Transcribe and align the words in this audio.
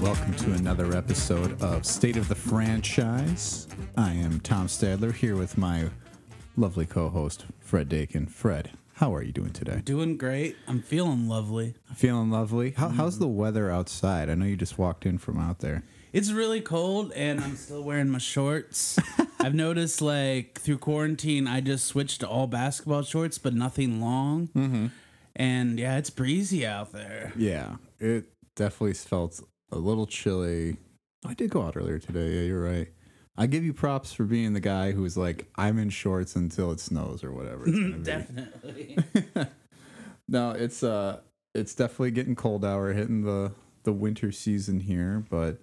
welcome 0.00 0.32
to 0.32 0.52
another 0.54 0.96
episode 0.96 1.60
of 1.60 1.84
State 1.84 2.16
of 2.16 2.26
the 2.26 2.34
Franchise. 2.34 3.68
I 3.98 4.12
am 4.12 4.40
Tom 4.40 4.66
Stadler 4.66 5.12
here 5.12 5.36
with 5.36 5.58
my 5.58 5.90
lovely 6.56 6.86
co-host 6.86 7.44
Fred 7.58 7.90
Dakin. 7.90 8.26
Fred, 8.26 8.70
how 8.94 9.14
are 9.14 9.22
you 9.22 9.30
doing 9.30 9.50
today? 9.50 9.82
Doing 9.84 10.16
great. 10.16 10.56
I'm 10.66 10.80
feeling 10.80 11.28
lovely. 11.28 11.74
Feeling 11.94 12.30
lovely. 12.30 12.70
How, 12.70 12.88
how's 12.88 13.18
the 13.18 13.28
weather 13.28 13.70
outside? 13.70 14.30
I 14.30 14.34
know 14.36 14.46
you 14.46 14.56
just 14.56 14.78
walked 14.78 15.04
in 15.04 15.18
from 15.18 15.38
out 15.38 15.58
there. 15.58 15.82
It's 16.14 16.32
really 16.32 16.62
cold 16.62 17.12
and 17.12 17.38
I'm 17.38 17.56
still 17.56 17.82
wearing 17.82 18.08
my 18.08 18.18
shorts. 18.18 18.98
I've 19.38 19.54
noticed 19.54 20.00
like 20.00 20.58
through 20.58 20.78
quarantine, 20.78 21.46
I 21.46 21.60
just 21.60 21.84
switched 21.84 22.20
to 22.20 22.28
all 22.28 22.46
basketball 22.46 23.02
shorts, 23.02 23.36
but 23.36 23.52
nothing 23.52 24.00
long. 24.00 24.48
Mm-hmm. 24.56 24.86
And 25.36 25.78
yeah, 25.78 25.98
it's 25.98 26.10
breezy 26.10 26.66
out 26.66 26.92
there. 26.92 27.34
Yeah, 27.36 27.76
it 27.98 28.32
definitely 28.54 28.94
felt 28.94 29.42
a 29.72 29.78
little 29.78 30.06
chilly. 30.06 30.76
I 31.26 31.34
did 31.34 31.50
go 31.50 31.62
out 31.62 31.76
earlier 31.76 31.98
today. 31.98 32.30
Yeah, 32.36 32.42
you're 32.42 32.62
right. 32.62 32.88
I 33.36 33.46
give 33.46 33.64
you 33.64 33.72
props 33.72 34.12
for 34.12 34.24
being 34.24 34.52
the 34.52 34.60
guy 34.60 34.92
who's 34.92 35.16
like, 35.16 35.46
I'm 35.56 35.78
in 35.78 35.90
shorts 35.90 36.36
until 36.36 36.72
it 36.72 36.80
snows 36.80 37.22
or 37.24 37.32
whatever. 37.32 37.64
Definitely. 38.02 38.98
No, 40.28 40.52
it's 40.52 40.84
uh 40.84 41.20
it's 41.56 41.74
definitely 41.74 42.12
getting 42.12 42.36
cold 42.36 42.64
out. 42.64 42.78
We're 42.78 42.92
hitting 42.92 43.22
the 43.22 43.50
the 43.82 43.92
winter 43.92 44.30
season 44.30 44.78
here, 44.78 45.24
but 45.28 45.58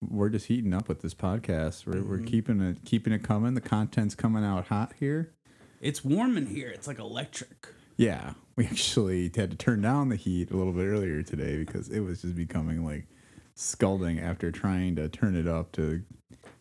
we're 0.00 0.30
just 0.30 0.46
heating 0.46 0.72
up 0.72 0.88
with 0.88 1.02
this 1.02 1.12
podcast. 1.12 1.84
We're 1.84 2.02
we're 2.02 2.24
keeping 2.24 2.62
it 2.62 2.86
keeping 2.86 3.12
it 3.12 3.22
coming. 3.22 3.52
The 3.52 3.60
content's 3.60 4.14
coming 4.14 4.44
out 4.44 4.68
hot 4.68 4.94
here. 4.98 5.34
it's 5.82 6.02
warm 6.02 6.38
in 6.38 6.46
here. 6.46 6.70
It's 6.70 6.86
like 6.86 6.98
electric. 6.98 7.68
Yeah. 7.98 8.32
We 8.56 8.64
actually 8.66 9.30
had 9.34 9.50
to 9.50 9.56
turn 9.58 9.82
down 9.82 10.08
the 10.08 10.16
heat 10.16 10.50
a 10.50 10.56
little 10.56 10.72
bit 10.72 10.86
earlier 10.86 11.22
today 11.22 11.58
because 11.58 11.90
it 11.90 12.00
was 12.00 12.22
just 12.22 12.34
becoming 12.34 12.84
like 12.86 13.06
scalding 13.54 14.18
after 14.20 14.50
trying 14.50 14.96
to 14.96 15.08
turn 15.08 15.36
it 15.36 15.46
up 15.46 15.72
to 15.72 16.02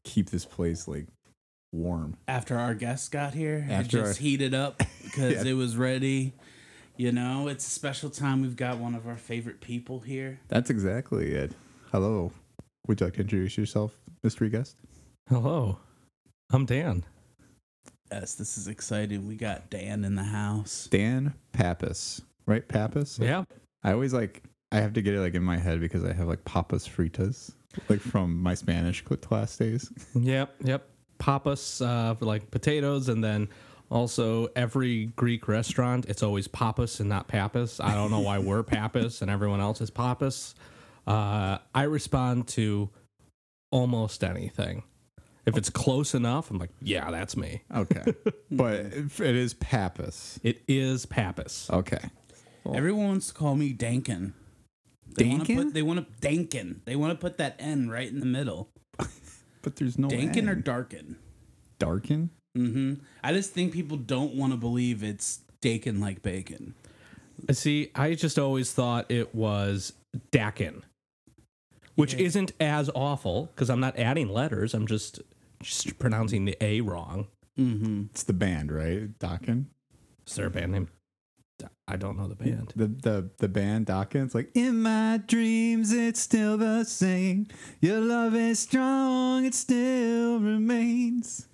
keep 0.03 0.29
this 0.29 0.45
place 0.45 0.87
like 0.87 1.07
warm. 1.71 2.17
After 2.27 2.57
our 2.57 2.73
guests 2.73 3.07
got 3.09 3.33
here, 3.33 3.65
After 3.69 3.99
it 3.99 4.01
just 4.03 4.19
our- 4.19 4.23
heated 4.23 4.53
up 4.53 4.81
because 5.03 5.33
Yeah. 5.45 5.51
it 5.51 5.53
was 5.53 5.77
ready. 5.77 6.33
You 6.97 7.11
know, 7.11 7.47
it's 7.47 7.65
a 7.65 7.69
special 7.69 8.09
time. 8.09 8.41
We've 8.41 8.55
got 8.55 8.77
one 8.77 8.93
of 8.95 9.07
our 9.07 9.15
favorite 9.17 9.61
people 9.61 10.01
here. 10.01 10.39
That's 10.49 10.69
exactly 10.69 11.31
it. 11.31 11.53
Hello. 11.91 12.31
Would 12.87 12.99
you 12.99 13.07
like 13.07 13.13
to 13.15 13.21
introduce 13.21 13.57
yourself, 13.57 13.97
mystery 14.23 14.49
guest? 14.49 14.75
Hello, 15.29 15.77
I'm 16.51 16.65
Dan. 16.65 17.05
Yes, 18.11 18.35
this 18.35 18.57
is 18.57 18.67
exciting. 18.67 19.25
We 19.27 19.35
got 19.35 19.69
Dan 19.69 20.03
in 20.03 20.15
the 20.15 20.23
house. 20.23 20.87
Dan 20.91 21.33
Pappas. 21.53 22.21
Right? 22.45 22.67
Pappas? 22.67 23.17
Yeah, 23.19 23.45
I 23.83 23.93
always 23.93 24.13
like 24.13 24.43
I 24.71 24.79
have 24.79 24.93
to 24.93 25.01
get 25.01 25.13
it 25.13 25.19
like 25.19 25.35
in 25.35 25.43
my 25.43 25.57
head 25.57 25.79
because 25.79 26.03
I 26.03 26.13
have 26.13 26.27
like 26.27 26.45
papas 26.45 26.87
fritas 26.87 27.51
like 27.89 27.99
from 27.99 28.41
my 28.41 28.53
Spanish 28.53 29.03
class 29.03 29.57
days. 29.57 29.91
yep, 30.15 30.55
yep. 30.63 30.87
Papas 31.19 31.81
uh, 31.81 32.15
for 32.15 32.25
like 32.25 32.49
potatoes, 32.51 33.09
and 33.09 33.23
then 33.23 33.47
also 33.89 34.47
every 34.55 35.07
Greek 35.17 35.47
restaurant, 35.47 36.05
it's 36.07 36.23
always 36.23 36.47
papas 36.47 36.99
and 36.99 37.09
not 37.09 37.27
papas. 37.27 37.79
I 37.79 37.93
don't 37.93 38.09
know 38.09 38.21
why 38.21 38.39
we're 38.39 38.63
papas 38.63 39.21
and 39.21 39.29
everyone 39.29 39.59
else 39.59 39.81
is 39.81 39.89
papas. 39.89 40.55
Uh, 41.05 41.57
I 41.75 41.83
respond 41.83 42.47
to 42.49 42.89
almost 43.71 44.23
anything. 44.23 44.83
If 45.45 45.57
it's 45.57 45.71
close 45.71 46.13
enough, 46.13 46.51
I'm 46.51 46.59
like, 46.59 46.69
yeah, 46.81 47.09
that's 47.09 47.35
me. 47.35 47.63
Okay, 47.75 48.13
but 48.51 48.73
it 48.73 49.19
it 49.19 49.35
is 49.35 49.53
papas. 49.55 50.39
It 50.43 50.61
is 50.67 51.05
papas. 51.07 51.67
Okay, 51.71 52.09
Everyone 52.73 53.07
wants 53.07 53.27
to 53.29 53.33
call 53.33 53.55
me 53.55 53.73
Dankin. 53.73 54.33
They 55.15 55.27
wanna 55.27 55.45
put- 55.45 55.73
They 55.73 55.81
want 55.81 55.99
to 56.21 56.27
Dankin. 56.27 56.83
They 56.85 56.95
want 56.95 57.11
to 57.11 57.17
put 57.17 57.37
that 57.37 57.55
N 57.59 57.89
right 57.89 58.07
in 58.09 58.19
the 58.19 58.25
middle. 58.25 58.69
but 59.61 59.75
there's 59.75 59.97
no 59.97 60.07
Dankin 60.07 60.47
or 60.47 60.51
N. 60.53 60.61
Darkin. 60.61 61.15
Darkin. 61.79 62.29
hmm 62.55 62.93
I 63.23 63.33
just 63.33 63.51
think 63.53 63.73
people 63.73 63.97
don't 63.97 64.35
want 64.35 64.53
to 64.53 64.57
believe 64.57 65.03
it's 65.03 65.39
Dakin 65.61 65.99
like 65.99 66.21
bacon. 66.21 66.75
See, 67.51 67.89
I 67.95 68.13
just 68.15 68.37
always 68.37 68.71
thought 68.71 69.09
it 69.09 69.33
was 69.33 69.93
Dakin, 70.31 70.83
which 71.95 72.13
Yeah. 72.13 72.25
isn't 72.25 72.51
as 72.59 72.89
awful 72.93 73.47
because 73.47 73.69
I'm 73.69 73.79
not 73.79 73.97
adding 73.97 74.29
letters. 74.29 74.73
I'm 74.73 74.85
just 74.87 75.21
just 75.61 75.97
pronouncing 75.99 76.45
the 76.45 76.55
A 76.61 76.81
wrong. 76.81 77.27
Mm-hmm. 77.59 78.03
It's 78.11 78.23
the 78.23 78.33
band, 78.33 78.71
right? 78.71 79.17
Dakin. 79.19 79.67
Is 80.27 80.35
there 80.35 80.47
a 80.47 80.49
band 80.51 80.71
name? 80.71 80.89
I 81.91 81.97
don't 81.97 82.17
know 82.17 82.27
the 82.29 82.35
band. 82.35 82.71
The 82.75 82.87
the 82.87 83.29
the 83.39 83.47
band 83.49 83.87
Dakin. 83.87 84.23
It's 84.23 84.33
like 84.33 84.49
in 84.55 84.81
my 84.81 85.19
dreams, 85.27 85.91
it's 85.91 86.21
still 86.21 86.57
the 86.57 86.85
same. 86.85 87.47
Your 87.81 87.99
love 87.99 88.33
is 88.33 88.59
strong, 88.59 89.43
it 89.45 89.53
still 89.53 90.39
remains. 90.39 91.47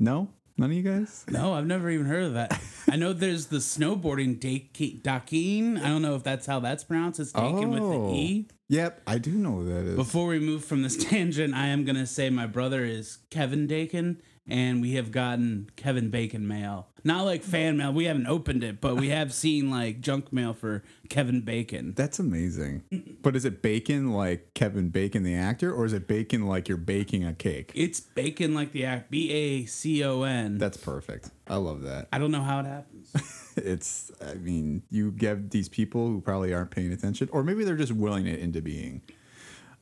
No, 0.00 0.28
none 0.58 0.70
of 0.72 0.76
you 0.76 0.82
guys. 0.82 1.24
No, 1.30 1.52
I've 1.52 1.66
never 1.66 1.88
even 1.88 2.06
heard 2.06 2.24
of 2.24 2.34
that. 2.34 2.60
I 2.90 2.96
know 2.96 3.12
there's 3.12 3.46
the 3.46 3.58
snowboarding 3.58 4.40
Daki- 4.40 5.00
Dakin. 5.04 5.76
I 5.78 5.86
don't 5.88 6.02
know 6.02 6.16
if 6.16 6.24
that's 6.24 6.46
how 6.46 6.58
that's 6.58 6.82
pronounced. 6.82 7.20
It's 7.20 7.30
Dakin 7.32 7.70
with 7.70 7.80
Oh. 7.82 8.08
the 8.10 8.18
E. 8.18 8.48
Oh. 8.50 8.54
Yep, 8.70 9.02
I 9.04 9.18
do 9.18 9.32
know 9.32 9.56
who 9.56 9.64
that 9.64 9.84
is. 9.84 9.96
Before 9.96 10.28
we 10.28 10.38
move 10.38 10.64
from 10.64 10.82
this 10.82 10.96
tangent, 11.04 11.54
I 11.54 11.66
am 11.66 11.84
gonna 11.84 12.06
say 12.06 12.30
my 12.30 12.46
brother 12.46 12.84
is 12.84 13.18
Kevin 13.28 13.66
Dakin, 13.66 14.22
and 14.46 14.80
we 14.80 14.92
have 14.92 15.10
gotten 15.10 15.70
Kevin 15.74 16.08
Bacon 16.08 16.46
mail. 16.46 16.86
Not 17.02 17.24
like 17.24 17.42
fan 17.42 17.78
mail. 17.78 17.92
We 17.92 18.04
haven't 18.04 18.28
opened 18.28 18.62
it, 18.62 18.80
but 18.80 18.94
we 18.94 19.08
have 19.10 19.34
seen 19.34 19.72
like 19.72 20.00
junk 20.00 20.32
mail 20.32 20.54
for 20.54 20.84
Kevin 21.08 21.40
Bacon. 21.40 21.94
That's 21.96 22.20
amazing. 22.20 23.18
but 23.22 23.34
is 23.34 23.44
it 23.44 23.60
bacon 23.60 24.12
like 24.12 24.54
Kevin 24.54 24.90
Bacon 24.90 25.24
the 25.24 25.34
actor, 25.34 25.74
or 25.74 25.84
is 25.84 25.92
it 25.92 26.06
bacon 26.06 26.46
like 26.46 26.68
you're 26.68 26.78
baking 26.78 27.24
a 27.24 27.34
cake? 27.34 27.72
It's 27.74 27.98
bacon 27.98 28.54
like 28.54 28.70
the 28.70 28.84
act. 28.84 29.10
B 29.10 29.32
A 29.32 29.64
C 29.64 30.04
O 30.04 30.22
N. 30.22 30.58
That's 30.58 30.76
perfect. 30.76 31.30
I 31.48 31.56
love 31.56 31.82
that. 31.82 32.06
I 32.12 32.18
don't 32.18 32.30
know 32.30 32.42
how 32.42 32.60
it 32.60 32.66
happens. 32.66 33.12
It's, 33.56 34.10
I 34.24 34.34
mean, 34.34 34.82
you 34.90 35.10
get 35.10 35.50
these 35.50 35.68
people 35.68 36.06
who 36.06 36.20
probably 36.20 36.54
aren't 36.54 36.70
paying 36.70 36.92
attention, 36.92 37.28
or 37.32 37.42
maybe 37.42 37.64
they're 37.64 37.76
just 37.76 37.92
willing 37.92 38.26
it 38.26 38.38
into 38.38 38.62
being. 38.62 39.02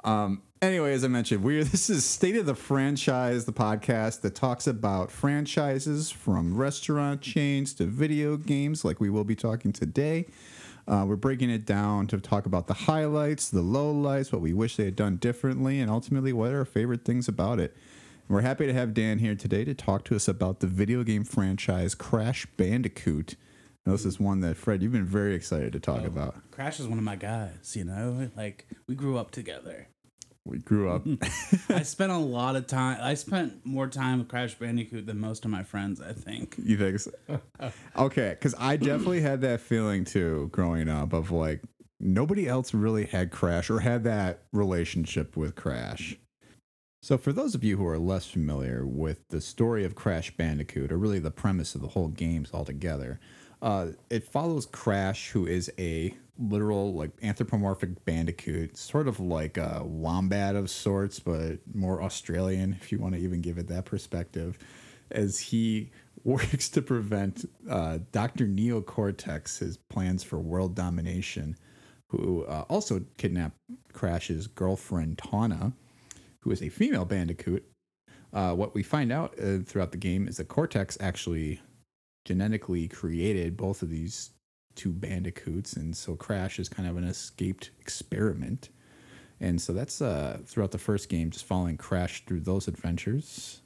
Um, 0.05 0.43
anyway, 0.63 0.93
as 0.95 1.05
I 1.05 1.09
mentioned, 1.09 1.43
we're 1.43 1.65
this 1.65 1.91
is 1.91 2.05
State 2.05 2.37
of 2.37 2.47
the 2.47 2.55
Franchise, 2.55 3.45
the 3.45 3.53
podcast 3.53 4.23
that 4.23 4.35
talks 4.35 4.67
about 4.67 5.11
franchises 5.11 6.11
from 6.11 6.57
restaurant 6.57 7.21
chains 7.21 7.75
to 7.75 7.85
video 7.85 8.37
games, 8.37 8.85
like 8.85 9.01
we 9.01 9.11
will 9.11 9.25
be 9.25 9.37
talking 9.37 9.73
today. 9.73 10.27
Uh, 10.87 11.05
we're 11.07 11.17
breaking 11.17 11.51
it 11.51 11.67
down 11.67 12.07
to 12.07 12.19
talk 12.19 12.47
about 12.47 12.67
the 12.67 12.75
highlights, 12.75 13.51
the 13.51 13.63
lowlights, 13.63 14.33
what 14.33 14.41
we 14.41 14.55
wish 14.55 14.77
they 14.77 14.87
had 14.87 14.97
done 14.97 15.17
differently, 15.17 15.81
and 15.81 15.91
ultimately 15.91 16.33
what 16.33 16.51
are 16.51 16.61
our 16.61 16.65
favorite 16.65 17.05
things 17.05 17.29
about 17.29 17.61
it. 17.61 17.77
And 18.27 18.35
we're 18.35 18.41
happy 18.41 18.67
to 18.67 18.73
have 18.73 18.95
Dan 18.95 19.19
here 19.19 19.35
today 19.35 19.65
to 19.65 19.75
talk 19.75 20.05
to 20.05 20.17
us 20.17 20.29
about 20.29 20.61
the 20.61 20.67
video 20.67 21.03
game 21.03 21.25
franchise 21.25 21.95
Crash 21.95 22.47
Bandicoot. 22.57 23.37
Now, 23.87 23.93
this 23.93 24.05
is 24.05 24.21
one 24.21 24.41
that 24.41 24.57
Fred, 24.57 24.83
you've 24.83 24.93
been 24.93 25.05
very 25.05 25.35
excited 25.35 25.73
to 25.73 25.81
talk 25.81 26.03
oh, 26.03 26.07
about. 26.07 26.51
Crash 26.51 26.79
is 26.79 26.87
one 26.87 26.99
of 26.99 27.05
my 27.05 27.17
guys. 27.17 27.75
You 27.75 27.85
know, 27.85 28.31
like 28.37 28.67
we 28.87 28.95
grew 28.95 29.17
up 29.17 29.31
together. 29.31 29.89
We 30.45 30.59
grew 30.59 30.91
up. 30.91 31.07
I 31.69 31.83
spent 31.83 32.11
a 32.11 32.17
lot 32.17 32.57
of 32.57 32.67
time. 32.67 32.99
I 33.03 33.15
spent 33.15 33.67
more 33.67 33.87
time 33.87 34.19
with 34.19 34.29
Crash 34.29 34.55
Bandicoot 34.55 35.07
than 35.07 35.19
most 35.21 35.45
of 35.45 35.51
my 35.51 35.63
friends. 35.63 36.01
I 36.01 36.13
think. 36.13 36.57
You 36.63 36.77
think 36.77 37.01
so? 37.01 37.41
Okay, 37.97 38.31
because 38.31 38.55
I 38.59 38.77
definitely 38.77 39.21
had 39.21 39.41
that 39.43 39.61
feeling 39.61 40.05
too 40.05 40.49
growing 40.53 40.89
up 40.89 41.13
of 41.13 41.31
like 41.31 41.63
nobody 42.01 42.49
else 42.49 42.73
really 42.73 43.05
had 43.07 43.31
Crash 43.31 43.69
or 43.71 43.81
had 43.81 44.05
that 44.05 44.45
relationship 44.53 45.37
with 45.37 45.55
Crash. 45.55 46.17
So, 47.03 47.17
for 47.17 47.33
those 47.33 47.55
of 47.55 47.63
you 47.63 47.77
who 47.77 47.87
are 47.87 47.99
less 47.99 48.29
familiar 48.29 48.87
with 48.87 49.29
the 49.29 49.41
story 49.41 49.85
of 49.85 49.95
Crash 49.95 50.37
Bandicoot, 50.37 50.91
or 50.91 50.99
really 50.99 51.21
the 51.21 51.31
premise 51.31 51.75
of 51.75 51.81
the 51.81 51.89
whole 51.89 52.09
games 52.09 52.51
altogether, 52.53 53.21
uh, 53.61 53.89
it 54.11 54.25
follows 54.25 54.67
Crash, 54.67 55.31
who 55.31 55.47
is 55.47 55.71
a 55.79 56.15
literal 56.39 56.95
like 56.95 57.11
anthropomorphic 57.23 58.05
bandicoot, 58.05 58.77
sort 58.77 59.09
of 59.09 59.19
like 59.19 59.57
a 59.57 59.83
wombat 59.85 60.55
of 60.55 60.71
sorts, 60.71 61.19
but 61.19 61.59
more 61.75 62.03
Australian, 62.03 62.77
if 62.81 62.93
you 62.93 62.99
want 62.99 63.15
to 63.15 63.21
even 63.21 63.41
give 63.41 63.59
it 63.59 63.69
that 63.69 63.85
perspective, 63.85 64.59
as 65.11 65.39
he 65.39 65.91
works 66.25 66.69
to 66.69 66.83
prevent 66.83 67.49
uh, 67.69 67.99
Dr. 68.13 68.47
Neocortex, 68.47 69.59
his 69.59 69.77
plans 69.77 70.23
for 70.23 70.39
world 70.39 70.75
domination, 70.75 71.57
who 72.09 72.45
uh, 72.45 72.65
also 72.69 73.03
kidnapped 73.17 73.57
Crash's 73.93 74.47
girlfriend 74.47 75.19
Tawna, 75.19 75.73
who 76.41 76.51
is 76.51 76.63
a 76.63 76.69
female 76.69 77.05
bandicoot. 77.05 77.65
Uh, 78.33 78.55
what 78.55 78.75
we 78.75 78.83
find 78.83 79.11
out 79.11 79.35
uh, 79.43 79.59
throughout 79.65 79.91
the 79.91 79.99
game 79.99 80.29
is 80.29 80.37
that 80.37 80.49
Cortex 80.49 80.97
actually 81.01 81.61
genetically 82.25 82.89
created 82.89 83.57
both 83.57 83.83
of 83.83 83.91
these 83.91 84.31
two 84.75 84.93
bandicoots, 84.93 85.75
and 85.75 85.97
so 85.97 86.15
Crash 86.15 86.59
is 86.59 86.69
kind 86.69 86.89
of 86.89 86.97
an 86.97 87.05
escaped 87.05 87.71
experiment. 87.81 88.69
And 89.41 89.61
so 89.61 89.73
that's 89.73 90.03
uh, 90.03 90.39
throughout 90.45 90.73
the 90.73 90.79
first 90.79 91.09
game, 91.09 91.31
just 91.31 91.45
following 91.45 91.77
Crash 91.77 92.25
through 92.27 92.41
those 92.41 92.69
adventures. 92.69 93.61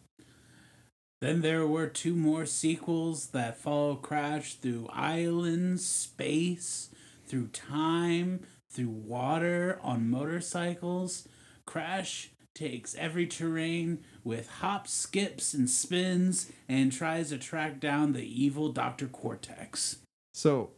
Then 1.21 1.41
there 1.41 1.67
were 1.67 1.87
two 1.87 2.15
more 2.15 2.47
sequels 2.47 3.29
that 3.29 3.57
follow 3.57 3.95
Crash 3.95 4.55
through 4.55 4.89
islands, 4.93 5.87
space, 5.87 6.91
through 7.27 7.49
time, 7.49 8.41
through 8.71 8.89
water 8.89 9.79
on 9.83 10.11
motorcycles. 10.11 11.29
Crash 11.65 12.31
takes 12.55 12.95
every 12.97 13.27
terrain 13.27 14.01
with 14.25 14.49
hops, 14.49 14.93
skips, 14.93 15.55
and 15.55 15.69
spins 15.69 16.51
and 16.69 16.93
tries 16.93 17.31
to 17.31 17.39
track 17.39 17.81
down 17.81 18.13
the 18.13 18.23
evil 18.23 18.71
Dr. 18.71 19.07
Cortex. 19.09 19.99
So, 20.35 20.71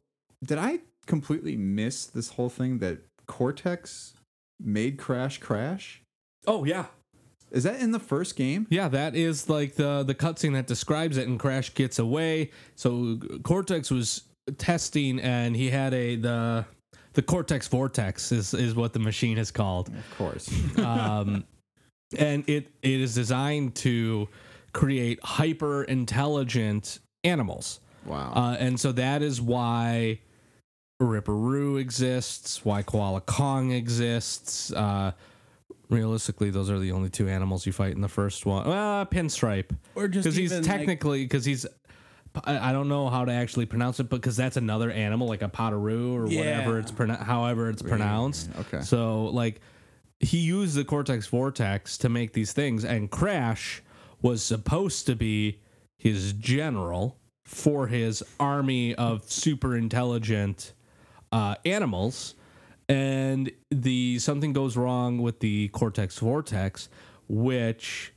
did 0.45 0.59
I 0.59 0.81
completely 1.07 1.57
miss 1.57 2.07
this 2.07 2.31
whole 2.31 2.49
thing 2.49 2.79
that 2.79 2.99
Cortex 3.27 4.15
made 4.61 4.99
Crash 4.99 5.39
crash? 5.39 6.03
Oh 6.47 6.65
yeah, 6.65 6.87
Is 7.51 7.65
that 7.65 7.81
in 7.81 7.93
the 7.93 7.99
first 8.01 8.37
game? 8.37 8.67
Yeah, 8.71 8.89
that 8.89 9.15
is 9.15 9.49
like 9.49 9.75
the 9.77 10.03
the 10.03 10.15
cutscene 10.15 10.53
that 10.55 10.67
describes 10.67 11.17
it, 11.17 11.27
and 11.29 11.39
Crash 11.39 11.73
gets 11.75 11.99
away. 11.99 12.51
So 12.77 13.19
Cortex 13.43 13.91
was 13.91 14.23
testing, 14.59 15.21
and 15.21 15.57
he 15.57 15.71
had 15.71 15.95
a 15.95 16.17
the 16.17 16.65
the 17.15 17.23
Cortex 17.23 17.69
Vortex 17.69 18.33
is 18.33 18.53
is 18.55 18.75
what 18.75 18.93
the 18.93 18.99
machine 18.99 19.39
is 19.39 19.51
called, 19.51 19.89
Of 19.89 20.19
course. 20.19 20.51
um, 20.79 21.45
and 22.19 22.49
it 22.49 22.69
it 22.83 23.01
is 23.01 23.15
designed 23.15 23.75
to 23.77 24.29
create 24.73 25.19
hyper 25.23 25.85
intelligent 25.85 26.99
animals. 27.23 27.81
Wow. 28.07 28.33
Uh, 28.35 28.57
and 28.59 28.79
so 28.79 28.93
that 28.93 29.23
is 29.23 29.41
why 29.41 30.21
Ripperoo 31.01 31.81
exists, 31.81 32.65
why 32.65 32.83
Koala 32.83 33.21
Kong 33.21 33.71
exists. 33.73 34.73
Uh, 34.73 35.13
realistically, 35.91 36.51
those 36.51 36.71
are 36.71 36.79
the 36.79 36.93
only 36.93 37.09
two 37.11 37.29
animals 37.29 37.67
you 37.67 37.73
fight 37.73 37.95
in 37.95 38.01
the 38.01 38.09
first 38.09 38.47
one. 38.47 38.67
Well, 38.69 39.07
Pinstripe, 39.07 39.77
Or 39.95 40.09
just 40.09 40.25
because 40.25 40.37
he's 40.37 40.61
technically 40.67 41.25
because 41.25 41.45
he's. 41.45 41.67
I 42.45 42.73
don't 42.73 42.89
know 42.89 43.11
how 43.11 43.25
to 43.25 43.31
actually 43.31 43.67
pronounce 43.67 44.01
it 44.01 44.09
but 44.11 44.17
because 44.21 44.37
that's 44.37 44.57
another 44.57 44.91
animal 44.91 45.29
like 45.29 45.43
a 45.43 45.49
potoroo 45.49 46.15
or 46.17 46.25
whatever 46.25 46.81
it's 46.81 46.91
pronou- 46.91 47.23
however 47.23 47.71
it's 47.71 47.81
pronounced. 47.81 48.51
okay. 48.59 48.81
So 48.81 49.27
like 49.27 49.61
he 50.21 50.39
used 50.39 50.77
the 50.77 50.85
Cortex 50.85 51.27
Vortex 51.27 51.99
to 51.99 52.09
make 52.09 52.33
these 52.33 52.53
things, 52.53 52.85
and 52.85 53.11
Crash 53.11 53.83
was 54.23 54.43
supposed 54.43 55.07
to 55.07 55.15
be 55.15 55.61
his 55.99 56.33
general 56.33 57.19
for 57.45 57.87
his 57.87 58.23
army 58.41 58.95
of 58.95 59.31
super 59.31 59.77
intelligent 59.77 60.73
uh, 61.33 61.57
animals. 61.65 62.35
And 62.89 63.51
the 63.71 64.19
something 64.19 64.53
goes 64.53 64.77
wrong 64.77 65.19
with 65.19 65.41
the 65.41 65.69
Cortex 65.69 66.19
Vortex, 66.19 66.89
which 67.29 68.13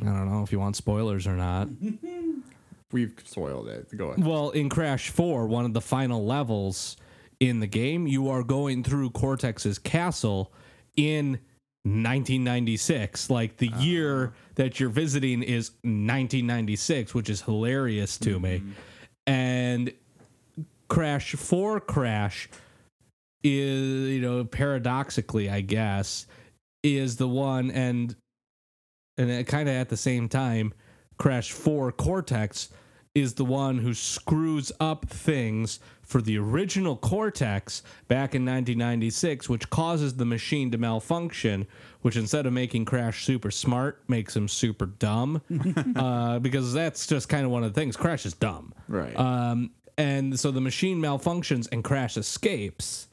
I 0.00 0.04
don't 0.04 0.30
know 0.30 0.42
if 0.42 0.52
you 0.52 0.60
want 0.60 0.76
spoilers 0.76 1.26
or 1.26 1.34
not. 1.34 1.68
We've 2.92 3.12
spoiled 3.24 3.68
it. 3.68 3.96
Go 3.96 4.08
ahead. 4.08 4.24
Well, 4.24 4.50
in 4.50 4.68
Crash 4.68 5.10
4, 5.10 5.46
one 5.46 5.64
of 5.64 5.74
the 5.74 5.80
final 5.80 6.24
levels 6.24 6.96
in 7.38 7.60
the 7.60 7.66
game, 7.66 8.06
you 8.06 8.30
are 8.30 8.42
going 8.42 8.82
through 8.82 9.10
Cortex's 9.10 9.78
castle 9.78 10.52
in 10.98 11.38
1996. 11.84 13.30
Like 13.30 13.56
the 13.56 13.68
year 13.78 14.32
ah. 14.34 14.38
that 14.56 14.78
you're 14.78 14.90
visiting 14.90 15.42
is 15.42 15.70
1996, 15.82 17.14
which 17.14 17.30
is 17.30 17.40
hilarious 17.42 18.18
to 18.18 18.38
me. 18.38 18.58
Mm-hmm. 18.58 18.70
And 19.26 19.92
Crash 20.88 21.34
4 21.34 21.80
Crash 21.80 22.48
is, 23.42 24.10
you 24.10 24.20
know, 24.20 24.44
paradoxically, 24.44 25.48
I 25.48 25.60
guess, 25.60 26.26
is 26.82 27.16
the 27.16 27.28
one 27.28 27.70
and 27.70 28.16
and 29.16 29.46
kind 29.46 29.68
of 29.68 29.74
at 29.74 29.88
the 29.88 29.96
same 29.96 30.28
time, 30.28 30.72
Crash 31.18 31.50
4 31.52 31.92
Cortex 31.92 32.70
is 33.14 33.34
the 33.34 33.44
one 33.44 33.78
who 33.78 33.94
screws 33.94 34.70
up 34.78 35.08
things 35.08 35.80
for 36.08 36.22
the 36.22 36.38
original 36.38 36.96
Cortex 36.96 37.82
back 38.08 38.34
in 38.34 38.42
1996, 38.42 39.46
which 39.48 39.68
causes 39.68 40.14
the 40.14 40.24
machine 40.24 40.70
to 40.70 40.78
malfunction, 40.78 41.66
which 42.00 42.16
instead 42.16 42.46
of 42.46 42.54
making 42.54 42.86
Crash 42.86 43.26
super 43.26 43.50
smart, 43.50 44.02
makes 44.08 44.34
him 44.34 44.48
super 44.48 44.86
dumb. 44.86 45.42
uh, 45.96 46.38
because 46.38 46.72
that's 46.72 47.06
just 47.06 47.28
kind 47.28 47.44
of 47.44 47.50
one 47.50 47.62
of 47.62 47.74
the 47.74 47.78
things. 47.78 47.94
Crash 47.94 48.24
is 48.24 48.32
dumb. 48.32 48.72
Right. 48.88 49.14
Um, 49.16 49.70
and 49.98 50.40
so 50.40 50.50
the 50.50 50.62
machine 50.62 50.98
malfunctions 50.98 51.68
and 51.70 51.84
Crash 51.84 52.16
escapes 52.16 53.08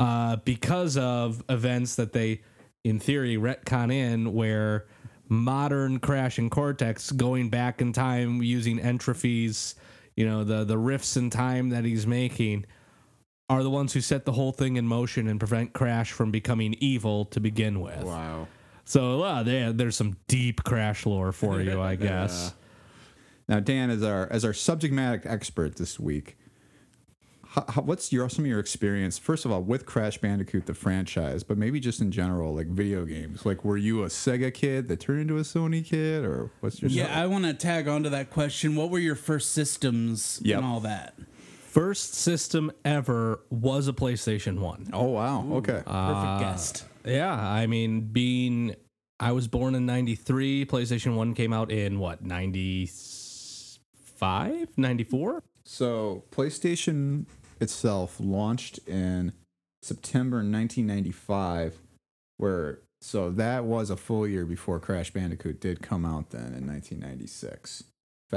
uh, 0.00 0.36
because 0.36 0.96
of 0.96 1.44
events 1.48 1.94
that 1.94 2.12
they, 2.12 2.42
in 2.82 2.98
theory, 2.98 3.36
retcon 3.36 3.92
in 3.92 4.34
where 4.34 4.86
modern 5.28 6.00
Crash 6.00 6.38
and 6.38 6.50
Cortex 6.50 7.12
going 7.12 7.50
back 7.50 7.80
in 7.80 7.92
time 7.92 8.42
using 8.42 8.80
N. 8.80 8.98
Tropy's, 8.98 9.76
you 10.16 10.26
know, 10.26 10.44
the, 10.44 10.64
the 10.64 10.78
rifts 10.78 11.16
in 11.16 11.30
time 11.30 11.68
that 11.70 11.84
he's 11.84 12.06
making 12.06 12.64
are 13.48 13.62
the 13.62 13.70
ones 13.70 13.92
who 13.92 14.00
set 14.00 14.24
the 14.24 14.32
whole 14.32 14.50
thing 14.52 14.76
in 14.76 14.86
motion 14.86 15.28
and 15.28 15.38
prevent 15.38 15.72
Crash 15.72 16.10
from 16.10 16.30
becoming 16.30 16.74
evil 16.80 17.26
to 17.26 17.38
begin 17.38 17.80
with. 17.80 18.02
wow. 18.02 18.48
So 18.84 19.22
uh, 19.22 19.42
there, 19.42 19.72
there's 19.72 19.96
some 19.96 20.16
deep 20.28 20.62
Crash 20.62 21.06
lore 21.06 21.32
for 21.32 21.60
you, 21.60 21.80
I 21.80 21.96
guess. 21.96 22.54
Now, 23.48 23.60
Dan, 23.60 23.90
as 23.90 24.02
our 24.02 24.28
as 24.30 24.44
our 24.44 24.52
subject 24.52 24.94
matter 24.94 25.20
expert 25.24 25.76
this 25.76 25.98
week, 26.00 26.36
how, 27.56 27.64
how, 27.68 27.82
what's 27.82 28.12
your 28.12 28.28
some 28.28 28.44
of 28.44 28.48
your 28.48 28.60
experience? 28.60 29.18
First 29.18 29.44
of 29.46 29.50
all, 29.50 29.62
with 29.62 29.86
Crash 29.86 30.18
Bandicoot 30.18 30.66
the 30.66 30.74
franchise, 30.74 31.42
but 31.42 31.56
maybe 31.56 31.80
just 31.80 32.02
in 32.02 32.12
general, 32.12 32.54
like 32.54 32.66
video 32.66 33.06
games. 33.06 33.46
Like, 33.46 33.64
were 33.64 33.78
you 33.78 34.02
a 34.04 34.08
Sega 34.08 34.52
kid 34.52 34.88
that 34.88 35.00
turned 35.00 35.22
into 35.22 35.38
a 35.38 35.42
Sony 35.42 35.82
kid, 35.84 36.24
or 36.24 36.50
what's 36.60 36.82
your 36.82 36.90
Yeah, 36.90 37.18
I 37.18 37.26
want 37.26 37.44
to 37.46 37.54
tag 37.54 37.88
on 37.88 38.02
to 38.02 38.10
that 38.10 38.28
question. 38.30 38.76
What 38.76 38.90
were 38.90 38.98
your 38.98 39.14
first 39.14 39.52
systems 39.52 40.38
Yep. 40.44 40.58
and 40.58 40.66
all 40.66 40.80
that? 40.80 41.14
First 41.66 42.14
system 42.14 42.70
ever 42.84 43.40
was 43.50 43.88
a 43.88 43.92
PlayStation 43.92 44.58
1. 44.60 44.90
Oh 44.92 45.06
wow. 45.06 45.46
Okay. 45.54 45.82
Perfect 45.86 46.40
guest. 46.40 46.84
Uh, 47.06 47.10
yeah, 47.10 47.32
I 47.34 47.66
mean, 47.66 48.02
being 48.12 48.76
I 49.18 49.32
was 49.32 49.48
born 49.48 49.74
in 49.74 49.86
93, 49.86 50.66
PlayStation 50.66 51.16
1 51.16 51.32
came 51.34 51.52
out 51.54 51.72
in 51.72 51.98
what, 51.98 52.22
95, 52.22 54.68
94? 54.76 55.42
So 55.64 56.24
PlayStation 56.30 57.24
itself 57.60 58.16
launched 58.20 58.78
in 58.86 59.32
September 59.82 60.38
1995, 60.38 61.78
where 62.38 62.80
so 63.00 63.30
that 63.30 63.64
was 63.64 63.90
a 63.90 63.96
full 63.96 64.26
year 64.26 64.44
before 64.46 64.80
Crash 64.80 65.12
Bandicoot 65.12 65.60
did 65.60 65.82
come 65.82 66.04
out 66.04 66.30
then 66.30 66.54
in 66.54 66.66
1996. 66.66 67.82
In 67.82 67.86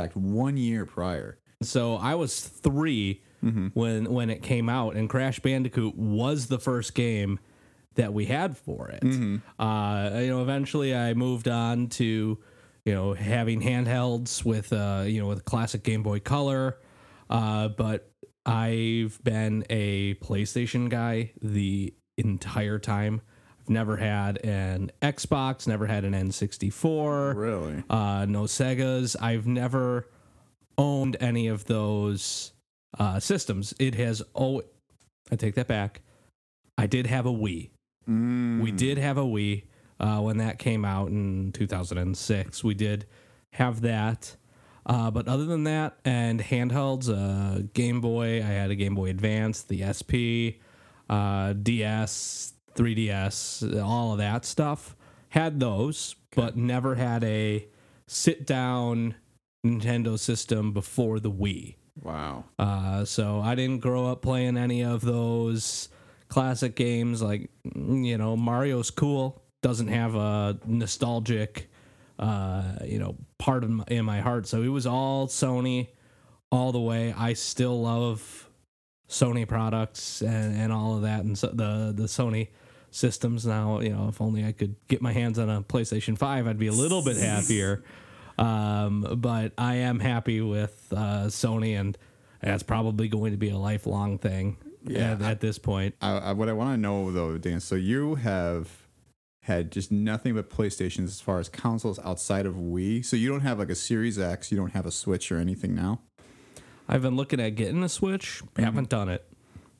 fact, 0.01 0.15
one 0.15 0.57
year 0.57 0.85
prior. 0.85 1.39
So 1.63 1.95
I 1.95 2.15
was 2.15 2.39
3 2.39 3.21
when 3.73 4.11
when 4.11 4.29
it 4.29 4.43
came 4.43 4.67
out 4.69 4.95
and 4.95 5.09
Crash 5.09 5.39
Bandicoot 5.39 5.95
was 5.95 6.47
the 6.47 6.59
first 6.59 6.93
game 6.93 7.39
that 7.95 8.13
we 8.13 8.25
had 8.25 8.57
for 8.57 8.89
it. 8.89 9.01
Uh, 9.57 10.19
you 10.21 10.27
know, 10.27 10.41
eventually 10.41 10.95
I 10.95 11.13
moved 11.13 11.47
on 11.47 11.87
to 11.87 12.37
you 12.85 12.93
know 12.93 13.13
having 13.13 13.61
handhelds 13.61 14.43
with 14.45 14.71
uh, 14.73 15.03
you 15.05 15.21
know 15.21 15.27
with 15.27 15.45
classic 15.45 15.83
Game 15.83 16.03
Boy 16.03 16.19
Color, 16.19 16.77
uh, 17.29 17.69
but 17.69 18.11
I've 18.45 19.19
been 19.23 19.65
a 19.69 20.15
PlayStation 20.15 20.89
guy 20.89 21.31
the 21.41 21.93
entire 22.17 22.79
time. 22.79 23.21
I've 23.59 23.69
never 23.69 23.97
had 23.97 24.37
an 24.45 24.91
Xbox, 25.01 25.67
never 25.67 25.85
had 25.85 26.05
an 26.05 26.13
N64 26.13 27.35
Really? 27.35 27.83
uh, 27.89 28.25
no 28.27 28.43
Segas. 28.43 29.15
I've 29.21 29.45
never 29.47 30.07
owned 30.77 31.17
any 31.19 31.47
of 31.47 31.65
those 31.65 32.53
uh, 32.97 33.19
systems. 33.19 33.73
It 33.79 33.95
has 33.95 34.23
oh, 34.35 34.61
I 35.31 35.35
take 35.35 35.55
that 35.55 35.67
back. 35.67 36.01
I 36.77 36.87
did 36.87 37.05
have 37.07 37.25
a 37.25 37.31
Wii. 37.31 37.69
Mm. 38.09 38.61
We 38.61 38.71
did 38.71 38.97
have 38.97 39.17
a 39.17 39.23
Wii 39.23 39.63
uh, 39.99 40.19
when 40.21 40.37
that 40.37 40.57
came 40.59 40.85
out 40.85 41.09
in 41.09 41.51
2006. 41.51 42.63
We 42.63 42.73
did 42.73 43.05
have 43.53 43.81
that. 43.81 44.35
Uh, 44.89 45.11
but 45.11 45.27
other 45.27 45.45
than 45.45 45.65
that, 45.65 45.99
and 46.03 46.39
handhelds, 46.39 47.09
uh, 47.09 47.61
Game 47.73 48.01
Boy, 48.01 48.37
I 48.37 48.47
had 48.47 48.71
a 48.71 48.75
Game 48.75 48.95
Boy 48.95 49.11
Advance, 49.11 49.61
the 49.61 49.83
SP, 49.85 50.57
uh, 51.07 51.53
DS, 51.53 52.53
3DS, 52.75 53.83
all 53.83 54.13
of 54.13 54.17
that 54.17 54.45
stuff. 54.45 54.95
Had 55.29 55.59
those, 55.59 56.15
but 56.35 56.57
never 56.57 56.95
had 56.95 57.23
a 57.23 57.67
sit 58.07 58.47
down 58.47 59.13
Nintendo 59.63 60.17
system 60.17 60.73
before 60.73 61.19
the 61.19 61.31
Wii. 61.31 61.75
Wow. 62.01 62.45
Uh, 62.57 63.05
so 63.05 63.41
I 63.41 63.53
didn't 63.53 63.79
grow 63.79 64.07
up 64.07 64.23
playing 64.23 64.57
any 64.57 64.83
of 64.83 65.01
those 65.01 65.89
classic 66.29 66.75
games. 66.75 67.21
Like, 67.21 67.51
you 67.63 68.17
know, 68.17 68.35
Mario's 68.35 68.89
cool. 68.89 69.43
Doesn't 69.61 69.89
have 69.89 70.15
a 70.15 70.57
nostalgic, 70.65 71.68
uh, 72.19 72.75
you 72.83 72.99
know, 72.99 73.15
part 73.37 73.63
of 73.63 73.69
my, 73.69 73.83
in 73.87 74.05
my 74.05 74.19
heart. 74.19 74.45
So 74.45 74.61
it 74.61 74.67
was 74.67 74.85
all 74.85 75.27
Sony, 75.27 75.87
all 76.51 76.71
the 76.71 76.79
way. 76.79 77.13
I 77.17 77.33
still 77.33 77.81
love 77.81 78.49
Sony 79.07 79.47
products 79.47 80.21
and, 80.21 80.55
and 80.55 80.71
all 80.71 80.97
of 80.97 81.01
that, 81.03 81.23
and 81.23 81.37
so 81.37 81.47
the 81.47 81.93
the 81.95 82.03
Sony 82.03 82.49
systems. 82.91 83.45
Now, 83.45 83.79
you 83.79 83.89
know, 83.89 84.07
if 84.09 84.21
only 84.21 84.45
I 84.45 84.51
could 84.51 84.75
get 84.87 85.01
my 85.01 85.13
hands 85.13 85.39
on 85.39 85.49
a 85.49 85.63
PlayStation 85.63 86.17
Five, 86.17 86.45
I'd 86.45 86.59
be 86.59 86.67
a 86.67 86.73
little 86.73 87.01
bit 87.03 87.17
happier. 87.17 87.83
Um, 88.37 89.15
but 89.17 89.53
I 89.57 89.75
am 89.75 89.99
happy 89.99 90.41
with 90.41 90.93
uh, 90.95 91.25
Sony, 91.27 91.79
and 91.79 91.97
that's 92.41 92.63
probably 92.63 93.07
going 93.07 93.31
to 93.31 93.37
be 93.37 93.49
a 93.49 93.57
lifelong 93.57 94.17
thing. 94.17 94.57
Yeah, 94.85 95.11
at, 95.11 95.21
at 95.21 95.39
this 95.41 95.57
point. 95.57 95.95
I, 96.01 96.17
I, 96.17 96.31
what 96.31 96.47
I 96.47 96.53
want 96.53 96.73
to 96.73 96.77
know 96.77 97.11
though, 97.11 97.37
Dan. 97.37 97.59
So 97.59 97.75
you 97.75 98.15
have 98.15 98.69
had 99.49 99.71
just 99.71 99.91
nothing 99.91 100.35
but 100.35 100.49
PlayStations 100.49 101.05
as 101.05 101.19
far 101.19 101.39
as 101.39 101.49
consoles 101.49 101.99
outside 101.99 102.45
of 102.45 102.55
Wii. 102.55 103.03
So 103.03 103.17
you 103.17 103.27
don't 103.27 103.41
have 103.41 103.59
like 103.59 103.69
a 103.69 103.75
Series 103.75 104.17
X. 104.17 104.51
You 104.51 104.57
don't 104.57 104.71
have 104.71 104.85
a 104.85 104.91
Switch 104.91 105.31
or 105.31 105.37
anything 105.37 105.75
now. 105.75 105.99
I've 106.87 107.01
been 107.01 107.15
looking 107.15 107.39
at 107.41 107.55
getting 107.55 107.83
a 107.83 107.89
Switch. 107.89 108.41
Mm-hmm. 108.41 108.63
Haven't 108.63 108.89
done 108.89 109.09
it. 109.09 109.25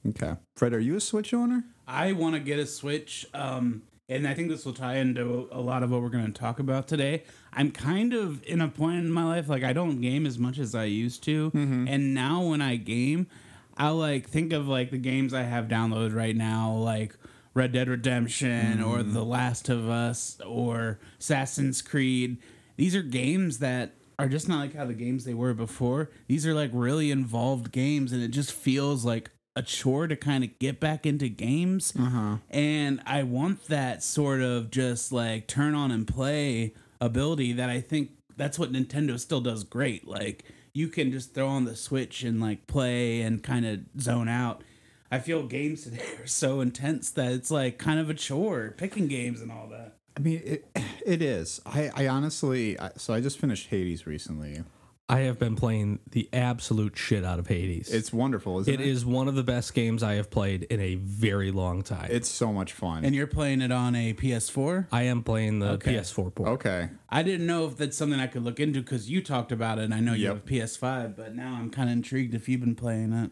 Okay, 0.08 0.36
Fred, 0.56 0.74
are 0.74 0.80
you 0.80 0.96
a 0.96 1.02
Switch 1.02 1.34
owner? 1.34 1.64
I 1.88 2.14
want 2.14 2.36
to 2.36 2.40
get 2.40 2.58
a 2.58 2.66
Switch, 2.66 3.26
um, 3.34 3.82
and 4.08 4.28
I 4.28 4.34
think 4.34 4.50
this 4.50 4.66
will 4.66 4.74
tie 4.74 4.96
into 4.96 5.50
a 5.52 5.60
lot 5.60 5.84
of 5.84 5.92
what 5.92 6.02
we're 6.02 6.10
going 6.10 6.32
to 6.32 6.40
talk 6.40 6.60
about 6.60 6.88
today. 6.88 7.24
I'm 7.52 7.72
kind 7.72 8.14
of 8.14 8.44
in 8.44 8.62
a 8.62 8.70
point 8.70 9.00
in 9.00 9.12
my 9.12 9.26
life 9.26 9.50
like 9.50 9.64
I 9.64 9.74
don't 9.74 10.02
game 10.02 10.26
as 10.26 10.38
much 10.38 10.58
as 10.58 10.74
I 10.74 10.86
used 10.86 11.24
to, 11.24 11.52
and 11.54 12.14
now 12.14 12.44
when 12.44 12.62
I 12.62 12.78
game, 12.78 13.28
I 13.76 13.90
like 13.90 14.30
think 14.30 14.54
of 14.54 14.68
like 14.68 14.90
the 14.92 14.98
games 14.98 15.34
I 15.34 15.44
have 15.44 15.66
downloaded 15.66 16.16
right 16.16 16.36
now, 16.36 16.72
like 16.74 17.16
Red 17.54 17.72
Dead 17.72 17.90
Redemption 17.90 18.82
or 18.82 18.98
mm-hmm. 18.98 19.14
The 19.14 19.24
Last 19.24 19.70
of 19.70 19.90
Us 19.90 20.40
or 20.46 21.00
Assassin's 21.20 21.82
Creed. 21.82 22.38
These 22.78 22.96
are 22.96 23.02
games 23.02 23.60
that 23.60 23.96
are 24.18 24.28
just 24.28 24.50
not 24.50 24.60
like 24.60 24.76
how 24.76 24.86
the 24.86 24.94
games 24.94 25.26
they 25.26 25.34
were 25.34 25.54
before. 25.54 26.10
These 26.28 26.46
are 26.46 26.54
like 26.54 26.72
really 26.74 27.10
involved 27.10 27.72
games, 27.72 28.12
and 28.12 28.22
it 28.22 28.30
just 28.30 28.52
feels 28.52 29.06
like 29.06 29.32
a 29.56 29.62
chore 29.62 30.08
to 30.08 30.16
kind 30.16 30.44
of 30.44 30.58
get 30.60 30.80
back 30.80 31.06
into 31.06 31.28
games. 31.30 31.94
Uh-huh. 31.98 32.38
And 32.50 33.02
I 33.06 33.24
want 33.24 33.66
that 33.68 34.04
sort 34.04 34.42
of 34.42 34.72
just 34.72 35.12
like 35.12 35.48
turn 35.48 35.74
on 35.76 35.92
and 35.92 36.08
play 36.08 36.74
ability 37.02 37.54
that 37.54 37.70
I 37.70 37.82
think 37.82 38.12
that's 38.36 38.60
what 38.60 38.72
Nintendo 38.72 39.20
still 39.20 39.42
does 39.42 39.64
great. 39.64 40.08
Like 40.08 40.46
you 40.74 40.88
can 40.88 41.12
just 41.12 41.34
throw 41.34 41.48
on 41.48 41.66
the 41.66 41.76
Switch 41.76 42.24
and 42.24 42.40
like 42.40 42.68
play 42.68 43.22
and 43.22 43.44
kind 43.44 43.66
of 43.66 43.80
zone 44.00 44.30
out. 44.30 44.64
I 45.12 45.20
feel 45.20 45.44
games 45.44 45.84
today 45.84 46.04
are 46.20 46.28
so 46.28 46.62
intense 46.62 47.10
that 47.12 47.32
it's 47.32 47.50
like 47.52 47.78
kind 47.78 48.00
of 48.00 48.10
a 48.10 48.14
chore 48.14 48.74
picking 48.78 49.08
games 49.08 49.42
and 49.42 49.52
all 49.52 49.68
that. 49.68 49.98
I 50.18 50.22
mean, 50.22 50.42
it, 50.46 50.66
it 51.06 51.22
is. 51.22 51.62
I, 51.66 51.92
I 51.96 52.08
honestly, 52.08 52.80
I, 52.80 52.92
so 52.98 53.14
I 53.14 53.22
just 53.22 53.40
finished 53.40 53.68
Hades 53.70 54.06
recently. 54.06 54.64
I 55.12 55.22
have 55.22 55.40
been 55.40 55.56
playing 55.56 55.98
the 56.12 56.30
absolute 56.32 56.96
shit 56.96 57.26
out 57.26 57.40
of 57.40 57.48
Hades. 57.48 57.92
It's 57.92 58.14
wonderful, 58.14 58.60
isn't 58.60 58.72
it 58.72 58.80
it? 58.80 58.86
is 58.88 59.04
one 59.04 59.28
of 59.28 59.34
the 59.34 59.42
best 59.42 59.74
games 59.74 60.04
I 60.04 60.14
have 60.14 60.30
played 60.30 60.64
in 60.66 60.80
a 60.80 60.96
very 60.96 61.50
long 61.50 61.82
time. 61.82 62.10
It's 62.12 62.30
so 62.30 62.54
much 62.54 62.74
fun. 62.74 63.04
And 63.04 63.16
you're 63.16 63.26
playing 63.26 63.62
it 63.62 63.72
on 63.72 63.96
a 63.96 64.14
PS4? 64.14 64.86
I 64.92 65.04
am 65.04 65.24
playing 65.24 65.58
the 65.60 65.70
Okay. 65.72 65.96
PS4 65.96 66.36
port. 66.36 66.50
okay. 66.50 66.90
I 67.10 67.24
didn't 67.24 67.48
know 67.48 67.66
if 67.66 67.76
that's 67.76 67.98
something 67.98 68.20
I 68.20 68.28
could 68.28 68.44
look 68.44 68.60
into 68.60 68.82
because 68.82 69.10
you 69.10 69.24
talked 69.24 69.52
about 69.52 69.80
it 69.80 69.86
and 69.86 69.96
I 69.96 70.00
know 70.00 70.14
you 70.14 70.26
Yep. 70.26 70.34
have 70.36 70.44
a 70.44 70.48
PS5, 70.48 71.16
but 71.16 71.34
now 71.36 71.56
I'm 71.56 71.72
kind 71.72 71.90
of 71.90 71.94
intrigued 71.94 72.36
if 72.36 72.48
you've 72.48 72.62
been 72.62 72.76
playing 72.76 73.12
it. 73.14 73.32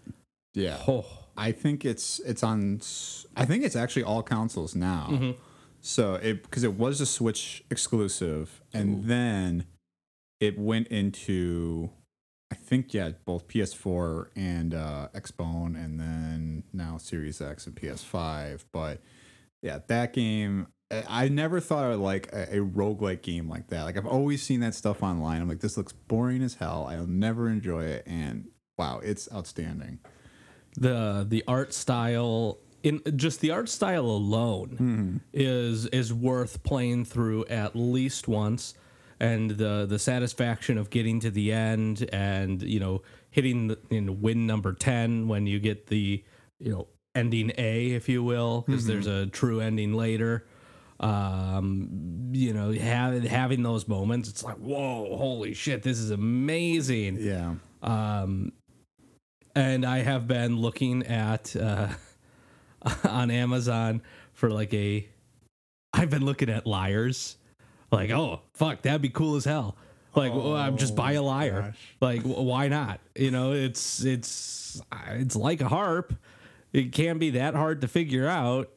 Yeah. 0.56 0.80
Oh, 0.88 1.06
I 1.38 1.52
think 1.52 1.86
it's 1.86 2.20
it's 2.20 2.44
on. 2.44 2.82
I 3.36 3.46
think 3.46 3.64
it's 3.64 3.76
actually 3.76 4.04
all 4.04 4.24
consoles 4.24 4.76
now. 4.76 5.08
Mm-hmm. 5.12 5.32
So 5.82 6.16
it 6.16 6.44
because 6.44 6.64
it 6.64 6.74
was 6.74 7.00
a 7.00 7.06
Switch 7.06 7.64
exclusive, 7.70 8.62
and 8.74 9.06
then 9.06 9.66
it 10.40 10.58
went 10.58 10.88
into, 10.88 11.92
I 12.52 12.56
think 12.56 12.94
yeah, 12.94 13.12
both 13.26 13.48
PS4 13.48 14.30
and 14.36 14.74
uh, 14.74 15.10
Xbone, 15.14 15.76
and 15.76 16.00
then 16.00 16.64
now 16.74 16.98
Series 16.98 17.40
X 17.40 17.68
and 17.68 17.76
PS5. 17.76 18.66
But 18.72 19.02
yeah, 19.62 19.80
that 19.88 20.14
game. 20.14 20.68
I 20.90 21.04
I 21.08 21.28
never 21.28 21.60
thought 21.60 21.84
I 21.84 21.90
would 21.90 22.00
like 22.00 22.32
a, 22.34 22.58
a 22.58 22.66
roguelike 22.66 23.22
game 23.22 23.48
like 23.48 23.68
that. 23.68 23.84
Like 23.84 23.98
I've 23.98 24.08
always 24.08 24.42
seen 24.42 24.62
that 24.62 24.74
stuff 24.74 25.04
online. 25.04 25.42
I'm 25.42 25.50
like, 25.50 25.60
this 25.60 25.78
looks 25.78 25.92
boring 25.94 26.42
as 26.42 26.56
hell. 26.56 26.88
I'll 26.90 27.06
never 27.06 27.50
enjoy 27.50 27.84
it. 27.84 28.04
And 28.08 28.48
wow, 28.78 29.00
it's 29.04 29.30
outstanding. 29.34 30.00
The 30.78 31.26
the 31.28 31.44
art 31.48 31.74
style 31.74 32.60
in 32.84 33.02
just 33.16 33.42
the 33.42 33.50
art 33.52 33.68
style 33.70 34.06
alone 34.06 35.22
is 35.34 35.88
is 35.88 36.14
worth 36.14 36.62
playing 36.64 37.06
through 37.06 37.46
at 37.46 37.76
least 37.76 38.28
once. 38.28 38.76
And 39.20 39.50
the 39.50 39.88
the 39.90 39.98
satisfaction 39.98 40.78
of 40.78 40.92
getting 40.92 41.20
to 41.22 41.32
the 41.32 41.52
end 41.52 42.08
and 42.14 42.62
you 42.62 42.80
know 42.80 43.02
hitting 43.32 43.68
the, 43.68 43.80
you 43.90 44.02
know, 44.02 44.12
win 44.12 44.46
number 44.46 44.74
10 44.74 45.28
when 45.28 45.48
you 45.48 45.60
get 45.60 45.88
the 45.88 46.24
you 46.60 46.72
know 46.72 46.88
ending 47.16 47.52
A 47.58 47.88
if 47.94 48.08
you 48.08 48.24
will 48.24 48.62
because 48.62 48.86
there's 48.86 49.08
a 49.08 49.26
true 49.26 49.60
ending 49.60 49.94
later. 49.94 50.46
Um 51.00 52.30
you 52.34 52.54
know 52.54 52.72
having 52.74 53.24
having 53.24 53.64
those 53.64 53.88
moments 53.88 54.30
it's 54.30 54.44
like 54.44 54.58
whoa 54.58 55.16
holy 55.18 55.54
shit 55.54 55.82
this 55.82 55.98
is 56.00 56.12
amazing. 56.12 57.18
Yeah. 57.20 57.56
um, 57.82 58.52
and 59.58 59.86
I 59.86 60.00
have 60.00 60.28
been 60.28 60.60
looking 60.60 61.04
at 61.08 61.56
uh, 61.56 61.88
on 63.04 63.32
Amazon 63.32 64.02
for 64.34 64.52
like 64.52 64.74
a. 64.74 65.08
I've 65.94 66.12
been 66.12 66.26
looking 66.26 66.50
at 66.50 66.68
lyres, 66.68 67.38
like 67.92 68.12
oh 68.12 68.42
fuck 68.54 68.84
that'd 68.84 69.02
be 69.02 69.10
cool 69.10 69.36
as 69.36 69.46
hell. 69.46 69.76
Like 70.14 70.34
well, 70.34 70.56
I'm 70.56 70.78
just 70.78 70.96
buy 70.96 71.14
a 71.14 71.24
lyre. 71.24 71.62
gosh. 71.62 71.78
Like 72.00 72.22
wh- 72.22 72.40
why 72.44 72.68
not? 72.68 73.00
You 73.16 73.32
know 73.32 73.54
it's 73.54 74.04
it's 74.04 74.80
it's 75.08 75.36
like 75.36 75.62
a 75.62 75.68
harp. 75.68 76.14
It 76.72 76.92
can't 76.92 77.20
be 77.20 77.32
that 77.32 77.56
hard 77.56 77.82
to 77.82 77.88
figure 77.88 78.28
out. 78.28 78.70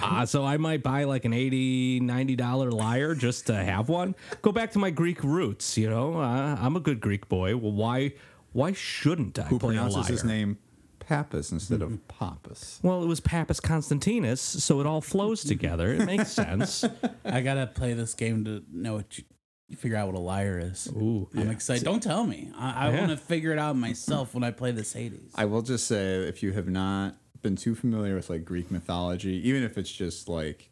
Uh, 0.00 0.24
so 0.24 0.44
I 0.44 0.56
might 0.56 0.82
buy 0.82 1.04
like 1.04 1.24
an 1.24 1.32
80 1.32 2.00
90 2.00 2.36
dollar 2.36 2.70
lyre 2.70 3.14
just 3.14 3.46
to 3.48 3.54
have 3.54 3.88
one. 3.88 4.14
Go 4.40 4.52
back 4.52 4.70
to 4.72 4.78
my 4.78 4.90
Greek 4.90 5.22
roots, 5.24 5.76
you 5.76 5.90
know. 5.90 6.18
Uh, 6.18 6.56
I'm 6.60 6.76
a 6.76 6.80
good 6.80 7.00
Greek 7.00 7.28
boy. 7.28 7.56
Well, 7.56 7.72
why 7.72 8.12
why 8.52 8.72
shouldn't 8.72 9.38
I 9.38 9.44
Who 9.44 9.58
play 9.58 9.74
a 9.74 9.78
pronounces 9.78 10.04
lyre? 10.04 10.12
his 10.12 10.24
name 10.24 10.58
Pappas 11.00 11.50
instead 11.52 11.82
of 11.82 11.88
mm-hmm. 11.90 12.06
Papas? 12.08 12.78
Well, 12.82 13.02
it 13.02 13.06
was 13.06 13.20
Pappus 13.20 13.60
Constantinus, 13.60 14.40
so 14.40 14.80
it 14.80 14.86
all 14.86 15.00
flows 15.00 15.42
together. 15.52 15.92
It 15.92 16.06
makes 16.06 16.30
sense. 16.30 16.84
I 17.24 17.40
gotta 17.40 17.66
play 17.66 17.94
this 17.94 18.14
game 18.14 18.44
to 18.44 18.62
know 18.72 18.94
what 18.94 19.18
you, 19.18 19.24
you 19.68 19.76
figure 19.76 19.96
out 19.96 20.06
what 20.06 20.16
a 20.16 20.20
lyre 20.20 20.58
is. 20.58 20.88
Ooh. 20.88 21.28
I'm 21.36 21.50
excited. 21.50 21.84
Don't 21.84 22.02
tell 22.02 22.24
me. 22.24 22.50
I, 22.56 22.88
I 22.88 22.92
Yeah. 22.92 22.98
want 23.00 23.10
to 23.10 23.16
figure 23.16 23.52
it 23.52 23.58
out 23.58 23.76
myself 23.76 24.34
when 24.34 24.44
I 24.44 24.50
play 24.52 24.70
this 24.70 24.92
Hades. 24.92 25.32
I 25.34 25.44
will 25.46 25.62
just 25.62 25.86
say, 25.86 26.16
if 26.28 26.42
you 26.42 26.52
have 26.52 26.68
not 26.68 27.16
been 27.42 27.56
too 27.56 27.74
familiar 27.74 28.14
with 28.14 28.30
like 28.30 28.44
Greek 28.44 28.70
mythology, 28.70 29.46
even 29.48 29.62
if 29.64 29.76
it's 29.76 29.90
just 29.90 30.28
like 30.28 30.70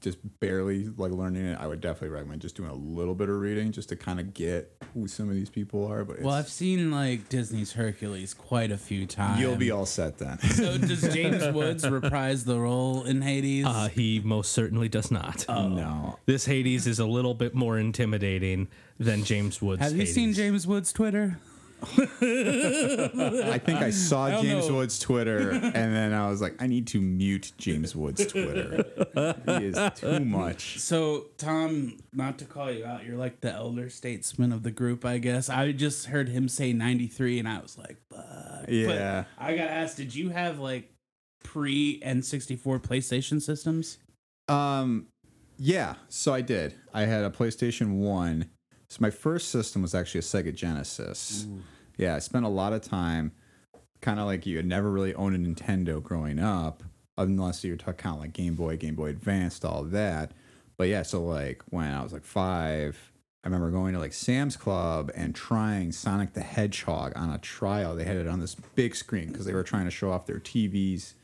just 0.00 0.18
barely 0.40 0.88
like 0.96 1.10
learning 1.10 1.46
it, 1.46 1.58
I 1.58 1.66
would 1.66 1.80
definitely 1.80 2.10
recommend 2.10 2.42
just 2.42 2.54
doing 2.56 2.68
a 2.68 2.74
little 2.74 3.14
bit 3.14 3.28
of 3.28 3.36
reading 3.40 3.72
just 3.72 3.88
to 3.88 3.96
kind 3.96 4.20
of 4.20 4.34
get 4.34 4.70
who 4.92 5.08
some 5.08 5.28
of 5.28 5.34
these 5.34 5.48
people 5.48 5.86
are. 5.86 6.04
But 6.04 6.20
well, 6.20 6.34
I've 6.34 6.48
seen 6.48 6.90
like 6.90 7.28
Disney's 7.28 7.72
Hercules 7.72 8.34
quite 8.34 8.70
a 8.70 8.76
few 8.76 9.06
times. 9.06 9.40
you'll 9.40 9.56
be 9.56 9.70
all 9.70 9.86
set 9.86 10.18
then. 10.18 10.38
So 10.38 10.76
does 10.78 11.02
James 11.14 11.46
Woods 11.54 11.88
reprise 11.88 12.44
the 12.44 12.58
role 12.60 13.04
in 13.04 13.22
Hades? 13.22 13.64
Uh, 13.66 13.88
he 13.88 14.20
most 14.20 14.52
certainly 14.52 14.88
does 14.88 15.10
not. 15.10 15.44
Oh. 15.48 15.68
no, 15.68 16.18
This 16.26 16.44
Hades 16.44 16.86
is 16.86 16.98
a 16.98 17.06
little 17.06 17.34
bit 17.34 17.54
more 17.54 17.78
intimidating 17.78 18.68
than 18.98 19.24
James 19.24 19.60
Woods. 19.62 19.82
Have 19.82 19.96
you 19.96 20.06
seen 20.06 20.32
James 20.34 20.66
Woods' 20.66 20.92
Twitter? 20.92 21.38
I 21.82 23.58
think 23.58 23.80
I 23.80 23.90
saw 23.90 24.30
don't 24.30 24.42
James 24.42 24.68
know. 24.68 24.76
Wood's 24.76 24.98
Twitter, 24.98 25.50
and 25.50 25.72
then 25.74 26.12
I 26.12 26.28
was 26.28 26.40
like, 26.40 26.60
I 26.60 26.66
need 26.66 26.86
to 26.88 27.00
mute 27.00 27.52
James 27.58 27.94
Wood's 27.94 28.26
Twitter. 28.26 28.84
he 29.46 29.66
is 29.66 29.78
too 29.94 30.20
much. 30.20 30.78
So, 30.78 31.26
Tom, 31.36 31.98
not 32.12 32.38
to 32.38 32.44
call 32.44 32.70
you 32.70 32.84
out, 32.84 33.04
you're 33.04 33.16
like 33.16 33.40
the 33.40 33.52
elder 33.52 33.90
statesman 33.90 34.52
of 34.52 34.62
the 34.62 34.70
group, 34.70 35.04
I 35.04 35.18
guess. 35.18 35.48
I 35.50 35.72
just 35.72 36.06
heard 36.06 36.28
him 36.28 36.48
say 36.48 36.72
93, 36.72 37.38
and 37.38 37.48
I 37.48 37.60
was 37.60 37.76
like, 37.76 37.98
fuck. 38.10 38.66
Yeah. 38.68 39.24
But 39.38 39.44
I 39.44 39.56
got 39.56 39.68
asked, 39.68 39.96
did 39.98 40.14
you 40.14 40.30
have 40.30 40.58
like 40.58 40.90
pre 41.44 42.00
N64 42.00 42.80
PlayStation 42.80 43.40
systems? 43.40 43.98
Um, 44.48 45.06
yeah. 45.58 45.94
So 46.08 46.32
I 46.32 46.40
did. 46.40 46.74
I 46.92 47.02
had 47.02 47.24
a 47.24 47.30
PlayStation 47.30 47.98
One. 47.98 48.50
So 48.88 48.98
my 49.00 49.10
first 49.10 49.48
system 49.48 49.82
was 49.82 49.94
actually 49.94 50.20
a 50.20 50.22
Sega 50.22 50.54
Genesis. 50.54 51.46
Yeah, 51.96 52.14
I 52.14 52.18
spent 52.18 52.44
a 52.44 52.48
lot 52.48 52.72
of 52.72 52.82
time, 52.82 53.32
kind 54.00 54.20
of 54.20 54.26
like 54.26 54.46
you, 54.46 54.56
had 54.56 54.66
never 54.66 54.90
really 54.90 55.14
owned 55.14 55.34
a 55.34 55.38
Nintendo 55.38 56.02
growing 56.02 56.38
up, 56.38 56.82
unless 57.18 57.64
you're 57.64 57.76
talking 57.76 57.94
kind 57.94 58.14
of 58.14 58.20
like 58.20 58.32
Game 58.32 58.54
Boy, 58.54 58.76
Game 58.76 58.94
Boy 58.94 59.08
Advanced, 59.08 59.64
all 59.64 59.82
that. 59.84 60.32
But 60.76 60.88
yeah, 60.88 61.02
so 61.02 61.22
like 61.22 61.62
when 61.70 61.90
I 61.90 62.02
was 62.02 62.12
like 62.12 62.24
five, 62.24 63.12
I 63.42 63.48
remember 63.48 63.70
going 63.70 63.94
to 63.94 63.98
like 63.98 64.12
Sam's 64.12 64.56
Club 64.56 65.10
and 65.14 65.34
trying 65.34 65.92
Sonic 65.92 66.34
the 66.34 66.42
Hedgehog 66.42 67.12
on 67.16 67.30
a 67.30 67.38
trial. 67.38 67.94
They 67.96 68.04
had 68.04 68.16
it 68.16 68.28
on 68.28 68.40
this 68.40 68.54
big 68.54 68.94
screen 68.94 69.28
because 69.28 69.46
they 69.46 69.54
were 69.54 69.62
trying 69.62 69.86
to 69.86 69.90
show 69.90 70.10
off 70.10 70.26
their 70.26 70.40
TVs 70.40 71.14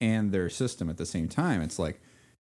and 0.00 0.30
their 0.30 0.48
system 0.48 0.88
at 0.88 0.96
the 0.96 1.06
same 1.06 1.28
time. 1.28 1.60
It's 1.60 1.78
like, 1.78 2.00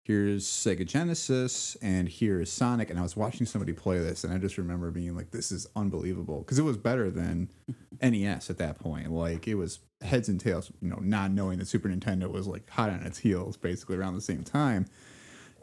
here's 0.07 0.45
Sega 0.45 0.85
Genesis 0.85 1.75
and 1.81 2.07
here's 2.07 2.49
Sonic. 2.49 2.89
And 2.89 2.97
I 2.97 3.01
was 3.01 3.17
watching 3.17 3.45
somebody 3.45 3.73
play 3.73 3.99
this, 3.99 4.23
and 4.23 4.33
I 4.33 4.37
just 4.37 4.57
remember 4.57 4.89
being 4.89 5.17
like, 5.17 5.31
this 5.31 5.51
is 5.51 5.67
unbelievable 5.75 6.39
because 6.39 6.57
it 6.57 6.63
was 6.63 6.77
better 6.77 7.11
than 7.11 7.49
NES 8.01 8.49
at 8.49 8.57
that 8.57 8.79
point. 8.79 9.11
Like, 9.11 9.49
it 9.49 9.55
was 9.55 9.79
heads 10.01 10.29
and 10.29 10.39
tails, 10.39 10.71
you 10.81 10.89
know, 10.89 10.99
not 11.01 11.31
knowing 11.31 11.59
that 11.59 11.67
Super 11.67 11.89
Nintendo 11.89 12.31
was 12.31 12.47
like 12.47 12.69
hot 12.69 12.89
on 12.89 13.03
its 13.03 13.19
heels 13.19 13.57
basically 13.57 13.97
around 13.97 14.15
the 14.15 14.21
same 14.21 14.43
time. 14.43 14.85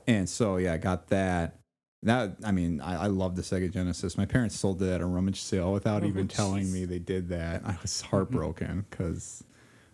And 0.06 0.28
so, 0.28 0.58
yeah, 0.58 0.74
I 0.74 0.76
got 0.76 1.08
that. 1.08 1.56
That 2.02 2.36
I 2.44 2.52
mean, 2.52 2.82
I, 2.82 3.04
I 3.04 3.06
love 3.06 3.36
the 3.36 3.40
Sega 3.40 3.72
Genesis. 3.72 4.18
My 4.18 4.26
parents 4.26 4.58
sold 4.58 4.82
it 4.82 4.92
at 4.92 5.00
a 5.00 5.06
rummage 5.06 5.40
sale 5.40 5.72
without 5.72 6.02
oh, 6.02 6.06
even 6.06 6.28
telling 6.28 6.70
me 6.70 6.84
they 6.84 6.98
did 6.98 7.30
that. 7.30 7.62
I 7.64 7.78
was 7.80 7.92
mm-hmm. 7.92 8.08
heartbroken 8.10 8.84
because 8.90 9.42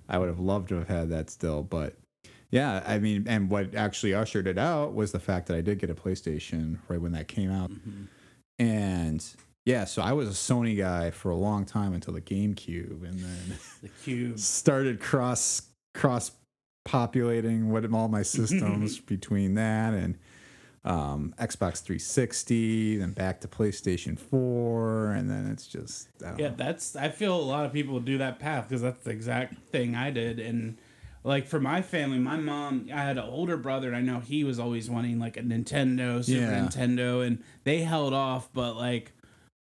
I 0.08 0.18
would 0.18 0.26
have 0.26 0.40
loved 0.40 0.70
to 0.70 0.74
have 0.74 0.88
had 0.88 1.10
that 1.10 1.30
still, 1.30 1.62
but 1.62 1.94
yeah, 2.50 2.82
I 2.86 2.98
mean, 2.98 3.24
and 3.28 3.50
what 3.50 3.74
actually 3.74 4.14
ushered 4.14 4.46
it 4.46 4.58
out 4.58 4.94
was 4.94 5.12
the 5.12 5.20
fact 5.20 5.46
that 5.48 5.56
I 5.56 5.60
did 5.60 5.78
get 5.78 5.90
a 5.90 5.94
PlayStation 5.94 6.78
right 6.88 7.00
when 7.00 7.12
that 7.12 7.28
came 7.28 7.50
out, 7.50 7.70
Mhm. 7.70 8.06
and 8.58 9.24
yeah, 9.66 9.84
so 9.84 10.02
I 10.02 10.12
was 10.12 10.28
a 10.28 10.32
Sony 10.32 10.76
guy 10.76 11.10
for 11.10 11.30
a 11.30 11.36
long 11.36 11.64
time 11.64 11.92
until 11.92 12.14
the 12.14 12.20
GameCube, 12.20 13.02
and 13.08 13.18
then 13.20 13.58
The 13.82 13.88
cube. 14.04 14.38
started 14.38 15.00
cross 15.00 15.62
cross 15.94 16.32
populating 16.84 17.70
what 17.70 17.84
all 17.92 18.08
my 18.08 18.22
systems 18.22 18.98
between 19.14 19.54
that 19.54 19.92
and 19.94 20.16
um, 20.82 21.34
Xbox 21.38 21.82
360, 21.82 22.96
then 22.96 23.12
back 23.12 23.42
to 23.42 23.48
PlayStation 23.48 24.18
4, 24.18 25.10
and 25.12 25.30
then 25.30 25.46
it's 25.50 25.66
just 25.66 26.08
I 26.24 26.30
don't 26.30 26.38
Yeah, 26.38 26.48
know. 26.48 26.54
that's. 26.56 26.96
I 26.96 27.10
feel 27.10 27.36
a 27.36 27.42
lot 27.42 27.66
of 27.66 27.72
people 27.74 28.00
do 28.00 28.16
that 28.18 28.38
path 28.38 28.68
because 28.68 28.80
that's 28.80 29.04
the 29.04 29.10
exact 29.10 29.58
thing 29.68 29.94
I 29.94 30.10
did. 30.10 30.38
And 30.40 30.78
like 31.24 31.46
for 31.46 31.60
my 31.60 31.82
family, 31.82 32.18
my 32.18 32.36
mom, 32.36 32.88
I 32.92 33.02
had 33.02 33.18
an 33.18 33.24
older 33.24 33.56
brother, 33.56 33.88
and 33.88 33.96
I 33.96 34.00
know 34.00 34.20
he 34.20 34.44
was 34.44 34.58
always 34.58 34.88
wanting 34.88 35.18
like 35.18 35.36
a 35.36 35.42
Nintendo, 35.42 36.24
Super 36.24 36.40
Yeah. 36.40 36.66
Nintendo, 36.66 37.26
and 37.26 37.42
they 37.64 37.80
held 37.82 38.12
off. 38.14 38.48
But 38.52 38.76
like 38.76 39.12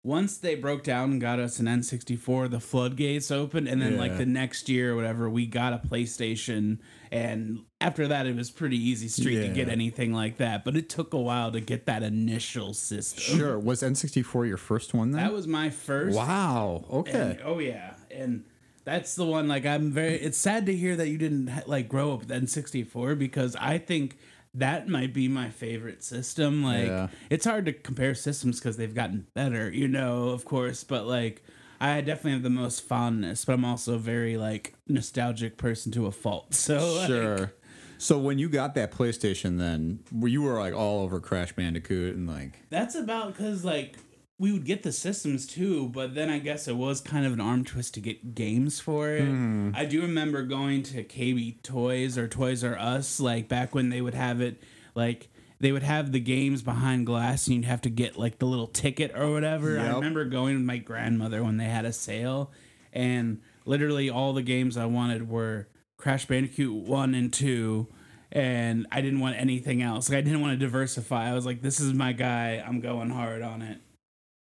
once 0.02 0.38
they 0.38 0.56
broke 0.56 0.84
down 0.84 1.12
and 1.12 1.22
got 1.22 1.40
us 1.40 1.60
an 1.60 1.66
N64, 1.66 2.50
the 2.50 2.62
floodgates 2.62 3.30
opened, 3.32 3.68
and 3.68 3.82
then 3.82 3.98
like 3.98 4.18
the 4.18 4.26
next 4.26 4.70
year 4.70 4.94
or 4.94 4.96
whatever, 4.96 5.30
we 5.30 5.46
got 5.46 5.74
a 5.74 5.78
PlayStation. 5.78 6.80
And 7.12 7.66
after 7.82 8.08
that, 8.08 8.26
it 8.26 8.36
was 8.36 8.50
pretty 8.52 8.78
easy 8.78 9.08
street 9.10 9.42
to 9.42 9.50
get 9.50 9.68
anything 9.68 10.14
like 10.14 10.38
that. 10.38 10.64
But 10.64 10.78
it 10.78 10.88
took 10.90 11.14
a 11.14 11.20
while 11.20 11.52
to 11.52 11.60
get 11.60 11.86
that 11.88 12.04
initial 12.04 12.74
system. 12.74 13.38
Sure, 13.38 13.60
was 13.60 13.82
N64 13.82 14.48
your 14.48 14.58
first 14.58 14.94
one 14.94 15.12
then? 15.12 15.22
That 15.22 15.34
was 15.34 15.48
my 15.48 15.70
first. 15.70 16.16
wow. 16.16 16.86
Okay. 16.90 17.12
And- 17.32 17.40
oh 17.44 17.60
yeah, 17.60 17.96
and 18.10 18.46
that's 18.84 19.16
the 19.16 19.26
one. 19.26 19.48
Like 19.48 19.66
I'm 19.66 19.92
very. 19.92 20.16
It's 20.16 20.38
sad 20.38 20.66
to 20.68 20.76
hear 20.76 20.96
that 20.96 21.08
you 21.10 21.18
didn't 21.18 21.48
ha- 21.48 21.62
like 21.68 21.88
grow 21.90 22.14
up 22.14 22.20
with 22.20 22.30
N64 22.30 23.18
because 23.18 23.56
I 23.56 23.78
think 23.78 24.18
that 24.56 24.88
might 24.88 25.14
be 25.14 25.28
my 25.28 25.50
favorite 25.50 26.04
system. 26.04 26.64
Like 26.64 26.88
Yeah. 26.88 27.08
it's 27.30 27.46
hard 27.46 27.66
to 27.66 27.74
compare 27.74 28.16
systems 28.16 28.60
because 28.60 28.78
they've 28.78 28.94
gotten 28.96 29.28
better, 29.36 29.70
you 29.72 29.88
know, 29.88 30.30
of 30.30 30.46
course. 30.46 30.84
But 30.84 31.06
like 31.06 31.44
I 31.82 32.02
definitely 32.02 32.32
have 32.32 32.44
the 32.44 32.50
most 32.50 32.82
fondness, 32.82 33.46
but 33.46 33.54
I'm 33.54 33.64
also 33.66 33.94
a 33.94 34.00
very 34.00 34.38
like 34.38 34.74
nostalgic 34.88 35.58
person 35.58 35.92
to 35.94 36.08
a 36.08 36.12
fault. 36.12 36.54
So 36.56 36.96
like, 36.96 37.08
Sure. 37.08 37.54
So 38.02 38.18
when 38.18 38.40
you 38.40 38.48
got 38.50 38.76
that 38.76 38.92
PlayStation, 38.94 39.58
then 39.60 40.00
you 40.24 40.42
were 40.42 40.58
like 40.58 40.74
all 40.74 41.02
over 41.04 41.20
Crash 41.20 41.52
Bandicoot 41.54 42.16
and 42.16 42.28
like 42.28 42.62
That's 42.70 42.96
about 42.96 43.36
because 43.36 43.64
like 43.66 43.98
we 44.40 44.54
would 44.54 44.64
get 44.64 44.84
the 44.84 44.94
systems 44.94 45.46
too, 45.46 45.90
but 45.90 46.16
then 46.16 46.30
I 46.30 46.40
guess 46.40 46.70
it 46.70 46.78
was 46.78 47.02
kind 47.02 47.26
of 47.26 47.34
an 47.34 47.42
arm 47.42 47.66
twist 47.66 47.94
to 47.96 48.00
get 48.00 48.34
games 48.34 48.80
for 48.80 49.10
it. 49.10 49.26
Hmm. 49.26 49.72
I 49.76 49.84
do 49.84 50.02
remember 50.02 50.44
going 50.44 50.82
to 50.84 51.04
KB 51.04 51.62
Toys 51.62 52.18
or 52.18 52.28
Toys 52.30 52.64
R 52.64 52.80
Us 52.80 53.20
like 53.20 53.50
back 53.50 53.76
when 53.76 53.90
they 53.90 54.00
would 54.02 54.14
have 54.14 54.40
it 54.40 54.64
like 54.96 55.28
they 55.60 55.74
would 55.74 55.84
have 55.84 56.14
the 56.14 56.22
games 56.22 56.62
behind 56.62 57.06
glass 57.06 57.48
and 57.48 57.58
you'd 57.58 57.66
have 57.66 57.82
to 57.82 57.90
get 57.90 58.18
like 58.18 58.40
the 58.40 58.46
little 58.46 58.68
ticket 58.68 59.12
or 59.14 59.30
whatever. 59.34 59.78
I 59.78 59.94
remember 59.94 60.24
going 60.24 60.56
with 60.56 60.66
my 60.66 60.78
grandmother 60.78 61.44
when 61.44 61.58
they 61.58 61.66
had 61.66 61.84
a 61.84 61.92
sale 61.92 62.52
and 62.94 63.42
literally 63.66 64.10
all 64.10 64.32
the 64.32 64.42
games 64.42 64.78
I 64.78 64.86
wanted 64.86 65.30
were 65.30 65.68
Crash 65.98 66.26
Bandicoot 66.26 66.74
1 66.74 67.14
and 67.14 67.34
2 67.34 67.88
and 68.32 68.88
I 68.90 69.02
didn't 69.02 69.20
want 69.20 69.36
anything 69.36 69.82
else. 69.82 70.08
Like 70.08 70.20
I 70.20 70.22
didn't 70.22 70.40
want 70.40 70.58
to 70.58 70.66
diversify. 70.66 71.30
I 71.30 71.34
was 71.34 71.46
like 71.46 71.62
this 71.62 71.82
is 71.82 71.94
my 71.94 72.14
guy. 72.14 72.64
I'm 72.66 72.80
going 72.80 73.10
hard 73.10 73.42
on 73.42 73.62
it. 73.62 73.80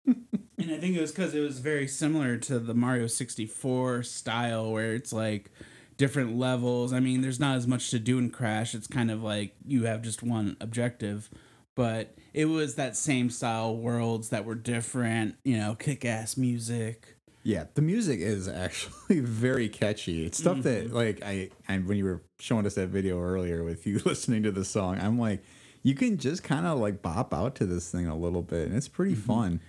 And 0.06 0.70
I 0.70 0.78
think 0.78 0.96
it 0.96 1.00
was 1.00 1.12
cuz 1.12 1.34
it 1.34 1.40
was 1.40 1.58
very 1.58 1.88
similar 1.88 2.36
to 2.38 2.58
the 2.58 2.74
Mario 2.74 3.06
64 3.06 4.02
style 4.02 4.70
where 4.72 4.94
it's 4.94 5.12
like 5.12 5.50
different 5.96 6.36
levels. 6.36 6.92
I 6.92 7.00
mean, 7.00 7.20
there's 7.20 7.40
not 7.40 7.56
as 7.56 7.66
much 7.66 7.90
to 7.90 7.98
do 7.98 8.18
in 8.18 8.30
Crash. 8.30 8.74
It's 8.74 8.86
kind 8.86 9.10
of 9.10 9.22
like 9.22 9.54
you 9.64 9.84
have 9.84 10.02
just 10.02 10.22
one 10.22 10.56
objective. 10.60 11.30
But 11.74 12.16
it 12.32 12.46
was 12.46 12.76
that 12.76 12.96
same 12.96 13.30
style 13.30 13.76
worlds 13.76 14.28
that 14.28 14.44
were 14.44 14.54
different, 14.54 15.36
you 15.44 15.56
know, 15.56 15.74
kick 15.74 16.04
ass 16.04 16.36
music. 16.36 17.16
Yeah, 17.42 17.64
the 17.74 17.82
music 17.82 18.20
is 18.20 18.48
actually 18.48 19.20
very 19.20 19.68
catchy. 19.68 20.24
It's 20.24 20.38
stuff 20.38 20.62
that 20.62 20.86
mm-hmm. 20.86 20.96
like 20.96 21.22
I 21.22 21.50
and 21.68 21.86
when 21.86 21.98
you 21.98 22.04
were 22.04 22.22
showing 22.38 22.64
us 22.64 22.74
that 22.76 22.88
video 22.88 23.20
earlier 23.20 23.64
with 23.64 23.86
you 23.86 23.98
listening 24.04 24.44
to 24.44 24.52
the 24.52 24.64
song, 24.64 24.98
I'm 24.98 25.18
like, 25.18 25.42
you 25.82 25.94
can 25.94 26.16
just 26.16 26.42
kind 26.42 26.66
of 26.66 26.78
like 26.78 27.02
bop 27.02 27.34
out 27.34 27.54
to 27.56 27.66
this 27.66 27.90
thing 27.90 28.06
a 28.06 28.16
little 28.16 28.42
bit, 28.42 28.68
and 28.68 28.76
it's 28.76 28.88
pretty 28.88 29.14
mm-hmm. 29.14 29.26
fun. 29.26 29.60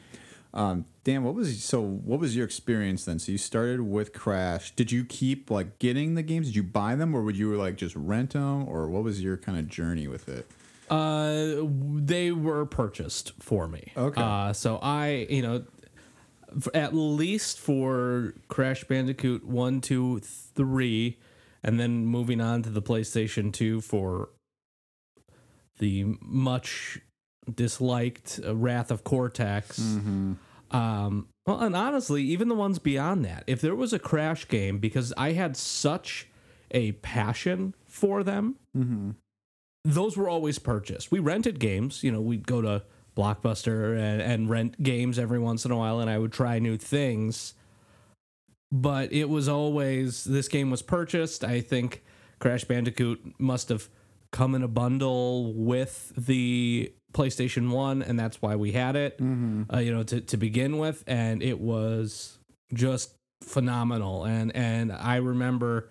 Um, 0.56 0.86
Dan, 1.04 1.24
what 1.24 1.36
was 1.36 1.64
so? 1.64 1.82
What 1.82 2.20
was 2.20 2.36
your 2.36 2.46
experience 2.46 3.04
then? 3.06 3.20
So 3.20 3.34
you 3.34 3.38
started 3.38 3.82
with 3.82 4.14
Crash. 4.14 4.74
Did 4.76 4.92
you 4.92 5.04
keep 5.04 5.52
like 5.52 5.80
getting 5.80 6.16
the 6.16 6.24
games? 6.24 6.48
Did 6.48 6.56
you 6.56 6.64
buy 6.64 6.96
them, 6.96 7.14
or 7.14 7.22
would 7.24 7.38
you 7.38 7.56
like 7.56 7.76
just 7.76 7.96
rent 7.96 8.32
them, 8.32 8.68
or 8.68 8.90
what 8.90 9.04
was 9.04 9.22
your 9.22 9.36
kind 9.36 9.60
of 9.60 9.68
journey 9.68 10.08
with 10.08 10.30
it? 10.30 10.48
Uh, 10.90 11.66
they 11.96 12.32
were 12.32 12.66
purchased 12.66 13.34
for 13.40 13.68
me. 13.68 13.92
Okay. 13.98 14.22
Uh, 14.22 14.54
so 14.54 14.78
I, 14.82 15.28
you 15.30 15.42
know, 15.42 15.66
at 16.74 16.94
least 16.94 17.60
for 17.60 18.34
Crash 18.48 18.84
Bandicoot 18.86 19.44
one, 19.44 19.82
two, 19.82 20.22
three, 20.22 21.18
and 21.64 21.80
then 21.80 22.06
moving 22.06 22.40
on 22.40 22.64
to 22.64 22.70
the 22.70 22.82
PlayStation 22.82 23.52
Two 23.52 23.82
for 23.82 24.30
the 25.80 26.16
much 26.22 27.00
disliked 27.54 28.40
uh, 28.46 28.56
Wrath 28.56 28.90
of 28.90 29.04
Cortex. 29.04 29.98
Um, 30.72 31.28
well, 31.46 31.60
and 31.60 31.76
honestly, 31.76 32.24
even 32.24 32.48
the 32.48 32.56
ones 32.56 32.80
beyond 32.80 33.24
that, 33.26 33.44
if 33.48 33.62
there 33.62 33.76
was 33.76 33.94
a 33.94 34.00
Crash 34.00 34.48
game, 34.48 34.80
because 34.80 35.14
I 35.18 35.34
had 35.34 35.56
such 35.56 36.28
a 36.72 36.94
passion 36.94 37.76
for 37.88 38.24
them, 38.24 38.56
those 39.84 40.18
were 40.18 40.28
always 40.28 40.58
purchased. 40.60 41.12
We 41.12 41.20
rented 41.20 41.60
games. 41.60 42.04
You 42.04 42.12
know, 42.12 42.22
we'd 42.22 42.48
go 42.48 42.62
to 42.62 42.84
Blockbuster 43.16 43.98
and, 43.98 44.22
and 44.22 44.50
rent 44.50 44.82
games 44.82 45.20
every 45.20 45.40
once 45.40 45.64
in 45.66 45.72
a 45.72 45.78
while, 45.78 46.00
and 46.00 46.10
I 46.10 46.18
would 46.18 46.34
try 46.34 46.60
new 46.60 46.78
things. 46.78 47.54
But 48.72 49.14
it 49.14 49.30
was 49.30 49.48
always 49.48 50.24
this 50.24 50.48
game 50.48 50.72
was 50.72 50.82
purchased. 50.82 51.44
I 51.44 51.62
think 51.62 52.04
Crash 52.40 52.64
Bandicoot 52.66 53.40
must 53.40 53.70
have 53.70 53.88
come 54.32 54.56
in 54.56 54.64
a 54.64 54.68
bundle 54.68 55.54
with 55.54 56.12
the 56.18 56.92
PlayStation 57.16 57.72
One, 57.72 58.02
and 58.02 58.20
that's 58.20 58.42
why 58.42 58.56
we 58.56 58.74
had 58.74 58.96
it. 58.96 59.20
Uh, 59.74 59.80
you 59.80 59.92
know, 59.94 60.04
to 60.04 60.22
to 60.22 60.38
begin 60.38 60.78
with, 60.78 61.04
and 61.08 61.42
it 61.42 61.60
was 61.60 62.38
just 62.74 63.14
phenomenal. 63.42 64.26
And 64.26 64.56
and 64.56 64.92
I 64.92 65.16
remember 65.18 65.90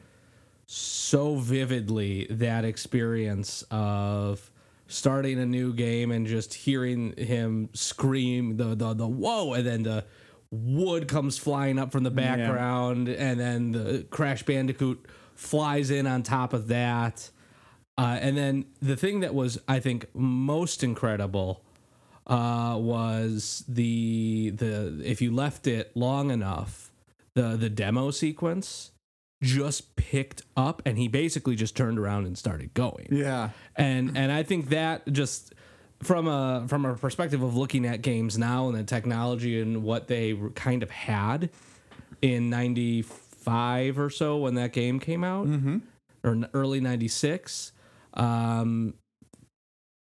so 0.66 1.36
vividly 1.36 2.26
that 2.30 2.64
experience 2.64 3.64
of 3.70 4.50
starting 4.86 5.38
a 5.38 5.46
new 5.46 5.72
game 5.72 6.10
and 6.10 6.26
just 6.26 6.54
hearing 6.54 7.14
him 7.16 7.68
scream 7.72 8.56
the 8.56 8.74
the 8.74 8.94
the 8.94 9.06
whoa 9.06 9.54
and 9.54 9.66
then 9.66 9.82
the 9.82 10.04
wood 10.50 11.08
comes 11.08 11.36
flying 11.38 11.78
up 11.78 11.90
from 11.90 12.04
the 12.04 12.10
background 12.10 13.08
and 13.08 13.40
then 13.40 13.72
the 13.72 14.06
crash 14.10 14.42
bandicoot 14.44 15.04
flies 15.34 15.90
in 15.90 16.06
on 16.06 16.22
top 16.22 16.52
of 16.52 16.68
that 16.68 17.30
uh, 17.98 18.18
and 18.20 18.36
then 18.36 18.64
the 18.80 18.96
thing 18.96 19.20
that 19.20 19.34
was 19.34 19.58
i 19.68 19.78
think 19.78 20.06
most 20.14 20.82
incredible 20.82 21.62
uh, 22.26 22.74
was 22.78 23.64
the 23.68 24.50
the 24.50 25.00
if 25.04 25.20
you 25.20 25.30
left 25.30 25.66
it 25.66 25.94
long 25.94 26.30
enough 26.30 26.90
the 27.34 27.56
the 27.56 27.68
demo 27.68 28.10
sequence 28.10 28.92
just 29.42 29.94
picked 29.96 30.42
up 30.56 30.82
and 30.86 30.96
he 30.96 31.06
basically 31.06 31.54
just 31.54 31.76
turned 31.76 31.98
around 31.98 32.26
and 32.26 32.36
started 32.38 32.72
going. 32.74 33.08
Yeah, 33.10 33.50
and 33.76 34.16
and 34.16 34.32
I 34.32 34.42
think 34.42 34.70
that 34.70 35.10
just 35.12 35.54
from 36.02 36.26
a 36.26 36.64
from 36.68 36.84
a 36.84 36.94
perspective 36.94 37.42
of 37.42 37.56
looking 37.56 37.86
at 37.86 38.02
games 38.02 38.38
now 38.38 38.68
and 38.68 38.76
the 38.76 38.84
technology 38.84 39.60
and 39.60 39.82
what 39.82 40.08
they 40.08 40.38
kind 40.54 40.82
of 40.82 40.90
had 40.90 41.50
in 42.22 42.48
95 42.50 43.98
or 43.98 44.10
so 44.10 44.38
when 44.38 44.54
that 44.54 44.72
game 44.72 44.98
came 44.98 45.22
out 45.24 45.46
or 46.22 46.32
in 46.32 46.46
early 46.54 46.80
96 46.80 47.72
um 48.14 48.94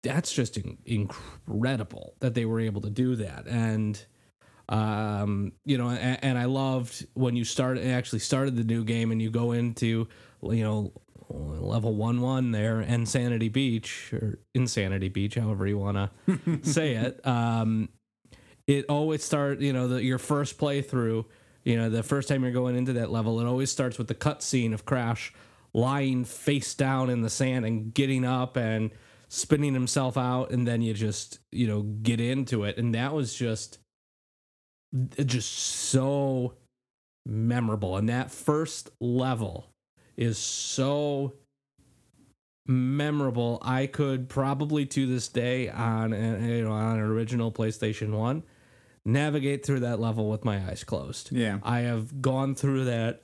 that's 0.04 0.32
just 0.32 0.58
in- 0.58 0.78
incredible 0.86 2.14
that 2.20 2.34
they 2.34 2.46
were 2.46 2.60
able 2.60 2.82
to 2.82 2.90
do 2.90 3.16
that. 3.18 3.48
And 3.48 4.04
um 4.70 5.54
you 5.64 5.78
know 5.78 5.90
and, 5.90 6.20
and 6.22 6.38
i 6.38 6.44
loved 6.44 7.08
when 7.14 7.38
you 7.38 7.46
started 7.46 7.88
actually 7.90 8.20
started 8.20 8.58
the 8.58 8.66
new 8.66 8.84
game 8.84 9.14
and 9.14 9.22
you 9.22 9.30
go 9.30 9.54
into 9.54 10.10
you 10.44 10.62
know 10.62 10.92
level 11.30 11.96
1 11.96 12.20
1 12.20 12.52
there 12.52 12.82
N. 12.82 13.06
Sanity 13.06 13.48
Beach 13.48 14.12
or 14.12 14.40
insanity 14.54 15.08
beach 15.08 15.36
however 15.36 15.66
you 15.68 15.78
want 15.78 15.98
to 15.98 16.60
say 16.64 16.96
it. 16.96 17.26
Um 17.26 17.90
it 18.66 18.86
always 18.90 19.24
start 19.24 19.60
you 19.60 19.72
know 19.72 19.88
the, 19.88 20.04
your 20.04 20.18
first 20.18 20.58
playthrough 20.58 21.26
you 21.64 21.78
know 21.78 21.90
the 21.90 22.04
first 22.04 22.28
time 22.28 22.44
you're 22.44 22.52
going 22.52 22.76
into 22.76 22.94
that 22.94 23.10
level 23.10 23.40
it 23.40 23.46
always 23.46 23.72
starts 23.72 23.98
with 23.98 24.08
the 24.08 24.16
cutscene 24.16 24.74
of 24.74 24.86
crash 24.86 25.34
lying 25.78 26.26
face 26.26 26.74
down 26.74 27.10
in 27.10 27.22
the 27.22 27.30
sand 27.30 27.63
and 27.63 27.94
getting 27.94 28.26
up 28.26 28.58
and 28.58 28.90
spinning 29.30 29.74
himself 29.74 30.18
out 30.18 30.50
and 30.52 30.68
then 30.68 30.82
you 30.82 30.94
just 30.94 31.40
you 31.52 31.68
know 31.68 31.82
get 31.82 32.20
into 32.20 32.63
it 32.63 32.78
and 32.78 32.96
that 32.96 33.13
was 33.13 33.34
just 33.36 33.78
just 35.26 35.52
so 35.52 36.54
memorable 37.26 37.96
and 37.98 38.10
that 38.10 38.32
first 38.32 38.90
level 39.00 39.70
is 40.16 40.38
so 40.38 41.34
memorable. 42.66 43.60
I 43.62 43.86
could 43.86 44.30
probably 44.30 44.86
to 44.88 45.06
this 45.06 45.28
day 45.28 45.70
on 45.70 46.12
a- 46.13 46.40
you 46.40 46.63
know 46.63 46.72
on 46.72 46.98
an 46.98 47.04
original 47.04 47.52
PlayStation 47.52 48.12
1 48.12 48.44
navigate 49.06 49.66
through 49.66 49.82
that 49.82 50.00
level 50.00 50.30
with 50.30 50.44
my 50.44 50.58
eyes 50.68 50.84
closed. 50.84 51.32
Yeah. 51.32 51.60
I 51.63 51.82
have 51.82 52.22
gone 52.22 52.56
through 52.56 52.86
that 52.86 53.22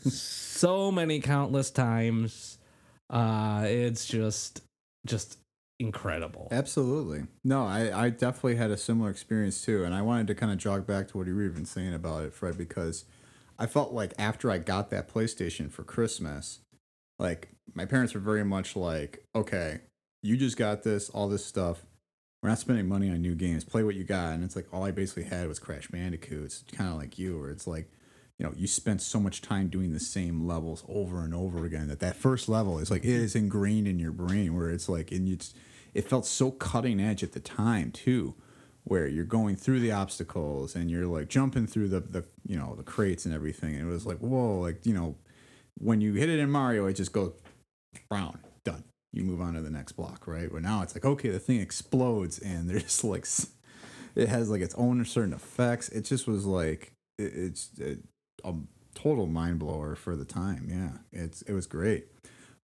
so 0.00 0.90
many 0.90 1.20
countless 1.20 1.70
times. 1.70 2.58
Uh 3.08 3.64
it's 3.66 4.06
just 4.06 4.62
just 5.06 5.38
incredible. 5.80 6.48
Absolutely. 6.50 7.26
No, 7.42 7.64
I, 7.64 8.04
I 8.04 8.10
definitely 8.10 8.56
had 8.56 8.70
a 8.70 8.76
similar 8.76 9.10
experience 9.10 9.64
too. 9.64 9.82
And 9.82 9.94
I 9.94 10.02
wanted 10.02 10.26
to 10.26 10.34
kind 10.34 10.52
of 10.52 10.58
jog 10.58 10.86
back 10.86 11.08
to 11.08 11.18
what 11.18 11.26
you 11.26 11.34
were 11.34 11.42
even 11.42 11.64
saying 11.64 11.94
about 11.94 12.24
it, 12.24 12.34
Fred, 12.34 12.58
because 12.58 13.06
I 13.58 13.66
felt 13.66 13.92
like 13.92 14.12
after 14.18 14.50
I 14.50 14.58
got 14.58 14.90
that 14.90 15.12
PlayStation 15.12 15.70
for 15.70 15.82
Christmas, 15.82 16.60
like 17.18 17.48
my 17.74 17.86
parents 17.86 18.14
were 18.14 18.20
very 18.20 18.44
much 18.44 18.76
like, 18.76 19.24
okay, 19.34 19.80
you 20.22 20.36
just 20.36 20.58
got 20.58 20.82
this, 20.82 21.08
all 21.08 21.28
this 21.28 21.44
stuff. 21.46 21.86
We're 22.42 22.50
not 22.50 22.58
spending 22.58 22.88
money 22.88 23.10
on 23.10 23.22
new 23.22 23.34
games. 23.34 23.64
Play 23.64 23.82
what 23.82 23.94
you 23.94 24.04
got. 24.04 24.34
And 24.34 24.44
it's 24.44 24.56
like 24.56 24.66
all 24.72 24.84
I 24.84 24.90
basically 24.90 25.24
had 25.24 25.48
was 25.48 25.58
Crash 25.58 25.88
Bandicoot. 25.88 26.44
It's 26.44 26.64
kind 26.72 26.90
of 26.90 26.96
like 26.96 27.18
you, 27.18 27.38
where 27.38 27.50
it's 27.50 27.66
like, 27.66 27.90
you 28.40 28.46
know, 28.46 28.54
you 28.56 28.66
spent 28.66 29.02
so 29.02 29.20
much 29.20 29.42
time 29.42 29.68
doing 29.68 29.92
the 29.92 30.00
same 30.00 30.46
levels 30.46 30.82
over 30.88 31.22
and 31.22 31.34
over 31.34 31.66
again 31.66 31.88
that 31.88 32.00
that 32.00 32.16
first 32.16 32.48
level 32.48 32.78
is 32.78 32.90
like 32.90 33.04
it 33.04 33.10
is 33.10 33.34
ingrained 33.34 33.86
in 33.86 33.98
your 33.98 34.12
brain. 34.12 34.56
Where 34.56 34.70
it's 34.70 34.88
like, 34.88 35.12
and 35.12 35.28
it's 35.28 35.52
it 35.92 36.08
felt 36.08 36.24
so 36.24 36.50
cutting 36.50 37.00
edge 37.00 37.22
at 37.22 37.32
the 37.32 37.40
time 37.40 37.92
too, 37.92 38.34
where 38.84 39.06
you're 39.06 39.26
going 39.26 39.56
through 39.56 39.80
the 39.80 39.92
obstacles 39.92 40.74
and 40.74 40.90
you're 40.90 41.04
like 41.04 41.28
jumping 41.28 41.66
through 41.66 41.88
the 41.88 42.00
the 42.00 42.24
you 42.46 42.56
know 42.56 42.74
the 42.76 42.82
crates 42.82 43.26
and 43.26 43.34
everything. 43.34 43.74
And 43.74 43.86
it 43.86 43.92
was 43.92 44.06
like 44.06 44.20
whoa, 44.20 44.60
like 44.60 44.86
you 44.86 44.94
know, 44.94 45.16
when 45.78 46.00
you 46.00 46.14
hit 46.14 46.30
it 46.30 46.40
in 46.40 46.50
Mario, 46.50 46.86
it 46.86 46.94
just 46.94 47.12
goes 47.12 47.34
brown, 48.08 48.38
done. 48.64 48.84
You 49.12 49.24
move 49.24 49.42
on 49.42 49.52
to 49.52 49.60
the 49.60 49.70
next 49.70 49.92
block, 49.92 50.26
right? 50.26 50.48
But 50.50 50.62
now 50.62 50.80
it's 50.80 50.94
like 50.94 51.04
okay, 51.04 51.28
the 51.28 51.38
thing 51.38 51.60
explodes 51.60 52.38
and 52.38 52.70
there's 52.70 53.04
like 53.04 53.26
it 54.14 54.30
has 54.30 54.48
like 54.48 54.62
its 54.62 54.74
own 54.76 55.04
certain 55.04 55.34
effects. 55.34 55.90
It 55.90 56.06
just 56.06 56.26
was 56.26 56.46
like 56.46 56.94
it, 57.18 57.34
it's 57.34 57.68
it, 57.78 57.98
a 58.44 58.54
total 58.94 59.26
mind 59.26 59.58
blower 59.58 59.94
for 59.94 60.16
the 60.16 60.24
time. 60.24 60.68
Yeah, 60.70 60.98
it's 61.12 61.42
it 61.42 61.52
was 61.52 61.66
great. 61.66 62.08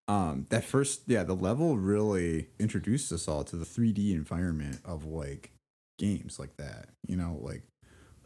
Um, 0.09 0.47
that 0.51 0.65
first, 0.65 1.03
yeah, 1.07 1.25
the 1.25 1.35
level 1.35 1.77
really 1.77 2.49
introduced 2.61 3.11
us 3.13 3.27
all 3.27 3.43
to 3.45 3.57
the 3.57 3.65
3D 3.65 4.13
environment 4.13 4.81
of 4.85 5.05
like 5.05 5.51
games 5.99 6.39
like 6.39 6.57
that. 6.59 6.91
You 7.07 7.17
know, 7.17 7.39
like 7.41 7.63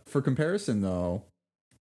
for 0.06 0.20
comparison 0.20 0.82
though, 0.82 1.24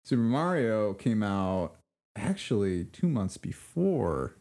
Super 0.04 0.22
Mario 0.22 0.94
came 0.94 1.22
out 1.22 1.76
actually 2.16 2.84
two 2.84 3.08
months 3.08 3.36
before 3.36 4.36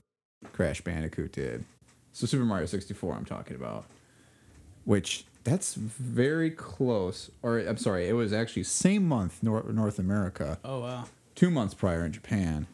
Crash 0.53 0.81
Bandicoot 0.81 1.31
did. 1.31 1.65
So 2.13 2.27
Super 2.27 2.45
Mario 2.45 2.65
64, 2.65 3.15
I'm 3.15 3.25
talking 3.25 3.55
about, 3.55 3.85
which 4.83 5.25
that's 5.43 5.73
very 5.75 6.51
close. 6.51 7.31
Or 7.41 7.59
I'm 7.59 7.77
sorry, 7.77 8.07
it 8.07 8.13
was 8.13 8.31
actually 8.33 8.63
same 8.63 9.07
month 9.07 9.41
North 9.43 9.67
North 9.67 9.99
America 9.99 10.59
Oh 10.63 10.79
wow. 10.81 11.05
two 11.35 11.49
months 11.49 11.73
prior 11.73 12.05
in 12.05 12.11
Japan. 12.11 12.67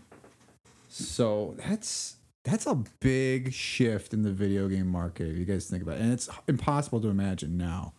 So 0.89 1.55
that's 1.57 2.15
that's 2.43 2.65
a 2.65 2.75
big 3.01 3.51
shift 3.53 4.13
in 4.13 4.23
the 4.23 4.31
video 4.31 4.67
game 4.69 4.87
market 4.87 5.27
if 5.27 5.37
you 5.37 5.45
guys 5.45 5.69
think 5.69 5.83
about 5.83 5.97
it. 5.97 6.01
And 6.01 6.13
it's 6.13 6.29
impossible 6.47 7.01
to 7.01 7.09
imagine 7.09 7.57
now. 7.57 7.93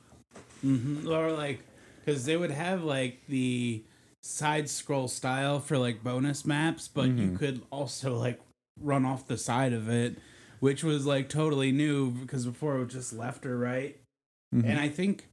hmm 0.62 1.06
Or 1.06 1.32
like, 1.32 1.60
because 2.04 2.24
they 2.24 2.36
would 2.36 2.50
have 2.50 2.82
like 2.82 3.26
the 3.28 3.84
side 4.22 4.68
scroll 4.70 5.06
style 5.06 5.60
for 5.60 5.76
like 5.78 6.02
bonus 6.02 6.46
maps, 6.46 6.88
but 6.88 7.08
you 7.10 7.36
could 7.36 7.60
also 7.70 8.16
like 8.16 8.40
run 8.80 9.04
off 9.04 9.26
the 9.26 9.36
side 9.36 9.72
of 9.74 9.88
it, 9.90 10.16
which 10.60 10.82
was 10.82 11.04
like 11.04 11.28
totally 11.28 11.70
new 11.70 12.10
because 12.10 12.46
before 12.46 12.76
it 12.78 12.84
was 12.86 12.94
just 12.94 13.12
left 13.12 13.44
or 13.44 13.58
right. 13.58 14.00
Mm-hmm. 14.54 14.68
And 14.68 14.78
I 14.78 14.88
think 14.88 15.28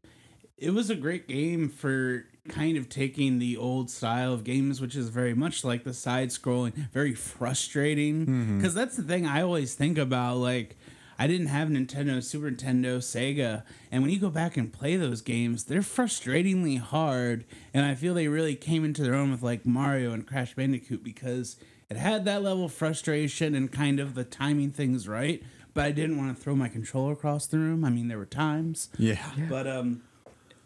it 0.57 0.71
was 0.71 0.89
a 0.89 0.95
great 0.95 1.27
game 1.27 1.69
for 1.69 2.25
kind 2.47 2.77
of 2.77 2.89
taking 2.89 3.39
the 3.39 3.57
old 3.57 3.89
style 3.89 4.33
of 4.33 4.43
games, 4.43 4.79
which 4.79 4.95
is 4.95 5.09
very 5.09 5.33
much 5.33 5.63
like 5.63 5.83
the 5.83 5.93
side 5.93 6.29
scrolling, 6.29 6.73
very 6.91 7.13
frustrating. 7.13 8.25
Mm-hmm. 8.25 8.57
Because 8.57 8.73
that's 8.73 8.95
the 8.95 9.03
thing 9.03 9.25
I 9.25 9.41
always 9.41 9.73
think 9.73 9.97
about. 9.97 10.37
Like, 10.37 10.77
I 11.17 11.27
didn't 11.27 11.47
have 11.47 11.69
Nintendo, 11.69 12.21
Super 12.23 12.51
Nintendo, 12.51 12.97
Sega, 12.97 13.63
and 13.91 14.01
when 14.01 14.11
you 14.11 14.19
go 14.19 14.29
back 14.29 14.57
and 14.57 14.71
play 14.71 14.97
those 14.97 15.21
games, 15.21 15.63
they're 15.63 15.79
frustratingly 15.79 16.79
hard. 16.79 17.45
And 17.73 17.85
I 17.85 17.95
feel 17.95 18.13
they 18.13 18.27
really 18.27 18.55
came 18.55 18.83
into 18.83 19.01
their 19.01 19.15
own 19.15 19.31
with 19.31 19.41
like 19.41 19.65
Mario 19.65 20.11
and 20.11 20.27
Crash 20.27 20.55
Bandicoot 20.55 21.03
because 21.03 21.57
it 21.89 21.97
had 21.97 22.25
that 22.25 22.43
level 22.43 22.65
of 22.65 22.73
frustration 22.73 23.55
and 23.55 23.71
kind 23.71 23.99
of 23.99 24.13
the 24.13 24.25
timing 24.25 24.71
things 24.71 25.07
right. 25.07 25.41
But 25.75 25.85
I 25.85 25.91
didn't 25.91 26.17
want 26.17 26.35
to 26.35 26.41
throw 26.41 26.55
my 26.55 26.69
controller 26.69 27.13
across 27.13 27.45
the 27.45 27.59
room. 27.59 27.85
I 27.85 27.89
mean, 27.91 28.07
there 28.07 28.17
were 28.17 28.25
times. 28.25 28.89
Yeah. 28.97 29.29
But 29.47 29.67
um 29.67 30.01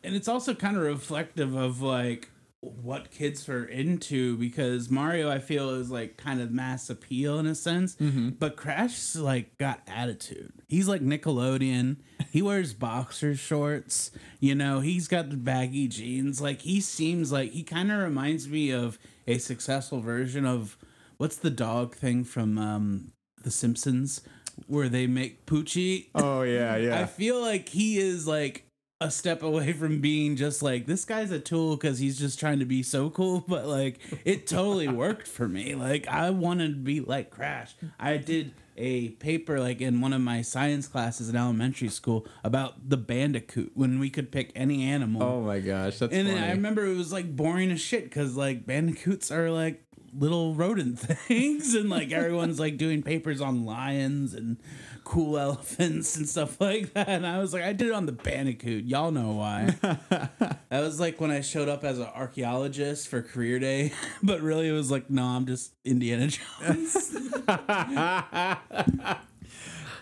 and 0.04 0.15
it's 0.15 0.30
also 0.30 0.54
kind 0.54 0.78
of 0.78 0.84
reflective 0.84 1.56
of 1.56 1.82
like 1.82 2.30
what 2.62 3.10
kids 3.10 3.48
are 3.48 3.63
into 3.63 4.36
because 4.38 4.89
Mario 4.89 5.30
I 5.30 5.39
feel 5.39 5.69
is 5.72 5.89
like 5.89 6.17
kind 6.17 6.41
of 6.41 6.52
mass 6.52 6.89
appeal 6.89 7.39
in 7.39 7.45
a 7.45 7.56
sense, 7.56 7.95
but 8.38 8.56
Crash 8.58 9.15
like 9.15 9.58
got 9.58 9.82
attitude. 9.88 10.52
He's 10.67 10.88
like 10.88 11.02
Nickelodeon. 11.02 11.98
He 12.32 12.41
wears 12.41 12.74
boxer 12.74 13.36
shorts. 13.36 14.12
You 14.41 14.56
know, 14.56 14.82
he's 14.82 15.08
got 15.08 15.30
the 15.30 15.38
baggy 15.38 15.88
jeans. 15.88 16.41
Like 16.41 16.62
he 16.62 16.82
seems 16.82 17.32
like 17.32 17.52
he 17.52 17.63
kind 17.63 17.91
of 17.91 18.00
reminds 18.00 18.48
me 18.48 18.72
of 18.72 19.00
a 19.26 19.38
successful 19.38 20.02
version 20.02 20.45
of 20.45 20.78
what's 21.17 21.38
the 21.38 21.50
dog 21.50 21.95
thing 21.95 22.24
from 22.26 22.58
um 22.58 23.13
The 23.41 23.52
Simpsons 23.52 24.22
where 24.67 24.89
they 24.89 25.08
make 25.08 25.45
Poochie. 25.45 26.08
Oh 26.15 26.41
yeah, 26.41 26.76
yeah. 26.78 27.00
I 27.00 27.06
feel 27.06 27.41
like 27.41 27.69
he 27.69 27.98
is 27.98 28.28
like 28.28 28.65
a 29.02 29.10
step 29.10 29.43
away 29.43 29.72
from 29.72 30.02
being 30.02 30.36
just 30.36 30.62
like 30.62 30.86
this 30.86 31.06
guy's 31.06 31.32
a 31.32 31.39
tool 31.39 31.78
because 31.78 32.00
he's 32.00 32.19
just 32.19 32.38
trying 32.38 32.60
to 32.60 32.65
be 32.65 32.84
so 32.84 33.10
cool. 33.10 33.39
But 33.48 33.65
like 33.65 34.00
it 34.26 34.48
totally 34.48 34.88
worked 35.06 35.28
for 35.28 35.48
me. 35.48 35.76
Like 35.76 36.08
I 36.08 36.30
wanted 36.32 36.69
to 36.69 36.80
be 36.80 37.00
like 37.00 37.30
Crash. 37.30 37.76
I 38.00 38.17
did 38.17 38.54
a 38.78 39.10
paper 39.10 39.60
like 39.60 39.82
in 39.82 40.00
one 40.00 40.13
of 40.13 40.22
my 40.22 40.41
science 40.41 40.88
classes 40.88 41.28
in 41.28 41.36
elementary 41.36 41.89
school 41.89 42.26
about 42.45 42.89
the 42.89 42.95
bandicoot 42.95 43.72
when 43.74 44.00
we 44.00 44.10
could 44.10 44.32
pick 44.32 44.54
any 44.56 44.84
animal. 44.86 45.22
oh 45.22 45.41
my 45.41 45.60
gosh, 45.60 46.00
that's 46.00 46.13
and 46.13 46.30
funny. 46.30 46.39
I 46.39 46.52
remember 46.52 46.86
it 46.86 46.95
was 46.95 47.12
like 47.12 47.36
boring 47.36 47.72
as 47.72 47.82
shit 47.82 48.06
because 48.06 48.36
like 48.38 48.65
bandicoots 48.65 49.32
are 49.32 49.52
like 49.52 49.84
little 50.17 50.56
rodent 50.56 51.00
things 51.28 51.74
and 51.76 51.89
like 51.89 52.12
everyone's 52.12 52.60
like 52.60 52.78
doing 52.78 53.02
papers 53.02 53.41
on 53.41 53.65
lions 53.65 54.34
and 54.34 54.58
cool 55.04 55.38
elephants 55.39 56.15
and 56.17 56.28
stuff 56.28 56.60
like 56.62 56.93
that 56.93 57.08
and 57.08 57.26
i 57.26 57.39
was 57.39 57.54
like 57.54 57.63
i 57.63 57.74
did 57.74 57.88
it 57.88 57.93
on 57.93 58.06
the 58.06 58.12
bandicoot 58.12 58.86
y'all 58.86 59.12
know 59.12 59.32
why 59.32 59.76
that 60.10 60.82
was 60.82 61.00
like 61.00 61.19
when 61.19 61.32
i 61.32 61.41
showed 61.41 61.69
up 61.69 61.84
as 61.84 62.00
an 62.00 62.08
archaeologist 62.15 63.08
for 63.08 63.22
career 63.22 63.60
day 63.60 63.91
but 64.22 64.41
really 64.41 64.67
it 64.67 64.74
was 64.74 64.91
like 64.91 65.10
no 65.10 65.24
i'm 65.24 65.45
just 65.45 65.74
indiana 65.84 66.28
jones 66.28 67.15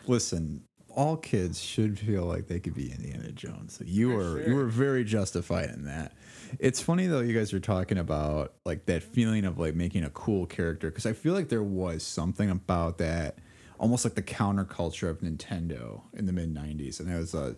Listen, 0.07 0.63
all 0.89 1.17
kids 1.17 1.61
should 1.61 1.99
feel 1.99 2.23
like 2.23 2.47
they 2.47 2.59
could 2.59 2.73
be 2.73 2.91
Indiana 2.91 3.31
Jones. 3.31 3.73
So 3.77 3.83
you 3.85 4.09
were 4.09 4.41
you 4.47 4.55
were 4.55 4.65
very 4.65 5.03
justified 5.03 5.69
in 5.69 5.85
that. 5.85 6.13
It's 6.59 6.81
funny 6.81 7.07
though 7.07 7.21
you 7.21 7.37
guys 7.37 7.53
are 7.53 7.59
talking 7.59 7.97
about 7.97 8.53
like 8.65 8.85
that 8.85 9.03
feeling 9.03 9.45
of 9.45 9.57
like 9.57 9.75
making 9.75 10.03
a 10.03 10.09
cool 10.09 10.45
character 10.45 10.89
because 10.89 11.05
I 11.05 11.13
feel 11.13 11.33
like 11.33 11.49
there 11.49 11.63
was 11.63 12.03
something 12.03 12.49
about 12.49 12.97
that 12.99 13.37
almost 13.79 14.05
like 14.05 14.15
the 14.15 14.23
counterculture 14.23 15.09
of 15.09 15.19
Nintendo 15.19 16.01
in 16.13 16.25
the 16.25 16.33
mid 16.33 16.53
90s 16.53 16.99
and 16.99 17.11
I 17.11 17.17
was 17.17 17.35
uh, 17.35 17.53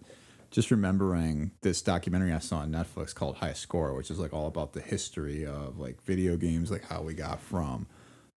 just 0.51 0.71
remembering 0.71 1.51
this 1.61 1.81
documentary 1.81 2.33
I 2.33 2.39
saw 2.39 2.57
on 2.57 2.71
Netflix 2.71 3.13
called 3.13 3.37
High 3.37 3.53
Score 3.53 3.93
which 3.93 4.11
is 4.11 4.19
like 4.19 4.33
all 4.33 4.47
about 4.47 4.73
the 4.73 4.81
history 4.81 5.45
of 5.45 5.79
like 5.79 6.01
video 6.03 6.35
games 6.35 6.71
like 6.71 6.85
how 6.85 7.01
we 7.01 7.13
got 7.13 7.41
from 7.41 7.87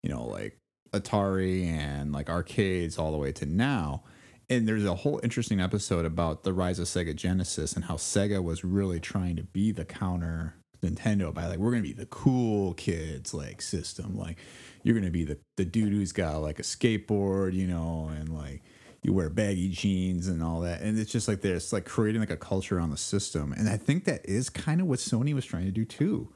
you 0.02 0.10
know 0.10 0.24
like 0.24 0.58
Atari 0.92 1.66
and 1.66 2.12
like 2.12 2.28
arcades 2.28 2.98
all 2.98 3.12
the 3.12 3.18
way 3.18 3.32
to 3.32 3.46
now. 3.46 4.02
And 4.52 4.68
there's 4.68 4.84
a 4.84 4.94
whole 4.94 5.18
interesting 5.22 5.62
episode 5.62 6.04
about 6.04 6.42
the 6.42 6.52
rise 6.52 6.78
of 6.78 6.86
Sega 6.86 7.16
Genesis 7.16 7.72
and 7.72 7.86
how 7.86 7.94
Sega 7.94 8.44
was 8.44 8.64
really 8.64 9.00
trying 9.00 9.34
to 9.36 9.42
be 9.42 9.72
the 9.72 9.86
counter 9.86 10.56
Nintendo 10.82 11.32
by 11.32 11.46
like 11.46 11.58
we're 11.58 11.70
gonna 11.70 11.82
be 11.82 11.94
the 11.94 12.04
cool 12.04 12.74
kids 12.74 13.32
like 13.32 13.62
system. 13.62 14.14
Like 14.14 14.36
you're 14.82 14.94
gonna 14.94 15.10
be 15.10 15.24
the 15.24 15.38
the 15.56 15.64
dude 15.64 15.94
who's 15.94 16.12
got 16.12 16.42
like 16.42 16.58
a 16.58 16.64
skateboard, 16.64 17.54
you 17.54 17.66
know, 17.66 18.10
and 18.14 18.28
like 18.28 18.62
you 19.02 19.14
wear 19.14 19.30
baggy 19.30 19.70
jeans 19.70 20.28
and 20.28 20.42
all 20.42 20.60
that. 20.60 20.82
And 20.82 20.98
it's 20.98 21.10
just 21.10 21.28
like 21.28 21.40
this 21.40 21.72
like 21.72 21.86
creating 21.86 22.20
like 22.20 22.28
a 22.28 22.36
culture 22.36 22.78
on 22.78 22.90
the 22.90 22.98
system. 22.98 23.54
And 23.54 23.70
I 23.70 23.78
think 23.78 24.04
that 24.04 24.20
is 24.26 24.50
kind 24.50 24.82
of 24.82 24.86
what 24.86 24.98
Sony 24.98 25.32
was 25.32 25.46
trying 25.46 25.64
to 25.64 25.72
do 25.72 25.86
too 25.86 26.28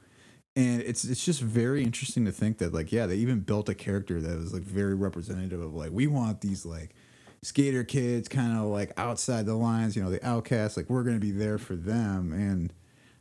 and 0.55 0.81
it's 0.81 1.03
it's 1.03 1.23
just 1.23 1.39
very 1.39 1.83
interesting 1.83 2.25
to 2.25 2.31
think 2.31 2.57
that 2.57 2.73
like 2.73 2.91
yeah 2.91 3.05
they 3.05 3.15
even 3.17 3.41
built 3.41 3.69
a 3.69 3.75
character 3.75 4.19
that 4.19 4.35
was 4.35 4.53
like 4.53 4.63
very 4.63 4.95
representative 4.95 5.61
of 5.61 5.75
like 5.75 5.91
we 5.91 6.07
want 6.07 6.41
these 6.41 6.65
like 6.65 6.95
skater 7.41 7.83
kids 7.83 8.27
kind 8.27 8.57
of 8.57 8.65
like 8.65 8.91
outside 8.97 9.45
the 9.45 9.53
lines 9.53 9.95
you 9.95 10.03
know 10.03 10.09
the 10.09 10.25
outcasts 10.25 10.75
like 10.75 10.89
we're 10.89 11.03
gonna 11.03 11.19
be 11.19 11.31
there 11.31 11.57
for 11.57 11.75
them 11.75 12.33
and 12.33 12.73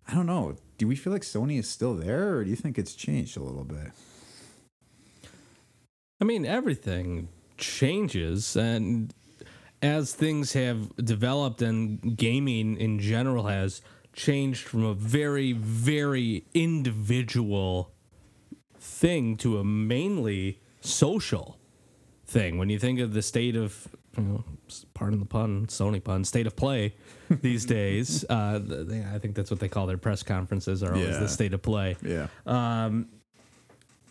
i 0.08 0.14
don't 0.14 0.26
know 0.26 0.56
do 0.78 0.86
we 0.86 0.96
feel 0.96 1.12
like 1.12 1.22
sony 1.22 1.58
is 1.58 1.68
still 1.68 1.94
there 1.94 2.36
or 2.36 2.44
do 2.44 2.50
you 2.50 2.56
think 2.56 2.78
it's 2.78 2.94
changed 2.94 3.36
a 3.36 3.42
little 3.42 3.64
bit 3.64 3.92
I 6.20 6.24
mean, 6.24 6.46
everything 6.46 7.28
changes, 7.58 8.56
and 8.56 9.12
as 9.82 10.14
things 10.14 10.54
have 10.54 10.96
developed, 10.96 11.60
and 11.60 12.16
gaming 12.16 12.76
in 12.76 12.98
general 12.98 13.46
has 13.46 13.82
changed 14.14 14.66
from 14.66 14.82
a 14.82 14.94
very, 14.94 15.52
very 15.52 16.46
individual 16.54 17.92
thing 18.78 19.36
to 19.36 19.58
a 19.58 19.64
mainly 19.64 20.60
social 20.80 21.58
thing. 22.24 22.56
When 22.56 22.70
you 22.70 22.78
think 22.78 22.98
of 22.98 23.12
the 23.12 23.22
state 23.22 23.54
of, 23.54 23.88
you 24.16 24.22
know, 24.24 24.44
pardon 24.94 25.18
the 25.20 25.26
pun, 25.26 25.66
Sony 25.66 26.02
pun, 26.02 26.24
state 26.24 26.46
of 26.46 26.56
play 26.56 26.94
these 27.30 27.64
days, 27.64 28.24
uh, 28.30 28.58
th- 28.58 29.04
I 29.12 29.18
think 29.18 29.34
that's 29.34 29.50
what 29.50 29.60
they 29.60 29.68
call 29.68 29.86
their 29.86 29.98
press 29.98 30.22
conferences, 30.22 30.82
are 30.82 30.92
always 30.94 31.08
Yeah. 31.08 31.18
the 31.20 31.28
state 31.28 31.52
of 31.54 31.62
play 31.62 31.96
Yeah. 32.02 32.28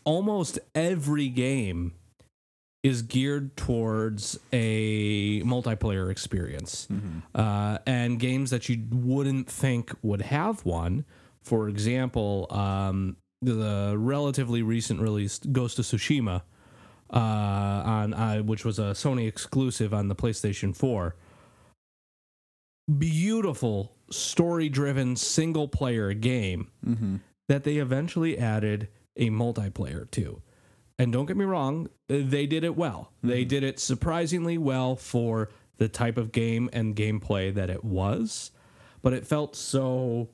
almost 0.04 0.60
every 0.74 1.30
game 1.30 1.94
is 2.84 3.02
geared 3.02 3.58
towards 3.58 4.40
a 4.54 5.42
multiplayer 5.42 6.12
experience. 6.12 6.88
Uh, 7.34 7.80
and 7.88 8.20
games 8.20 8.52
that 8.52 8.70
you 8.70 8.84
wouldn't 8.92 9.48
think 9.50 9.92
would 10.04 10.22
have 10.22 10.64
one, 10.66 11.04
for 11.42 11.68
example, 11.68 12.46
um, 12.52 13.18
the 13.42 13.96
relatively 13.98 14.62
recent 14.62 15.00
release 15.02 15.40
Ghost 15.40 15.80
of 15.80 15.86
Tsushima, 15.86 16.44
uh, 17.12 17.18
on 17.18 18.14
uh, 18.14 18.38
which 18.40 18.66
was 18.66 18.80
a 18.80 18.94
Sony 18.94 19.28
exclusive 19.28 19.94
on 19.94 20.08
the 20.08 20.16
PlayStation 20.16 20.76
4. 20.76 21.16
Beautiful 22.98 23.96
story-driven 24.12 25.16
single-player 25.16 26.14
game 26.14 26.70
that 27.50 27.64
they 27.64 27.78
eventually 27.78 28.38
added 28.38 28.90
a 29.18 29.30
multiplayer 29.30 30.10
to. 30.12 30.42
And 30.98 31.12
don't 31.12 31.26
get 31.26 31.38
me 31.38 31.46
wrong, 31.46 31.90
they 32.08 32.46
did 32.46 32.64
it 32.64 32.78
well. 32.78 33.12
They 33.24 33.44
did 33.44 33.64
it 33.64 33.80
surprisingly 33.80 34.58
well 34.58 34.96
for 34.96 35.50
the 35.78 35.90
type 35.90 36.18
of 36.18 36.32
game 36.32 36.70
and 36.72 36.96
gameplay 36.96 37.54
that 37.54 37.70
it 37.70 37.84
was, 37.84 38.52
but 39.02 39.14
it 39.14 39.28
felt 39.28 39.56
so 39.56 40.30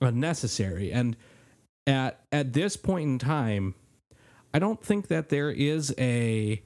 unnecessary. 0.00 0.92
And 0.92 1.16
at 1.86 2.20
at 2.32 2.52
this 2.52 2.76
point 2.76 3.08
in 3.08 3.18
time, 3.18 3.74
I 4.56 4.58
don't 4.58 4.82
think 4.82 5.08
that 5.08 5.28
there 5.28 5.50
is 5.50 5.94
a 5.98 6.62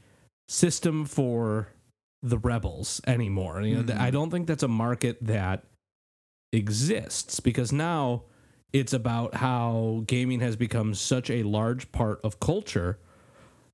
system 0.46 1.04
for 1.06 1.72
the 2.22 2.38
rebels 2.38 3.00
anymore. 3.04 3.62
You 3.62 3.78
know, 3.78 3.82
th- 3.82 3.98
I 3.98 4.06
hmm. 4.06 4.12
don't 4.12 4.30
think 4.30 4.46
that's 4.46 4.62
a 4.62 4.68
market 4.68 5.18
that 5.22 5.64
exists 6.52 7.40
because 7.40 7.72
now 7.72 8.22
it's 8.72 8.92
about 8.92 9.34
how 9.34 10.04
gaming 10.06 10.38
has 10.38 10.54
become 10.54 10.94
such 10.94 11.30
a 11.30 11.42
large 11.42 11.90
part 11.90 12.20
of 12.22 12.38
culture 12.38 13.00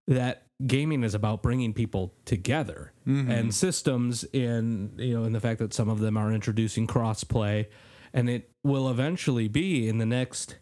that 0.08 0.46
gaming 0.66 1.02
is 1.04 1.14
about 1.14 1.42
bringing 1.42 1.74
people 1.74 2.14
together 2.24 2.94
mm-hmm. 3.06 3.30
and 3.30 3.54
systems 3.54 4.24
in 4.32 4.92
you 4.96 5.12
know 5.18 5.24
in 5.24 5.34
the 5.34 5.40
fact 5.40 5.58
that 5.58 5.74
some 5.74 5.90
of 5.90 6.00
them 6.00 6.16
are 6.16 6.32
introducing 6.32 6.86
crossplay 6.86 7.66
and 8.14 8.30
it 8.30 8.50
will 8.64 8.88
eventually 8.88 9.48
be 9.48 9.86
in 9.86 9.98
the 9.98 10.06
next 10.06 10.56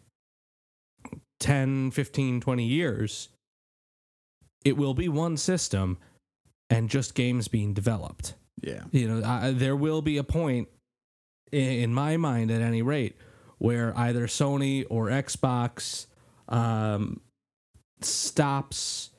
10 1.39 1.91
15 1.91 2.41
20 2.41 2.65
years 2.65 3.29
it 4.65 4.75
will 4.75 4.93
be 4.95 5.07
one 5.07 5.37
system 5.37 5.97
and 6.69 6.89
just 6.89 7.13
games 7.15 7.47
being 7.47 7.73
developed 7.73 8.33
Yeah. 8.61 8.83
you 8.91 9.07
know 9.07 9.25
I, 9.25 9.51
there 9.51 9.75
will 9.75 10.01
be 10.01 10.17
a 10.17 10.23
point 10.23 10.67
i- 11.53 11.57
in 11.57 11.93
my 11.93 12.17
mind 12.17 12.51
at 12.51 12.61
any 12.61 12.81
rate 12.81 13.15
where 13.59 13.97
either 13.97 14.27
sony 14.27 14.85
or 14.89 15.07
xbox 15.07 16.07
um, 16.49 17.21
stops 18.01 19.11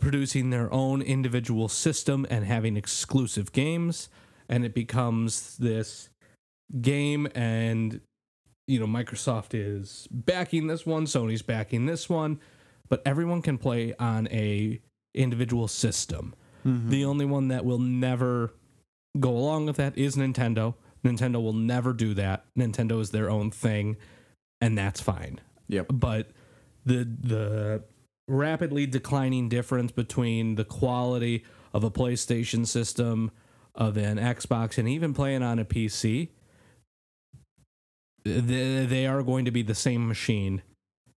producing 0.00 0.50
their 0.50 0.72
own 0.72 1.00
individual 1.00 1.68
system 1.68 2.26
and 2.28 2.44
having 2.44 2.76
exclusive 2.76 3.52
games 3.52 4.08
and 4.48 4.64
it 4.64 4.74
becomes 4.74 5.56
this 5.58 6.08
game 6.80 7.28
and 7.36 8.00
you 8.66 8.80
know 8.80 8.86
microsoft 8.86 9.50
is 9.54 10.08
backing 10.10 10.66
this 10.66 10.84
one 10.84 11.04
sony's 11.06 11.42
backing 11.42 11.86
this 11.86 12.08
one 12.08 12.40
but 12.88 13.02
everyone 13.04 13.42
can 13.42 13.58
play 13.58 13.94
on 13.98 14.28
a 14.28 14.80
individual 15.14 15.66
system 15.66 16.34
mm-hmm. 16.66 16.90
the 16.90 17.04
only 17.04 17.24
one 17.24 17.48
that 17.48 17.64
will 17.64 17.78
never 17.78 18.52
go 19.18 19.30
along 19.30 19.66
with 19.66 19.76
that 19.76 19.96
is 19.96 20.16
Nintendo. 20.16 20.74
Nintendo 21.04 21.42
will 21.42 21.52
never 21.52 21.92
do 21.92 22.14
that. 22.14 22.44
Nintendo 22.58 23.00
is 23.00 23.10
their 23.10 23.30
own 23.30 23.50
thing, 23.50 23.96
and 24.60 24.76
that's 24.76 25.00
fine. 25.00 25.40
Yep. 25.68 25.86
But 25.92 26.30
the 26.84 27.04
the 27.04 27.82
rapidly 28.28 28.86
declining 28.86 29.48
difference 29.48 29.92
between 29.92 30.56
the 30.56 30.64
quality 30.64 31.44
of 31.72 31.84
a 31.84 31.90
PlayStation 31.90 32.66
system, 32.66 33.30
of 33.74 33.96
an 33.96 34.18
Xbox, 34.18 34.78
and 34.78 34.88
even 34.88 35.14
playing 35.14 35.42
on 35.42 35.58
a 35.58 35.64
PC, 35.64 36.30
they, 38.24 38.86
they 38.86 39.06
are 39.06 39.22
going 39.22 39.44
to 39.44 39.50
be 39.52 39.62
the 39.62 39.74
same 39.74 40.08
machine 40.08 40.62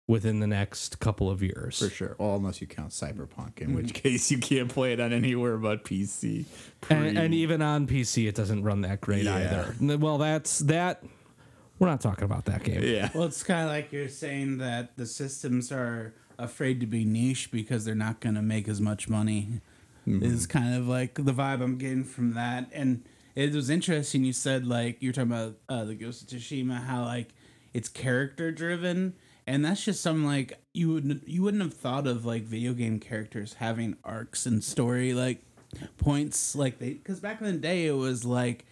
within 0.09 0.39
the 0.39 0.47
next 0.47 0.99
couple 0.99 1.29
of 1.29 1.43
years. 1.43 1.77
For 1.77 1.87
sure. 1.89 2.15
Well, 2.17 2.35
unless 2.35 2.61
you 2.61 2.65
count 2.65 2.89
Cyberpunk, 2.89 3.59
in 3.59 3.75
which 3.75 3.93
case 3.93 4.31
you 4.31 4.39
can't 4.39 4.67
play 4.67 4.91
it 4.91 4.99
on 4.99 5.13
anywhere 5.13 5.55
but 5.57 5.83
PC. 5.85 6.45
and, 6.89 7.13
Pre- 7.13 7.15
and 7.15 7.31
even 7.33 7.61
on 7.61 7.85
PC, 7.85 8.27
it 8.27 8.33
doesn't 8.33 8.63
run 8.63 8.81
that 8.81 9.01
great 9.01 9.25
Yeah. 9.25 9.35
either. 9.79 9.97
Well, 9.97 10.17
that's 10.17 10.59
that. 10.59 11.03
We're 11.77 11.87
not 11.89 12.01
talking 12.01 12.23
about 12.23 12.45
that 12.45 12.63
game. 12.63 12.81
yeah. 12.83 13.09
Well, 13.13 13.25
it's 13.25 13.43
kind 13.43 13.61
of 13.65 13.69
like 13.69 13.91
you're 13.91 14.09
saying 14.09 14.57
that 14.57 14.97
the 14.97 15.05
systems 15.05 15.71
are 15.71 16.15
afraid 16.39 16.79
to 16.79 16.87
be 16.87 17.05
niche 17.05 17.51
because 17.51 17.85
they're 17.85 17.93
not 17.93 18.19
going 18.19 18.33
to 18.35 18.41
make 18.41 18.67
as 18.67 18.81
much 18.81 19.07
money. 19.09 19.61
Is 20.07 20.47
kind 20.47 20.73
of 20.73 20.87
like 20.87 21.13
the 21.13 21.31
vibe 21.31 21.61
I'm 21.61 21.77
getting 21.77 22.03
from 22.03 22.33
that. 22.33 22.67
And 22.73 23.03
it 23.35 23.53
was 23.53 23.69
interesting. 23.69 24.23
You 24.23 24.33
said 24.33 24.65
like 24.65 24.97
you're 25.03 25.13
talking 25.13 25.31
about 25.31 25.55
uh, 25.69 25.83
the 25.85 25.93
Ghost 25.93 26.23
of 26.23 26.29
Tsushima, 26.29 26.83
how 26.83 27.03
like 27.05 27.29
it's 27.75 27.87
character 27.89 28.51
driven, 28.51 29.13
and 29.49 29.65
that's 29.65 29.83
just 29.83 30.01
something 30.01 30.25
like 30.25 30.59
you 30.75 30.93
would 30.93 31.23
you 31.25 31.41
wouldn't 31.41 31.63
have 31.63 31.73
thought 31.73 32.05
of 32.05 32.23
like 32.23 32.43
video 32.43 32.71
game 32.73 32.99
characters 32.99 33.55
having 33.55 33.97
arcs 34.03 34.45
and 34.45 34.63
story 34.63 35.13
like 35.13 35.41
points 35.97 36.55
like 36.55 36.77
they 36.77 36.93
because 36.93 37.19
back 37.19 37.41
in 37.41 37.47
the 37.47 37.53
day 37.53 37.87
it 37.87 37.93
was 37.93 38.23
like 38.23 38.65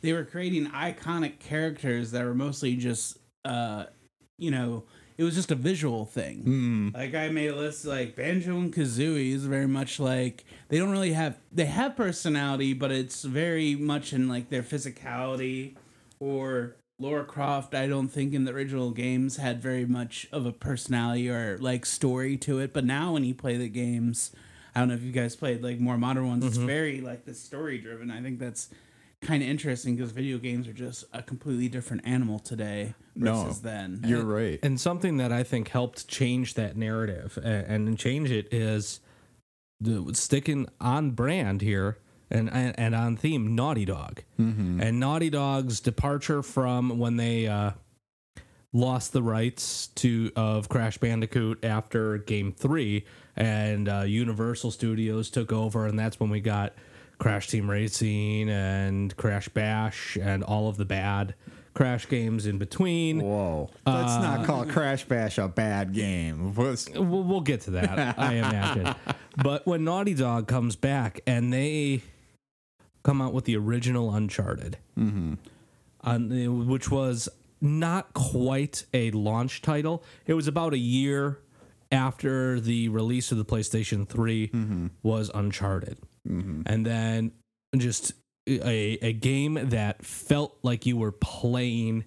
they 0.00 0.12
were 0.12 0.24
creating 0.24 0.66
iconic 0.68 1.38
characters 1.38 2.12
that 2.12 2.24
were 2.24 2.34
mostly 2.34 2.76
just 2.76 3.18
uh 3.44 3.84
you 4.38 4.50
know 4.50 4.84
it 5.18 5.24
was 5.24 5.34
just 5.34 5.50
a 5.50 5.54
visual 5.54 6.06
thing. 6.06 6.90
Like 6.94 7.14
i 7.14 7.28
made 7.28 7.48
a 7.48 7.54
list 7.56 7.84
like 7.84 8.16
banjo 8.16 8.56
and 8.56 8.72
kazooie 8.72 9.32
is 9.34 9.44
very 9.44 9.68
much 9.68 10.00
like 10.00 10.46
they 10.68 10.78
don't 10.78 10.90
really 10.90 11.12
have 11.12 11.36
they 11.52 11.66
have 11.66 11.94
personality 11.94 12.72
but 12.72 12.90
it's 12.90 13.22
very 13.22 13.74
much 13.74 14.14
in 14.14 14.28
like 14.28 14.48
their 14.48 14.62
physicality 14.62 15.74
or 16.20 16.76
Laura 16.98 17.24
Croft, 17.24 17.74
I 17.74 17.86
don't 17.86 18.08
think 18.08 18.32
in 18.32 18.44
the 18.44 18.52
original 18.52 18.90
games 18.92 19.36
had 19.36 19.60
very 19.60 19.84
much 19.84 20.28
of 20.30 20.46
a 20.46 20.52
personality 20.52 21.28
or 21.28 21.58
like 21.58 21.84
story 21.84 22.36
to 22.38 22.60
it. 22.60 22.72
But 22.72 22.84
now 22.84 23.12
when 23.12 23.24
you 23.24 23.34
play 23.34 23.56
the 23.56 23.68
games, 23.68 24.30
I 24.74 24.80
don't 24.80 24.88
know 24.88 24.94
if 24.94 25.02
you 25.02 25.12
guys 25.12 25.34
played 25.34 25.62
like 25.62 25.80
more 25.80 25.98
modern 25.98 26.28
ones, 26.28 26.44
it's 26.44 26.56
mm-hmm. 26.56 26.66
very 26.66 27.00
like 27.00 27.24
the 27.24 27.34
story 27.34 27.78
driven. 27.78 28.10
I 28.10 28.22
think 28.22 28.38
that's 28.38 28.68
kind 29.20 29.42
of 29.42 29.48
interesting 29.48 29.96
because 29.96 30.10
video 30.12 30.38
games 30.38 30.66
are 30.68 30.72
just 30.72 31.04
a 31.12 31.22
completely 31.22 31.68
different 31.68 32.06
animal 32.06 32.38
today 32.38 32.94
No. 33.14 33.44
versus 33.44 33.62
then. 33.62 34.02
You're 34.04 34.24
right. 34.24 34.58
And 34.62 34.80
something 34.80 35.16
that 35.16 35.32
I 35.32 35.42
think 35.42 35.68
helped 35.68 36.08
change 36.08 36.54
that 36.54 36.76
narrative 36.76 37.38
a- 37.38 37.64
and 37.68 37.98
change 37.98 38.30
it 38.30 38.52
is 38.52 39.00
the 39.80 40.12
sticking 40.14 40.68
on 40.80 41.12
brand 41.12 41.62
here 41.62 41.98
and 42.32 42.50
and, 42.52 42.78
and 42.78 42.94
on 42.94 43.16
theme 43.16 43.54
Naughty 43.54 43.84
Dog. 43.84 44.22
And 44.80 44.98
Naughty 44.98 45.30
Dog's 45.30 45.78
departure 45.78 46.42
from 46.42 46.98
when 46.98 47.16
they 47.16 47.46
uh, 47.46 47.72
lost 48.72 49.12
the 49.12 49.22
rights 49.22 49.86
to 49.96 50.32
of 50.34 50.68
Crash 50.68 50.98
Bandicoot 50.98 51.64
after 51.64 52.18
Game 52.18 52.50
Three, 52.52 53.04
and 53.36 53.88
uh, 53.88 54.00
Universal 54.00 54.72
Studios 54.72 55.30
took 55.30 55.52
over, 55.52 55.86
and 55.86 55.96
that's 55.98 56.18
when 56.18 56.30
we 56.30 56.40
got 56.40 56.72
Crash 57.18 57.46
Team 57.46 57.70
Racing 57.70 58.50
and 58.50 59.16
Crash 59.16 59.48
Bash 59.48 60.16
and 60.20 60.42
all 60.42 60.68
of 60.68 60.76
the 60.76 60.84
bad 60.84 61.34
Crash 61.74 62.08
games 62.08 62.46
in 62.46 62.58
between. 62.58 63.20
Whoa. 63.20 63.70
Let's 63.86 64.16
not 64.16 64.44
call 64.44 64.66
Crash 64.66 65.04
Bash 65.04 65.38
a 65.38 65.48
bad 65.48 65.94
game. 65.94 66.52
We'll, 66.54 66.76
we'll 66.96 67.40
get 67.40 67.62
to 67.62 67.70
that, 67.72 68.18
I 68.18 68.34
imagine. 68.34 68.94
But 69.42 69.66
when 69.66 69.82
Naughty 69.84 70.12
Dog 70.12 70.46
comes 70.46 70.76
back 70.76 71.20
and 71.26 71.50
they 71.50 72.02
come 73.02 73.20
out 73.20 73.32
with 73.32 73.44
the 73.44 73.56
original 73.56 74.14
Uncharted, 74.14 74.78
mm-hmm. 74.98 75.34
on, 76.02 76.66
which 76.68 76.90
was 76.90 77.28
not 77.60 78.12
quite 78.12 78.84
a 78.92 79.10
launch 79.12 79.62
title, 79.62 80.02
it 80.26 80.34
was 80.34 80.48
about 80.48 80.72
a 80.72 80.78
year 80.78 81.38
after 81.90 82.58
the 82.58 82.88
release 82.88 83.30
of 83.30 83.38
the 83.38 83.44
PlayStation 83.44 84.08
3 84.08 84.48
mm-hmm. 84.48 84.86
was 85.02 85.30
Uncharted. 85.34 85.98
Mm-hmm. 86.28 86.62
And 86.66 86.86
then 86.86 87.32
just 87.76 88.12
a, 88.48 88.98
a 89.02 89.12
game 89.12 89.58
that 89.70 90.04
felt 90.04 90.58
like 90.62 90.86
you 90.86 90.96
were 90.96 91.12
playing 91.12 92.04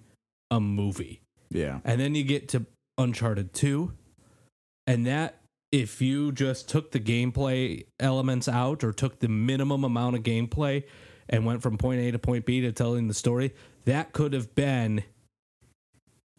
a 0.50 0.60
movie. 0.60 1.22
yeah. 1.50 1.80
And 1.84 2.00
then 2.00 2.14
you 2.14 2.24
get 2.24 2.48
to 2.50 2.66
Uncharted 2.98 3.52
2, 3.52 3.92
and 4.86 5.06
that 5.06 5.40
if 5.72 6.00
you 6.00 6.32
just 6.32 6.68
took 6.68 6.92
the 6.92 7.00
gameplay 7.00 7.86
elements 7.98 8.48
out 8.48 8.84
or 8.84 8.92
took 8.92 9.18
the 9.18 9.28
minimum 9.28 9.84
amount 9.84 10.16
of 10.16 10.22
gameplay 10.22 10.84
and 11.28 11.44
went 11.44 11.62
from 11.62 11.76
point 11.76 12.00
A 12.00 12.10
to 12.12 12.18
point 12.18 12.46
B 12.46 12.60
to 12.60 12.72
telling 12.72 13.08
the 13.08 13.14
story, 13.14 13.52
that 13.84 14.12
could 14.12 14.32
have 14.32 14.54
been 14.54 15.02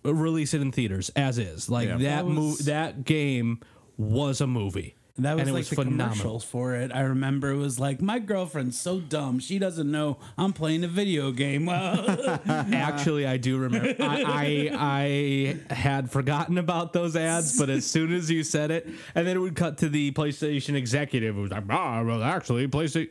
release 0.03 0.53
it 0.53 0.61
in 0.61 0.71
theaters 0.71 1.09
as 1.15 1.37
is. 1.37 1.69
Like 1.69 1.87
Yeah. 1.89 1.97
that 1.97 2.03
That 2.03 2.25
mo- 2.27 2.47
was- 2.51 2.59
that 2.59 3.03
game 3.03 3.59
was 3.97 4.39
a 4.39 4.47
movie. 4.47 4.95
And 5.17 5.25
that 5.25 5.33
was 5.33 5.41
And 5.41 5.49
it 5.49 5.53
like 5.53 5.59
was 5.61 5.69
the 5.71 5.75
phenomenal. 5.77 6.09
commercials 6.09 6.43
for 6.43 6.75
it. 6.75 6.91
I 6.93 7.01
remember 7.01 7.49
it 7.49 7.57
was 7.57 7.79
like, 7.79 8.01
my 8.01 8.19
girlfriend's 8.19 8.79
so 8.79 8.99
dumb. 8.99 9.39
She 9.39 9.57
doesn't 9.57 9.89
know 9.89 10.17
I'm 10.37 10.53
playing 10.53 10.83
a 10.83 10.87
video 10.87 11.31
game. 11.31 11.65
Well, 11.65 12.05
Actually, 12.47 13.25
I 13.25 13.37
do 13.37 13.57
remember. 13.57 13.95
I, 13.99 14.69
I 14.71 15.57
I 15.69 15.73
had 15.73 16.11
forgotten 16.11 16.57
about 16.59 16.93
those 16.93 17.15
ads, 17.15 17.57
but 17.57 17.69
as 17.69 17.85
soon 17.85 18.13
as 18.13 18.29
you 18.29 18.43
said 18.43 18.69
it, 18.71 18.87
and 19.15 19.25
then 19.27 19.35
it 19.35 19.39
would 19.39 19.55
cut 19.55 19.79
to 19.79 19.89
the 19.89 20.11
PlayStation 20.11 20.75
executive 20.75 21.35
who 21.35 21.41
was 21.41 21.51
like, 21.51 21.63
"Ah, 21.69 22.03
well, 22.03 22.21
actually, 22.23 22.67
PlayStation." 22.67 23.09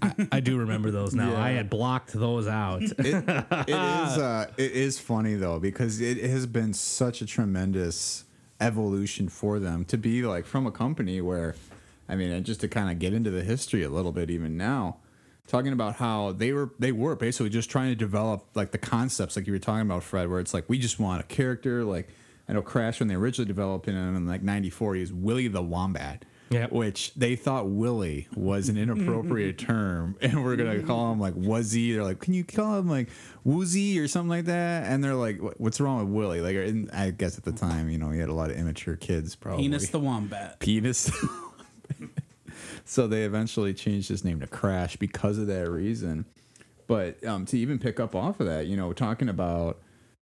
I, 0.00 0.28
I 0.36 0.40
do 0.40 0.56
remember 0.58 0.90
those 0.90 1.12
now. 1.14 1.36
I 1.36 1.50
had 1.50 1.68
blocked 1.68 2.12
those 2.12 2.46
out. 2.46 2.82
it, 2.82 2.94
it 2.98 3.68
is 3.68 4.18
uh, 4.18 4.50
it 4.56 4.72
is 4.72 4.98
funny 4.98 5.34
though 5.34 5.58
because 5.58 6.00
it 6.00 6.18
has 6.18 6.46
been 6.46 6.72
such 6.72 7.20
a 7.20 7.26
tremendous 7.26 8.24
evolution 8.62 9.28
for 9.28 9.58
them 9.58 9.84
to 9.86 9.96
be 9.98 10.22
like 10.22 10.46
from 10.46 10.66
a 10.66 10.70
company 10.70 11.20
where 11.20 11.54
I 12.08 12.14
mean 12.16 12.42
just 12.44 12.60
to 12.60 12.68
kind 12.68 12.90
of 12.90 12.98
get 12.98 13.12
into 13.12 13.30
the 13.30 13.42
history 13.42 13.82
a 13.82 13.90
little 13.90 14.12
bit 14.12 14.30
even 14.30 14.56
now 14.56 14.98
talking 15.48 15.72
about 15.72 15.96
how 15.96 16.32
they 16.32 16.52
were 16.52 16.70
they 16.78 16.92
were 16.92 17.16
basically 17.16 17.50
just 17.50 17.68
trying 17.68 17.90
to 17.90 17.96
develop 17.96 18.46
like 18.54 18.70
the 18.70 18.78
concepts 18.78 19.36
like 19.36 19.46
you 19.46 19.52
were 19.52 19.58
talking 19.58 19.82
about 19.82 20.04
Fred 20.04 20.30
where 20.30 20.40
it's 20.40 20.54
like 20.54 20.68
we 20.68 20.78
just 20.78 21.00
want 21.00 21.20
a 21.20 21.24
character 21.24 21.84
like 21.84 22.08
I 22.48 22.52
know 22.52 22.62
Crash 22.62 23.00
when 23.00 23.08
they 23.08 23.14
originally 23.14 23.48
developed 23.48 23.86
him 23.86 24.16
in 24.16 24.26
like 24.26 24.42
94 24.42 24.94
he 24.94 25.00
was 25.00 25.12
Willie 25.12 25.48
the 25.48 25.62
Wombat 25.62 26.24
Yep. 26.52 26.72
which 26.72 27.14
they 27.14 27.36
thought 27.36 27.68
Willie 27.68 28.28
was 28.34 28.68
an 28.68 28.76
inappropriate 28.76 29.58
term, 29.58 30.16
and 30.22 30.44
we're 30.44 30.56
gonna 30.56 30.82
call 30.82 31.12
him 31.12 31.20
like 31.20 31.34
Wuzzy. 31.34 31.94
They're 31.94 32.04
like, 32.04 32.20
can 32.20 32.34
you 32.34 32.44
call 32.44 32.78
him 32.78 32.88
like 32.88 33.08
Woozy 33.44 33.98
or 33.98 34.08
something 34.08 34.28
like 34.28 34.44
that? 34.46 34.86
And 34.86 35.02
they're 35.02 35.14
like, 35.14 35.38
what's 35.58 35.80
wrong 35.80 35.98
with 35.98 36.14
Willie? 36.14 36.40
Like, 36.40 36.56
and 36.56 36.90
I 36.92 37.10
guess 37.10 37.38
at 37.38 37.44
the 37.44 37.52
time, 37.52 37.88
you 37.90 37.98
know, 37.98 38.10
he 38.10 38.20
had 38.20 38.28
a 38.28 38.34
lot 38.34 38.50
of 38.50 38.56
immature 38.56 38.96
kids, 38.96 39.34
probably. 39.34 39.64
penis 39.64 39.88
the 39.90 40.00
wombat. 40.00 40.60
Penis. 40.60 41.10
so 42.84 43.06
they 43.06 43.24
eventually 43.24 43.74
changed 43.74 44.08
his 44.08 44.24
name 44.24 44.40
to 44.40 44.46
Crash 44.46 44.96
because 44.96 45.38
of 45.38 45.46
that 45.46 45.70
reason. 45.70 46.26
But 46.86 47.24
um, 47.24 47.46
to 47.46 47.58
even 47.58 47.78
pick 47.78 47.98
up 48.00 48.14
off 48.14 48.40
of 48.40 48.46
that, 48.46 48.66
you 48.66 48.76
know, 48.76 48.92
talking 48.92 49.28
about 49.28 49.80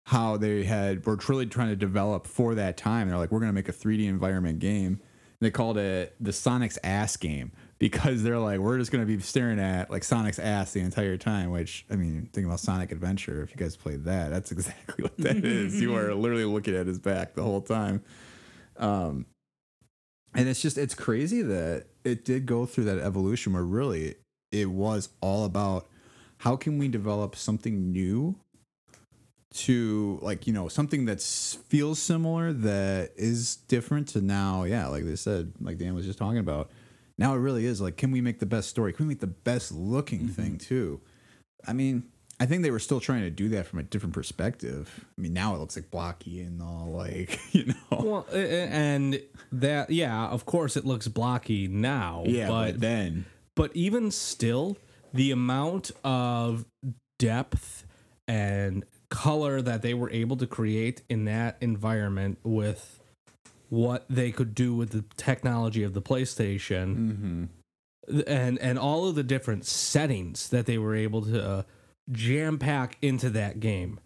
how 0.07 0.37
they 0.37 0.63
had 0.63 1.05
were 1.05 1.17
truly 1.17 1.47
trying 1.47 1.69
to 1.69 1.77
develop 1.77 2.27
for 2.27 2.55
that 2.55 2.77
time. 2.77 3.09
They're 3.09 3.19
like, 3.19 3.33
we're 3.33 3.41
going 3.41 3.51
to 3.51 3.55
make 3.55 3.69
a 3.69 3.73
3D 3.73 4.07
environment 4.07 4.61
game. 4.61 5.01
They 5.41 5.51
called 5.51 5.77
it 5.77 6.15
the 6.19 6.33
Sonic's 6.33 6.79
ass 6.83 7.17
game 7.17 7.53
because 7.79 8.23
they're 8.23 8.39
like, 8.39 8.59
we're 8.59 8.79
just 8.79 8.91
going 8.91 9.07
to 9.07 9.07
be 9.07 9.21
staring 9.23 9.59
at 9.59 9.91
like 9.91 10.03
Sonic's 10.03 10.39
ass 10.39 10.73
the 10.73 10.81
entire 10.81 11.17
time. 11.17 11.51
Which 11.51 11.85
I 11.91 11.97
mean, 11.97 12.31
think 12.33 12.47
about 12.47 12.61
Sonic 12.61 12.93
Adventure. 12.93 13.43
If 13.43 13.51
you 13.51 13.57
guys 13.57 13.77
played 13.77 14.05
that, 14.05 14.31
that's 14.31 14.51
exactly 14.53 15.03
what 15.03 15.17
that 15.19 15.45
is. 15.45 15.81
You 15.81 15.95
are 15.97 16.15
literally 16.15 16.45
looking 16.45 16.75
at 16.75 16.87
his 16.87 16.99
back 16.99 17.35
the 17.35 17.43
whole 17.43 17.61
time. 17.61 18.03
Um, 18.79 19.27
and 20.35 20.49
it's 20.49 20.61
just 20.61 20.79
it's 20.79 20.95
crazy 20.95 21.43
that 21.43 21.87
it 22.05 22.25
did 22.25 22.47
go 22.47 22.67
through 22.67 22.85
that 22.85 22.99
evolution 22.99 23.55
where 23.55 23.65
really 23.65 24.17
it 24.53 24.71
was 24.71 25.09
all 25.21 25.45
about 25.45 25.89
how 26.39 26.57
can 26.57 26.79
we 26.79 26.89
develop 26.89 27.35
something 27.35 27.91
new 27.93 28.39
to 29.55 30.19
like 30.23 30.47
you 30.47 30.53
know 30.53 30.69
something 30.69 31.07
that 31.07 31.23
feels 31.23 31.99
similar 31.99 32.53
that 32.53 33.11
is 33.17 33.57
different 33.69 34.09
to 34.09 34.21
now 34.21 34.65
yeah 34.65 34.87
like 34.89 35.05
they 35.05 35.17
said 35.17 35.53
like 35.61 35.79
dan 35.79 35.95
was 35.95 36.05
just 36.05 36.19
talking 36.19 36.39
about 36.39 36.69
now 37.19 37.35
it 37.35 37.39
really 37.39 37.67
is 37.67 37.81
like 37.81 37.97
can 37.97 38.11
we 38.11 38.21
make 38.21 38.39
the 38.39 38.47
best 38.47 38.69
story? 38.69 38.93
Can 38.93 39.07
we 39.07 39.11
make 39.11 39.21
the 39.21 39.27
best 39.27 39.73
looking 39.73 40.21
mm-hmm. 40.21 40.43
thing 40.43 40.59
too? 40.59 41.01
I 41.67 41.73
mean 41.73 42.05
i 42.39 42.45
think 42.45 42.63
they 42.63 42.71
were 42.71 42.79
still 42.79 43.01
trying 43.01 43.23
to 43.23 43.31
do 43.31 43.49
that 43.51 43.67
from 43.67 43.79
a 43.79 43.83
different 43.83 44.15
perspective. 44.15 45.05
I 45.17 45.21
mean 45.21 45.33
now 45.33 45.55
it 45.55 45.59
looks 45.59 45.77
like 45.77 45.91
blocky 45.91 46.41
and 46.41 46.61
all 46.61 46.91
like 46.95 47.39
you 47.53 47.67
know? 47.67 47.75
Well, 47.91 48.27
and 48.33 49.21
that 49.53 49.91
yeah, 49.91 50.27
of 50.27 50.47
course, 50.47 50.77
it 50.77 50.85
looks 50.85 51.09
blocky 51.09 51.69
now. 51.69 52.25
yeah 52.27 52.49
but 52.49 52.73
but 52.73 52.81
then. 52.81 53.27
but 53.55 53.71
even 53.75 54.11
still 54.11 54.77
the 55.15 55.31
amount 55.31 55.93
of 56.05 56.67
depth 57.19 57.87
and 58.29 58.85
color 59.17 59.63
that 59.63 59.81
they 59.81 59.95
were 59.95 60.11
able 60.11 60.37
to 60.37 60.47
create 60.47 61.01
in 61.09 61.25
that 61.25 61.57
environment 61.63 62.37
with 62.45 63.01
what 63.71 64.05
they 64.11 64.31
could 64.31 64.55
do 64.55 64.75
with 64.75 64.91
the 64.91 65.05
technology 65.17 65.83
of 65.83 65.95
the 65.95 66.03
PlayStation. 66.03 67.49
And 68.27 68.59
and 68.59 68.79
all 68.79 69.09
of 69.09 69.15
the 69.15 69.23
different 69.25 69.65
settings 69.67 70.49
that 70.51 70.67
they 70.67 70.79
were 70.79 70.95
able 70.95 71.23
to 71.23 71.49
uh, 71.49 71.63
jam 72.13 72.59
pack 72.59 72.99
into 73.01 73.31
that 73.31 73.59
game. 73.59 73.99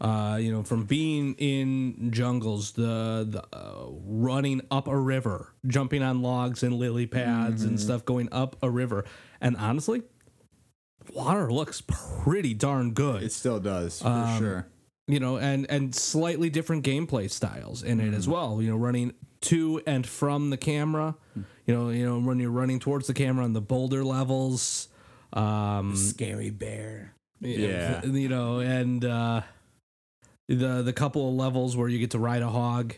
Uh, 0.00 0.38
you 0.40 0.50
know, 0.52 0.62
from 0.62 0.84
being 0.84 1.34
in 1.38 2.10
jungles, 2.12 2.72
the 2.72 3.26
the 3.28 3.42
uh, 3.52 3.86
running 4.06 4.60
up 4.70 4.88
a 4.88 4.96
river, 4.96 5.52
jumping 5.66 6.02
on 6.02 6.22
logs 6.22 6.62
and 6.62 6.74
lily 6.74 7.06
pads 7.06 7.64
and 7.64 7.78
stuff, 7.80 8.04
going 8.04 8.28
up 8.32 8.56
a 8.62 8.70
river, 8.70 9.04
and 9.40 9.56
honestly, 9.56 10.02
water 11.12 11.50
looks 11.52 11.82
pretty 12.22 12.54
darn 12.54 12.92
good. 12.92 13.22
it 13.22 13.32
still 13.32 13.60
does 13.60 14.00
for 14.02 14.08
Um, 14.08 14.38
sure 14.38 14.66
you 15.06 15.18
know, 15.18 15.38
and 15.38 15.68
and 15.68 15.92
slightly 15.92 16.50
different 16.50 16.84
gameplay 16.84 17.28
styles 17.28 17.82
in 17.82 17.98
it 17.98 18.14
as 18.14 18.28
well. 18.28 18.62
You 18.62 18.70
know, 18.70 18.76
running 18.76 19.12
to 19.42 19.82
and 19.84 20.06
from 20.06 20.50
the 20.50 20.56
camera. 20.56 21.16
You 21.66 21.74
know, 21.74 21.90
you 21.90 22.06
know 22.06 22.20
when 22.20 22.38
you're 22.38 22.50
running 22.52 22.78
towards 22.78 23.08
the 23.08 23.14
camera 23.14 23.44
on 23.44 23.52
the 23.52 23.60
boulder 23.60 24.04
levels. 24.04 24.86
Um, 25.32 25.96
Scary 25.96 26.50
bear. 26.50 27.14
Yeah. 27.40 28.04
you 28.04 28.28
know, 28.28 28.60
and 28.60 29.04
uh, 29.04 29.42
the 30.48 30.82
the 30.82 30.92
couple 30.92 31.28
of 31.28 31.34
levels 31.34 31.76
where 31.76 31.88
you 31.88 31.98
get 31.98 32.12
to 32.12 32.18
ride 32.20 32.42
a 32.42 32.48
hog, 32.48 32.94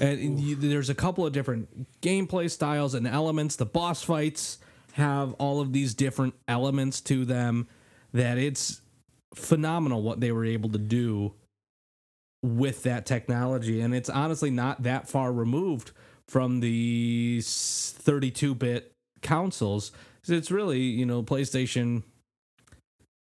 and 0.00 0.40
you, 0.40 0.56
there's 0.56 0.90
a 0.90 0.94
couple 0.94 1.24
of 1.24 1.32
different 1.32 2.00
gameplay 2.00 2.50
styles 2.50 2.94
and 2.94 3.06
elements. 3.06 3.54
The 3.54 3.66
boss 3.66 4.02
fights 4.02 4.58
have 4.94 5.32
all 5.34 5.60
of 5.60 5.72
these 5.72 5.94
different 5.94 6.34
elements 6.46 7.00
to 7.00 7.24
them 7.24 7.66
that 8.12 8.38
it's 8.38 8.80
phenomenal 9.34 10.02
what 10.02 10.20
they 10.20 10.30
were 10.30 10.44
able 10.44 10.70
to 10.70 10.78
do 10.78 11.34
with 12.42 12.82
that 12.84 13.06
technology, 13.06 13.80
and 13.80 13.94
it's 13.94 14.10
honestly 14.10 14.50
not 14.50 14.82
that 14.84 15.08
far 15.08 15.32
removed 15.32 15.92
from 16.28 16.60
the 16.60 17.38
32-bit 17.40 18.92
consoles. 19.22 19.90
It's 20.28 20.50
really 20.50 20.80
you 20.80 21.06
know 21.06 21.22
PlayStation 21.22 22.02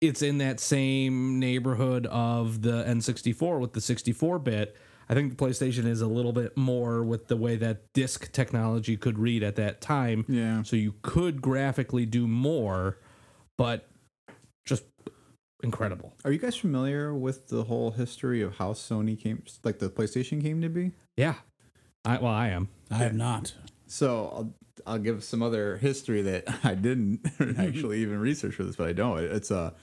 it's 0.00 0.22
in 0.22 0.38
that 0.38 0.60
same 0.60 1.38
neighborhood 1.38 2.06
of 2.06 2.62
the 2.62 2.84
N64 2.84 3.60
with 3.60 3.72
the 3.72 3.80
64 3.80 4.38
bit. 4.38 4.76
I 5.08 5.14
think 5.14 5.36
the 5.36 5.44
PlayStation 5.44 5.86
is 5.86 6.00
a 6.00 6.06
little 6.06 6.32
bit 6.32 6.56
more 6.56 7.02
with 7.02 7.28
the 7.28 7.36
way 7.36 7.56
that 7.56 7.92
disc 7.92 8.32
technology 8.32 8.96
could 8.96 9.18
read 9.18 9.42
at 9.42 9.56
that 9.56 9.80
time. 9.80 10.24
Yeah. 10.28 10.62
So 10.62 10.76
you 10.76 10.94
could 11.02 11.42
graphically 11.42 12.06
do 12.06 12.26
more, 12.26 12.98
but 13.58 13.88
just 14.64 14.84
incredible. 15.62 16.14
Are 16.24 16.32
you 16.32 16.38
guys 16.38 16.56
familiar 16.56 17.14
with 17.14 17.48
the 17.48 17.64
whole 17.64 17.92
history 17.92 18.40
of 18.42 18.56
how 18.56 18.72
Sony 18.72 19.18
came, 19.18 19.42
like 19.62 19.78
the 19.78 19.90
PlayStation 19.90 20.40
came 20.40 20.62
to 20.62 20.68
be? 20.68 20.92
Yeah. 21.16 21.34
I, 22.04 22.18
well, 22.18 22.32
I 22.32 22.48
am. 22.48 22.68
I 22.90 22.96
have 22.96 23.14
not. 23.14 23.54
So 23.86 24.30
I'll, 24.34 24.54
I'll 24.86 24.98
give 24.98 25.24
some 25.24 25.42
other 25.42 25.76
history 25.78 26.22
that 26.22 26.44
I 26.64 26.74
didn't 26.74 27.26
actually 27.58 28.00
even 28.00 28.18
research 28.18 28.54
for 28.54 28.64
this, 28.64 28.76
but 28.76 28.88
I 28.88 28.92
know 28.92 29.16
it. 29.16 29.24
It's 29.24 29.50
a, 29.50 29.74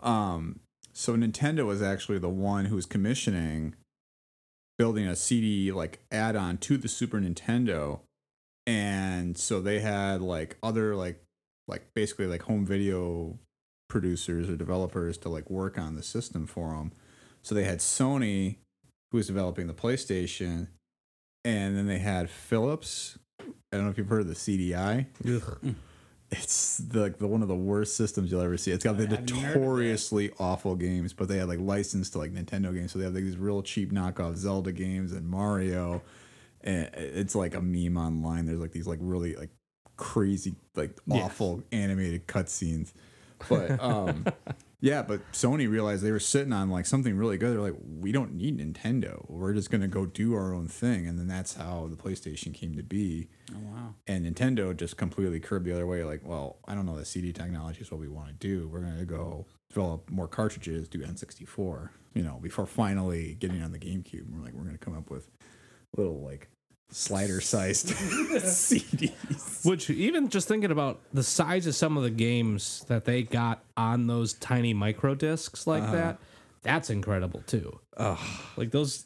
um, 0.00 0.60
so 0.92 1.14
Nintendo 1.14 1.66
was 1.66 1.82
actually 1.82 2.18
the 2.18 2.28
one 2.28 2.66
who 2.66 2.76
was 2.76 2.86
commissioning 2.86 3.74
building 4.78 5.06
a 5.06 5.16
CD 5.16 5.72
like 5.72 6.00
add-on 6.10 6.58
to 6.58 6.76
the 6.76 6.88
Super 6.88 7.18
Nintendo, 7.18 8.00
and 8.66 9.36
so 9.36 9.60
they 9.60 9.80
had 9.80 10.20
like 10.20 10.56
other 10.62 10.94
like 10.96 11.22
like 11.68 11.86
basically 11.94 12.26
like 12.26 12.42
home 12.42 12.64
video 12.64 13.38
producers 13.88 14.48
or 14.48 14.56
developers 14.56 15.16
to 15.18 15.28
like 15.28 15.48
work 15.50 15.78
on 15.78 15.94
the 15.94 16.02
system 16.02 16.46
for 16.46 16.70
them. 16.70 16.92
So 17.42 17.54
they 17.54 17.64
had 17.64 17.78
Sony, 17.78 18.56
who 19.10 19.18
was 19.18 19.28
developing 19.28 19.66
the 19.66 19.74
PlayStation, 19.74 20.68
and 21.44 21.76
then 21.76 21.86
they 21.86 21.98
had 21.98 22.28
Philips. 22.28 23.18
I 23.40 23.44
don't 23.76 23.84
know 23.84 23.90
if 23.90 23.98
you've 23.98 24.08
heard 24.08 24.22
of 24.22 24.28
the 24.28 24.34
CDI. 24.34 25.06
It's 26.30 26.78
the, 26.78 27.00
like 27.02 27.18
the 27.18 27.26
one 27.28 27.42
of 27.42 27.48
the 27.48 27.54
worst 27.54 27.96
systems 27.96 28.30
you'll 28.32 28.40
ever 28.40 28.56
see. 28.56 28.72
It's 28.72 28.82
got 28.84 28.96
the 28.96 29.06
I 29.06 29.10
haven't 29.10 29.36
heard 29.36 29.62
of 29.62 29.62
that. 29.62 29.62
notoriously 29.62 30.32
awful 30.40 30.74
games, 30.74 31.12
but 31.12 31.28
they 31.28 31.38
had 31.38 31.48
like 31.48 31.60
licensed 31.60 32.12
to 32.14 32.18
like 32.18 32.32
Nintendo 32.32 32.74
games, 32.74 32.92
so 32.92 32.98
they 32.98 33.04
have 33.04 33.14
like 33.14 33.22
these 33.24 33.36
real 33.36 33.62
cheap 33.62 33.92
knockoff 33.92 34.36
Zelda 34.36 34.72
games 34.72 35.12
and 35.12 35.28
Mario. 35.28 36.02
And 36.62 36.90
it's 36.94 37.34
like 37.36 37.54
a 37.54 37.60
meme 37.60 37.96
online. 37.96 38.46
There's 38.46 38.58
like 38.58 38.72
these 38.72 38.88
like 38.88 38.98
really 39.00 39.36
like 39.36 39.50
crazy 39.96 40.56
like 40.74 40.98
Yes. 41.06 41.24
awful 41.24 41.62
animated 41.72 42.26
cutscenes. 42.26 42.92
But 43.48 43.80
um 43.80 44.26
Yeah, 44.80 45.02
but 45.02 45.20
Sony 45.32 45.68
realized 45.70 46.02
they 46.02 46.12
were 46.12 46.20
sitting 46.20 46.52
on 46.52 46.68
like 46.70 46.84
something 46.84 47.16
really 47.16 47.38
good. 47.38 47.54
They're 47.54 47.62
like, 47.62 47.78
we 47.82 48.12
don't 48.12 48.34
need 48.34 48.58
Nintendo. 48.58 49.24
We're 49.28 49.54
just 49.54 49.70
gonna 49.70 49.88
go 49.88 50.04
do 50.04 50.34
our 50.34 50.52
own 50.52 50.68
thing, 50.68 51.06
and 51.06 51.18
then 51.18 51.28
that's 51.28 51.54
how 51.54 51.88
the 51.88 51.96
PlayStation 51.96 52.52
came 52.52 52.74
to 52.76 52.82
be. 52.82 53.28
Oh 53.54 53.58
wow. 53.60 53.94
And 54.06 54.26
Nintendo 54.26 54.76
just 54.76 54.96
completely 54.96 55.40
curbed 55.40 55.66
the 55.66 55.72
other 55.72 55.86
way. 55.86 56.04
Like, 56.04 56.20
well, 56.24 56.58
I 56.66 56.74
don't 56.74 56.84
know. 56.84 56.96
The 56.96 57.06
CD 57.06 57.32
technology 57.32 57.80
is 57.80 57.90
what 57.90 58.00
we 58.00 58.08
want 58.08 58.28
to 58.28 58.34
do. 58.34 58.68
We're 58.68 58.80
gonna 58.80 59.06
go 59.06 59.46
develop 59.68 60.10
more 60.10 60.28
cartridges, 60.28 60.88
do 60.88 60.98
N64. 60.98 61.90
You 62.14 62.22
know, 62.22 62.38
before 62.42 62.66
finally 62.66 63.34
getting 63.34 63.62
on 63.62 63.72
the 63.72 63.78
GameCube. 63.78 64.24
We're 64.30 64.42
like, 64.42 64.54
we're 64.54 64.64
gonna 64.64 64.78
come 64.78 64.96
up 64.96 65.10
with 65.10 65.30
little 65.96 66.20
like 66.22 66.48
slider 66.90 67.40
sized 67.40 67.88
CDs. 67.88 69.64
Which 69.64 69.90
even 69.90 70.28
just 70.28 70.48
thinking 70.48 70.70
about 70.70 71.00
the 71.12 71.22
size 71.22 71.66
of 71.66 71.74
some 71.74 71.96
of 71.96 72.02
the 72.02 72.10
games 72.10 72.84
that 72.88 73.04
they 73.04 73.22
got 73.22 73.62
on 73.76 74.06
those 74.06 74.34
tiny 74.34 74.72
micro 74.72 75.14
discs 75.14 75.66
like 75.66 75.82
uh-huh. 75.82 75.92
that, 75.92 76.18
that's 76.62 76.90
incredible 76.90 77.42
too. 77.46 77.78
Like 78.56 78.70
those 78.70 79.04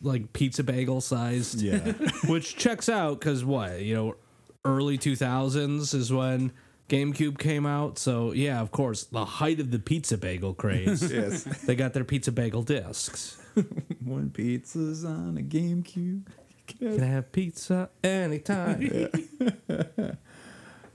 like 0.00 0.32
pizza 0.32 0.62
bagel 0.62 1.00
sized 1.00 1.60
Yeah. 1.60 1.78
which 2.26 2.56
checks 2.56 2.88
out 2.88 3.18
because 3.20 3.44
what 3.44 3.82
you 3.82 3.94
know 3.94 4.16
early 4.64 4.96
2000s 4.96 5.94
is 5.94 6.10
when 6.12 6.50
gamecube 6.88 7.38
came 7.38 7.66
out 7.66 7.98
so 7.98 8.32
yeah 8.32 8.60
of 8.62 8.70
course 8.70 9.04
the 9.04 9.24
height 9.24 9.60
of 9.60 9.70
the 9.70 9.78
pizza 9.78 10.16
bagel 10.16 10.54
craze 10.54 11.02
yes. 11.12 11.44
they 11.66 11.74
got 11.74 11.92
their 11.92 12.04
pizza 12.04 12.32
bagel 12.32 12.62
discs 12.62 13.36
One 14.04 14.30
pizza's 14.30 15.04
on 15.04 15.36
a 15.36 15.42
GameCube. 15.42 16.26
Can 16.78 17.02
I 17.02 17.06
have 17.06 17.32
pizza 17.32 17.90
anytime 18.04 19.08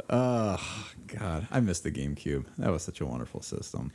Oh 0.10 0.84
God, 1.08 1.48
I 1.52 1.60
miss 1.60 1.80
the 1.80 1.92
GameCube. 1.92 2.46
That 2.58 2.72
was 2.72 2.84
such 2.84 3.02
a 3.02 3.06
wonderful 3.06 3.42
system. 3.42 3.92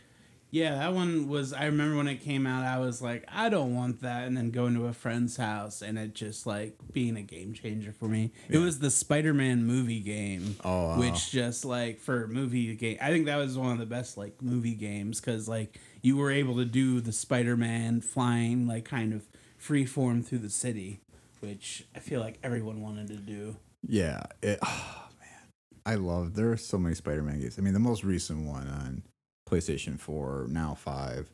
Yeah, 0.51 0.75
that 0.75 0.93
one 0.93 1.29
was. 1.29 1.55
I 1.55 1.65
remember 1.65 1.97
when 1.97 2.09
it 2.09 2.21
came 2.21 2.47
out, 2.47 2.65
I 2.67 2.79
was 2.79 3.01
like, 3.01 3.25
I 3.33 3.49
don't 3.49 3.75
want 3.75 4.03
that, 4.03 4.27
and 4.27 4.37
then 4.37 4.51
going 4.51 4.75
to 4.75 4.85
a 4.87 4.93
friend's 4.93 5.39
house 5.39 5.81
and 5.81 5.99
it 5.99 6.15
just 6.15 6.47
like 6.47 6.77
being 6.93 7.17
a 7.17 7.23
game 7.23 7.55
changer 7.55 7.91
for 7.93 8.05
me. 8.07 8.33
It 8.51 8.59
was 8.59 8.79
the 8.79 8.91
Spider-Man 8.91 9.65
movie 9.65 10.01
game, 10.01 10.57
Oh, 10.63 10.89
wow. 10.89 10.99
which 10.99 11.31
just 11.31 11.65
like 11.65 12.01
for 12.01 12.27
movie 12.29 12.75
game, 12.77 12.99
I 13.01 13.09
think 13.11 13.25
that 13.27 13.37
was 13.37 13.57
one 13.57 13.73
of 13.73 13.79
the 13.79 13.87
best 13.87 14.19
like 14.19 14.43
movie 14.43 14.75
games 14.75 15.21
because 15.21 15.49
like 15.49 15.81
you 16.03 16.19
were 16.19 16.31
able 16.31 16.57
to 16.57 16.67
do 16.67 17.01
the 17.01 17.13
Spider-Man 17.13 18.03
flying 18.03 18.67
like 18.67 18.85
kind 18.85 19.15
of 19.15 19.23
free 19.57 19.87
form 19.87 20.23
through 20.23 20.39
the 20.41 20.51
city, 20.51 21.01
which 21.43 21.85
I 21.95 21.99
feel 21.99 22.21
like 22.21 22.39
everyone 22.43 22.81
wanted 22.81 23.09
to 23.09 23.17
do. 23.17 23.57
Yeah. 23.87 24.23
It, 24.43 24.59
oh 24.65 25.09
man, 25.21 25.51
I 25.85 25.97
love. 25.97 26.35
There 26.35 26.51
are 26.53 26.57
so 26.57 26.79
many 26.79 26.95
Spider-Man 26.95 27.41
games. 27.41 27.59
I 27.59 27.63
mean, 27.63 27.75
the 27.75 27.81
most 27.81 28.05
recent 28.05 28.47
one 28.47 28.69
on 28.69 29.03
PlayStation 29.49 29.99
Four, 29.99 30.47
now 30.49 30.75
five, 30.75 31.31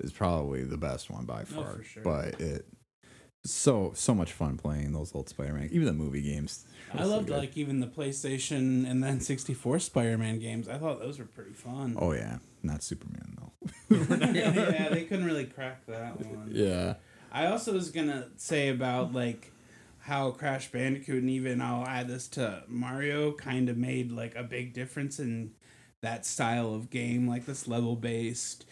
is 0.00 0.12
probably 0.12 0.64
the 0.64 0.78
best 0.78 1.10
one 1.10 1.24
by 1.24 1.42
oh, 1.42 1.44
far. 1.44 1.76
for 1.76 1.82
sure. 1.82 2.02
But 2.02 2.40
it 2.40 2.66
so 3.44 3.90
so 3.94 4.14
much 4.14 4.32
fun 4.32 4.56
playing 4.56 4.92
those 4.92 5.14
old 5.14 5.28
Spider-Man, 5.28 5.70
even 5.72 5.86
the 5.86 5.92
movie 5.92 6.22
games. 6.22 6.64
I 6.92 6.98
were 6.98 7.02
so 7.02 7.10
loved 7.10 7.30
like 7.30 7.56
even 7.56 7.80
the 7.80 7.86
PlayStation 7.88 8.88
and 8.88 9.02
then 9.02 9.20
64 9.20 9.80
Spider-Man 9.80 10.38
games. 10.38 10.68
I 10.68 10.78
thought 10.78 11.00
those 11.00 11.18
were 11.18 11.24
pretty 11.24 11.52
fun. 11.52 11.96
Oh 11.98 12.12
yeah, 12.12 12.38
not 12.62 12.82
Superman 12.82 13.36
though. 13.38 13.96
yeah, 14.32 14.88
they 14.90 15.04
couldn't 15.08 15.24
really 15.24 15.46
crack 15.46 15.84
that 15.86 16.20
one. 16.24 16.50
yeah. 16.52 16.94
I 17.32 17.46
also 17.46 17.72
was 17.72 17.90
gonna 17.90 18.28
say 18.36 18.68
about 18.68 19.12
like 19.12 19.50
how 20.00 20.32
Crash 20.32 20.70
Bandicoot 20.70 21.22
and 21.22 21.30
even 21.30 21.60
I'll 21.60 21.86
add 21.86 22.08
this 22.08 22.28
to 22.28 22.64
Mario 22.68 23.32
kind 23.32 23.68
of 23.68 23.76
made 23.76 24.12
like 24.12 24.34
a 24.34 24.42
big 24.42 24.74
difference 24.74 25.18
in 25.18 25.52
that 26.02 26.26
style 26.26 26.74
of 26.74 26.90
game, 26.90 27.26
like 27.26 27.46
this 27.46 27.66
level 27.66 27.96
based 27.96 28.66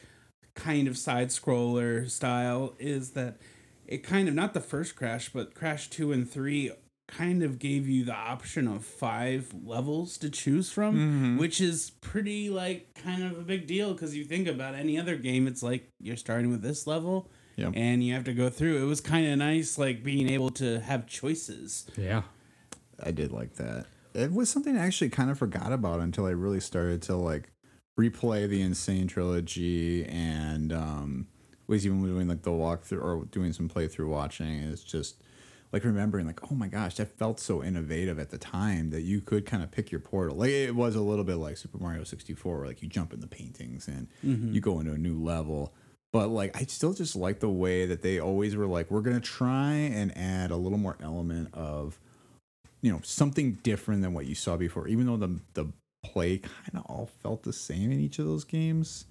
kind 0.55 0.89
of 0.89 0.99
side 0.99 1.29
scroller 1.29 2.11
style, 2.11 2.75
is 2.79 3.13
that 3.13 3.39
it 3.87 3.99
kind 3.99 4.29
of 4.29 4.35
not 4.35 4.53
the 4.53 4.61
first 4.61 4.95
Crash, 4.95 5.31
but 5.31 5.55
Crash 5.55 5.89
two 5.89 6.13
and 6.13 6.31
three 6.31 6.71
kind 7.09 7.43
of 7.43 7.59
gave 7.59 7.89
you 7.89 8.05
the 8.05 8.15
option 8.15 8.69
of 8.69 8.85
five 8.85 9.53
levels 9.65 10.19
to 10.19 10.31
choose 10.31 10.71
from, 10.71 10.95
mm-hmm. 10.95 11.39
which 11.39 11.61
is 11.61 11.91
pretty 12.01 12.51
like 12.51 12.93
kind 12.95 13.23
of 13.23 13.39
a 13.39 13.43
big 13.43 13.67
deal 13.67 13.93
because 13.93 14.15
you 14.15 14.25
think 14.25 14.47
about 14.47 14.75
any 14.75 14.99
other 14.99 15.17
game, 15.17 15.47
it's 15.47 15.63
like 15.63 15.89
you're 15.99 16.17
starting 16.17 16.51
with 16.51 16.61
this 16.61 16.87
level 16.87 17.31
Yep. 17.61 17.73
and 17.75 18.03
you 18.03 18.15
have 18.15 18.25
to 18.25 18.33
go 18.33 18.49
through. 18.51 18.83
It 18.83 18.87
was 18.87 19.01
kind 19.01 19.27
of 19.27 19.39
nice, 19.39 19.79
like 19.79 20.03
being 20.03 20.29
able 20.29 20.51
to 20.53 20.81
have 20.81 21.07
choices. 21.07 21.87
yeah 21.97 22.23
I 23.03 23.11
did 23.13 23.33
like 23.33 23.55
that. 23.55 23.87
It 24.15 24.33
was 24.33 24.51
something 24.51 24.77
I 24.77 24.87
actually 24.87 25.11
kind 25.11 25.31
of 25.31 25.39
forgot 25.39 25.73
about 25.73 26.01
until 26.01 26.27
I 26.27 26.31
really 26.31 26.61
started 26.61 27.01
to 27.03 27.17
like 27.17 27.51
replay 27.99 28.49
the 28.49 28.63
N. 28.63 28.75
Sane 28.75 29.07
trilogy 29.07 30.05
and 30.07 30.73
um 30.73 31.27
was 31.67 31.87
even 31.87 32.03
doing 32.03 32.29
like 32.29 32.43
the 32.43 32.51
walkthrough 32.51 33.03
or 33.03 33.25
doing 33.27 33.53
some 33.53 33.69
playthrough 33.69 34.09
watching. 34.09 34.59
It's 34.59 34.83
just 34.83 35.23
like 35.73 35.85
remembering 35.85 36.27
like, 36.27 36.41
oh 36.51 36.55
my 36.57 36.67
gosh, 36.67 36.97
that 36.97 37.17
felt 37.17 37.39
so 37.39 37.63
innovative 37.63 38.19
at 38.19 38.31
the 38.31 38.39
time 38.39 38.91
that 38.91 39.03
you 39.03 39.21
could 39.21 39.47
kind 39.47 39.63
of 39.63 39.71
pick 39.71 39.93
your 39.93 40.01
portal. 40.01 40.37
Like 40.37 40.51
it 40.51 40.75
was 40.75 40.97
a 40.97 41.01
little 41.01 41.25
bit 41.25 41.37
like 41.37 41.57
Super 41.57 41.79
Mario 41.79 42.03
64 42.03 42.59
where 42.59 42.67
like 42.67 42.83
you 42.83 42.89
jump 42.89 43.13
in 43.13 43.21
the 43.21 43.29
paintings 43.29 43.87
and 43.87 44.09
you 44.53 44.61
go 44.61 44.81
into 44.81 44.93
a 44.93 44.99
new 44.99 45.17
level. 45.23 45.73
But 46.13 46.29
like 46.29 46.57
I 46.61 46.65
still 46.65 46.93
just 46.93 47.15
like 47.15 47.41
the 47.41 47.49
way 47.49 47.87
that 47.87 48.03
they 48.03 48.19
always 48.19 48.57
were 48.57 48.67
like, 48.67 48.91
we're 48.91 49.01
gonna 49.01 49.21
try 49.21 49.73
and 49.73 50.17
add 50.17 50.51
a 50.51 50.57
little 50.57 50.79
more 50.79 50.97
element 51.01 51.55
of 51.55 51.99
you 52.83 52.91
know 52.91 53.01
something 53.03 53.55
different 53.63 54.03
than 54.03 54.13
what 54.15 54.27
you 54.27 54.35
saw 54.35 54.57
before. 54.57 54.89
Even 54.89 55.07
though 55.07 55.17
the 55.17 55.41
the 55.55 55.67
play 56.05 56.39
kind 56.39 56.75
of 56.75 56.87
all 56.87 57.11
felt 57.23 57.43
the 57.43 57.53
same 57.53 57.93
in 57.93 58.01
each 58.01 58.19
of 58.19 58.27
those 58.27 58.45
games. 58.45 59.05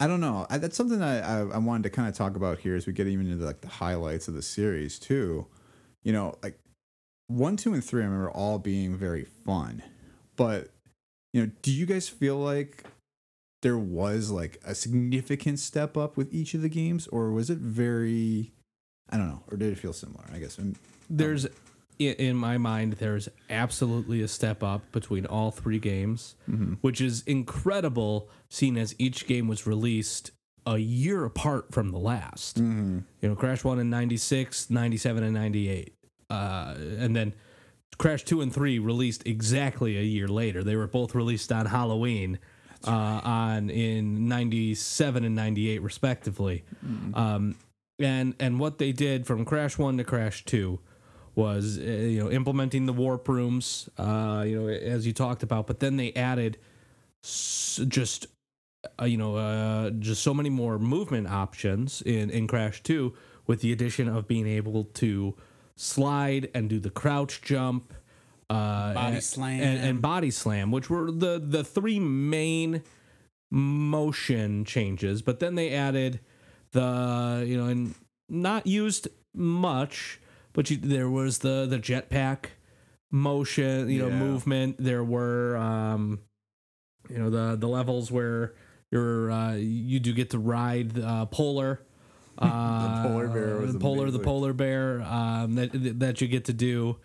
I 0.00 0.08
don't 0.08 0.20
know. 0.20 0.46
I, 0.50 0.58
that's 0.58 0.76
something 0.76 0.98
that 0.98 1.24
I, 1.24 1.40
I 1.40 1.58
wanted 1.58 1.84
to 1.84 1.90
kind 1.90 2.08
of 2.08 2.16
talk 2.16 2.34
about 2.34 2.58
here 2.58 2.74
as 2.74 2.86
we 2.86 2.92
get 2.92 3.06
even 3.06 3.30
into 3.30 3.44
like 3.44 3.60
the 3.60 3.68
highlights 3.68 4.26
of 4.26 4.34
the 4.34 4.42
series 4.42 4.98
too. 4.98 5.46
You 6.02 6.12
know 6.12 6.36
like 6.42 6.58
one 7.28 7.56
two 7.56 7.72
and 7.72 7.82
three 7.82 8.02
i 8.02 8.04
remember 8.04 8.30
all 8.30 8.58
being 8.58 8.96
very 8.96 9.24
fun 9.24 9.82
but 10.36 10.68
you 11.32 11.42
know 11.42 11.50
do 11.62 11.72
you 11.72 11.86
guys 11.86 12.08
feel 12.08 12.36
like 12.36 12.84
there 13.64 13.78
was 13.78 14.30
like 14.30 14.60
a 14.64 14.74
significant 14.74 15.58
step 15.58 15.96
up 15.96 16.16
with 16.16 16.32
each 16.32 16.52
of 16.54 16.60
the 16.62 16.68
games 16.68 17.06
or 17.08 17.30
was 17.32 17.48
it 17.50 17.58
very 17.58 18.52
i 19.10 19.16
don't 19.16 19.28
know 19.28 19.42
or 19.50 19.56
did 19.56 19.72
it 19.72 19.78
feel 19.78 19.92
similar 19.92 20.24
i 20.32 20.38
guess? 20.38 20.58
There's 21.08 21.46
um, 21.46 21.52
i- 22.00 22.04
in 22.28 22.36
my 22.36 22.58
mind 22.58 22.92
there's 22.94 23.28
absolutely 23.48 24.20
a 24.22 24.28
step 24.28 24.62
up 24.62 24.82
between 24.92 25.24
all 25.26 25.50
three 25.50 25.78
games 25.78 26.36
mm-hmm. 26.48 26.74
which 26.82 27.00
is 27.00 27.22
incredible 27.26 28.28
seeing 28.50 28.76
as 28.76 28.94
each 28.98 29.26
game 29.26 29.48
was 29.48 29.66
released 29.66 30.30
a 30.66 30.78
year 30.78 31.26
apart 31.26 31.72
from 31.74 31.90
the 31.90 31.98
last. 31.98 32.56
Mm-hmm. 32.58 33.00
You 33.20 33.28
know 33.28 33.34
crash 33.34 33.64
1 33.64 33.78
in 33.78 33.90
96 33.90 34.70
97 34.70 35.22
and 35.22 35.34
98 35.34 35.94
uh, 36.30 36.74
and 36.98 37.14
then 37.14 37.34
crash 37.98 38.24
2 38.24 38.40
and 38.40 38.52
3 38.52 38.78
released 38.78 39.26
exactly 39.26 39.96
a 39.98 40.02
year 40.02 40.26
later. 40.28 40.64
They 40.64 40.76
were 40.76 40.86
both 40.86 41.14
released 41.14 41.52
on 41.52 41.66
halloween 41.66 42.38
uh, 42.86 43.20
on 43.24 43.70
in 43.70 44.28
97 44.28 45.24
and 45.24 45.34
98 45.34 45.82
respectively. 45.82 46.64
Um, 47.14 47.56
and 47.98 48.34
and 48.40 48.58
what 48.58 48.78
they 48.78 48.92
did 48.92 49.26
from 49.26 49.44
crash 49.44 49.78
1 49.78 49.96
to 49.98 50.04
crash 50.04 50.44
2 50.44 50.80
was 51.36 51.78
uh, 51.78 51.82
you 51.82 52.18
know 52.22 52.30
implementing 52.30 52.86
the 52.86 52.92
warp 52.92 53.28
rooms 53.28 53.88
uh, 53.98 54.44
you 54.46 54.60
know 54.60 54.68
as 54.68 55.06
you 55.06 55.12
talked 55.12 55.42
about 55.42 55.66
but 55.66 55.78
then 55.80 55.96
they 55.96 56.12
added 56.14 56.58
s- 57.22 57.80
just 57.88 58.26
uh, 59.00 59.04
you 59.04 59.16
know 59.16 59.36
uh, 59.36 59.90
just 59.90 60.22
so 60.22 60.34
many 60.34 60.50
more 60.50 60.78
movement 60.78 61.28
options 61.28 62.02
in 62.02 62.30
in 62.30 62.46
crash 62.48 62.82
2 62.82 63.14
with 63.46 63.60
the 63.60 63.70
addition 63.72 64.08
of 64.08 64.26
being 64.26 64.46
able 64.48 64.84
to 64.94 65.34
slide 65.76 66.50
and 66.54 66.68
do 66.68 66.80
the 66.80 66.90
crouch 66.90 67.42
jump 67.42 67.92
uh, 68.50 68.94
Body 68.94 69.14
and- 69.16 69.24
slam. 69.24 69.60
and, 69.62 69.80
and 69.88 70.02
body 70.02 70.30
slam 70.30 70.70
which 70.70 70.90
were 70.90 71.10
the 71.10 71.42
the 71.44 71.64
three 71.64 71.98
main 71.98 72.82
motion 73.50 74.64
changes 74.64 75.22
but 75.22 75.38
then 75.40 75.54
they 75.54 75.70
added 75.72 76.20
the 76.72 77.44
you 77.46 77.56
know 77.56 77.66
and 77.66 77.94
not 78.28 78.66
used 78.66 79.08
much 79.34 80.20
but 80.52 80.70
you, 80.70 80.76
there 80.76 81.08
was 81.08 81.38
the 81.38 81.66
the 81.66 81.78
jetpack 81.78 82.46
motion 83.10 83.88
you 83.88 84.00
know 84.00 84.08
Yeah. 84.08 84.18
movement 84.18 84.76
there 84.78 85.04
were 85.04 85.56
um 85.56 86.20
you 87.08 87.18
know 87.18 87.30
the 87.30 87.56
the 87.56 87.68
levels 87.68 88.10
where 88.10 88.54
you're 88.90 89.30
uh 89.30 89.54
you 89.54 90.00
do 90.00 90.12
get 90.12 90.30
to 90.30 90.38
ride 90.38 90.98
uh 90.98 91.26
polar 91.26 91.80
uh 92.38 93.02
polar 93.06 93.28
bear 93.28 93.56
was 93.58 93.72
the 93.72 93.78
polar 93.78 94.10
the 94.10 94.18
polar 94.18 94.52
bear 94.52 95.00
um 95.02 95.54
that 95.54 95.70
that 96.00 96.20
you 96.20 96.26
get 96.26 96.46
to 96.46 96.52
do 96.52 96.96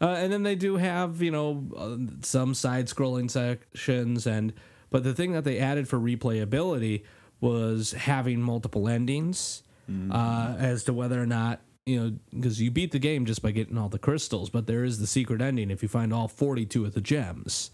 uh, 0.00 0.16
and 0.18 0.32
then 0.32 0.42
they 0.42 0.54
do 0.54 0.76
have 0.76 1.22
you 1.22 1.30
know 1.30 1.64
uh, 1.76 1.96
some 2.22 2.54
side 2.54 2.86
scrolling 2.86 3.30
sections 3.30 4.26
and 4.26 4.52
but 4.90 5.02
the 5.04 5.14
thing 5.14 5.32
that 5.32 5.44
they 5.44 5.58
added 5.58 5.88
for 5.88 5.98
replayability 5.98 7.02
was 7.40 7.92
having 7.92 8.40
multiple 8.40 8.88
endings 8.88 9.62
uh, 10.10 10.56
as 10.58 10.82
to 10.84 10.92
whether 10.92 11.22
or 11.22 11.26
not 11.26 11.60
you 11.84 12.00
know 12.00 12.12
because 12.34 12.60
you 12.60 12.70
beat 12.70 12.90
the 12.90 12.98
game 12.98 13.24
just 13.24 13.40
by 13.42 13.52
getting 13.52 13.78
all 13.78 13.88
the 13.88 13.98
crystals 14.00 14.50
but 14.50 14.66
there 14.66 14.82
is 14.82 14.98
the 14.98 15.06
secret 15.06 15.40
ending 15.40 15.70
if 15.70 15.82
you 15.82 15.88
find 15.88 16.12
all 16.12 16.28
42 16.28 16.84
of 16.84 16.94
the 16.94 17.00
gems. 17.00 17.70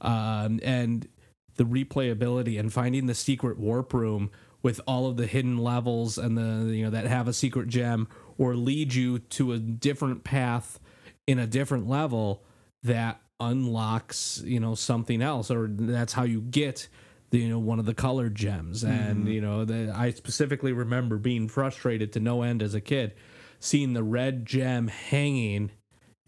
Um, 0.00 0.58
and 0.64 1.06
the 1.54 1.64
replayability 1.64 2.58
and 2.58 2.72
finding 2.72 3.06
the 3.06 3.14
secret 3.14 3.58
warp 3.58 3.92
room 3.92 4.30
with 4.62 4.80
all 4.86 5.06
of 5.06 5.16
the 5.16 5.26
hidden 5.26 5.58
levels 5.58 6.18
and 6.18 6.36
the 6.36 6.74
you 6.74 6.84
know 6.84 6.90
that 6.90 7.06
have 7.06 7.28
a 7.28 7.32
secret 7.32 7.68
gem 7.68 8.08
or 8.38 8.54
lead 8.56 8.94
you 8.94 9.18
to 9.20 9.52
a 9.52 9.58
different 9.58 10.24
path 10.24 10.80
in 11.26 11.38
a 11.38 11.46
different 11.46 11.88
level 11.88 12.42
that 12.82 13.20
unlocks 13.40 14.40
you 14.44 14.60
know 14.60 14.74
something 14.74 15.20
else 15.20 15.50
or 15.50 15.66
that's 15.68 16.12
how 16.12 16.22
you 16.22 16.40
get 16.40 16.88
the, 17.30 17.38
you 17.38 17.48
know 17.48 17.58
one 17.58 17.78
of 17.78 17.86
the 17.86 17.94
colored 17.94 18.34
gems. 18.34 18.84
And 18.84 19.28
you 19.28 19.40
know 19.40 19.64
the, 19.64 19.92
i 19.94 20.10
specifically 20.10 20.72
remember 20.72 21.16
being 21.16 21.48
frustrated 21.48 22.12
to 22.12 22.20
no 22.20 22.42
end 22.42 22.62
as 22.62 22.74
a 22.74 22.80
kid 22.80 23.14
seeing 23.58 23.92
the 23.92 24.02
red 24.02 24.44
gem 24.44 24.88
hanging 24.88 25.70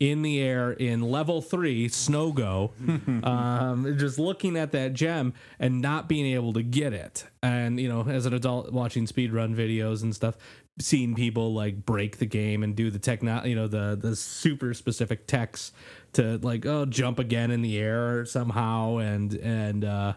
in 0.00 0.22
the 0.22 0.40
air 0.40 0.72
in 0.72 1.02
level 1.02 1.40
three 1.40 1.88
snow 1.88 2.32
go 2.32 2.72
um, 3.22 3.94
just 3.96 4.18
looking 4.18 4.56
at 4.56 4.72
that 4.72 4.92
gem 4.92 5.32
and 5.58 5.80
not 5.80 6.08
being 6.08 6.26
able 6.26 6.52
to 6.52 6.62
get 6.62 6.92
it. 6.92 7.26
And 7.42 7.78
you 7.78 7.88
know 7.88 8.02
as 8.08 8.26
an 8.26 8.34
adult 8.34 8.72
watching 8.72 9.06
speedrun 9.06 9.54
videos 9.54 10.02
and 10.02 10.14
stuff 10.14 10.36
seeing 10.80 11.14
people 11.14 11.54
like 11.54 11.86
break 11.86 12.18
the 12.18 12.26
game 12.26 12.62
and 12.62 12.74
do 12.74 12.90
the 12.90 12.98
techno 12.98 13.44
you 13.44 13.54
know 13.54 13.68
the 13.68 13.96
the 14.00 14.16
super 14.16 14.74
specific 14.74 15.26
techs 15.26 15.70
to 16.12 16.38
like 16.38 16.66
oh 16.66 16.84
jump 16.84 17.18
again 17.18 17.50
in 17.52 17.62
the 17.62 17.78
air 17.78 18.24
somehow 18.24 18.96
and 18.96 19.34
and 19.34 19.84
uh 19.84 20.12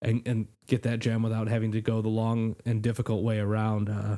and 0.00 0.22
and 0.26 0.46
get 0.66 0.82
that 0.82 1.00
gem 1.00 1.22
without 1.22 1.48
having 1.48 1.72
to 1.72 1.82
go 1.82 2.00
the 2.00 2.08
long 2.08 2.56
and 2.64 2.82
difficult 2.82 3.22
way 3.22 3.38
around 3.38 3.90
uh 3.90 4.16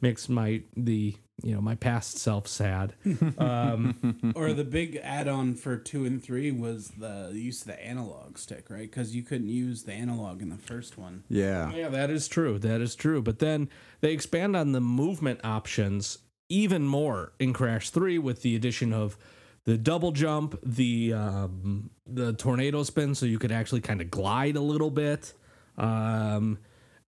makes 0.00 0.28
my 0.28 0.62
the 0.76 1.16
you 1.42 1.54
know 1.54 1.60
my 1.60 1.74
past 1.74 2.18
self 2.18 2.46
sad 2.46 2.94
um 3.38 4.32
or 4.34 4.52
the 4.52 4.64
big 4.64 4.96
add-on 5.02 5.54
for 5.54 5.76
two 5.76 6.04
and 6.04 6.22
three 6.22 6.50
was 6.50 6.88
the 6.90 7.30
use 7.34 7.62
of 7.62 7.68
the 7.68 7.84
analog 7.84 8.38
stick, 8.38 8.70
right? 8.70 8.90
Because 8.90 9.14
you 9.14 9.22
couldn't 9.22 9.48
use 9.48 9.82
the 9.82 9.92
analog 9.92 10.42
in 10.42 10.48
the 10.48 10.56
first 10.56 10.98
one. 10.98 11.24
Yeah. 11.28 11.72
Yeah, 11.74 11.88
that 11.88 12.10
is 12.10 12.28
true. 12.28 12.58
That 12.58 12.80
is 12.80 12.94
true. 12.94 13.22
But 13.22 13.38
then 13.38 13.68
they 14.00 14.12
expand 14.12 14.56
on 14.56 14.72
the 14.72 14.80
movement 14.80 15.40
options 15.44 16.18
even 16.48 16.86
more 16.86 17.32
in 17.38 17.52
Crash 17.52 17.90
3 17.90 18.18
with 18.18 18.42
the 18.42 18.54
addition 18.56 18.92
of 18.92 19.16
the 19.64 19.78
double 19.78 20.12
jump, 20.12 20.58
the 20.62 21.12
um, 21.12 21.90
the 22.06 22.32
tornado 22.32 22.82
spin, 22.82 23.14
so 23.14 23.26
you 23.26 23.38
could 23.38 23.52
actually 23.52 23.80
kind 23.80 24.00
of 24.00 24.10
glide 24.10 24.56
a 24.56 24.60
little 24.60 24.90
bit. 24.90 25.32
Um, 25.78 26.58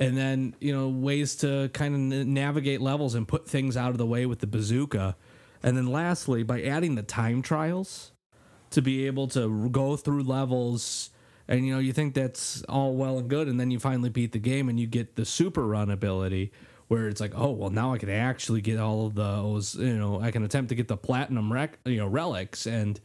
and 0.04 0.18
then, 0.18 0.56
you 0.60 0.74
know, 0.74 0.90
ways 0.90 1.36
to 1.38 1.70
kind 1.74 2.14
of 2.14 2.28
navigate 2.28 2.82
levels 2.82 3.16
and 3.16 3.28
put 3.28 3.48
things 3.48 3.78
out 3.78 3.92
of 3.92 3.98
the 3.98 4.06
way 4.06 4.26
with 4.26 4.40
the 4.40 4.48
bazooka. 4.48 5.16
And 5.62 5.78
then 5.78 5.88
lastly, 5.88 6.44
by 6.44 6.62
adding 6.62 6.96
the 6.96 7.04
time 7.04 7.42
trials, 7.42 8.12
to 8.74 8.82
be 8.82 9.06
able 9.06 9.28
to 9.28 9.70
go 9.70 9.96
through 9.96 10.24
levels 10.24 11.12
and 11.48 11.66
you 11.66 11.74
know 11.74 11.80
you 11.80 11.94
think 11.94 12.16
that's 12.16 12.64
all 12.64 12.96
well 12.96 13.20
and 13.20 13.30
good 13.30 13.48
and 13.48 13.60
then 13.60 13.70
you 13.70 13.80
finally 13.80 14.10
beat 14.10 14.32
the 14.32 14.40
game 14.40 14.68
and 14.68 14.80
you 14.80 14.88
get 14.88 15.16
the 15.16 15.26
super 15.26 15.68
run 15.68 15.92
ability 15.92 16.52
where 16.88 17.08
it's 17.08 17.22
like 17.22 17.34
oh 17.36 17.52
well 17.52 17.70
now 17.70 17.94
i 17.94 18.00
can 18.00 18.10
actually 18.10 18.62
get 18.62 18.80
all 18.80 19.06
of 19.06 19.14
those 19.14 19.76
you 19.76 19.96
know 19.96 20.20
i 20.20 20.32
can 20.32 20.44
attempt 20.44 20.70
to 20.70 20.76
get 20.76 20.88
the 20.88 20.98
platinum 20.98 21.54
rec- 21.54 21.78
you 21.86 21.98
know 21.98 22.08
relics 22.08 22.66
and 22.66 23.00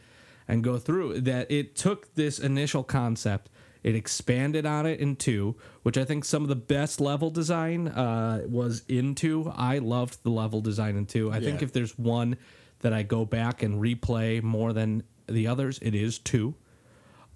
and 0.49 0.64
go 0.64 0.78
through 0.78 1.20
that 1.20 1.51
it 1.51 1.76
took 1.76 2.14
this 2.14 2.38
initial 2.38 2.82
concept 2.82 3.51
it 3.83 3.95
expanded 3.95 4.66
on 4.66 4.87
it 4.87 5.01
in 5.01 5.16
two 5.16 5.57
which 5.83 5.97
i 5.97 6.05
think 6.05 6.24
some 6.24 6.43
of 6.43 6.49
the 6.49 6.57
best 6.57 7.01
level 7.01 7.31
design 7.31 7.89
uh, 7.89 8.43
was 8.49 8.83
in 8.89 9.14
two. 9.14 9.51
I 9.55 9.79
loved 9.79 10.22
the 10.22 10.31
level 10.31 10.61
design 10.61 10.97
in 10.97 11.07
two. 11.07 11.31
I 11.31 11.41
think 11.41 11.62
if 11.62 11.72
there's 11.72 11.97
one 11.99 12.37
that 12.81 12.93
i 12.93 13.03
go 13.03 13.24
back 13.24 13.62
and 13.62 13.81
replay 13.81 14.43
more 14.43 14.72
than 14.72 15.03
the 15.26 15.47
others 15.47 15.79
it 15.83 15.95
is 15.95 16.18
two. 16.18 16.55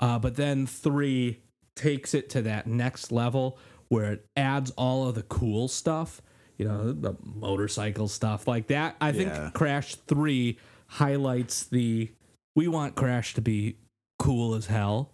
Uh, 0.00 0.18
but 0.18 0.34
then 0.36 0.66
three 0.66 1.40
takes 1.76 2.12
it 2.14 2.28
to 2.30 2.42
that 2.42 2.66
next 2.66 3.12
level 3.12 3.58
where 3.88 4.12
it 4.12 4.26
adds 4.36 4.70
all 4.72 5.06
of 5.08 5.14
the 5.14 5.22
cool 5.22 5.68
stuff, 5.68 6.20
you 6.58 6.66
know, 6.66 6.92
the 6.92 7.14
motorcycle 7.22 8.08
stuff 8.08 8.48
like 8.48 8.66
that. 8.68 8.96
I 9.00 9.12
think 9.12 9.28
Yeah. 9.30 9.50
Crash 9.54 9.94
3 9.94 10.58
highlights 10.86 11.64
the 11.64 12.10
we 12.54 12.68
want 12.68 12.94
Crash 12.94 13.34
to 13.34 13.40
be 13.40 13.76
cool 14.18 14.54
as 14.54 14.66
hell 14.66 15.12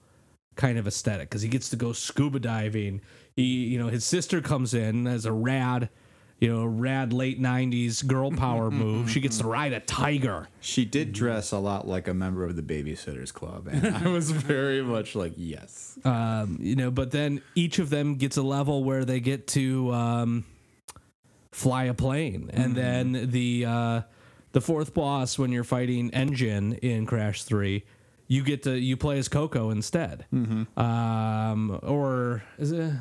kind 0.58 0.76
of 0.76 0.86
aesthetic 0.86 1.30
because 1.30 1.40
he 1.40 1.48
gets 1.48 1.70
to 1.70 1.76
go 1.76 1.94
scuba 1.94 2.38
diving. 2.38 3.00
He, 3.34 3.64
you 3.68 3.78
know, 3.78 3.88
his 3.88 4.04
sister 4.04 4.42
comes 4.42 4.74
in 4.74 5.06
as 5.06 5.24
a 5.24 5.32
rad, 5.32 5.88
you 6.40 6.52
know, 6.52 6.66
rad 6.66 7.12
late 7.12 7.40
90s 7.40 8.04
girl 8.06 8.30
power 8.32 8.70
move. 8.70 9.08
She 9.08 9.20
gets 9.20 9.38
to 9.38 9.46
ride 9.46 9.72
a 9.72 9.80
tiger. 9.80 10.48
She 10.60 10.84
did 10.84 11.12
dress 11.12 11.52
a 11.52 11.58
lot 11.58 11.86
like 11.88 12.08
a 12.08 12.12
member 12.12 12.44
of 12.44 12.56
the 12.56 12.62
Babysitters 12.62 13.32
Club, 13.32 13.68
and 13.68 13.86
I 13.96 14.08
was 14.12 14.32
very 14.32 14.82
much 14.82 15.14
like, 15.14 15.32
yes. 15.36 15.96
um, 16.04 16.58
you 16.60 16.76
know, 16.76 16.90
but 16.90 17.12
then 17.12 17.40
each 17.54 17.78
of 17.78 17.88
them 17.88 18.16
gets 18.16 18.36
a 18.36 18.42
level 18.42 18.82
where 18.82 19.04
they 19.04 19.20
get 19.20 19.46
to 19.48 19.94
um, 19.94 20.44
fly 21.52 21.84
a 21.84 21.94
plane, 21.94 22.50
and 22.52 22.74
then 22.74 23.30
the 23.30 23.64
uh, 23.64 24.02
the 24.50 24.60
fourth 24.60 24.92
boss 24.92 25.38
when 25.38 25.52
you're 25.52 25.62
fighting 25.62 26.12
N. 26.12 26.34
Gin 26.34 26.72
in 26.74 27.06
Crash 27.06 27.44
Three, 27.44 27.84
you 28.28 28.44
get 28.44 28.62
to 28.64 28.78
you 28.78 28.96
play 28.96 29.18
as 29.18 29.26
Coco 29.28 29.70
instead, 29.70 30.26
um, 30.76 31.78
or 31.82 32.42
is 32.58 32.70
it? 32.72 32.92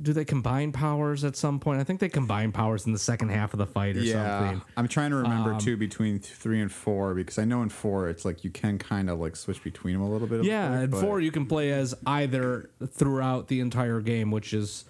Do 0.00 0.12
they 0.12 0.24
combine 0.24 0.70
powers 0.70 1.24
at 1.24 1.34
some 1.34 1.58
point? 1.58 1.80
I 1.80 1.84
think 1.84 1.98
they 1.98 2.08
combine 2.08 2.52
powers 2.52 2.86
in 2.86 2.92
the 2.92 3.00
second 3.00 3.30
half 3.30 3.52
of 3.52 3.58
the 3.58 3.66
fight 3.66 3.96
or 3.96 4.00
Yeah, 4.00 4.38
something. 4.52 4.62
I'm 4.76 4.86
trying 4.86 5.10
to 5.10 5.16
remember 5.16 5.54
Um, 5.54 5.58
too 5.58 5.76
between 5.76 6.20
three 6.20 6.60
and 6.60 6.70
four 6.70 7.14
because 7.14 7.36
I 7.36 7.44
know 7.44 7.62
in 7.62 7.68
four 7.68 8.08
it's 8.08 8.24
like 8.24 8.44
you 8.44 8.50
can 8.50 8.78
kind 8.78 9.10
of 9.10 9.18
like 9.18 9.34
switch 9.34 9.60
between 9.64 9.94
them 9.94 10.02
a 10.02 10.08
little 10.08 10.28
bit. 10.28 10.44
Yeah, 10.44 10.76
quick, 10.78 10.90
but- 10.92 11.00
four 11.00 11.20
you 11.20 11.32
can 11.32 11.46
play 11.46 11.72
as 11.72 11.96
either 12.06 12.70
throughout 12.86 13.48
the 13.48 13.58
entire 13.58 14.00
game, 14.00 14.30
which 14.30 14.54
is 14.54 14.84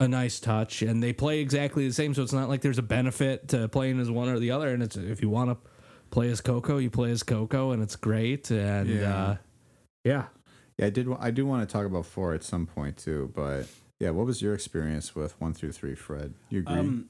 a 0.00 0.08
nice 0.08 0.40
touch. 0.40 0.82
And 0.82 1.00
they 1.00 1.12
play 1.12 1.38
exactly 1.38 1.86
the 1.86 1.94
same, 1.94 2.12
so 2.12 2.24
it's 2.24 2.32
not 2.32 2.48
like 2.48 2.62
there's 2.62 2.78
a 2.78 2.82
benefit 2.82 3.46
to 3.50 3.68
playing 3.68 4.00
as 4.00 4.10
one 4.10 4.28
or 4.28 4.40
the 4.40 4.50
other. 4.50 4.70
And 4.70 4.82
it's 4.82 4.96
if 4.96 5.22
you 5.22 5.28
want 5.28 5.50
to 5.50 5.70
play 6.12 6.30
as 6.30 6.40
Coco, 6.40 6.78
you 6.78 6.90
play 6.90 7.10
as 7.10 7.24
Coco, 7.24 7.72
and 7.72 7.82
it's 7.82 7.96
great. 7.96 8.50
And 8.52 8.88
Yeah. 8.88 9.14
uh, 9.16 9.36
yeah, 10.04 10.24
Yeah, 10.78 10.86
I 10.86 10.90
did. 10.90 11.08
I 11.18 11.30
do 11.32 11.44
want 11.44 11.68
to 11.68 11.72
talk 11.72 11.84
about 11.86 12.06
four 12.06 12.32
at 12.34 12.44
some 12.44 12.66
point 12.66 12.96
too, 12.96 13.32
but 13.34 13.66
yeah, 13.98 14.10
what 14.10 14.26
was 14.26 14.40
your 14.40 14.54
experience 14.54 15.14
with 15.14 15.38
one 15.40 15.52
through 15.54 15.72
three, 15.72 15.94
Fred? 15.94 16.34
You 16.50 16.60
agree? 16.60 16.76
Um, 16.78 17.08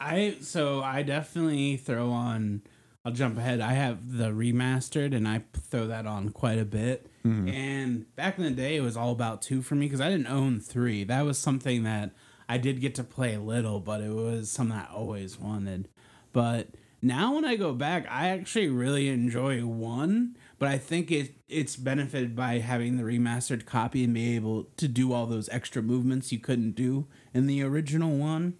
I 0.00 0.36
so 0.40 0.82
I 0.82 1.02
definitely 1.02 1.76
throw 1.76 2.10
on. 2.10 2.62
I'll 3.04 3.12
jump 3.12 3.38
ahead. 3.38 3.60
I 3.60 3.72
have 3.72 4.18
the 4.18 4.26
remastered, 4.30 5.14
and 5.16 5.26
I 5.26 5.42
throw 5.54 5.86
that 5.86 6.06
on 6.06 6.30
quite 6.30 6.58
a 6.58 6.64
bit. 6.64 7.06
And 7.24 8.14
back 8.16 8.38
in 8.38 8.44
the 8.44 8.50
day, 8.50 8.76
it 8.76 8.80
was 8.80 8.96
all 8.96 9.12
about 9.12 9.42
two 9.42 9.60
for 9.60 9.74
me 9.74 9.84
because 9.84 10.00
I 10.00 10.08
didn't 10.08 10.28
own 10.28 10.60
three. 10.60 11.04
That 11.04 11.26
was 11.26 11.36
something 11.38 11.82
that 11.82 12.12
I 12.48 12.56
did 12.56 12.80
get 12.80 12.94
to 12.94 13.04
play 13.04 13.34
a 13.34 13.40
little, 13.40 13.80
but 13.80 14.00
it 14.00 14.14
was 14.14 14.50
something 14.50 14.74
I 14.76 14.86
always 14.90 15.38
wanted. 15.38 15.88
But 16.32 16.68
now 17.00 17.34
when 17.34 17.44
I 17.44 17.56
go 17.56 17.72
back, 17.72 18.06
I 18.10 18.28
actually 18.28 18.68
really 18.68 19.08
enjoy 19.08 19.64
one. 19.64 20.36
But 20.58 20.68
I 20.68 20.78
think 20.78 21.10
it 21.10 21.34
it's 21.48 21.76
benefited 21.76 22.34
by 22.34 22.58
having 22.58 22.96
the 22.96 23.04
remastered 23.04 23.64
copy 23.64 24.02
and 24.02 24.12
be 24.12 24.34
able 24.34 24.64
to 24.76 24.88
do 24.88 25.12
all 25.12 25.26
those 25.26 25.48
extra 25.50 25.82
movements 25.82 26.32
you 26.32 26.40
couldn't 26.40 26.72
do 26.72 27.06
in 27.32 27.46
the 27.46 27.62
original 27.62 28.16
one. 28.16 28.54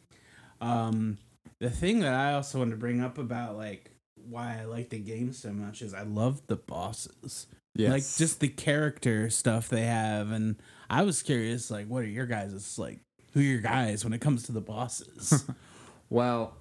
Um, 0.61 1.19
the 1.59 1.71
thing 1.71 2.01
that 2.01 2.15
I 2.15 2.35
also 2.35 2.59
want 2.59 2.71
to 2.71 2.77
bring 2.77 3.01
up 3.01 3.19
about 3.19 3.57
like 3.57 3.91
why 4.15 4.59
I 4.61 4.65
like 4.65 4.91
the 4.91 4.99
game 4.99 5.33
so 5.33 5.53
much 5.53 5.83
is 5.83 5.93
I 5.93 6.03
love 6.03 6.43
the 6.47 6.57
bosses. 6.57 7.49
Yes. 7.75 7.93
Like 7.93 8.03
just 8.03 8.41
the 8.41 8.49
character 8.49 9.31
stuff 9.31 9.69
they 9.69 9.85
have, 9.85 10.31
and 10.31 10.57
I 10.91 11.03
was 11.03 11.23
curious, 11.23 11.71
like, 11.71 11.87
what 11.87 12.03
are 12.03 12.09
your 12.09 12.27
guys' 12.27 12.77
like? 12.77 12.99
Who 13.35 13.41
are 13.41 13.45
your 13.45 13.61
guys 13.61 14.03
when 14.05 14.13
it 14.13 14.21
comes 14.21 14.45
to 14.45 14.53
the 14.53 14.61
bosses? 14.61 15.45
Well, 16.11 16.55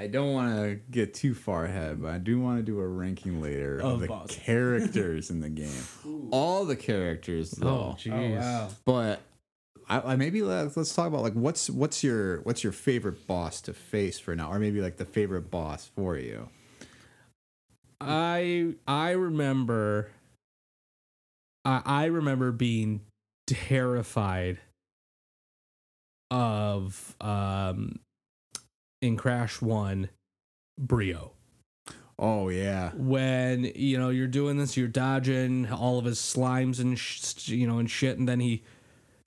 I 0.00 0.06
don't 0.06 0.32
want 0.32 0.54
to 0.62 0.76
get 0.90 1.12
too 1.12 1.34
far 1.34 1.64
ahead, 1.64 2.00
but 2.00 2.12
I 2.12 2.18
do 2.18 2.38
want 2.40 2.58
to 2.58 2.62
do 2.62 2.78
a 2.78 2.86
ranking 2.86 3.42
later 3.42 3.78
of, 3.78 3.84
Of 3.94 4.00
the 4.00 4.06
bosses. 4.06 4.36
characters 4.36 5.28
in 5.30 5.40
the 5.40 5.48
game. 5.48 5.82
All 6.30 6.64
the 6.64 6.76
characters, 6.76 7.50
though. 7.50 7.96
jeez. 7.98 8.38
wow! 8.38 8.68
But 8.84 9.20
I, 9.88 10.12
I 10.12 10.16
maybe 10.16 10.42
let's, 10.42 10.76
let's 10.76 10.94
talk 10.94 11.08
about 11.08 11.22
like 11.22 11.32
what's 11.32 11.68
what's 11.68 12.04
your 12.04 12.42
what's 12.42 12.62
your 12.62 12.72
favorite 12.72 13.26
boss 13.26 13.60
to 13.62 13.72
face 13.74 14.20
for 14.20 14.36
now, 14.36 14.52
or 14.52 14.58
maybe 14.60 14.80
like 14.80 14.98
the 14.98 15.04
favorite 15.04 15.50
boss 15.50 15.90
for 15.96 16.16
you. 16.16 16.48
I 18.00 18.74
I 18.86 19.10
remember 19.10 20.10
I 21.64 21.82
I 21.84 22.04
remember 22.04 22.52
being 22.52 23.00
terrified 23.48 24.58
of 26.30 27.16
um 27.20 27.98
in 29.00 29.16
Crash 29.16 29.60
1 29.60 30.08
Brio. 30.78 31.32
Oh 32.18 32.48
yeah, 32.48 32.90
When 32.96 33.70
you 33.76 33.96
know 33.96 34.08
you're 34.10 34.26
doing 34.26 34.56
this 34.56 34.76
you're 34.76 34.88
dodging 34.88 35.70
all 35.70 35.98
of 35.98 36.04
his 36.04 36.18
slimes 36.18 36.80
and 36.80 36.98
sh- 36.98 37.48
you 37.48 37.66
know 37.66 37.78
and 37.78 37.88
shit 37.88 38.18
and 38.18 38.28
then 38.28 38.40
he 38.40 38.64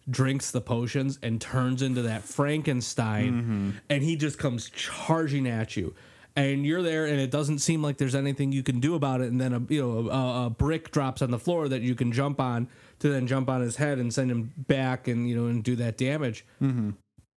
drinks 0.09 0.51
the 0.51 0.59
potions 0.59 1.17
and 1.24 1.39
turns 1.39 1.82
into 1.82 2.01
that 2.01 2.24
Frankenstein 2.24 3.32
mm-hmm. 3.32 3.69
and 3.89 4.03
he 4.03 4.17
just 4.17 4.38
comes 4.38 4.69
charging 4.69 5.47
at 5.47 5.78
you. 5.78 5.93
and 6.36 6.65
you're 6.65 6.82
there, 6.82 7.05
and 7.05 7.19
it 7.19 7.30
doesn't 7.30 7.59
seem 7.59 7.82
like 7.82 7.97
there's 7.97 8.15
anything 8.15 8.51
you 8.51 8.63
can 8.63 8.80
do 8.80 8.95
about 8.95 9.22
it, 9.22 9.30
and 9.32 9.39
then 9.39 9.53
a 9.53 9.61
you 9.69 9.82
know 9.82 10.09
a, 10.09 10.45
a 10.45 10.49
brick 10.49 10.91
drops 10.91 11.22
on 11.22 11.32
the 11.32 11.39
floor 11.39 11.67
that 11.67 11.82
you 11.82 11.95
can 11.95 12.11
jump 12.11 12.39
on 12.39 12.67
to 12.99 13.09
then 13.09 13.28
jump 13.28 13.49
on 13.49 13.61
his 13.61 13.76
head 13.78 13.99
and 13.99 14.13
send 14.13 14.32
him 14.32 14.53
back, 14.57 15.07
and 15.07 15.30
you 15.30 15.36
know 15.36 15.47
and 15.47 15.63
do 15.63 15.76
that 15.76 15.97
damage. 15.97 16.45
Mm-hmm. 16.61 16.91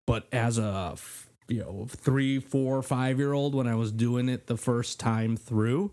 But 0.07 0.27
as 0.31 0.57
a 0.57 0.95
you 1.47 1.59
know 1.59 1.87
three, 1.89 2.39
four, 2.39 2.81
five 2.81 3.19
year 3.19 3.33
old, 3.33 3.55
when 3.55 3.67
I 3.67 3.75
was 3.75 3.91
doing 3.91 4.29
it 4.29 4.47
the 4.47 4.57
first 4.57 4.99
time 4.99 5.37
through. 5.37 5.91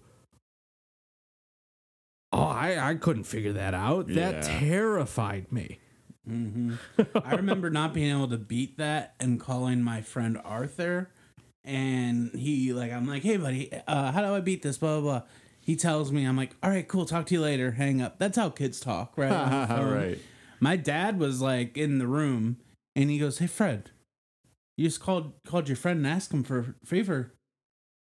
Oh, 2.33 2.45
I, 2.45 2.91
I 2.91 2.95
couldn't 2.95 3.25
figure 3.25 3.53
that 3.53 3.75
out. 3.75 4.09
That 4.09 4.43
terrified 4.43 5.53
me. 5.53 5.79
I 6.27 7.35
remember 7.35 7.69
not 7.69 7.93
being 7.93 8.11
able 8.11 8.29
to 8.29 8.39
beat 8.39 8.79
that 8.79 9.15
and 9.21 9.41
calling 9.41 9.83
my 9.83 10.01
friend 10.03 10.39
Arthur, 10.45 11.11
and 11.65 12.31
he 12.35 12.73
like 12.73 12.93
I'm 12.93 13.07
like, 13.07 13.23
hey 13.23 13.37
buddy, 13.37 13.71
uh, 13.87 14.13
how 14.13 14.23
do 14.23 14.35
I 14.35 14.41
beat 14.41 14.63
this? 14.63 14.79
Blah 14.79 15.01
blah 15.01 15.19
blah. 15.19 15.23
He 15.61 15.77
tells 15.77 16.11
me, 16.11 16.25
I'm 16.25 16.37
like, 16.37 16.57
all 16.63 16.71
right, 16.71 16.87
cool, 16.87 17.07
talk 17.07 17.27
to 17.27 17.35
you 17.35 17.41
later. 17.41 17.73
Hang 17.73 18.01
up. 18.01 18.19
That's 18.19 18.37
how 18.37 18.51
kids 18.51 18.81
talk, 18.81 19.13
right? 19.17 19.31
On 19.33 19.61
the 19.61 19.67
phone. 19.67 19.95
right. 19.95 20.19
My 20.59 20.77
dad 20.77 21.19
was 21.19 21.41
like 21.41 21.77
in 21.77 21.99
the 21.99 22.07
room, 22.07 22.57
and 22.97 23.11
he 23.11 23.19
goes, 23.19 23.39
hey 23.39 23.47
Fred, 23.49 23.91
you 24.83 24.89
just 24.89 25.01
called 25.01 25.33
called 25.47 25.69
your 25.69 25.77
friend 25.77 25.99
and 25.99 26.07
asked 26.07 26.33
him 26.33 26.43
for 26.43 26.59
a 26.83 26.87
favor. 26.87 27.33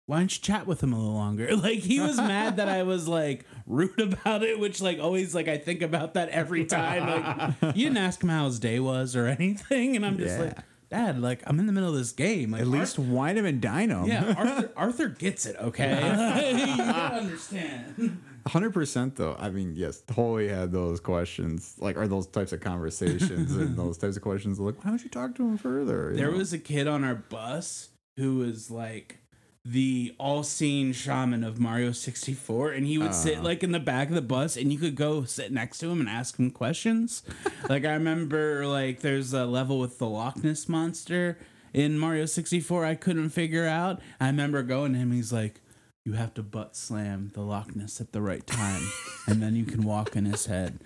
Why 0.06 0.18
don't 0.18 0.32
you 0.36 0.40
chat 0.40 0.66
with 0.68 0.82
him 0.82 0.92
a 0.92 0.98
little 0.98 1.14
longer? 1.14 1.48
Like 1.56 1.78
he 1.80 1.98
was 2.00 2.16
mad 2.16 2.56
that 2.58 2.68
I 2.68 2.82
was 2.84 3.08
like 3.08 3.44
rude 3.66 3.98
about 4.00 4.42
it, 4.42 4.58
which 4.58 4.80
like 4.80 4.98
always 5.00 5.34
like 5.34 5.48
I 5.48 5.58
think 5.58 5.82
about 5.82 6.14
that 6.14 6.28
every 6.30 6.64
time. 6.64 7.54
Like 7.60 7.76
you 7.76 7.84
didn't 7.84 7.98
ask 7.98 8.22
him 8.22 8.28
how 8.28 8.46
his 8.46 8.58
day 8.58 8.78
was 8.80 9.14
or 9.16 9.26
anything, 9.38 9.96
and 9.96 10.04
I'm 10.06 10.18
just 10.18 10.38
Yeah. 10.38 10.44
like, 10.44 10.58
Dad, 10.90 11.20
like 11.20 11.42
I'm 11.46 11.58
in 11.58 11.66
the 11.66 11.72
middle 11.72 11.88
of 11.88 11.96
this 11.96 12.12
game. 12.12 12.52
Like 12.52 12.60
At 12.62 12.68
least 12.68 12.98
wine 12.98 13.36
him 13.36 13.46
and 13.46 13.60
dine 13.60 13.90
him. 13.90 14.06
yeah, 14.06 14.34
Arthur, 14.36 14.72
Arthur 14.76 15.08
gets 15.08 15.44
it. 15.46 15.56
Okay, 15.60 15.90
you 15.96 16.76
gotta 16.76 17.16
understand. 17.16 18.22
Hundred 18.46 18.72
percent 18.72 19.16
though. 19.16 19.36
I 19.38 19.50
mean, 19.50 19.72
yes, 19.74 20.02
totally 20.06 20.48
had 20.48 20.70
those 20.70 21.00
questions, 21.00 21.74
like 21.78 21.96
are 21.96 22.06
those 22.06 22.28
types 22.28 22.52
of 22.52 22.60
conversations 22.60 23.56
and 23.56 23.76
those 23.78 23.98
types 23.98 24.16
of 24.16 24.22
questions. 24.22 24.60
Like, 24.60 24.84
why 24.84 24.90
don't 24.90 25.02
you 25.02 25.10
talk 25.10 25.34
to 25.36 25.42
him 25.42 25.58
further? 25.58 26.10
You 26.12 26.16
There 26.16 26.30
know? 26.30 26.38
was 26.38 26.52
a 26.52 26.58
kid 26.58 26.86
on 26.86 27.02
our 27.02 27.16
bus 27.16 27.88
who 28.16 28.36
was 28.36 28.70
like 28.70 29.18
the 29.64 30.14
all-seeing 30.18 30.92
shaman 30.92 31.42
of 31.42 31.58
Mario 31.58 31.90
64 31.90 32.70
and 32.70 32.86
he 32.86 32.98
would 32.98 33.12
sit 33.12 33.34
uh-huh. 33.34 33.42
like 33.42 33.64
in 33.64 33.72
the 33.72 33.80
back 33.80 34.08
of 34.08 34.14
the 34.14 34.22
bus 34.22 34.56
and 34.56 34.72
you 34.72 34.78
could 34.78 34.94
go 34.94 35.24
sit 35.24 35.50
next 35.50 35.78
to 35.78 35.90
him 35.90 35.98
and 35.98 36.08
ask 36.08 36.38
him 36.38 36.52
questions. 36.52 37.24
like 37.68 37.84
I 37.84 37.92
remember 37.94 38.64
like 38.66 39.00
there's 39.00 39.32
a 39.32 39.44
level 39.44 39.80
with 39.80 39.98
the 39.98 40.06
Loch 40.06 40.44
Ness 40.44 40.68
monster 40.68 41.36
in 41.74 41.98
Mario 41.98 42.26
64 42.26 42.84
I 42.84 42.94
couldn't 42.94 43.30
figure 43.30 43.66
out. 43.66 44.00
I 44.20 44.28
remember 44.28 44.62
going 44.62 44.92
to 44.92 45.00
him 45.00 45.10
he's 45.10 45.32
like 45.32 45.60
you 46.06 46.12
have 46.12 46.32
to 46.34 46.42
butt 46.42 46.76
slam 46.76 47.32
the 47.34 47.40
Loch 47.40 47.74
Ness 47.74 48.00
at 48.00 48.12
the 48.12 48.22
right 48.22 48.46
time 48.46 48.82
and 49.26 49.42
then 49.42 49.56
you 49.56 49.64
can 49.64 49.82
walk 49.82 50.14
in 50.14 50.24
his 50.24 50.46
head. 50.46 50.78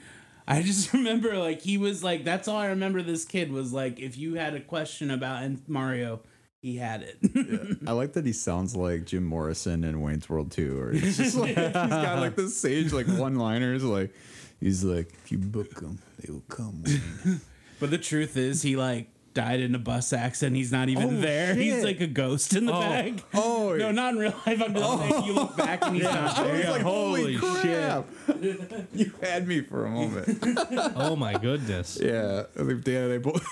I 0.49 0.63
just 0.63 0.93
remember 0.95 1.37
like 1.39 1.61
he 1.61 1.77
was 1.77 2.03
like 2.03 2.25
that's 2.25 2.49
all 2.49 2.57
I 2.57 2.69
remember 2.69 3.03
this 3.03 3.27
kid 3.27 3.53
was 3.53 3.71
like 3.71 4.01
if 4.01 4.17
you 4.17 4.35
had 4.35 4.55
a 4.55 4.61
question 4.61 5.11
about 5.11 5.69
Mario, 5.69 6.21
he 6.63 6.79
had 6.79 7.03
it. 7.03 7.79
I 7.87 7.93
like 7.93 8.15
that 8.15 8.25
he 8.25 8.33
sounds 8.33 8.75
like 8.75 9.05
Jim 9.05 9.25
Morrison 9.25 9.85
in 9.85 10.01
Wayne's 10.01 10.29
World 10.29 10.51
2, 10.53 10.81
or 10.81 10.93
he's 10.93 11.19
just 11.19 11.37
like 11.37 11.57
he's 11.57 11.73
got 11.73 12.19
like 12.19 12.37
this 12.37 12.57
sage 12.57 12.93
like 12.93 13.07
one 13.07 13.37
liners 13.37 13.85
like 13.85 14.15
he's 14.59 14.83
like 14.83 15.13
if 15.25 15.31
you 15.31 15.37
book 15.37 15.75
them, 15.75 15.99
they 16.19 16.33
will 16.33 16.45
come. 16.49 16.83
Wayne." 16.83 17.41
but 17.79 17.91
the 17.91 17.99
truth 17.99 18.39
is 18.39 18.63
he 18.63 18.75
like 18.77 19.09
died 19.33 19.61
in 19.61 19.75
a 19.75 19.79
bus 19.79 20.13
accident. 20.13 20.57
He's 20.57 20.73
not 20.73 20.89
even 20.89 21.05
Oh, 21.19 21.21
there. 21.21 21.55
He's 21.55 21.85
like 21.85 22.01
a 22.01 22.07
ghost 22.07 22.55
in 22.57 22.67
the 22.67 22.75
Oh. 22.75 22.81
bag. 22.81 23.23
Oh, 23.35 23.77
No, 23.79 23.93
not 23.93 24.15
in 24.15 24.19
real 24.19 24.35
life. 24.47 24.61
I'm 24.63 24.75
just 24.75 24.99
saying 25.11 25.25
you 25.25 25.33
look 25.35 25.57
back 25.57 25.85
and 25.87 25.95
he's 25.95 26.05
not 26.05 26.39
I 26.39 26.45
there. 26.45 26.57
was 26.57 26.67
like, 26.67 26.83
holy 26.83 27.35
holy 27.37 27.63
crap! 27.63 28.07
you 28.95 29.13
had 29.23 29.47
me 29.47 29.61
for 29.63 29.87
a 29.87 29.91
moment. 29.91 30.39
Oh 30.97 31.15
my 31.17 31.35
goodness. 31.35 31.99
yeah, 32.03 32.45
I 32.59 32.65
think 32.65 32.85
Dan 32.85 33.05
and 33.05 33.13
I 33.15 33.19
both 33.19 33.47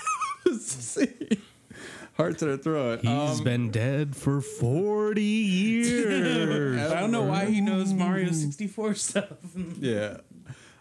see 0.61 1.09
heart 2.17 2.39
to 2.39 2.47
the 2.47 2.59
throat. 2.59 3.01
He's 3.03 3.39
Um, 3.39 3.45
been 3.45 3.71
dead 3.71 4.17
for 4.17 4.41
40 4.41 5.23
years. 5.23 6.91
I 6.91 6.99
don't 7.01 7.13
know 7.13 7.23
why 7.23 7.47
he 7.47 7.61
knows 7.61 7.93
Mario 7.93 8.33
64 8.33 8.95
stuff. 8.97 9.27
yeah. 9.79 10.19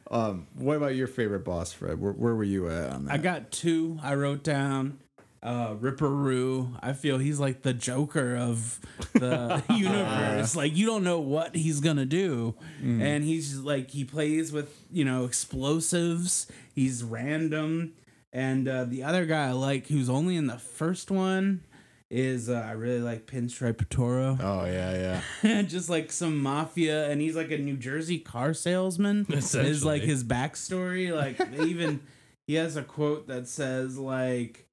Um, 0.10 0.48
what 0.56 0.78
about 0.78 0.96
your 0.96 1.08
favorite 1.08 1.44
boss, 1.44 1.74
Fred? 1.74 2.00
Where, 2.00 2.14
where 2.14 2.36
were 2.36 2.44
you 2.44 2.70
at 2.70 2.92
on 2.92 3.06
that? 3.06 3.14
I 3.14 3.18
got 3.18 3.52
two. 3.52 4.00
I 4.02 4.16
wrote 4.16 4.44
down 4.44 5.00
uh 5.44 5.76
Ripper 5.80 6.10
Roo. 6.10 6.70
I 6.82 6.94
feel 6.94 7.18
he's 7.20 7.40
like 7.40 7.62
the 7.62 7.74
Joker 7.74 8.36
of 8.36 8.80
the 9.14 9.64
universe. 9.70 10.56
Like 10.56 10.76
you 10.76 10.86
don't 10.86 11.04
know 11.04 11.20
what 11.20 11.56
he's 11.56 11.80
gonna 11.80 12.06
do, 12.06 12.56
and 12.82 13.24
he's 13.24 13.58
like 13.58 13.92
he 13.92 14.04
plays 14.04 14.52
with 14.52 14.76
you 14.92 15.06
know 15.06 15.26
explosives. 15.26 16.48
He's 16.74 17.04
random, 17.04 17.94
and 18.34 18.68
uh, 18.68 18.86
the 18.86 19.04
other 19.04 19.26
guy 19.26 19.50
I 19.50 19.52
like 19.52 19.88
who's 19.88 20.10
only 20.10 20.36
in 20.36 20.48
the 20.48 20.58
first 20.58 21.12
one 21.12 21.64
is 22.10 22.50
uh, 22.50 22.66
I 22.68 22.72
really 22.72 23.02
like 23.02 23.26
Pinstripe 23.26 23.74
Potoroo. 23.74 24.40
oh 24.42 24.66
yeah, 24.66 25.22
yeah. 25.44 25.62
just 25.64 25.90
like 25.90 26.12
some 26.12 26.42
mafia 26.42 27.10
and 27.10 27.20
he's 27.20 27.36
like 27.36 27.52
a 27.52 27.58
New 27.58 27.76
Jersey 27.78 28.20
car 28.20 28.54
salesman 28.54 29.26
is 29.30 29.84
like 29.84 30.04
his 30.04 30.24
backstory 30.24 31.14
like 31.14 31.40
even 31.68 32.00
he 32.48 32.56
has 32.56 32.78
a 32.78 32.84
quote 32.84 33.28
that 33.28 33.48
says 33.48 33.98
like 33.98 34.68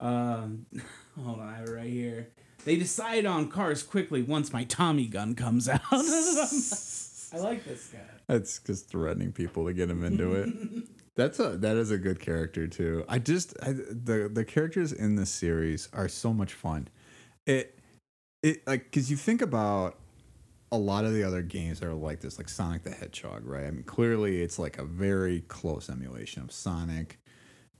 um 0.00 0.66
hold 1.18 1.40
on 1.40 1.48
I 1.48 1.56
have 1.56 1.68
it 1.68 1.72
right 1.72 1.90
here 1.90 2.28
they 2.64 2.76
decide 2.76 3.24
on 3.24 3.48
cars 3.48 3.82
quickly 3.82 4.22
once 4.22 4.52
my 4.52 4.64
Tommy 4.64 5.06
gun 5.06 5.34
comes 5.34 5.68
out 5.68 5.80
I 5.90 7.38
like 7.38 7.64
this 7.64 7.88
guy 7.92 7.98
That's 8.26 8.58
just 8.58 8.88
threatening 8.88 9.32
people 9.32 9.66
to 9.66 9.72
get 9.72 9.90
him 9.90 10.04
into 10.04 10.32
it. 10.34 10.48
That's 11.16 11.40
a 11.40 11.56
that 11.58 11.76
is 11.76 11.90
a 11.90 11.98
good 11.98 12.20
character 12.20 12.66
too. 12.66 13.04
I 13.08 13.18
just 13.18 13.54
I, 13.62 13.72
the 13.72 14.30
the 14.32 14.44
characters 14.44 14.92
in 14.92 15.16
this 15.16 15.30
series 15.30 15.88
are 15.92 16.08
so 16.08 16.32
much 16.32 16.52
fun. 16.52 16.88
It 17.46 17.78
it 18.42 18.66
like 18.66 18.84
because 18.84 19.10
you 19.10 19.16
think 19.16 19.40
about 19.40 19.98
a 20.70 20.76
lot 20.76 21.04
of 21.04 21.14
the 21.14 21.22
other 21.24 21.42
games 21.42 21.80
that 21.80 21.88
are 21.88 21.94
like 21.94 22.20
this, 22.20 22.38
like 22.38 22.48
Sonic 22.48 22.82
the 22.82 22.90
Hedgehog, 22.90 23.46
right? 23.46 23.66
I 23.66 23.70
mean, 23.70 23.84
clearly 23.84 24.42
it's 24.42 24.58
like 24.58 24.78
a 24.78 24.84
very 24.84 25.40
close 25.42 25.88
emulation 25.88 26.42
of 26.42 26.52
Sonic, 26.52 27.18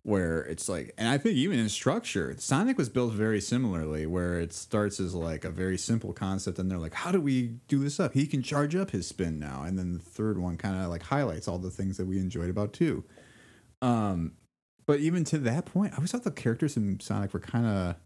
where 0.02 0.42
it's 0.42 0.68
like, 0.68 0.94
and 0.96 1.08
I 1.08 1.18
think 1.18 1.34
even 1.34 1.58
in 1.58 1.68
structure, 1.68 2.34
Sonic 2.38 2.78
was 2.78 2.88
built 2.88 3.12
very 3.12 3.40
similarly, 3.40 4.06
where 4.06 4.38
it 4.40 4.52
starts 4.52 5.00
as 5.00 5.14
like 5.14 5.44
a 5.44 5.50
very 5.50 5.76
simple 5.76 6.12
concept, 6.12 6.58
and 6.58 6.70
they're 6.70 6.78
like, 6.78 6.94
how 6.94 7.10
do 7.10 7.20
we 7.20 7.58
do 7.68 7.80
this 7.80 7.98
up? 7.98 8.14
He 8.14 8.26
can 8.26 8.42
charge 8.42 8.76
up 8.76 8.92
his 8.92 9.06
spin 9.06 9.38
now, 9.38 9.62
and 9.62 9.78
then 9.78 9.92
the 9.92 9.98
third 9.98 10.38
one 10.38 10.56
kind 10.56 10.80
of 10.80 10.88
like 10.88 11.02
highlights 11.02 11.48
all 11.48 11.58
the 11.58 11.70
things 11.70 11.96
that 11.96 12.06
we 12.06 12.18
enjoyed 12.18 12.50
about 12.50 12.72
two. 12.72 13.04
Um, 13.82 14.32
but 14.86 15.00
even 15.00 15.24
to 15.24 15.38
that 15.38 15.66
point, 15.66 15.92
I 15.92 15.96
always 15.96 16.12
thought 16.12 16.24
the 16.24 16.30
characters 16.30 16.76
in 16.76 17.00
Sonic 17.00 17.32
were 17.32 17.40
kind 17.40 17.66
of, 17.66 17.96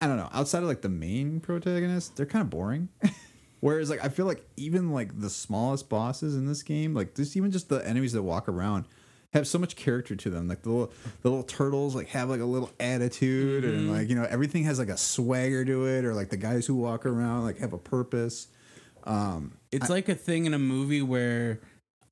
I 0.00 0.06
don't 0.06 0.16
know, 0.16 0.28
outside 0.32 0.62
of 0.62 0.68
like 0.68 0.82
the 0.82 0.88
main 0.88 1.40
protagonist, 1.40 2.16
they're 2.16 2.26
kind 2.26 2.42
of 2.42 2.50
boring. 2.50 2.88
Whereas 3.60 3.90
like 3.90 4.04
I 4.04 4.08
feel 4.08 4.26
like 4.26 4.44
even 4.56 4.92
like 4.92 5.20
the 5.20 5.30
smallest 5.30 5.88
bosses 5.88 6.36
in 6.36 6.46
this 6.46 6.62
game, 6.62 6.94
like 6.94 7.16
just 7.16 7.36
even 7.36 7.50
just 7.50 7.68
the 7.68 7.86
enemies 7.86 8.12
that 8.12 8.22
walk 8.22 8.48
around, 8.48 8.84
have 9.32 9.48
so 9.48 9.58
much 9.58 9.74
character 9.74 10.14
to 10.14 10.30
them. 10.30 10.46
Like 10.46 10.62
the 10.62 10.70
little 10.70 10.92
the 11.22 11.28
little 11.28 11.44
turtles 11.44 11.96
like 11.96 12.08
have 12.08 12.30
like 12.30 12.40
a 12.40 12.44
little 12.44 12.70
attitude 12.78 13.64
and 13.64 13.92
like 13.92 14.08
you 14.08 14.14
know 14.14 14.26
everything 14.30 14.62
has 14.64 14.78
like 14.78 14.88
a 14.88 14.96
swagger 14.96 15.64
to 15.64 15.86
it, 15.86 16.04
or 16.04 16.14
like 16.14 16.30
the 16.30 16.36
guys 16.36 16.66
who 16.66 16.76
walk 16.76 17.04
around 17.04 17.42
like 17.44 17.58
have 17.58 17.72
a 17.72 17.78
purpose. 17.78 18.46
Um, 19.04 19.56
it's 19.72 19.90
like 19.90 20.08
a 20.08 20.14
thing 20.14 20.46
in 20.46 20.54
a 20.54 20.58
movie 20.58 21.02
where 21.02 21.60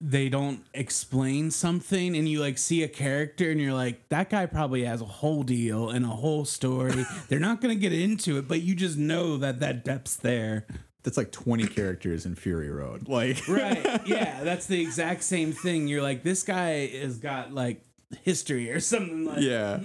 they 0.01 0.29
don't 0.29 0.65
explain 0.75 1.51
something 1.51 2.17
and 2.17 2.29
you 2.29 2.41
like 2.41 2.59
see 2.59 2.83
a 2.83 2.89
character 2.89 3.51
and 3.51 3.61
you're 3.61 3.73
like 3.73 4.09
that 4.11 4.29
guy 4.29 4.45
probably 4.47 4.85
has 4.85 5.01
a 5.01 5.07
whole 5.07 5.43
deal 5.43 5.91
and 5.91 6.05
a 6.05 6.09
whole 6.09 6.45
story. 6.45 7.05
They're 7.29 7.41
not 7.41 7.61
going 7.61 7.75
to 7.75 7.81
get 7.81 7.93
into 7.93 8.39
it 8.39 8.47
but 8.47 8.63
you 8.63 8.75
just 8.75 8.99
know 8.99 9.39
that 9.39 9.61
that 9.61 9.85
depth's 9.85 10.17
there. 10.17 10.67
That's 11.03 11.17
like 11.17 11.31
twenty 11.31 11.67
characters 11.67 12.27
in 12.27 12.35
Fury 12.35 12.71
Road. 12.71 13.09
Like 13.09 13.47
right. 13.49 14.03
Yeah 14.07 14.45
that's 14.45 14.67
the 14.67 14.81
exact 14.81 15.23
same 15.23 15.53
thing. 15.53 15.89
You're 15.89 16.03
like 16.03 16.23
this 16.23 16.43
guy 16.43 16.87
has 16.89 17.19
got 17.19 17.53
like 17.53 17.85
history 18.23 18.71
or 18.71 18.81
something 18.81 19.25
like 19.25 19.41
yeah. 19.41 19.81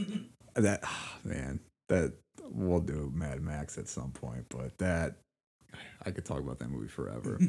That 0.55 0.81
ah, 0.83 1.17
man. 1.23 1.59
That 1.87 2.13
we'll 2.43 2.81
do 2.81 3.11
mad 3.15 3.41
max 3.41 3.77
at 3.77 3.87
some 3.87 4.11
point 4.11 4.45
but 4.49 4.77
that 4.77 5.15
i 6.05 6.11
could 6.11 6.25
talk 6.25 6.39
about 6.39 6.59
that 6.59 6.69
movie 6.69 6.89
forever. 6.89 7.39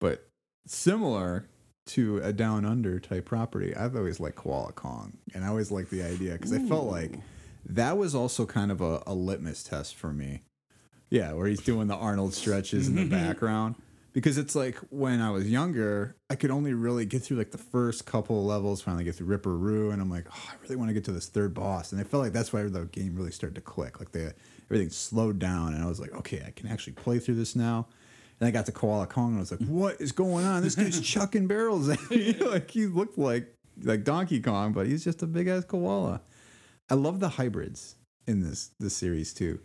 But 0.00 0.26
similar 0.66 1.46
to 1.86 2.18
a 2.18 2.32
down 2.32 2.64
under 2.64 2.98
type 2.98 3.24
property 3.24 3.74
i've 3.76 3.96
always 3.96 4.20
liked 4.20 4.36
koala 4.36 4.72
kong 4.72 5.16
and 5.34 5.44
i 5.44 5.48
always 5.48 5.70
liked 5.70 5.90
the 5.90 6.02
idea 6.02 6.32
because 6.32 6.52
i 6.52 6.58
felt 6.58 6.84
like 6.84 7.18
that 7.66 7.96
was 7.96 8.14
also 8.14 8.46
kind 8.46 8.70
of 8.70 8.80
a, 8.80 9.02
a 9.06 9.14
litmus 9.14 9.62
test 9.62 9.94
for 9.94 10.12
me 10.12 10.42
yeah 11.10 11.32
where 11.32 11.46
he's 11.46 11.60
doing 11.60 11.86
the 11.86 11.94
arnold 11.94 12.34
stretches 12.34 12.88
in 12.88 12.94
the 12.94 13.02
mm-hmm. 13.02 13.10
background 13.10 13.74
because 14.14 14.38
it's 14.38 14.54
like 14.54 14.76
when 14.90 15.20
I 15.20 15.30
was 15.32 15.50
younger, 15.50 16.16
I 16.30 16.36
could 16.36 16.52
only 16.52 16.72
really 16.72 17.04
get 17.04 17.22
through 17.22 17.36
like 17.36 17.50
the 17.50 17.58
first 17.58 18.06
couple 18.06 18.38
of 18.38 18.46
levels, 18.46 18.80
finally 18.80 19.02
get 19.02 19.16
through 19.16 19.26
Ripper 19.26 19.54
Roo, 19.54 19.90
and 19.90 20.00
I'm 20.00 20.08
like, 20.08 20.26
oh, 20.30 20.48
I 20.50 20.54
really 20.62 20.76
want 20.76 20.88
to 20.88 20.94
get 20.94 21.04
to 21.06 21.12
this 21.12 21.28
third 21.28 21.52
boss, 21.52 21.92
and 21.92 22.00
I 22.00 22.04
felt 22.04 22.22
like 22.22 22.32
that's 22.32 22.52
why 22.52 22.62
the 22.62 22.84
game 22.86 23.16
really 23.16 23.32
started 23.32 23.56
to 23.56 23.60
click. 23.60 23.98
Like 23.98 24.12
the 24.12 24.32
everything 24.66 24.88
slowed 24.90 25.40
down, 25.40 25.74
and 25.74 25.82
I 25.82 25.86
was 25.86 26.00
like, 26.00 26.14
okay, 26.14 26.42
I 26.46 26.52
can 26.52 26.68
actually 26.68 26.94
play 26.94 27.18
through 27.18 27.34
this 27.34 27.54
now. 27.56 27.88
And 28.44 28.50
I 28.50 28.52
got 28.52 28.66
to 28.66 28.72
Koala 28.72 29.06
Kong, 29.06 29.28
and 29.28 29.36
I 29.38 29.40
was 29.40 29.52
like, 29.52 29.66
what 29.66 29.98
is 30.02 30.12
going 30.12 30.44
on? 30.44 30.62
This 30.62 30.74
dude's 30.74 31.00
chucking 31.12 31.46
barrels 31.46 31.88
at 31.88 32.10
me. 32.10 32.34
like 32.40 32.70
he 32.70 32.84
looked 32.84 33.16
like 33.16 33.46
like 33.82 34.04
Donkey 34.04 34.38
Kong, 34.38 34.74
but 34.74 34.86
he's 34.86 35.02
just 35.02 35.22
a 35.22 35.26
big 35.26 35.48
ass 35.48 35.64
koala. 35.64 36.20
I 36.90 36.94
love 36.94 37.20
the 37.20 37.30
hybrids 37.30 37.96
in 38.26 38.42
this 38.42 38.72
this 38.78 38.94
series 38.94 39.32
too. 39.32 39.60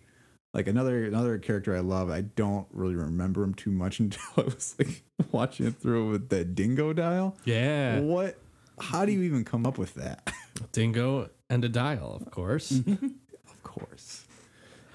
Like 0.54 0.68
another 0.68 1.04
another 1.04 1.38
character 1.40 1.76
I 1.76 1.82
love, 1.82 2.10
I 2.10 2.22
don't 2.22 2.68
really 2.72 2.96
remember 2.96 3.44
him 3.44 3.54
too 3.54 3.72
much 3.72 4.00
until 4.00 4.22
I 4.38 4.44
was 4.44 4.76
like 4.80 5.04
watching 5.34 5.68
it 5.68 5.76
through 5.76 6.12
with 6.12 6.30
the 6.30 6.46
Dingodile. 6.46 7.36
Yeah. 7.44 8.00
What? 8.00 8.38
How 8.80 9.04
do 9.04 9.12
you 9.12 9.24
even 9.24 9.44
come 9.44 9.66
up 9.66 9.78
with 9.78 9.96
that? 9.96 10.32
Dingo 10.72 11.30
and 11.50 11.66
a 11.66 11.70
dial, 11.70 12.16
of 12.16 12.32
course. 12.32 12.72
of 12.72 13.62
course, 13.64 14.24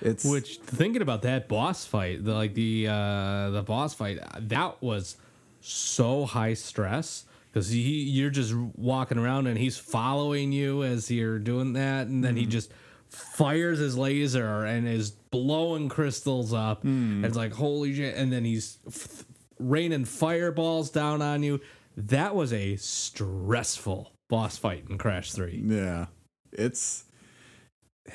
it's 0.05 0.24
Which 0.24 0.59
thinking 0.59 1.02
about 1.02 1.22
that 1.22 1.48
boss 1.48 1.84
fight, 1.86 2.24
the 2.24 2.34
like 2.34 2.55
the 2.55 2.86
uh 2.88 3.50
the 3.50 3.62
boss 3.62 3.94
fight, 3.94 4.18
that 4.38 4.82
was 4.82 5.16
so 5.61 6.24
high 6.26 6.55
stress 6.55 7.24
because 7.52 7.68
he 7.70 8.02
you're 8.02 8.30
just 8.30 8.55
walking 8.55 9.16
around 9.18 9.46
and 9.46 9.57
he's 9.59 9.78
following 9.78 10.52
you 10.52 10.82
as 10.84 11.11
you're 11.11 11.38
doing 11.38 11.72
that, 11.74 12.07
and 12.07 12.22
then 12.22 12.36
he 12.36 12.46
just 12.46 12.70
fires 13.09 13.78
his 13.78 13.96
laser 13.96 14.64
and 14.64 14.88
is 14.88 15.11
blowing 15.11 15.88
crystals 15.88 16.52
up. 16.52 16.82
And 16.84 17.24
it's 17.24 17.36
like 17.36 17.52
holy 17.52 17.94
shit! 17.94 18.14
And 18.16 18.32
then 18.32 18.44
he's 18.44 18.78
f- 18.86 19.24
raining 19.59 20.05
fireballs 20.05 20.90
down 20.90 21.22
on 21.22 21.42
you. 21.42 21.61
That 21.96 22.34
was 22.34 22.52
a 22.52 22.76
stressful 22.76 24.12
boss 24.28 24.59
fight 24.59 24.84
in 24.90 24.98
Crash 24.98 25.32
Three. 25.32 25.62
yeah, 25.64 26.07
it's 26.52 27.05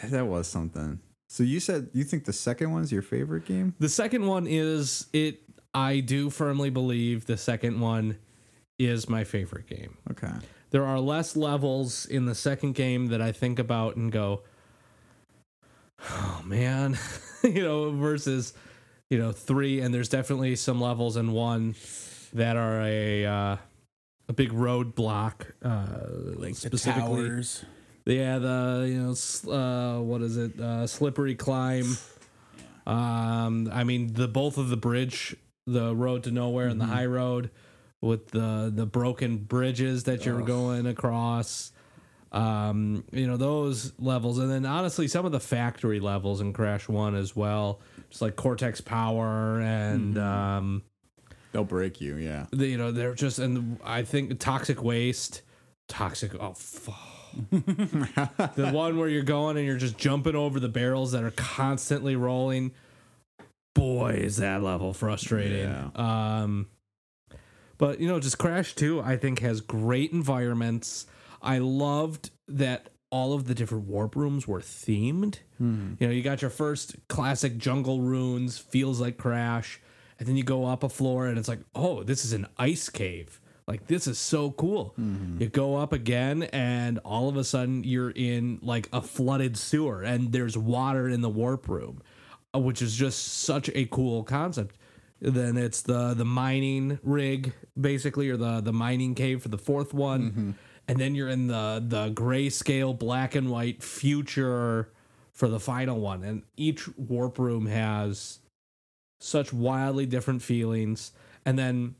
that 0.03 0.27
was 0.27 0.47
something. 0.47 0.99
So 1.31 1.43
you 1.43 1.59
said 1.59 1.89
you 1.93 2.03
think 2.03 2.25
the 2.25 2.33
second 2.33 2.71
one's 2.71 2.91
your 2.91 3.03
favorite 3.03 3.45
game? 3.45 3.75
The 3.79 3.87
second 3.87 4.25
one 4.25 4.47
is 4.47 5.05
it. 5.13 5.41
I 5.75 5.99
do 5.99 6.31
firmly 6.31 6.71
believe 6.71 7.27
the 7.27 7.37
second 7.37 7.79
one 7.79 8.17
is 8.79 9.07
my 9.07 9.23
favorite 9.23 9.67
game. 9.67 9.97
Okay. 10.09 10.31
There 10.71 10.83
are 10.85 10.99
less 10.99 11.35
levels 11.35 12.07
in 12.07 12.25
the 12.25 12.33
second 12.33 12.73
game 12.73 13.07
that 13.07 13.21
I 13.21 13.31
think 13.31 13.59
about 13.59 13.95
and 13.95 14.11
go, 14.11 14.41
oh 16.09 16.41
man, 16.43 16.97
you 17.43 17.61
know, 17.63 17.91
versus, 17.91 18.53
you 19.11 19.19
know, 19.19 19.31
three. 19.31 19.81
And 19.81 19.93
there's 19.93 20.09
definitely 20.09 20.55
some 20.55 20.81
levels 20.81 21.15
in 21.15 21.31
one 21.31 21.75
that 22.33 22.57
are 22.57 22.81
a 22.81 23.25
uh, 23.25 23.57
a 24.27 24.33
big 24.33 24.51
roadblock, 24.51 25.33
uh, 25.63 26.37
Like 26.39 26.55
the 26.55 26.55
specifically. 26.55 27.27
towers. 27.27 27.65
Yeah, 28.09 28.39
the 28.39 28.87
you 28.89 29.01
know, 29.01 29.53
uh, 29.53 30.01
what 30.01 30.21
is 30.21 30.37
it? 30.37 30.59
Uh, 30.59 30.87
slippery 30.87 31.35
climb. 31.35 31.97
Um, 32.87 33.69
I 33.71 33.83
mean, 33.83 34.13
the 34.13 34.27
both 34.27 34.57
of 34.57 34.69
the 34.69 34.77
bridge, 34.77 35.35
the 35.67 35.95
road 35.95 36.23
to 36.23 36.31
nowhere, 36.31 36.67
and 36.67 36.81
the 36.81 36.85
high 36.85 37.05
road, 37.05 37.51
with 38.01 38.29
the 38.29 38.71
the 38.73 38.85
broken 38.85 39.37
bridges 39.37 40.05
that 40.05 40.25
you're 40.25 40.41
going 40.41 40.87
across. 40.87 41.71
Um, 42.31 43.03
you 43.11 43.27
know 43.27 43.37
those 43.37 43.93
levels, 43.99 44.37
and 44.37 44.51
then 44.51 44.65
honestly, 44.65 45.07
some 45.07 45.25
of 45.25 45.31
the 45.31 45.39
factory 45.39 45.99
levels 45.99 46.41
in 46.41 46.53
Crash 46.53 46.87
One 46.87 47.15
as 47.15 47.35
well, 47.35 47.79
just 48.09 48.21
like 48.21 48.35
Cortex 48.35 48.81
Power 48.81 49.59
and 49.61 50.17
um, 50.17 50.83
They'll 51.51 51.63
break 51.63 51.99
you. 51.99 52.15
Yeah. 52.15 52.45
you 52.51 52.77
know 52.77 52.91
they're 52.91 53.15
just 53.15 53.39
and 53.39 53.79
I 53.83 54.03
think 54.03 54.39
toxic 54.39 54.83
waste, 54.83 55.41
toxic. 55.87 56.33
Oh, 56.39 56.53
fuck. 56.53 57.08
the 57.51 58.71
one 58.73 58.97
where 58.97 59.09
you're 59.09 59.23
going 59.23 59.57
and 59.57 59.65
you're 59.65 59.77
just 59.77 59.97
jumping 59.97 60.35
over 60.35 60.59
the 60.59 60.69
barrels 60.69 61.11
that 61.11 61.23
are 61.23 61.31
constantly 61.31 62.15
rolling. 62.15 62.71
Boy, 63.75 64.13
is 64.23 64.37
that 64.37 64.61
level 64.61 64.93
frustrating. 64.93 65.69
Yeah. 65.69 65.89
Um, 65.95 66.67
but 67.77 67.99
you 67.99 68.07
know, 68.07 68.19
just 68.19 68.37
Crash 68.37 68.75
Two, 68.75 69.01
I 69.01 69.15
think 69.17 69.39
has 69.39 69.61
great 69.61 70.11
environments. 70.11 71.05
I 71.41 71.59
loved 71.59 72.31
that 72.47 72.89
all 73.11 73.33
of 73.33 73.45
the 73.45 73.55
different 73.55 73.87
warp 73.87 74.15
rooms 74.15 74.47
were 74.47 74.59
themed. 74.59 75.39
You 75.99 76.07
know, 76.07 76.13
you 76.13 76.21
got 76.21 76.41
your 76.41 76.51
first 76.51 76.95
classic 77.07 77.57
jungle 77.57 78.01
runes, 78.01 78.57
feels 78.57 78.99
like 78.99 79.17
Crash, 79.17 79.79
and 80.19 80.27
then 80.27 80.35
you 80.35 80.43
go 80.43 80.65
up 80.65 80.83
a 80.83 80.89
floor 80.89 81.27
and 81.27 81.37
it's 81.37 81.47
like, 81.47 81.61
oh, 81.73 82.03
this 82.03 82.23
is 82.23 82.33
an 82.33 82.47
ice 82.57 82.89
cave. 82.89 83.38
Like 83.69 83.85
this 83.85 84.07
is 84.07 84.17
so 84.17 84.49
cool. 84.51 84.95
You 84.97 85.47
go 85.47 85.75
up 85.75 85.93
again 85.93 86.43
and 86.51 86.97
all 87.05 87.29
of 87.29 87.37
a 87.37 87.43
sudden 87.43 87.83
you're 87.83 88.09
in 88.09 88.57
like 88.63 88.89
a 88.91 88.99
flooded 88.99 89.55
sewer 89.57 90.01
and 90.01 90.31
there's 90.31 90.57
water 90.57 91.07
in 91.07 91.21
the 91.21 91.29
warp 91.29 91.69
room, 91.69 92.01
uh, 92.55 92.59
which 92.59 92.81
is 92.81 92.95
just 92.95 93.19
such 93.43 93.69
a 93.75 93.85
cool 93.85 94.23
concept. 94.23 94.75
Then 95.21 95.55
it's 95.55 95.83
the 95.83 96.15
the 96.15 96.25
mining 96.25 96.97
rig 97.03 97.53
basically 97.79 98.29
or 98.29 98.37
the 98.37 98.59
the 98.59 98.73
mining 98.73 99.13
cave 99.13 99.43
for 99.43 99.49
the 99.49 99.57
fourth 99.59 99.93
one. 99.93 100.55
And 100.87 100.97
then 100.99 101.13
you're 101.13 101.29
in 101.29 101.45
the 101.45 101.83
the 101.85 102.09
grayscale 102.09 102.97
black 102.97 103.35
and 103.35 103.51
white 103.51 103.83
future 103.83 104.91
for 105.31 105.47
the 105.47 105.59
final 105.59 105.99
one. 105.99 106.23
And 106.23 106.41
each 106.57 106.89
warp 106.97 107.37
room 107.37 107.67
has 107.67 108.39
such 109.21 109.53
wildly 109.53 110.07
different 110.07 110.41
feelings. 110.41 111.11
And 111.45 111.59
then 111.59 111.95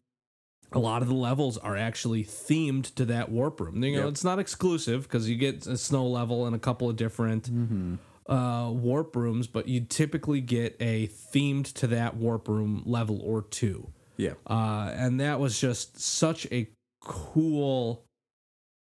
a 0.72 0.80
lot 0.80 1.01
of 1.01 1.07
the 1.07 1.15
levels 1.15 1.57
are 1.57 1.76
actually 1.76 2.24
themed 2.24 2.93
to 2.95 3.05
that 3.05 3.30
warp 3.32 3.59
room. 3.59 3.84
You 3.84 3.93
know, 3.97 3.99
Yep. 4.03 4.09
it's 4.09 4.24
not 4.24 4.39
exclusive 4.39 5.03
because 5.03 5.30
you 5.30 5.36
get 5.36 5.65
a 5.65 5.78
snow 5.78 6.07
level 6.07 6.45
and 6.45 6.55
a 6.55 6.59
couple 6.59 6.89
of 6.89 6.95
different 6.95 7.49
uh, 8.28 8.70
warp 8.72 9.15
rooms, 9.15 9.47
but 9.47 9.67
you 9.67 9.82
typically 9.82 10.41
get 10.41 10.76
a 10.80 11.07
themed 11.07 11.74
to 11.74 11.88
that 11.88 12.15
warp 12.15 12.47
room 12.47 12.84
level 12.86 13.20
or 13.24 13.41
two. 13.41 13.89
Yeah. 14.17 14.34
Uh, 14.45 14.91
and 14.93 15.20
that 15.20 15.39
was 15.39 15.59
just 15.59 15.99
such 15.99 16.45
a 16.51 16.70
cool 17.01 18.03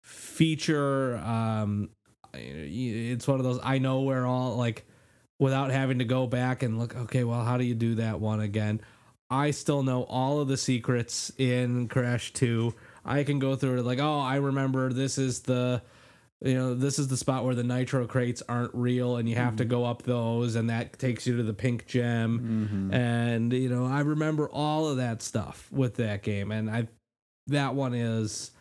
feature. 0.04 1.18
Um, 1.18 1.90
it's 2.34 3.28
one 3.28 3.40
of 3.40 3.44
those 3.46 3.60
I 3.64 3.78
know 3.80 4.02
where 4.02 4.26
all 4.26 4.56
like 4.58 4.86
without 5.40 5.72
having 5.72 6.00
to 6.00 6.06
go 6.06 6.28
back 6.28 6.64
and 6.64 6.78
look. 6.78 6.96
Okay, 6.96 7.24
well, 7.24 7.44
how 7.44 7.58
do 7.58 7.64
you 7.64 7.76
do 7.76 7.96
that 7.96 8.20
one 8.20 8.40
again? 8.42 8.82
I 9.32 9.52
still 9.52 9.82
know 9.82 10.04
all 10.04 10.42
of 10.42 10.50
the 10.50 10.58
secrets 10.58 11.32
in 11.38 11.88
Crash 11.88 12.34
Two. 12.34 12.76
I 13.06 13.24
can 13.24 13.40
go 13.40 13.56
through 13.56 13.80
it 13.80 13.86
like, 13.86 14.00
oh, 14.00 14.20
I 14.20 14.36
remember 14.36 14.92
this 14.94 15.18
is 15.18 15.40
the 15.40 15.82
you 16.44 16.56
know 16.56 16.74
this 16.74 17.00
is 17.00 17.08
the 17.08 17.18
spot 17.18 17.46
where 17.46 17.56
the 17.56 17.64
nitro 17.64 18.08
crates 18.08 18.42
aren't 18.50 18.74
real 18.74 19.18
and 19.18 19.30
you 19.30 19.36
have 19.36 19.56
to 19.58 19.64
mm-hmm. 19.64 19.72
go 19.72 19.86
up 19.86 20.04
those 20.04 20.56
and 20.56 20.72
that 20.72 20.98
takes 20.98 21.28
you 21.28 21.38
to 21.38 21.44
the 21.44 21.54
pink 21.54 21.86
gem. 21.86 22.40
Mm-hmm. 22.40 22.94
And 22.94 23.54
you 23.54 23.70
know 23.70 23.86
i 23.86 24.00
remember 24.00 24.50
all 24.50 24.88
of 24.88 24.98
that 24.98 25.22
stuff 25.22 25.68
with 25.72 25.96
that 25.96 26.24
game. 26.24 26.52
And 26.52 26.70
i 26.70 26.88
that 27.48 27.76
one 27.76 27.94
is 27.94 28.52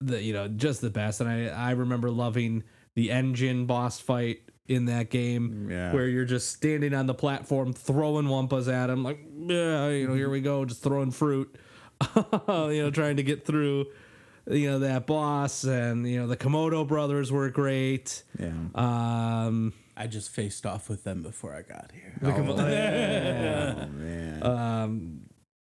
the 0.00 0.22
you 0.22 0.34
know 0.34 0.48
just 0.48 0.82
the 0.82 0.90
best. 0.90 1.20
And 1.20 1.30
i 1.30 1.46
i 1.46 1.70
remember 1.70 2.10
loving 2.10 2.62
the 2.94 3.10
N. 3.10 3.34
Gin 3.34 3.66
boss 3.66 3.98
fight 3.98 4.42
in 4.70 4.84
that 4.86 5.10
game 5.10 5.68
Yeah. 5.70 5.92
where 5.92 6.06
you're 6.06 6.24
just 6.24 6.52
standing 6.52 6.94
on 6.94 7.06
the 7.06 7.14
platform 7.14 7.72
throwing 7.72 8.26
wumpas 8.26 8.72
at 8.72 8.88
him 8.88 9.02
like 9.02 9.18
yeah 9.36 9.88
you 9.90 10.06
know 10.06 10.14
here 10.14 10.30
we 10.30 10.40
go 10.40 10.64
just 10.64 10.80
throwing 10.82 11.10
fruit 11.10 11.54
you 12.16 12.22
know 12.38 12.90
trying 12.92 13.16
to 13.16 13.22
get 13.24 13.44
through 13.44 13.86
you 14.48 14.70
know 14.70 14.78
that 14.78 15.06
boss 15.06 15.64
and 15.64 16.08
you 16.08 16.18
know 16.20 16.26
the 16.28 16.36
komodo 16.36 16.86
brothers 16.86 17.32
were 17.32 17.50
great 17.50 18.22
Yeah. 18.38 18.52
um 18.74 19.72
I 19.96 20.06
just 20.06 20.30
faced 20.30 20.64
off 20.64 20.88
with 20.88 21.04
them 21.04 21.22
before 21.22 21.52
I 21.54 21.60
got 21.60 21.90
here. 21.92 22.16
Oh, 22.22 22.30
man. 23.90 24.42
um 24.42 25.20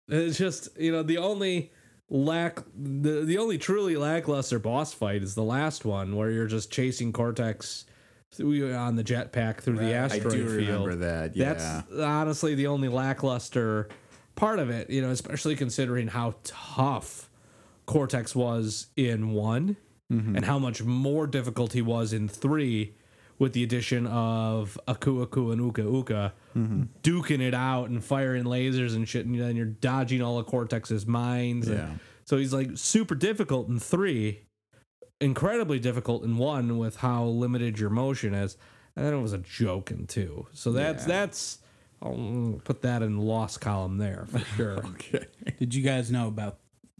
it's 0.09 0.39
just 0.39 0.69
you 0.79 0.93
know 0.93 1.03
the 1.03 1.19
only 1.19 1.73
lack 2.11 2.61
the, 2.75 3.23
the 3.25 3.39
only 3.39 3.59
truly 3.59 3.97
lackluster 3.97 4.59
boss 4.59 4.93
fight 4.93 5.23
is 5.23 5.35
the 5.35 5.43
last 5.43 5.85
one 5.85 6.15
where 6.15 6.31
you're 6.31 6.47
just 6.47 6.71
chasing 6.71 7.13
cortex 7.13 7.85
through- 8.33 8.75
on 8.75 8.97
the 8.97 9.05
jetpack 9.05 9.59
through 9.61 9.77
the 9.77 9.83
Right. 9.85 9.95
I 9.95 9.99
I 9.99 10.05
asteroid 10.05 10.33
do 10.33 10.49
field 10.49 10.87
remember 10.87 10.95
that. 10.97 11.37
Yeah. 11.37 11.55
that's 11.55 11.93
honestly 12.01 12.55
the 12.55 12.67
only 12.67 12.89
lackluster 12.89 13.89
part 14.37 14.59
of 14.59 14.71
it 14.71 14.89
you 14.91 15.03
know 15.03 15.11
especially 15.11 15.57
considering 15.57 16.09
how 16.09 16.35
tough 16.45 17.29
cortex 17.87 18.37
was 18.37 18.87
in 18.97 19.31
one 19.31 19.77
mm-hmm. 20.13 20.37
and 20.37 20.45
how 20.45 20.59
much 20.59 20.83
more 20.83 21.27
difficult 21.27 21.73
he 21.73 21.83
was 21.83 22.13
in 22.13 22.29
three 22.29 22.95
with 23.39 23.53
the 23.53 23.63
addition 23.65 24.07
of 24.07 24.79
aku 24.87 25.23
aku 25.23 25.51
and 25.51 25.61
uka 25.61 25.83
uka 25.83 26.33
mm-hmm. 26.57 26.83
duking 27.03 27.41
it 27.41 27.55
out 27.55 27.89
and 27.89 28.05
firing 28.05 28.45
lasers 28.45 28.95
and 28.95 29.09
shit 29.09 29.27
and 29.27 29.41
then 29.41 29.57
you're 29.57 29.65
dodging 29.67 30.21
all 30.23 30.39
of 30.39 30.47
cortex's 30.47 31.07
mines 31.07 31.67
and- 31.67 31.79
Yeah. 31.79 31.91
so 32.25 32.37
he's 32.37 32.53
like 32.53 32.71
super 32.77 33.15
difficult 33.17 33.69
in 33.69 33.79
three 33.81 34.43
incredibly 35.21 35.79
difficult 35.79 36.23
in 36.25 36.37
one 36.37 36.79
with 36.79 36.97
how 36.97 37.25
limited 37.25 37.79
your 37.79 37.91
motion 37.91 38.35
is 38.35 38.57
and 38.97 39.05
then 39.05 39.13
it 39.15 39.21
was 39.21 39.33
a 39.33 39.39
joke 39.39 39.91
in 39.91 40.07
two 40.07 40.47
so 40.53 40.73
that's 40.73 41.03
Yeah. 41.07 41.21
that's 41.25 41.59
I'll 42.01 42.61
put 42.63 42.83
that 42.83 43.03
in 43.03 43.17
the 43.17 43.23
loss 43.23 43.57
column 43.59 43.99
there 43.99 44.27
for 44.31 44.39
sure 44.57 44.79
Okay. 44.87 45.27
Did 45.59 45.75
you 45.75 45.83
guys 45.83 46.11
know 46.13 46.29
about 46.29 46.59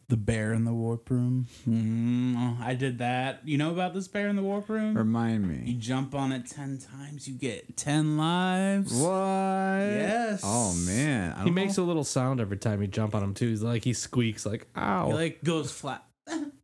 The 0.09 0.17
bear 0.17 0.55
in 0.55 0.65
the 0.65 0.73
warp 0.73 1.11
room. 1.11 1.47
Mm, 1.69 2.61
I 2.63 2.75
did 2.75 2.99
that. 2.99 3.43
You 3.45 3.59
know 3.59 3.71
about 3.71 3.93
this 3.93 4.09
bear 4.09 4.27
in 4.29 4.37
the 4.37 4.43
warp 4.43 4.69
room? 4.71 4.97
Remind 4.97 5.47
me. 5.47 5.71
You 5.71 5.79
jump 5.79 6.15
on 6.15 6.33
it 6.33 6.47
ten 6.47 6.79
times, 6.79 7.29
you 7.29 7.35
get 7.35 7.77
ten 7.77 8.17
lives. 8.17 8.93
What? 8.95 9.11
Yes. 9.11 10.41
Oh 10.43 10.75
man. 10.87 11.37
He 11.41 11.45
don't 11.45 11.55
makes 11.55 11.77
a 11.77 11.83
little 11.83 12.05
sound 12.05 12.41
every 12.41 12.57
time 12.57 12.81
you 12.81 12.89
jump 12.89 13.15
on 13.15 13.23
him 13.23 13.35
too. 13.35 13.49
He's 13.51 13.63
like 13.63 13.85
he 13.85 13.93
squeaks 13.93 14.47
like 14.47 14.67
ow. 14.75 15.09
He 15.09 15.13
like 15.13 15.45
goes 15.45 15.71
flat. 15.71 16.03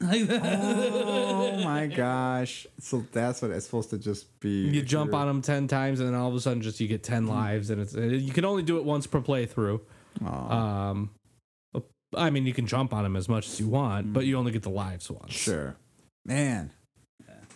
like 0.00 0.26
that. 0.26 0.42
Oh 0.62 1.58
my 1.64 1.86
gosh. 1.96 2.66
So 2.80 3.04
that's 3.12 3.40
what 3.42 3.50
it's 3.50 3.64
supposed 3.64 3.90
to 3.90 3.98
just 3.98 4.38
be. 4.40 4.68
you 4.68 4.82
jump 4.82 5.14
on 5.14 5.26
them 5.26 5.42
ten 5.42 5.68
times 5.68 6.00
and 6.00 6.08
then 6.08 6.14
all 6.14 6.28
of 6.28 6.34
a 6.34 6.40
sudden 6.40 6.62
just 6.62 6.80
you 6.80 6.88
get 6.88 7.02
ten 7.02 7.26
lives 7.26 7.70
and 7.70 7.80
it's 7.80 7.94
you 7.94 8.32
can 8.32 8.44
only 8.44 8.62
do 8.62 8.78
it 8.78 8.84
once 8.84 9.06
per 9.06 9.20
playthrough. 9.20 9.80
Oh, 10.24 10.26
Um, 10.28 11.10
I 12.16 12.30
mean 12.30 12.46
you 12.46 12.52
can 12.54 12.66
jump 12.66 12.92
on 12.92 13.02
them 13.02 13.16
as 13.16 13.28
much 13.28 13.48
as 13.48 13.58
you 13.60 13.68
want, 13.68 14.12
but 14.12 14.26
you 14.26 14.36
only 14.36 14.52
get 14.52 14.62
the 14.62 14.70
lives 14.70 15.10
once. 15.10 15.32
sure. 15.32 15.76
Man. 16.24 16.70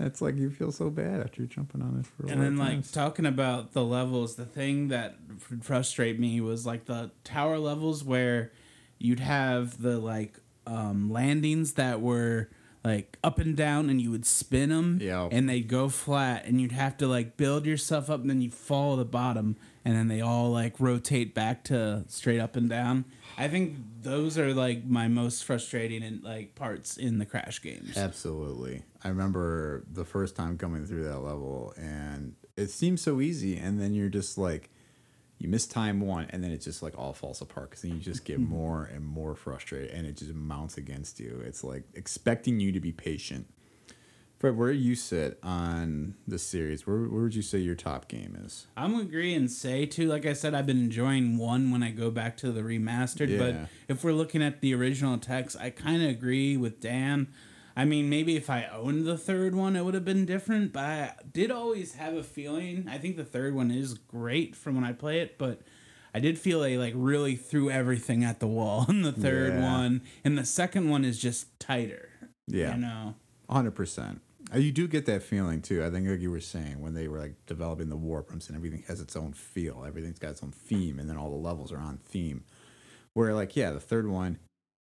It's 0.01 0.21
like 0.23 0.37
you 0.37 0.49
feel 0.51 0.71
so 0.71 0.91
bad 0.91 1.21
after 1.21 1.43
you're 1.43 1.49
jumping 1.49 1.83
on 1.83 1.99
it 1.99 2.07
for 2.07 2.27
a 2.29 2.31
And 2.31 2.41
then, 2.41 2.57
like 2.57 2.69
times. 2.71 2.93
talking 2.93 3.27
about 3.27 3.73
the 3.73 3.85
levels, 3.85 4.37
the 4.37 4.45
thing 4.45 4.89
that 4.89 5.17
would 5.51 5.65
frustrate 5.65 6.21
me 6.21 6.41
was 6.41 6.65
like 6.65 6.85
the 6.85 7.11
tower 7.25 7.59
levels 7.59 8.05
where 8.05 8.53
you'd 9.01 9.19
have 9.19 9.83
the 9.83 9.99
like 9.99 10.39
um, 10.69 11.11
landings 11.11 11.73
that 11.75 12.01
were 12.01 12.49
like 12.85 13.19
up 13.25 13.39
and 13.39 13.57
down, 13.57 13.91
and 13.91 14.01
you 14.01 14.11
would 14.11 14.25
spin 14.25 14.69
them, 14.69 14.99
Yeah. 15.03 15.29
and 15.33 15.49
they'd 15.49 15.67
go 15.69 15.89
flat, 15.89 16.45
and 16.47 16.61
you'd 16.61 16.73
have 16.73 16.97
to 16.99 17.07
like 17.09 17.37
build 17.37 17.67
yourself 17.67 18.09
up, 18.09 18.21
and 18.21 18.31
then 18.31 18.41
you 18.41 18.51
fall 18.51 18.93
to 18.97 18.99
the 19.01 19.05
bottom, 19.05 19.57
and 19.85 19.97
then 19.97 20.07
they 20.09 20.21
all 20.21 20.51
like 20.53 20.79
rotate 20.79 21.35
back 21.35 21.65
to 21.65 22.05
straight 22.07 22.39
up 22.39 22.55
and 22.57 22.69
down. 22.71 23.05
I 23.37 23.49
think 23.49 23.77
those 24.03 24.39
are 24.39 24.55
like 24.55 24.85
my 24.87 25.09
most 25.09 25.45
frustrating 25.45 26.03
and 26.03 26.23
like 26.23 26.55
parts 26.55 26.97
in 26.97 27.19
the 27.19 27.27
crash 27.27 27.61
games. 27.63 27.97
Absolutely. 27.97 28.83
I 29.03 29.09
remember 29.09 29.85
the 29.93 30.05
first 30.05 30.35
time 30.37 30.57
coming 30.59 30.87
through 30.87 31.05
that 31.05 31.19
level 31.21 31.73
and 31.77 32.35
it 32.57 32.71
seems 32.71 33.01
so 33.01 33.21
easy 33.21 33.57
and 33.57 33.81
then 33.81 33.95
you're 33.95 34.09
just 34.09 34.39
like 34.39 34.71
you 35.39 35.49
miss 35.49 35.67
time 35.67 36.01
one 36.01 36.27
and 36.31 36.43
then 36.43 36.51
it 36.51 36.59
just 36.59 36.83
like 36.83 36.99
all 36.99 37.13
falls 37.13 37.41
apart 37.41 37.71
because 37.71 37.83
then 37.83 37.93
you 37.93 37.99
just 37.99 38.25
get 38.25 38.41
mm-hmm. 38.41 38.51
more 38.51 38.85
and 38.93 39.05
more 39.05 39.35
frustrated 39.35 39.91
and 39.91 40.07
it 40.07 40.17
just 40.17 40.35
mounts 40.35 40.77
against 40.77 41.21
you. 41.21 41.43
It's 41.45 41.63
like 41.63 41.85
expecting 41.95 42.61
you 42.61 42.73
to 42.73 42.81
be 42.81 42.93
patient. 42.93 43.47
Fred, 44.39 44.57
where 44.57 44.73
do 44.73 44.79
you 44.79 44.95
sit 44.95 45.37
on 45.43 46.15
the 46.29 46.39
series, 46.39 46.87
where, 46.87 46.99
where 46.99 47.23
would 47.23 47.35
you 47.35 47.43
say 47.43 47.59
your 47.59 47.75
top 47.75 48.07
game 48.07 48.41
is? 48.45 48.69
I'm 48.77 48.95
agree 48.95 49.35
and 49.35 49.51
say 49.51 49.85
too. 49.85 50.09
Like 50.09 50.27
I 50.27 50.33
said, 50.33 50.55
I've 50.55 50.67
been 50.67 50.79
enjoying 50.79 51.39
one 51.39 51.73
when 51.73 51.83
I 51.83 51.91
go 51.91 52.11
back 52.11 52.37
to 52.39 52.53
the 52.53 52.61
remastered. 52.61 53.31
Yeah. 53.31 53.39
But 53.39 53.57
if 53.89 54.05
we're 54.05 54.13
looking 54.13 54.41
at 54.41 54.61
the 54.61 54.75
original 54.75 55.19
text, 55.19 55.57
I 55.59 55.71
kind 55.71 56.05
of 56.05 56.11
agree 56.11 56.57
with 56.57 56.81
Dan. 56.81 57.29
I 57.79 57.85
mean, 57.85 58.11
maybe 58.11 58.37
if 58.37 58.51
I 58.51 58.67
owned 58.73 59.07
the 59.07 59.17
third 59.17 59.55
one, 59.55 59.77
it 59.77 59.85
would 59.85 59.95
have 59.95 60.05
been 60.05 60.27
different. 60.27 60.73
But 60.73 60.85
I 60.85 61.13
did 61.33 61.51
always 61.53 61.95
have 61.95 62.15
a 62.15 62.25
feeling. 62.25 62.87
I 62.91 62.99
think 62.99 63.17
the 63.17 63.25
third 63.25 63.55
one 63.55 63.71
is 63.71 63.95
great 63.95 64.57
from 64.57 64.75
when 64.75 64.85
I 64.85 64.93
play 64.93 65.21
it, 65.21 65.39
but 65.39 65.61
I 66.13 66.19
did 66.19 66.39
feel 66.39 66.61
they 66.61 66.77
like 66.77 66.95
really 66.97 67.37
threw 67.37 67.71
everything 67.71 68.25
at 68.25 68.41
the 68.41 68.49
wall 68.49 68.85
in 68.89 69.03
the 69.03 69.13
third 69.13 69.53
Yeah. 69.55 69.73
one, 69.79 70.03
and 70.25 70.37
the 70.37 70.45
second 70.45 70.91
one 70.91 71.05
is 71.05 71.19
just 71.19 71.59
tighter. 71.61 72.09
Yeah. 72.49 72.75
you 72.75 72.81
know. 72.81 73.15
Hundred 73.49 73.77
percent. 73.77 74.23
Uh, 74.53 74.59
You 74.59 74.73
do 74.73 74.89
get 74.89 75.07
that 75.07 75.23
feeling 75.23 75.63
too. 75.63 75.85
I 75.85 75.91
think, 75.91 76.09
like 76.09 76.21
you 76.21 76.31
were 76.33 76.41
saying, 76.41 76.81
when 76.81 76.95
they 76.95 77.07
were 77.07 77.19
like 77.21 77.35
developing 77.47 77.91
the 77.91 77.97
warp 77.97 78.31
rooms 78.31 78.49
and 78.49 78.57
everything 78.57 78.83
has 78.89 79.01
its 79.01 79.15
own 79.15 79.35
feel, 79.35 79.85
everything's 79.87 80.19
got 80.19 80.31
its 80.33 80.43
own 80.43 80.51
theme, 80.51 80.99
and 80.99 81.09
then 81.09 81.17
all 81.17 81.31
the 81.31 81.37
levels 81.37 81.71
are 81.71 81.79
on 81.79 81.99
theme. 81.99 82.43
Where 83.15 83.35
like, 83.35 83.55
yeah, 83.55 83.71
the 83.71 83.81
third 83.81 84.09
one, 84.09 84.39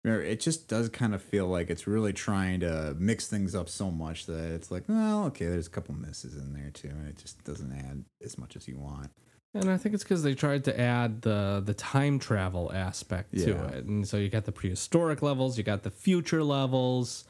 it 0.08 0.40
just 0.40 0.68
does 0.68 0.88
kind 0.88 1.14
of 1.14 1.22
feel 1.22 1.46
like 1.46 1.70
it's 1.70 1.86
really 1.86 2.12
trying 2.12 2.60
to 2.60 2.94
mix 2.98 3.26
things 3.26 3.54
up 3.54 3.68
so 3.68 3.90
much 3.90 4.26
that 4.26 4.52
it's 4.52 4.70
like, 4.70 4.84
well, 4.88 5.24
okay, 5.26 5.46
there's 5.46 5.66
a 5.66 5.70
couple 5.70 5.94
misses 5.94 6.36
in 6.36 6.52
there 6.52 6.70
too, 6.70 6.88
and 6.88 7.08
it 7.08 7.16
just 7.16 7.42
doesn't 7.44 7.72
add 7.72 8.04
as 8.24 8.38
much 8.38 8.56
as 8.56 8.68
you 8.68 8.78
want. 8.78 9.10
And 9.54 9.70
I 9.70 9.76
think 9.76 9.94
it's 9.94 10.04
because 10.04 10.22
they 10.22 10.34
tried 10.34 10.64
to 10.64 10.78
add 10.78 11.22
the 11.22 11.62
the 11.64 11.74
time 11.74 12.18
travel 12.18 12.70
aspect 12.72 13.36
to 13.38 13.50
it, 13.68 13.84
and 13.86 14.06
so 14.06 14.16
you 14.16 14.28
got 14.28 14.44
the 14.44 14.52
prehistoric 14.52 15.22
levels, 15.22 15.56
you 15.56 15.64
got 15.64 15.82
the 15.82 15.90
future 15.90 16.44
levels, 16.44 17.24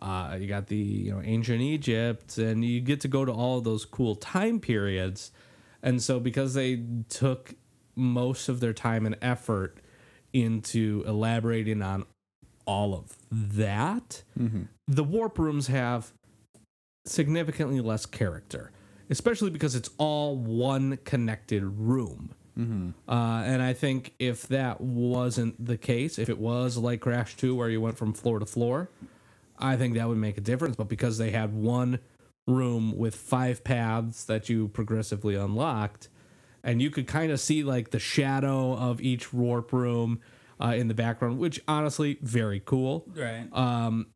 uh, 0.00 0.36
you 0.40 0.46
got 0.46 0.68
the 0.68 0.76
you 0.76 1.10
know 1.10 1.20
ancient 1.22 1.60
Egypt, 1.60 2.38
and 2.38 2.64
you 2.64 2.80
get 2.80 3.00
to 3.00 3.08
go 3.08 3.24
to 3.24 3.32
all 3.32 3.58
of 3.58 3.64
those 3.64 3.84
cool 3.84 4.14
time 4.14 4.60
periods. 4.60 5.32
And 5.82 6.02
so 6.02 6.20
because 6.20 6.54
they 6.54 6.82
took 7.08 7.54
most 7.96 8.48
of 8.48 8.60
their 8.60 8.72
time 8.72 9.06
and 9.06 9.16
effort 9.20 9.78
into 10.32 11.02
elaborating 11.06 11.82
on 11.82 12.04
all 12.66 12.94
of 12.94 13.16
that, 13.30 14.22
the 14.88 15.04
warp 15.04 15.38
rooms 15.38 15.68
have 15.68 16.12
significantly 17.04 17.80
less 17.80 18.06
character, 18.06 18.72
especially 19.10 19.50
because 19.50 19.74
it's 19.74 19.90
all 19.98 20.36
one 20.36 20.98
connected 21.04 21.62
room. 21.64 22.30
Uh, 23.06 23.42
and 23.44 23.60
I 23.62 23.74
think 23.74 24.14
if 24.18 24.48
that 24.48 24.80
wasn't 24.80 25.62
the 25.64 25.76
case, 25.76 26.18
if 26.18 26.28
it 26.30 26.38
was 26.38 26.78
like 26.78 27.00
Crash 27.00 27.36
2 27.36 27.54
where 27.54 27.68
you 27.68 27.80
went 27.82 27.98
from 27.98 28.14
floor 28.14 28.38
to 28.38 28.46
floor, 28.46 28.88
I 29.58 29.76
think 29.76 29.94
that 29.94 30.08
would 30.08 30.16
make 30.18 30.38
a 30.38 30.40
difference. 30.40 30.74
But 30.76 30.88
because 30.88 31.18
they 31.18 31.30
had 31.32 31.52
one 31.54 31.98
room 32.48 32.96
with 32.96 33.14
five 33.14 33.62
paths 33.62 34.24
that 34.24 34.48
you 34.48 34.68
progressively 34.68 35.34
unlocked, 35.34 36.08
and 36.64 36.80
you 36.80 36.90
could 36.90 37.06
kind 37.06 37.30
of 37.30 37.40
see 37.40 37.62
like 37.62 37.90
the 37.90 37.98
shadow 37.98 38.72
of 38.74 39.00
each 39.02 39.32
warp 39.34 39.70
room 39.72 40.20
uh, 40.60 40.74
in 40.76 40.88
the 40.88 40.94
background, 40.94 41.38
which 41.38 41.60
honestly, 41.68 42.18
very 42.22 42.60
cool. 42.64 43.06
Right. 43.14 43.48
um, 43.52 44.08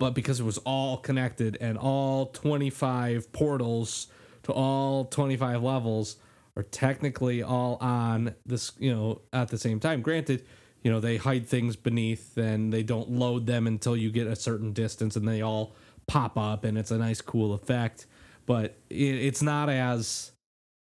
but 0.00 0.10
because 0.10 0.40
it 0.40 0.44
was 0.44 0.58
all 0.58 0.98
connected 0.98 1.56
and 1.60 1.78
all 1.78 2.26
25 2.26 3.32
portals 3.32 4.08
to 4.42 4.52
all 4.52 5.06
25 5.06 5.62
levels 5.62 6.16
are 6.56 6.62
technically 6.62 7.42
all 7.42 7.78
on 7.80 8.34
this 8.44 8.72
you 8.78 8.94
know 8.94 9.22
at 9.32 9.48
the 9.48 9.58
same 9.58 9.80
time. 9.80 10.02
Granted 10.02 10.44
you 10.82 10.90
know 10.90 11.00
they 11.00 11.16
hide 11.16 11.48
things 11.48 11.76
beneath 11.76 12.36
and 12.36 12.72
they 12.72 12.82
don't 12.82 13.10
load 13.10 13.46
them 13.46 13.66
until 13.66 13.96
you 13.96 14.10
get 14.10 14.26
a 14.26 14.36
certain 14.36 14.72
distance 14.72 15.16
and 15.16 15.26
they 15.26 15.40
all 15.40 15.74
pop 16.06 16.36
up 16.36 16.64
and 16.64 16.76
it's 16.76 16.90
a 16.90 16.98
nice 16.98 17.20
cool 17.20 17.54
effect. 17.54 18.06
But 18.46 18.76
it, 18.90 18.96
it's 18.96 19.42
not 19.42 19.70
as 19.70 20.32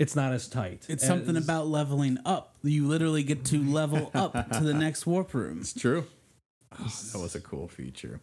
it's 0.00 0.16
not 0.16 0.32
as 0.32 0.48
tight 0.48 0.86
It's 0.88 1.06
something 1.06 1.36
as- 1.36 1.44
about 1.44 1.68
leveling 1.68 2.18
up. 2.24 2.56
You 2.62 2.88
literally 2.88 3.22
get 3.22 3.44
to 3.46 3.62
level 3.62 4.10
up 4.14 4.32
to 4.52 4.60
the 4.60 4.74
next 4.74 5.06
warp 5.06 5.34
room. 5.34 5.60
It's 5.60 5.74
true. 5.74 6.06
Ah, 6.72 6.88
that 7.12 7.18
was 7.18 7.34
a 7.34 7.40
cool 7.40 7.66
feature. 7.66 8.20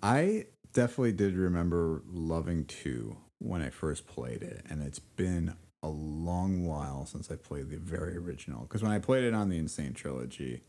I 0.00 0.46
definitely 0.72 1.10
did 1.10 1.34
remember 1.34 2.02
loving 2.08 2.66
two 2.66 3.16
when 3.40 3.62
I 3.62 3.70
first 3.70 4.06
played 4.06 4.44
it, 4.44 4.64
and 4.70 4.80
it's 4.80 5.00
been 5.00 5.54
a 5.82 5.88
long 5.88 6.64
while 6.64 7.04
since 7.04 7.32
I 7.32 7.34
played 7.34 7.70
the 7.70 7.78
very 7.78 8.16
original. 8.16 8.60
Because 8.60 8.84
when 8.84 8.92
I 8.92 9.00
played 9.00 9.24
it 9.24 9.34
on 9.34 9.48
the 9.48 9.58
N. 9.58 9.66
Sane 9.66 9.92
Trilogy, 9.92 10.62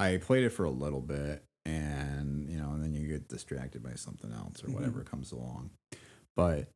I 0.00 0.16
played 0.16 0.42
it 0.42 0.50
for 0.50 0.64
a 0.64 0.70
little 0.70 1.00
bit, 1.00 1.44
and 1.64 2.50
you 2.50 2.58
know, 2.58 2.72
and 2.72 2.82
then 2.82 2.92
you 2.92 3.06
get 3.06 3.28
distracted 3.28 3.84
by 3.84 3.94
something 3.94 4.32
else 4.32 4.64
or 4.64 4.66
mm-hmm. 4.66 4.74
whatever 4.74 5.04
comes 5.04 5.30
along. 5.30 5.70
But 6.34 6.70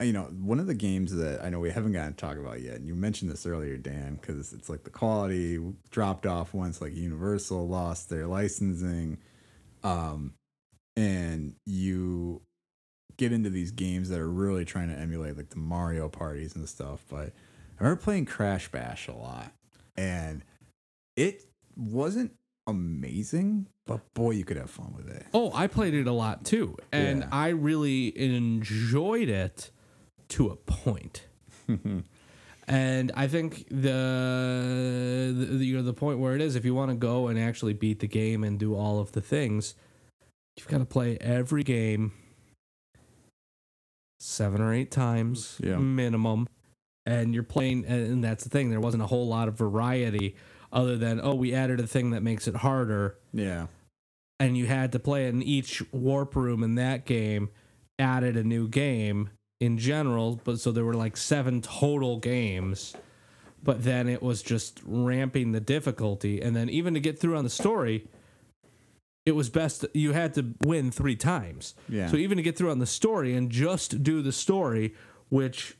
you 0.00 0.12
know, 0.12 0.24
one 0.24 0.58
of 0.58 0.66
the 0.66 0.74
games 0.74 1.14
that 1.14 1.42
I 1.44 1.50
know 1.50 1.60
we 1.60 1.70
haven't 1.70 1.92
gotten 1.92 2.14
to 2.14 2.16
talk 2.16 2.36
about 2.36 2.60
yet, 2.60 2.74
and 2.76 2.86
you 2.86 2.94
mentioned 2.94 3.30
this 3.30 3.46
earlier, 3.46 3.76
Dan, 3.76 4.18
because 4.20 4.52
it's 4.52 4.68
like 4.68 4.84
the 4.84 4.90
quality 4.90 5.60
dropped 5.90 6.26
off 6.26 6.54
once 6.54 6.80
like 6.80 6.94
Universal 6.94 7.68
lost 7.68 8.10
their 8.10 8.26
licensing, 8.26 9.18
um, 9.84 10.34
and 10.96 11.54
you 11.66 12.42
get 13.16 13.32
into 13.32 13.50
these 13.50 13.70
games 13.70 14.08
that 14.08 14.18
are 14.18 14.30
really 14.30 14.64
trying 14.64 14.88
to 14.88 14.98
emulate 14.98 15.36
like 15.36 15.50
the 15.50 15.58
Mario 15.58 16.08
parties 16.08 16.56
and 16.56 16.68
stuff. 16.68 17.04
But 17.08 17.28
I 17.78 17.84
remember 17.84 18.02
playing 18.02 18.26
Crash 18.26 18.68
Bash 18.70 19.06
a 19.06 19.12
lot, 19.12 19.52
and 19.96 20.42
it 21.16 21.44
wasn't 21.76 22.32
amazing, 22.66 23.68
but 23.86 24.12
boy, 24.14 24.30
you 24.32 24.44
could 24.44 24.56
have 24.56 24.70
fun 24.70 24.94
with 24.96 25.08
it. 25.08 25.26
Oh, 25.32 25.52
I 25.54 25.66
played 25.68 25.94
it 25.94 26.06
a 26.06 26.12
lot 26.12 26.44
too, 26.44 26.76
and 26.90 27.20
Yeah. 27.20 27.28
I 27.30 27.48
really 27.48 28.18
enjoyed 28.18 29.28
it 29.28 29.70
to 30.28 30.48
a 30.48 30.56
point. 30.56 31.26
and 32.68 33.12
I 33.14 33.26
think 33.28 33.66
the, 33.68 35.34
the 35.36 35.64
you 35.64 35.76
know 35.76 35.82
the 35.82 35.92
point 35.94 36.18
where 36.18 36.34
it 36.34 36.40
is, 36.40 36.56
if 36.56 36.64
you 36.64 36.74
want 36.74 36.90
to 36.90 36.96
go 36.96 37.28
and 37.28 37.38
actually 37.38 37.72
beat 37.74 38.00
the 38.00 38.08
game 38.08 38.44
and 38.44 38.58
do 38.58 38.74
all 38.74 38.98
of 39.00 39.12
the 39.12 39.20
things, 39.20 39.74
you've 40.56 40.68
got 40.68 40.78
to 40.78 40.84
play 40.84 41.18
every 41.20 41.62
game 41.62 42.12
seven 44.20 44.60
or 44.60 44.72
eight 44.72 44.90
times 44.90 45.58
Yeah. 45.62 45.76
minimum. 45.78 46.48
And 47.04 47.34
you're 47.34 47.42
playing, 47.42 47.84
and 47.86 48.22
that's 48.22 48.44
the 48.44 48.50
thing. 48.50 48.70
There 48.70 48.78
wasn't 48.78 49.02
a 49.02 49.06
whole 49.06 49.26
lot 49.26 49.48
of 49.48 49.58
variety 49.58 50.36
other 50.72 50.96
than 50.96 51.20
oh, 51.20 51.34
we 51.34 51.52
added 51.52 51.80
a 51.80 51.86
thing 51.86 52.10
that 52.12 52.22
makes 52.22 52.46
it 52.48 52.56
harder 52.56 53.18
Yeah. 53.32 53.66
and 54.40 54.56
you 54.56 54.66
had 54.66 54.92
to 54.92 54.98
play 54.98 55.26
it 55.26 55.30
in 55.34 55.42
each 55.42 55.82
warp 55.92 56.34
room 56.36 56.62
in 56.62 56.76
that 56.76 57.04
game 57.04 57.50
added 57.98 58.36
a 58.36 58.44
new 58.44 58.68
game 58.68 59.30
in 59.62 59.78
general 59.78 60.40
but 60.44 60.58
so 60.58 60.72
there 60.72 60.84
were 60.84 60.94
like 60.94 61.16
seven 61.16 61.62
total 61.62 62.18
games 62.18 62.94
but 63.62 63.84
then 63.84 64.08
it 64.08 64.20
was 64.20 64.42
just 64.42 64.80
ramping 64.84 65.52
the 65.52 65.60
difficulty 65.60 66.40
and 66.42 66.56
then 66.56 66.68
even 66.68 66.94
to 66.94 67.00
get 67.00 67.18
through 67.18 67.36
on 67.36 67.44
the 67.44 67.50
story 67.50 68.06
it 69.24 69.32
was 69.32 69.48
best 69.48 69.84
you 69.94 70.12
had 70.12 70.34
to 70.34 70.54
win 70.62 70.90
three 70.90 71.16
times. 71.16 71.74
Yeah. 71.88 72.08
So 72.08 72.16
even 72.16 72.36
to 72.36 72.42
get 72.42 72.56
through 72.56 72.70
on 72.70 72.80
the 72.80 72.86
story 72.86 73.36
and 73.36 73.50
just 73.50 74.02
do 74.02 74.20
the 74.20 74.32
story, 74.32 74.94
which 75.28 75.76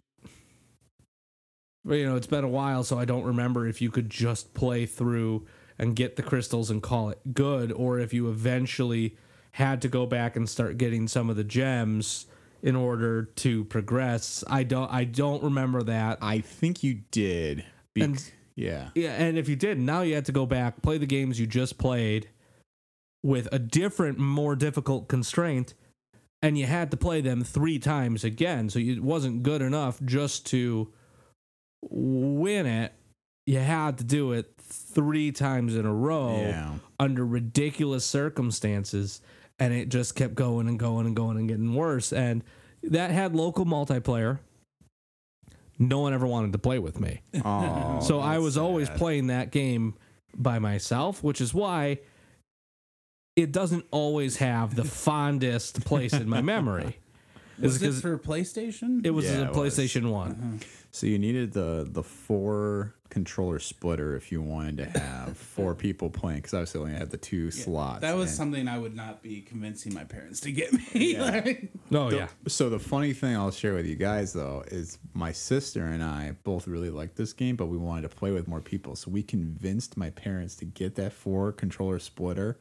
you 1.84 2.06
know, 2.06 2.14
it's 2.14 2.28
been 2.28 2.44
a 2.44 2.48
while, 2.48 2.84
so 2.84 2.98
I 2.98 3.04
don't 3.04 3.24
remember 3.24 3.66
if 3.66 3.82
you 3.82 3.90
could 3.90 4.08
just 4.08 4.54
play 4.54 4.86
through 4.86 5.46
and 5.78 5.96
get 5.96 6.14
the 6.14 6.22
crystals 6.22 6.70
and 6.70 6.80
call 6.80 7.10
it 7.10 7.34
good, 7.34 7.72
or 7.72 7.98
if 7.98 8.14
you 8.14 8.28
eventually 8.28 9.16
had 9.52 9.82
to 9.82 9.88
go 9.88 10.06
back 10.06 10.36
and 10.36 10.48
start 10.48 10.78
getting 10.78 11.08
some 11.08 11.28
of 11.28 11.34
the 11.34 11.44
gems 11.44 12.26
in 12.62 12.76
order 12.76 13.24
to 13.24 13.64
progress. 13.64 14.44
I 14.48 14.62
don't 14.62 14.90
I 14.90 15.04
don't 15.04 15.42
remember 15.42 15.82
that. 15.82 16.18
I 16.22 16.40
think 16.40 16.82
you 16.82 17.00
did. 17.10 17.64
And- 17.98 18.22
yeah. 18.54 18.90
Yeah, 18.94 19.12
and 19.12 19.38
if 19.38 19.48
you 19.48 19.56
did, 19.56 19.78
now 19.78 20.02
you 20.02 20.14
had 20.14 20.26
to 20.26 20.32
go 20.32 20.44
back, 20.44 20.82
play 20.82 20.98
the 20.98 21.06
games 21.06 21.40
you 21.40 21.46
just 21.46 21.78
played 21.78 22.28
with 23.22 23.48
a 23.50 23.58
different, 23.58 24.18
more 24.18 24.54
difficult 24.54 25.08
constraint, 25.08 25.72
and 26.42 26.58
you 26.58 26.66
had 26.66 26.90
to 26.90 26.96
play 26.98 27.22
them 27.22 27.42
three 27.44 27.78
times 27.78 28.24
again. 28.24 28.68
So 28.68 28.78
it 28.78 29.02
wasn't 29.02 29.42
good 29.42 29.62
enough 29.62 30.00
just 30.04 30.44
to 30.48 30.92
win 31.90 32.66
it. 32.66 32.92
You 33.46 33.58
had 33.58 33.98
to 33.98 34.04
do 34.04 34.32
it 34.32 34.52
three 34.60 35.32
times 35.32 35.74
in 35.74 35.86
a 35.86 35.94
row 35.94 36.36
Yeah. 36.36 36.74
under 37.00 37.24
ridiculous 37.26 38.04
circumstances, 38.04 39.20
and 39.58 39.72
it 39.72 39.88
just 39.88 40.14
kept 40.14 40.34
going 40.34 40.68
and 40.68 40.78
going 40.78 41.06
and 41.06 41.14
going 41.16 41.36
and 41.38 41.48
getting 41.48 41.74
worse. 41.74 42.12
And 42.12 42.42
that 42.82 43.10
had 43.10 43.34
local 43.34 43.64
multiplayer. 43.64 44.38
No 45.78 46.00
one 46.00 46.12
ever 46.14 46.26
wanted 46.26 46.52
to 46.52 46.58
play 46.58 46.78
with 46.78 47.00
me. 47.00 47.20
Oh, 47.44 48.00
So 48.06 48.20
I 48.20 48.38
was 48.38 48.56
always 48.56 48.88
playing 48.90 49.28
that 49.28 49.50
game 49.50 49.94
by 50.34 50.58
myself, 50.58 51.22
which 51.22 51.40
is 51.40 51.52
why 51.52 51.98
it 53.36 53.52
doesn't 53.52 53.84
always 53.90 54.36
have 54.36 54.74
the 54.74 54.84
fondest 55.06 55.84
place 55.84 56.12
in 56.12 56.28
my 56.28 56.42
memory. 56.42 56.98
Was 57.58 57.76
Is 57.76 57.82
it 57.82 57.86
'cause 57.86 58.00
for 58.00 58.18
PlayStation? 58.18 59.04
it 59.06 59.10
was 59.10 59.24
Yeah, 59.26 59.38
a 59.38 59.42
it 59.50 59.54
was. 59.54 59.76
PlayStation 59.78 60.10
One. 60.10 60.30
Uh-huh. 60.32 60.64
So 60.94 61.06
you 61.06 61.18
needed 61.18 61.52
the 61.52 61.88
the 61.90 62.02
four 62.02 62.94
controller 63.08 63.58
splitter 63.58 64.14
if 64.16 64.30
you 64.32 64.40
wanted 64.40 64.78
to 64.78 64.98
have 64.98 65.36
four 65.36 65.74
people 65.74 66.08
playing 66.08 66.38
because 66.38 66.54
obviously 66.54 66.80
only 66.80 66.94
had 66.94 67.10
the 67.10 67.18
two 67.18 67.50
slots. 67.50 68.00
that 68.00 68.14
was 68.16 68.28
and- 68.30 68.36
something 68.36 68.68
I 68.68 68.78
would 68.78 68.94
not 68.94 69.22
be 69.22 69.40
convincing 69.42 69.92
my 69.92 70.04
parents 70.04 70.40
to 70.40 70.52
get 70.52 70.72
me. 70.72 71.16
Like, 71.18 71.70
Oh 71.92 72.08
The- 72.10 72.16
yeah, 72.16 72.28
So 72.48 72.70
the 72.70 72.78
funny 72.78 73.12
thing 73.12 73.36
I'll 73.36 73.50
share 73.50 73.74
with 73.74 73.86
you 73.86 73.96
guys 73.96 74.32
though 74.32 74.64
is 74.68 74.98
my 75.14 75.32
sister 75.32 75.84
and 75.86 76.02
I 76.02 76.36
both 76.44 76.66
really 76.66 76.90
liked 76.90 77.16
this 77.16 77.32
game, 77.34 77.56
but 77.56 77.66
we 77.66 77.76
wanted 77.76 78.02
to 78.02 78.08
play 78.16 78.30
with 78.30 78.46
more 78.48 78.60
people. 78.62 78.96
So 78.96 79.10
we 79.10 79.22
convinced 79.22 79.96
my 79.96 80.10
parents 80.10 80.54
to 80.56 80.64
get 80.66 80.94
that 80.96 81.12
four 81.12 81.52
controller 81.52 81.98
splitter 81.98 82.58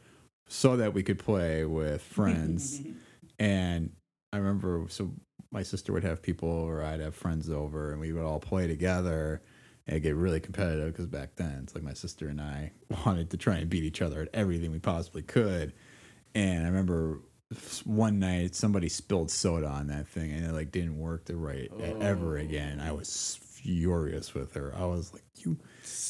so 0.48 0.76
that 0.78 0.94
we 0.94 1.04
could 1.04 1.20
play 1.20 1.64
with 1.64 2.02
friends. 2.02 2.82
and 3.40 3.92
I 4.34 4.38
remember 4.38 4.86
so 4.90 5.12
my 5.52 5.64
sister 5.64 5.92
would 5.94 6.04
have 6.04 6.22
people 6.22 6.50
or 6.50 6.84
I'd 6.84 7.02
have 7.02 7.16
friends 7.16 7.50
over 7.50 7.92
and 7.92 8.00
we 8.00 8.14
would 8.14 8.24
all 8.24 8.40
play 8.40 8.68
together 8.68 9.42
and 9.86 9.96
it'd 9.96 10.04
get 10.04 10.16
really 10.16 10.40
competitive 10.40 10.94
because 10.94 11.08
back 11.08 11.36
then 11.36 11.60
it's 11.64 11.76
like 11.76 11.84
my 11.84 11.94
sister 11.94 12.28
and 12.28 12.40
I 12.40 12.72
wanted 13.06 13.30
to 13.32 13.38
try 13.38 13.58
and 13.58 13.70
beat 13.70 13.84
each 13.84 14.02
other 14.02 14.22
at 14.22 14.30
everything 14.34 14.72
we 14.72 14.80
possibly 14.80 15.22
could. 15.22 15.74
And 16.34 16.64
I 16.64 16.68
remember 16.68 17.20
one 17.84 18.20
night 18.20 18.56
somebody 18.56 18.88
spilled 18.88 19.30
soda 19.30 19.68
on 19.68 19.88
that 19.88 20.08
thing 20.08 20.32
and 20.32 20.46
it 20.46 20.54
like 20.54 20.72
didn't 20.72 20.98
work 20.98 21.26
the 21.26 21.36
right 21.36 21.70
ever 22.00 22.38
oh. 22.38 22.42
again. 22.42 22.80
I 22.80 22.94
was 22.94 23.38
furious 23.42 24.34
with 24.34 24.54
her. 24.54 24.74
I 24.76 24.86
was 24.86 25.14
like, 25.14 25.24
"You 25.36 25.58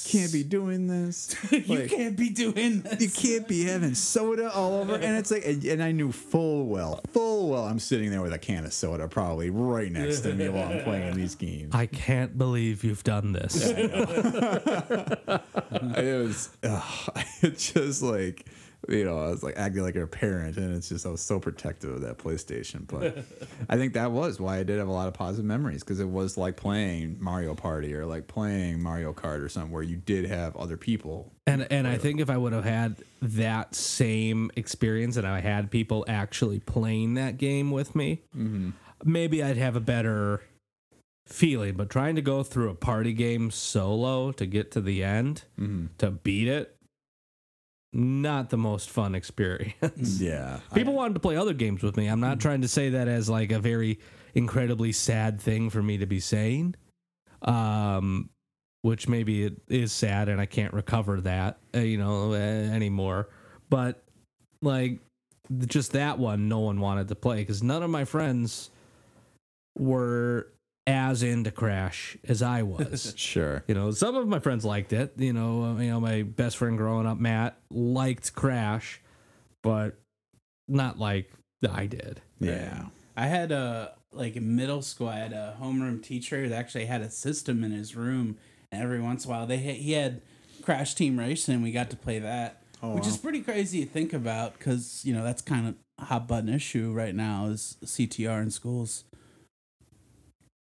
can't 0.07 0.31
be 0.33 0.43
doing 0.43 0.87
this. 0.87 1.35
you 1.51 1.63
Like, 1.79 1.89
can't 1.89 2.17
be 2.17 2.29
doing 2.29 2.81
this. 2.81 3.01
you 3.01 3.09
can't 3.09 3.47
be 3.47 3.65
having 3.65 3.95
soda 3.95 4.51
all 4.51 4.81
over." 4.81 4.95
And 4.95 5.17
it's 5.17 5.31
like, 5.31 5.45
and, 5.45 5.63
and 5.65 5.81
I 5.81 5.91
knew 5.91 6.11
full 6.11 6.67
well, 6.67 7.01
full 7.11 7.49
well, 7.49 7.65
I'm 7.65 7.79
sitting 7.79 8.11
there 8.11 8.21
with 8.21 8.33
a 8.33 8.39
can 8.39 8.65
of 8.65 8.73
soda 8.73 9.07
probably 9.07 9.49
right 9.49 9.91
next 9.91 10.21
to 10.21 10.33
me 10.33 10.49
while 10.49 10.71
I'm 10.71 10.83
playing 10.89 11.15
these 11.15 11.35
games. 11.35 11.73
I 11.73 11.85
can't 11.85 12.37
believe 12.37 12.83
you've 12.83 13.03
done 13.03 13.33
this. 13.33 13.65
it 13.65 13.91
was 16.25 16.49
ugh, 16.63 17.09
it's 17.41 17.71
just 17.71 18.01
like 18.01 18.45
you 18.89 19.05
know, 19.05 19.19
I 19.19 19.27
was 19.27 19.43
like 19.43 19.57
acting 19.57 19.83
like 19.83 19.95
a 19.95 20.07
parent, 20.07 20.57
and 20.57 20.75
it's 20.75 20.89
just 20.89 21.05
I 21.05 21.09
was 21.09 21.21
so 21.21 21.39
protective 21.39 21.91
of 21.91 22.01
that 22.01 22.17
PlayStation. 22.17 22.87
But 22.87 23.17
I 23.69 23.77
think 23.77 23.93
that 23.93 24.11
was 24.11 24.39
why 24.39 24.57
I 24.57 24.63
did 24.63 24.79
have 24.79 24.87
a 24.87 24.91
lot 24.91 25.07
of 25.07 25.13
positive 25.13 25.45
memories 25.45 25.83
because 25.83 25.99
it 25.99 26.09
was 26.09 26.37
like 26.37 26.55
playing 26.55 27.17
Mario 27.19 27.53
Party 27.53 27.93
or 27.93 28.05
like 28.05 28.27
playing 28.27 28.81
Mario 28.81 29.13
Kart 29.13 29.43
or 29.43 29.49
something 29.49 29.71
where 29.71 29.83
you 29.83 29.97
did 29.97 30.25
have 30.25 30.55
other 30.55 30.77
people. 30.77 31.31
And 31.45 31.67
and 31.71 31.87
I 31.87 31.97
think 31.97 32.19
if 32.19 32.29
I 32.29 32.37
would 32.37 32.53
have 32.53 32.65
had 32.65 32.95
that 33.21 33.75
same 33.75 34.51
experience 34.55 35.17
and 35.17 35.27
I 35.27 35.39
had 35.39 35.69
people 35.69 36.05
actually 36.07 36.59
playing 36.59 37.15
that 37.15 37.37
game 37.37 37.71
with 37.71 37.95
me, 37.95 38.21
mm-hmm. 38.35 38.71
maybe 39.03 39.43
I'd 39.43 39.57
have 39.57 39.75
a 39.75 39.81
better 39.81 40.41
feeling. 41.27 41.75
But 41.75 41.89
trying 41.89 42.15
to 42.15 42.21
go 42.21 42.41
through 42.41 42.69
a 42.69 42.75
party 42.75 43.13
game 43.13 43.51
solo 43.51 44.31
to 44.33 44.45
get 44.45 44.71
to 44.71 44.81
the 44.81 45.03
end 45.03 45.43
mm-hmm. 45.59 45.87
to 45.99 46.11
beat 46.11 46.47
it, 46.47 46.75
not 47.93 48.49
the 48.49 48.57
most 48.57 48.89
fun 48.89 49.15
experience. 49.15 50.19
Yeah, 50.21 50.59
People 50.73 50.93
wanted 50.93 51.15
to 51.15 51.19
play 51.19 51.35
other 51.35 51.53
games 51.53 51.83
with 51.83 51.97
me. 51.97 52.07
I'm 52.07 52.19
not 52.19 52.39
trying 52.39 52.61
to 52.61 52.67
say 52.67 52.89
that 52.91 53.07
as 53.07 53.29
like 53.29 53.51
a 53.51 53.59
very 53.59 53.99
incredibly 54.33 54.91
sad 54.91 55.41
thing 55.41 55.69
for 55.69 55.81
me 55.83 55.97
to 55.97 56.05
be 56.05 56.19
saying. 56.19 56.75
Um 57.41 58.29
which 58.83 59.07
maybe 59.07 59.43
it 59.43 59.61
is 59.67 59.91
sad 59.91 60.27
and 60.27 60.41
I 60.41 60.47
can't 60.47 60.73
recover 60.73 61.21
that, 61.21 61.59
uh, 61.75 61.79
you 61.79 61.99
know, 61.99 62.31
uh, 62.33 62.35
anymore. 62.35 63.29
But 63.69 64.01
like 64.61 64.99
just 65.65 65.91
that 65.91 66.17
one 66.17 66.47
no 66.47 66.59
one 66.59 66.79
wanted 66.79 67.07
to 67.09 67.15
play 67.15 67.43
cuz 67.45 67.61
none 67.61 67.83
of 67.83 67.89
my 67.89 68.05
friends 68.05 68.69
were 69.77 70.47
as 70.87 71.23
into 71.23 71.51
Crash 71.51 72.17
as 72.27 72.41
I 72.41 72.63
was. 72.63 73.13
sure. 73.17 73.63
You 73.67 73.75
know, 73.75 73.91
some 73.91 74.15
of 74.15 74.27
my 74.27 74.39
friends 74.39 74.65
liked 74.65 74.93
it. 74.93 75.13
You 75.17 75.33
know, 75.33 75.63
uh, 75.63 75.77
you 75.77 75.89
know, 75.89 75.99
my 75.99 76.23
best 76.23 76.57
friend 76.57 76.77
growing 76.77 77.07
up, 77.07 77.19
Matt, 77.19 77.57
liked 77.69 78.33
Crash, 78.33 79.01
but 79.61 79.99
not 80.67 80.97
like 80.97 81.31
I 81.69 81.85
did. 81.85 82.21
Yeah, 82.39 82.85
I 83.15 83.27
had 83.27 83.51
a 83.51 83.93
like 84.11 84.35
in 84.35 84.55
middle 84.55 84.81
school. 84.81 85.07
I 85.07 85.17
had 85.17 85.33
a 85.33 85.55
homeroom 85.61 86.01
teacher 86.01 86.47
that 86.49 86.55
actually 86.55 86.85
had 86.85 87.01
a 87.01 87.09
system 87.09 87.63
in 87.63 87.71
his 87.71 87.95
room, 87.95 88.37
and 88.71 88.81
every 88.81 88.99
once 88.99 89.25
in 89.25 89.31
a 89.31 89.33
while 89.33 89.45
they 89.47 89.57
had, 89.57 89.75
he 89.75 89.91
had 89.93 90.21
Crash 90.63 90.95
Team 90.95 91.19
Racing, 91.19 91.55
and 91.55 91.63
we 91.63 91.71
got 91.71 91.89
to 91.91 91.97
play 91.97 92.19
that, 92.19 92.63
which 92.81 93.07
is 93.07 93.17
pretty 93.17 93.41
crazy 93.41 93.85
to 93.85 93.89
think 93.89 94.13
about 94.13 94.57
because 94.57 95.03
you 95.05 95.13
know 95.13 95.23
that's 95.23 95.41
kind 95.41 95.67
of 95.67 95.75
hot 96.05 96.27
button 96.27 96.49
issue 96.49 96.91
right 96.91 97.13
now 97.13 97.45
is 97.47 97.77
CTR 97.83 98.41
in 98.41 98.49
schools. 98.49 99.03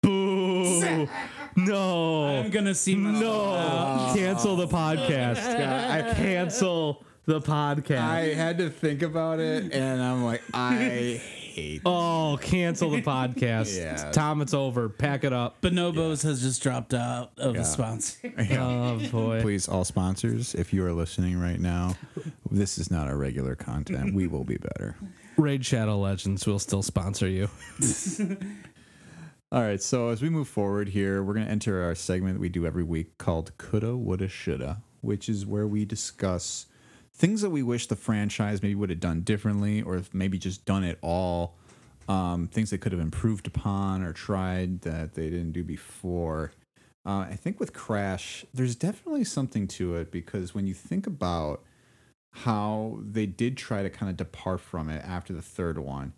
Boo! 0.09 1.09
No, 1.57 2.27
I'm 2.29 2.51
gonna 2.51 2.75
see 2.75 2.95
myself 2.95 3.57
out. 3.59 4.15
no, 4.15 4.21
cancel 4.21 4.57
the 4.57 4.67
podcast. 4.67 5.39
I 5.91 6.15
cancel 6.15 7.05
the 7.27 7.41
podcast. 7.41 7.99
I 8.01 8.33
had 8.35 8.57
to 8.59 8.71
think 8.71 9.03
about 9.03 9.39
it, 9.41 9.73
and 9.73 10.01
I'm 10.03 10.25
like, 10.25 10.43
I 10.55 10.77
hate. 11.55 11.83
oh, 11.85 12.39
cancel 12.41 12.91
the 12.91 13.03
podcast. 13.03 13.77
Yeah. 13.79 14.11
Tom, 14.13 14.41
it's 14.41 14.55
over. 14.55 14.89
Pack 14.89 15.25
it 15.25 15.33
up. 15.33 15.61
Bonobos 15.61 16.23
has 16.23 16.41
just 16.41 16.63
dropped 16.63 16.95
out 16.95 17.33
of 17.37 17.55
the 17.55 17.65
sponsor. 17.65 18.33
Oh 18.53 18.99
boy. 19.11 19.43
Please, 19.43 19.69
all 19.69 19.85
sponsors, 19.85 20.55
if 20.55 20.73
you 20.73 20.85
are 20.87 20.93
listening 20.93 21.39
right 21.39 21.61
now, 21.61 21.97
this 22.51 22.79
is 22.79 22.91
not 22.91 23.09
our 23.09 23.17
regular 23.17 23.55
content. 23.57 24.15
We 24.15 24.27
will 24.27 24.45
be 24.45 24.57
better. 24.57 24.97
Raid 25.37 25.65
Shadow 25.67 25.99
Legends 25.99 26.47
will 26.47 26.59
still 26.59 26.83
sponsor 26.83 27.29
you. 27.29 27.49
All 29.51 29.63
right, 29.63 29.83
so 29.83 30.11
as 30.11 30.21
we 30.21 30.29
move 30.29 30.47
forward 30.47 30.91
here, 30.91 31.23
we're 31.23 31.33
going 31.33 31.47
to 31.47 31.51
enter 31.51 31.83
our 31.83 31.95
segment 31.95 32.35
that 32.35 32.41
we 32.41 32.51
do 32.51 32.67
every 32.67 32.83
week 32.83 33.17
called 33.17 33.57
Coulda, 33.57 33.97
Woulda, 33.97 34.29
Shoulda, 34.29 34.83
which 35.01 35.27
is 35.27 35.47
where 35.47 35.67
we 35.67 35.87
discuss 35.87 36.67
things 37.15 37.41
that 37.41 37.49
we 37.49 37.63
wish 37.63 37.87
the 37.87 37.97
franchise 37.97 38.63
maybe 38.63 38.75
would 38.75 38.91
have 38.91 39.01
done 39.01 39.23
differently 39.23 39.81
or 39.81 40.03
maybe 40.13 40.37
just 40.37 40.67
done 40.67 40.85
it 40.85 40.99
all. 41.01 41.57
Um, 42.11 42.47
things 42.49 42.69
they 42.69 42.77
could 42.77 42.93
have 42.93 43.01
improved 43.01 43.47
upon 43.47 44.03
or 44.03 44.13
tried 44.13 44.83
that 44.83 45.15
they 45.15 45.31
didn't 45.31 45.53
do 45.53 45.65
before. 45.65 46.53
Uh, 47.07 47.27
I 47.31 47.37
think 47.37 47.59
with 47.59 47.73
Crash, 47.73 48.45
there's 48.53 48.77
definitely 48.77 49.25
something 49.25 49.67
to 49.69 49.97
it 49.97 50.13
because 50.13 50.55
when 50.55 50.67
you 50.67 50.75
think 50.75 51.07
about 51.07 51.63
how 52.33 52.99
they 53.01 53.25
did 53.25 53.57
try 53.57 53.83
to 53.83 53.89
kind 53.89 54.11
of 54.11 54.19
depart 54.19 54.61
from 54.61 54.91
it 54.91 55.03
after 55.07 55.33
the 55.33 55.41
third 55.41 55.79
one 55.79 56.13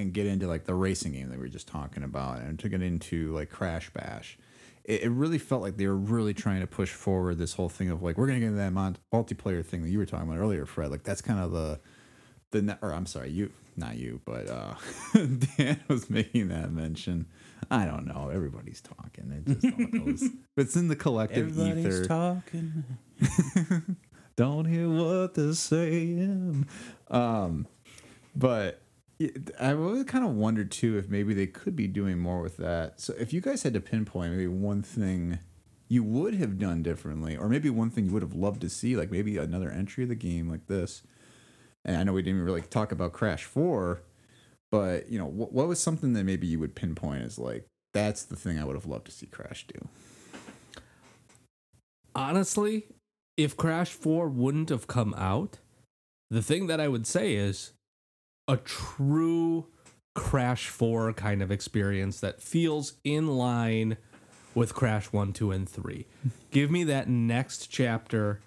and 0.00 0.12
get 0.12 0.26
into 0.26 0.46
like 0.46 0.64
the 0.64 0.74
racing 0.74 1.12
game 1.12 1.28
that 1.30 1.36
we 1.38 1.44
were 1.44 1.48
just 1.48 1.68
talking 1.68 2.02
about 2.02 2.40
and 2.40 2.58
to 2.58 2.68
get 2.68 2.82
into 2.82 3.32
like 3.34 3.50
Crash 3.50 3.90
Bash. 3.90 4.38
It, 4.84 5.02
it 5.04 5.10
really 5.10 5.38
felt 5.38 5.62
like 5.62 5.76
they 5.76 5.86
were 5.86 5.96
really 5.96 6.34
trying 6.34 6.60
to 6.60 6.66
push 6.66 6.90
forward 6.90 7.38
this 7.38 7.54
whole 7.54 7.68
thing 7.68 7.90
of 7.90 8.02
like 8.02 8.16
we're 8.18 8.26
gonna 8.26 8.40
get 8.40 8.46
into 8.46 8.58
that 8.58 8.72
multiplayer 9.12 9.64
thing 9.64 9.82
that 9.82 9.90
you 9.90 9.98
were 9.98 10.06
talking 10.06 10.28
about 10.28 10.40
earlier, 10.40 10.66
Fred. 10.66 10.90
Like 10.90 11.04
that's 11.04 11.20
kind 11.22 11.40
of 11.40 11.52
the 11.52 11.80
the 12.50 12.78
or 12.82 12.92
I'm 12.92 13.06
sorry, 13.06 13.30
you 13.30 13.52
not 13.76 13.96
you, 13.96 14.20
but 14.24 14.48
uh 14.48 14.74
Dan 15.14 15.80
was 15.88 16.10
making 16.10 16.48
that 16.48 16.72
mention. 16.72 17.26
I 17.70 17.84
don't 17.84 18.06
know. 18.06 18.30
Everybody's 18.32 18.80
talking. 18.80 19.30
It 19.30 19.60
just 19.60 19.66
all 19.66 19.86
goes. 19.86 20.24
It's 20.56 20.76
in 20.76 20.88
the 20.88 20.96
collective 20.96 21.58
Everybody's 21.58 21.86
ether. 21.86 22.04
talking. 22.06 22.84
Don't 24.36 24.64
hear 24.66 24.88
what 24.88 25.34
they're 25.34 25.52
saying. 25.52 26.66
Um, 27.08 27.66
but 28.34 28.80
I 29.60 29.74
always 29.74 30.04
kind 30.04 30.24
of 30.24 30.32
wondered 30.32 30.70
too 30.70 30.96
if 30.96 31.08
maybe 31.08 31.34
they 31.34 31.46
could 31.46 31.76
be 31.76 31.86
doing 31.86 32.18
more 32.18 32.40
with 32.40 32.56
that. 32.56 33.00
So 33.00 33.14
if 33.18 33.32
you 33.32 33.40
guys 33.40 33.62
had 33.62 33.74
to 33.74 33.80
pinpoint 33.80 34.32
maybe 34.32 34.46
one 34.46 34.82
thing 34.82 35.38
you 35.88 36.02
would 36.02 36.34
have 36.34 36.58
done 36.58 36.82
differently, 36.82 37.36
or 37.36 37.48
maybe 37.48 37.68
one 37.68 37.90
thing 37.90 38.06
you 38.06 38.12
would 38.12 38.22
have 38.22 38.34
loved 38.34 38.60
to 38.62 38.70
see, 38.70 38.96
like 38.96 39.10
maybe 39.10 39.36
another 39.36 39.70
entry 39.70 40.04
of 40.04 40.08
the 40.08 40.14
game 40.14 40.48
like 40.48 40.68
this. 40.68 41.02
And 41.84 41.96
I 41.96 42.04
know 42.04 42.12
we 42.12 42.22
didn't 42.22 42.44
really 42.44 42.62
talk 42.62 42.92
about 42.92 43.12
Crash 43.12 43.44
Four, 43.44 44.02
but 44.70 45.10
you 45.10 45.18
know 45.18 45.26
what, 45.26 45.52
what 45.52 45.68
was 45.68 45.80
something 45.80 46.12
that 46.14 46.24
maybe 46.24 46.46
you 46.46 46.58
would 46.60 46.74
pinpoint 46.74 47.24
as 47.24 47.38
like 47.38 47.66
that's 47.92 48.22
the 48.22 48.36
thing 48.36 48.58
I 48.58 48.64
would 48.64 48.76
have 48.76 48.86
loved 48.86 49.06
to 49.06 49.12
see 49.12 49.26
Crash 49.26 49.66
do. 49.66 49.88
honestly, 52.14 52.86
if 53.36 53.56
Crash 53.56 53.90
4 53.90 54.28
wouldn't 54.28 54.68
have 54.68 54.86
come 54.86 55.14
out, 55.16 55.58
the 56.30 56.42
thing 56.42 56.68
that 56.68 56.80
I 56.80 56.88
would 56.88 57.06
say 57.06 57.34
is 57.34 57.72
a 58.50 58.56
true 58.56 59.66
Crash 60.14 60.66
4 60.68 61.12
kind 61.12 61.40
of 61.40 61.52
experience 61.52 62.18
that 62.20 62.42
feels 62.42 62.94
in 63.04 63.28
line 63.28 63.96
with 64.56 64.74
Crash 64.74 65.06
1, 65.12 65.32
2, 65.32 65.52
and 65.52 65.68
3. 65.68 66.06
Give 66.50 66.70
me 66.70 66.82
that 66.84 67.08
next 67.08 67.68
chapter. 67.68 68.40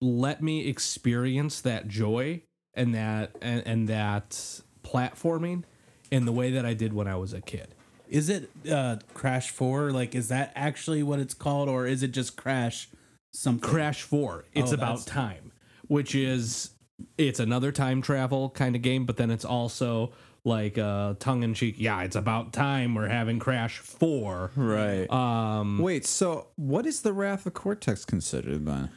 Let 0.00 0.40
me 0.40 0.68
experience 0.68 1.60
that 1.62 1.88
joy 1.88 2.42
and 2.74 2.94
that 2.94 3.36
and, 3.42 3.62
and 3.66 3.88
that 3.88 4.60
platforming 4.84 5.64
in 6.12 6.24
the 6.24 6.32
way 6.32 6.52
that 6.52 6.64
I 6.64 6.74
did 6.74 6.92
when 6.92 7.08
I 7.08 7.16
was 7.16 7.32
a 7.32 7.40
kid. 7.40 7.74
Is 8.08 8.28
it 8.28 8.50
uh, 8.70 8.96
Crash 9.14 9.50
Four? 9.50 9.90
Like, 9.90 10.14
is 10.14 10.28
that 10.28 10.52
actually 10.54 11.02
what 11.02 11.18
it's 11.18 11.34
called, 11.34 11.68
or 11.68 11.86
is 11.86 12.02
it 12.02 12.12
just 12.12 12.36
Crash 12.36 12.88
something? 13.32 13.68
Crash 13.68 14.02
4. 14.02 14.44
It's 14.54 14.70
Oh, 14.70 14.74
about 14.74 15.06
time, 15.06 15.52
which 15.88 16.14
is 16.14 16.70
it's 17.18 17.40
another 17.40 17.72
time 17.72 18.02
travel 18.02 18.50
kind 18.50 18.74
of 18.76 18.82
game, 18.82 19.04
but 19.06 19.16
then 19.16 19.30
it's 19.30 19.44
also 19.44 20.12
like 20.44 20.78
uh 20.78 21.14
tongue 21.18 21.42
in 21.42 21.54
cheek. 21.54 21.74
Yeah, 21.78 22.02
it's 22.02 22.16
about 22.16 22.52
time 22.52 22.94
we're 22.94 23.08
having 23.08 23.38
Crash 23.38 23.78
4. 23.78 24.52
Right. 24.56 25.10
Um 25.10 25.78
Wait, 25.78 26.06
so 26.06 26.48
what 26.56 26.86
is 26.86 27.02
the 27.02 27.12
Wrath 27.12 27.46
of 27.46 27.54
Cortex 27.54 28.04
considered 28.04 28.64
then? 28.66 28.90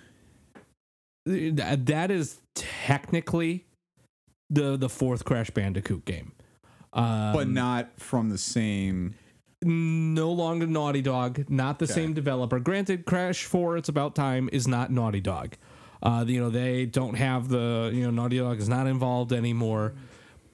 th- 1.28 1.56
that 1.86 2.12
is 2.12 2.40
technically 2.56 3.66
the 4.50 4.78
the 4.78 4.90
fourth 4.90 5.26
Crash 5.26 5.50
Bandicoot 5.50 6.06
game. 6.06 6.34
Um, 6.94 7.34
but 7.34 7.48
not 7.48 8.00
from 8.00 8.30
the 8.30 8.38
same. 8.38 9.16
no 9.64 10.32
longer 10.32 10.68
Naughty 10.68 11.02
Dog, 11.02 11.50
not 11.50 11.80
the 11.80 11.88
same 11.88 12.14
developer. 12.14 12.60
Granted, 12.60 13.06
Crash 13.06 13.46
4 13.46 13.78
It's 13.78 13.90
About 13.90 14.14
Time 14.14 14.48
is 14.54 14.68
not 14.68 14.92
Naughty 14.92 15.20
Dog. 15.22 15.56
Uh, 16.04 16.26
you 16.28 16.40
know, 16.40 16.50
they 16.50 16.86
don't 16.86 17.16
have 17.16 17.48
the, 17.48 17.90
you 17.94 18.04
know, 18.04 18.12
Naughty 18.12 18.38
Dog 18.38 18.60
is 18.60 18.68
not 18.68 18.86
involved 18.88 19.32
anymore. 19.32 19.94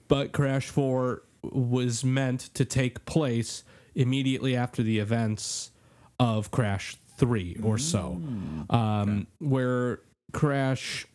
But 0.08 0.32
Crash 0.32 0.68
4 0.70 1.24
was 1.42 2.04
meant 2.04 2.42
to 2.54 2.64
take 2.66 3.04
place 3.06 3.64
immediately 3.96 4.56
after 4.56 4.84
the 4.84 5.00
events 5.00 5.72
of 6.20 6.52
Crash 6.52 6.98
3 7.18 7.58
or 7.64 7.78
so. 7.80 8.22
Um, 8.70 9.28
Where 9.40 10.02
Crash, 10.34 11.08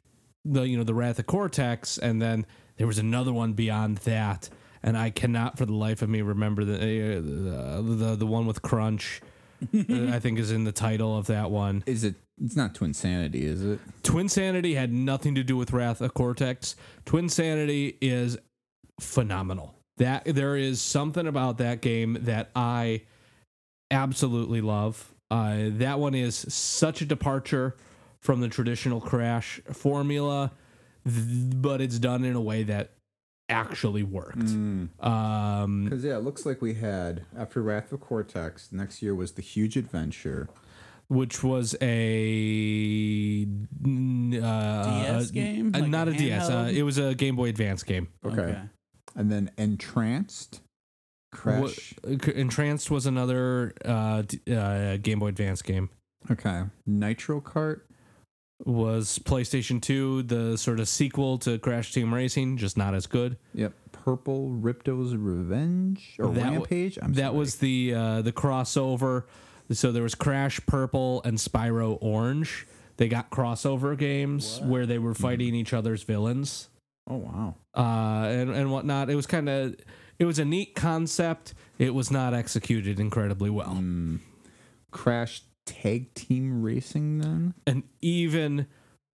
the, 0.45 0.63
you 0.63 0.77
know, 0.77 0.85
the 0.85 0.95
Wrath 0.95 1.19
of 1.21 1.27
Cortex, 1.27 1.97
and 1.97 2.21
then 2.21 2.45
there 2.77 2.87
was 2.89 2.99
another 2.99 3.33
one 3.33 3.53
beyond 3.53 3.99
that. 3.99 4.49
And 4.83 4.99
I 4.99 5.11
cannot, 5.11 5.57
for 5.57 5.65
the 5.65 5.73
life 5.73 6.03
of 6.03 6.09
me, 6.11 6.21
remember 6.23 6.65
the 6.65 6.77
uh, 6.77 7.81
the, 7.81 7.95
the 7.95 8.17
the 8.17 8.27
one 8.27 8.47
with 8.47 8.61
Crunch. 8.63 9.23
I 9.73 10.19
think 10.19 10.39
is 10.39 10.51
in 10.51 10.65
the 10.65 10.73
title 10.73 11.17
of 11.17 11.27
that 11.27 11.51
one. 11.51 11.83
Is 11.87 12.05
it? 12.05 12.15
It's 12.43 12.57
not 12.57 12.75
Twin 12.75 12.95
Sanity, 12.95 13.45
is 13.45 13.63
it? 13.63 13.79
Twin 14.03 14.29
Sanity 14.29 14.75
had 14.75 14.93
nothing 14.93 15.35
to 15.37 15.45
do 15.45 15.57
with 15.57 15.73
Wrath 15.73 16.01
of 16.01 16.15
Cortex. 16.15 16.75
Twin 17.05 17.29
Sanity 17.29 17.97
is 18.01 18.37
phenomenal. 19.01 19.75
That 19.99 20.25
there 20.25 20.57
is 20.57 20.81
something 20.81 21.27
about 21.27 21.59
that 21.59 21.81
game 21.81 22.19
that 22.23 22.51
I 22.57 23.03
absolutely 23.91 24.61
love. 24.61 25.15
Uh, 25.31 25.69
that 25.71 26.01
one 26.01 26.15
is 26.15 26.35
such 26.53 27.01
a 27.01 27.05
departure 27.07 27.77
from 28.21 28.41
the 28.41 28.49
traditional 28.49 29.01
Crash 29.01 29.61
formula, 29.73 30.51
th- 31.07 31.25
but 31.55 31.81
it's 31.81 31.99
done 31.99 32.25
in 32.25 32.35
a 32.35 32.41
way 32.41 32.65
that 32.65 32.91
actually 33.49 34.03
worked. 34.03 34.39
Um, 35.01 35.85
Because 35.85 36.05
yeah, 36.05 36.17
it 36.17 36.25
looks 36.25 36.47
like 36.47 36.61
we 36.63 36.75
had 36.75 37.25
after 37.37 37.63
Wrath 37.63 37.93
of 37.93 38.01
Cortex. 38.01 38.73
Next 38.73 39.03
year 39.03 39.15
was 39.15 39.33
the 39.33 39.43
Huge 39.43 39.77
Adventure. 39.77 40.49
which 41.09 41.43
was 41.45 41.77
a 41.83 43.47
uh, 43.85 45.03
DS 45.17 45.31
game? 45.31 45.73
uh, 45.75 45.81
Like 45.81 45.91
not 45.91 46.09
a 46.09 46.13
a, 46.13 46.15
DS. 46.17 46.49
Uh, 46.49 46.71
it 46.75 46.83
was 46.83 46.99
a 46.99 47.15
Game 47.15 47.37
Boy 47.37 47.49
Advance 47.51 47.83
game. 47.83 48.09
Okay. 48.25 48.59
And 49.17 49.31
then 49.31 49.51
N-Tranced, 49.59 50.61
Crash. 51.31 51.95
What- 52.03 52.29
N-Tranced 52.35 52.91
was 52.91 53.07
another 53.07 53.75
uh, 53.85 54.23
uh, 54.51 54.97
Game 54.97 55.19
Boy 55.21 55.29
Advance 55.29 55.63
game. 55.63 55.91
Okay. 56.31 56.63
Nitro 56.87 57.41
Kart. 57.41 57.83
Was 58.65 59.19
PlayStation 59.19 59.81
2 59.83 60.23
the 60.23 60.57
sort 60.57 60.81
of 60.81 60.89
sequel 60.89 61.39
to 61.39 61.59
Crash 61.59 61.93
Team 61.93 62.15
Racing, 62.15 62.57
just 62.57 62.77
not 62.77 62.95
as 62.95 63.07
good? 63.07 63.37
Yep. 63.55 63.73
Purple 63.93 64.51
Ripto's 64.51 65.15
Revenge 65.15 66.17
or 66.19 66.29
That 66.33 66.45
Rampage. 66.53 66.97
That 66.97 67.17
sorry. 67.17 67.37
was 67.37 67.57
the 67.57 67.95
uh, 67.95 68.23
the 68.23 68.33
crossover. 68.33 69.25
So 69.71 69.93
there 69.93 70.03
was 70.03 70.15
Crash 70.15 70.61
Purple 70.67 71.23
and 71.25 71.39
Spyro 71.39 71.97
Orange. 72.01 72.67
They 72.97 73.09
got 73.09 73.31
crossover 73.31 73.97
games 73.99 74.61
where 74.63 74.87
they 74.87 74.99
were 74.99 75.15
fighting 75.15 75.55
each 75.55 75.73
other's 75.73 76.03
villains. 76.03 76.69
Oh 77.09 77.17
wow. 77.17 77.55
uh, 77.75 78.29
and 78.29 78.51
and 78.51 78.71
whatnot. 78.73 79.11
It 79.11 79.15
was 79.15 79.27
kind 79.27 79.49
of 79.49 79.77
it 80.19 80.25
was 80.25 80.39
a 80.39 80.45
neat 80.45 80.75
concept. 80.75 81.55
It 81.79 81.95
was 81.95 82.11
not 82.11 82.35
executed 82.35 83.01
incredibly 83.01 83.51
well. 83.51 83.83
Crash 84.91 85.43
Tag 85.67 86.13
Team 86.15 86.63
Racing 86.63 87.19
then. 87.19 87.55
An 87.67 87.85
even 88.01 88.67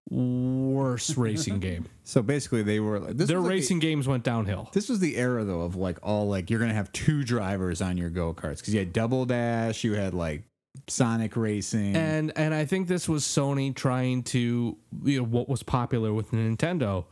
worse 0.09 1.15
racing 1.17 1.59
game. 1.59 1.85
So 2.03 2.21
basically, 2.21 2.63
they 2.63 2.79
were 2.79 2.99
like 2.99 3.17
this. 3.17 3.27
Their 3.27 3.39
like 3.39 3.45
the- 3.45 3.49
racing 3.49 3.79
games 3.79 4.07
went 4.07 4.23
downhill. 4.23 4.69
This 4.73 4.89
was 4.89 4.99
the 4.99 5.17
era 5.17 5.43
though 5.43 5.61
of 5.61 5.75
like 5.75 5.99
all 6.03 6.27
like 6.27 6.49
you're 6.49 6.59
gonna 6.59 6.73
have 6.73 6.91
two 6.91 7.23
drivers 7.23 7.81
on 7.81 7.97
your 7.97 8.09
go 8.09 8.33
karts 8.33 8.57
because 8.57 8.73
you 8.73 8.79
had 8.79 8.93
Double 8.93 9.25
Dash, 9.25 9.83
you 9.83 9.93
had 9.93 10.13
like 10.13 10.43
Sonic 10.87 11.35
Racing. 11.35 11.95
And 11.95 12.31
and 12.35 12.53
I 12.53 12.65
think 12.65 12.87
this 12.87 13.07
was 13.07 13.23
Sony 13.23 13.75
trying 13.75 14.23
to 14.23 14.77
you 15.03 15.19
know 15.19 15.25
what 15.25 15.49
was 15.49 15.63
popular 15.63 16.13
with 16.13 16.31
Nintendo 16.31 17.05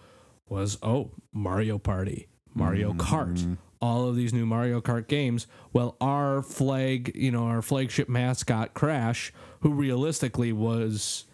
was 0.50 0.78
oh 0.82 1.12
Mario 1.34 1.78
Party, 1.78 2.28
Mario 2.54 2.94
mm-hmm. 2.94 3.02
Kart, 3.02 3.58
all 3.82 4.08
of 4.08 4.16
these 4.16 4.34
new 4.34 4.46
Mario 4.46 4.82
Kart 4.82 5.08
games. 5.08 5.48
Well, 5.74 5.96
our 6.02 6.42
flag, 6.42 7.12
you 7.16 7.32
know, 7.32 7.44
our 7.46 7.62
flagship 7.62 8.10
mascot 8.10 8.74
Crash, 8.74 9.32
who 9.62 9.72
realistically 9.72 10.52
was 10.54 11.26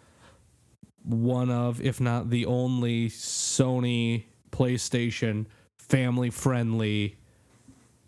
one 1.04 1.50
of, 1.50 1.82
if 1.82 2.00
not 2.02 2.30
the 2.30 2.46
only 2.46 3.10
Sony 3.10 4.24
PlayStation 4.52 5.46
family 5.78 6.30
friendly 6.30 7.18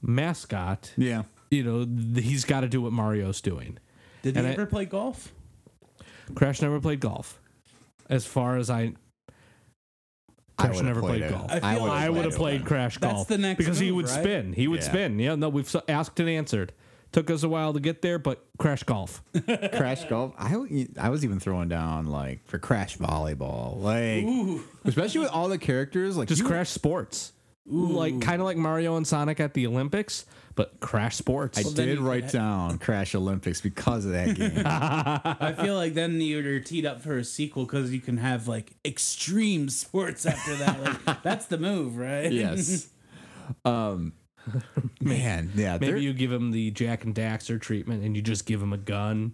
mascot. 0.02 0.92
yeah, 0.98 1.24
You 1.50 1.64
know, 1.64 2.22
he's 2.22 2.46
got 2.46 2.62
to 2.62 2.68
do 2.68 2.82
what 2.82 2.94
Mario's 2.94 3.42
doing. 3.42 3.78
Did 4.22 4.38
And 4.38 4.46
he 4.46 4.52
I- 4.52 4.54
ever 4.54 4.66
play 4.66 4.86
golf? 4.86 5.34
Crash 6.34 6.62
never 6.62 6.80
played 6.80 7.00
golf. 7.00 7.40
As 8.10 8.26
far 8.26 8.58
as 8.58 8.70
I, 8.70 8.94
Crash 10.58 10.70
would've 10.76 10.86
never 10.86 11.02
played 11.02 11.22
played, 11.22 11.32
golf. 11.32 11.52
I 11.52 11.60
feel 11.60 11.68
I 11.70 11.74
would've 11.74 11.90
I 11.94 12.10
would 12.10 12.26
have 12.26 12.34
it 12.34 12.38
played 12.38 12.60
then. 12.62 12.68
Crash 12.68 12.98
That's 13.00 13.14
golf 13.14 13.28
the 13.28 13.38
next 13.38 13.58
because 13.58 13.78
he 13.80 13.88
move, 13.88 13.96
would 13.98 14.10
right? 14.10 14.22
spin. 14.24 14.54
He 14.54 14.68
would 14.68 14.80
Yeah. 14.82 14.86
spin. 14.86 15.20
Yeah, 15.20 15.36
no, 15.36 15.50
we've 15.50 15.70
so- 15.70 15.84
asked 15.90 16.20
and 16.20 16.30
answered. 16.30 16.72
Took 17.12 17.30
us 17.30 17.44
a 17.44 17.50
while 17.50 17.72
to 17.74 17.80
get 17.80 18.02
there, 18.02 18.20
but 18.20 18.44
Crash 18.58 18.84
golf. 18.84 19.24
Crash 19.48 20.04
Golf. 20.06 20.34
I 20.38 20.54
I 21.00 21.10
was 21.10 21.24
even 21.24 21.40
throwing 21.40 21.70
down 21.70 22.08
like 22.08 22.46
for 22.46 22.60
Crash 22.60 22.98
Volleyball, 22.98 23.82
like 23.82 24.24
Ooh. 24.26 24.62
especially 24.84 25.22
with 25.22 25.30
all 25.30 25.48
the 25.48 25.58
characters, 25.58 26.18
like 26.18 26.28
Just 26.28 26.42
you- 26.42 26.48
Crash 26.48 26.70
Sports. 26.70 27.32
Like 27.68 28.22
kind 28.22 28.42
of 28.42 28.46
like 28.46 28.58
Mario 28.58 28.96
and 28.96 29.08
Sonic 29.08 29.40
at 29.40 29.56
the 29.56 29.66
Olympics, 29.66 30.26
but 30.54 30.80
Crash 30.82 31.16
Sports. 31.16 31.58
I 31.58 31.64
then 31.64 31.74
did 31.88 31.98
you 32.00 32.08
write 32.08 32.24
could- 32.26 32.34
down 32.34 32.78
Crash 32.78 33.16
Olympics 33.16 33.60
because 33.60 34.06
of 34.06 34.12
that 34.12 34.36
game. 34.36 34.62
I 34.66 35.54
feel 35.60 35.76
like 35.76 35.96
then 35.96 36.22
you're 36.22 36.60
teed 36.60 36.86
up 36.86 37.02
for 37.02 37.18
a 37.18 37.24
sequel 37.24 37.66
because 37.66 37.92
you 37.92 38.00
can 38.02 38.18
have 38.18 38.48
like 38.48 38.74
extreme 38.86 39.70
sports 39.70 40.26
after 40.28 40.56
that. 40.58 40.80
Like 41.08 41.24
that's 41.24 41.48
the 41.48 41.58
move, 41.58 41.98
right? 41.98 42.32
yes. 42.32 42.90
Um. 43.64 44.14
Man, 45.02 45.52
yeah. 45.56 45.74
Maybe 45.74 45.86
they're- 45.88 45.98
you 45.98 46.14
give 46.14 46.32
him 46.32 46.52
the 46.52 46.72
Jak 46.72 47.04
and 47.04 47.14
Daxter 47.16 47.60
treatment, 47.60 48.04
and 48.04 48.16
you 48.16 48.22
just 48.22 48.46
give 48.46 48.62
him 48.62 48.74
a 48.74 48.78
gun 48.78 49.34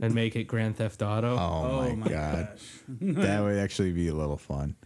and 0.00 0.14
make 0.14 0.36
it 0.36 0.44
Grand 0.44 0.76
Theft 0.76 1.02
Auto. 1.02 1.32
Oh, 1.36 1.38
Oh 1.38 1.82
my, 1.88 1.94
my 1.96 2.08
god, 2.08 2.48
gosh. 2.48 2.60
that 3.26 3.40
would 3.42 3.56
actually 3.58 3.92
be 3.92 4.08
a 4.08 4.14
little 4.14 4.36
fun. 4.36 4.76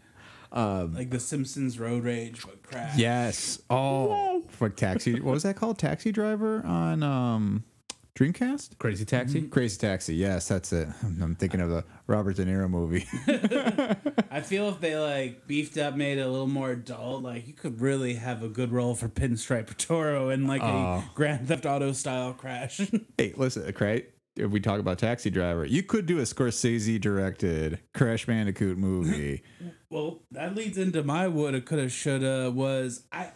Like 0.57 1.11
the 1.11 1.20
Simpsons 1.20 1.78
Road 1.78 2.05
Rage, 2.05 2.43
but 2.45 2.62
crash. 2.62 2.97
Yes. 2.97 3.61
Oh, 3.70 4.43
for 4.49 4.69
taxi. 4.70 5.20
What 5.20 5.33
was 5.33 5.43
that 5.43 5.57
called? 5.57 5.78
Taxi 5.78 6.12
driver 6.12 6.65
on 6.65 7.03
um, 7.03 7.65
Dreamcast? 8.15 8.78
Crazy 8.78 9.05
Taxi. 9.05 9.43
Crazy 9.43 9.78
Taxi. 9.78 10.15
Yes, 10.15 10.49
that's 10.49 10.73
it. 10.73 10.89
I'm 11.03 11.35
thinking 11.35 11.61
of 11.61 11.69
the 11.69 11.85
Robert 12.07 12.37
De 12.37 12.47
Niro 12.47 12.69
movie. 12.70 13.07
I 14.31 14.41
feel 14.41 14.69
if 14.70 14.81
they 14.81 14.97
like 14.97 15.47
beefed 15.47 15.77
up, 15.77 15.95
made 15.95 16.19
it 16.19 16.23
a 16.23 16.28
little 16.28 16.47
more 16.47 16.70
adult, 16.70 17.23
like 17.23 17.47
you 17.47 17.53
could 17.53 17.81
really 17.81 18.15
have 18.15 18.43
a 18.43 18.49
good 18.49 18.73
role 18.73 18.95
for 18.95 19.09
Pinstripe 19.09 19.77
Toro 19.77 20.31
in 20.31 20.47
like 20.47 20.62
Oh. 20.62 20.66
a 20.66 21.05
Grand 21.15 21.49
Theft 21.49 21.66
Auto 21.66 21.93
style 21.93 22.33
crash. 22.33 22.81
hey, 23.19 23.35
listen, 23.37 23.73
right? 23.81 24.09
If 24.36 24.50
we 24.50 24.60
talk 24.60 24.80
about 24.80 24.98
Taxi 24.98 25.30
Driver, 25.30 25.64
you 25.64 25.82
could 25.82 26.06
do 26.06 26.18
a 26.18 26.22
Scorsese 26.22 27.00
directed 27.00 27.80
Crash 27.94 28.26
Bandicoot 28.26 28.76
movie. 28.76 29.42
well, 29.90 30.20
that 30.30 30.54
leads 30.54 30.76
into 30.76 31.02
my 31.02 31.26
woulda, 31.26 31.60
coulda, 31.60 31.88
shoulda. 31.88 32.50
Was 32.50 33.04
I? 33.10 33.30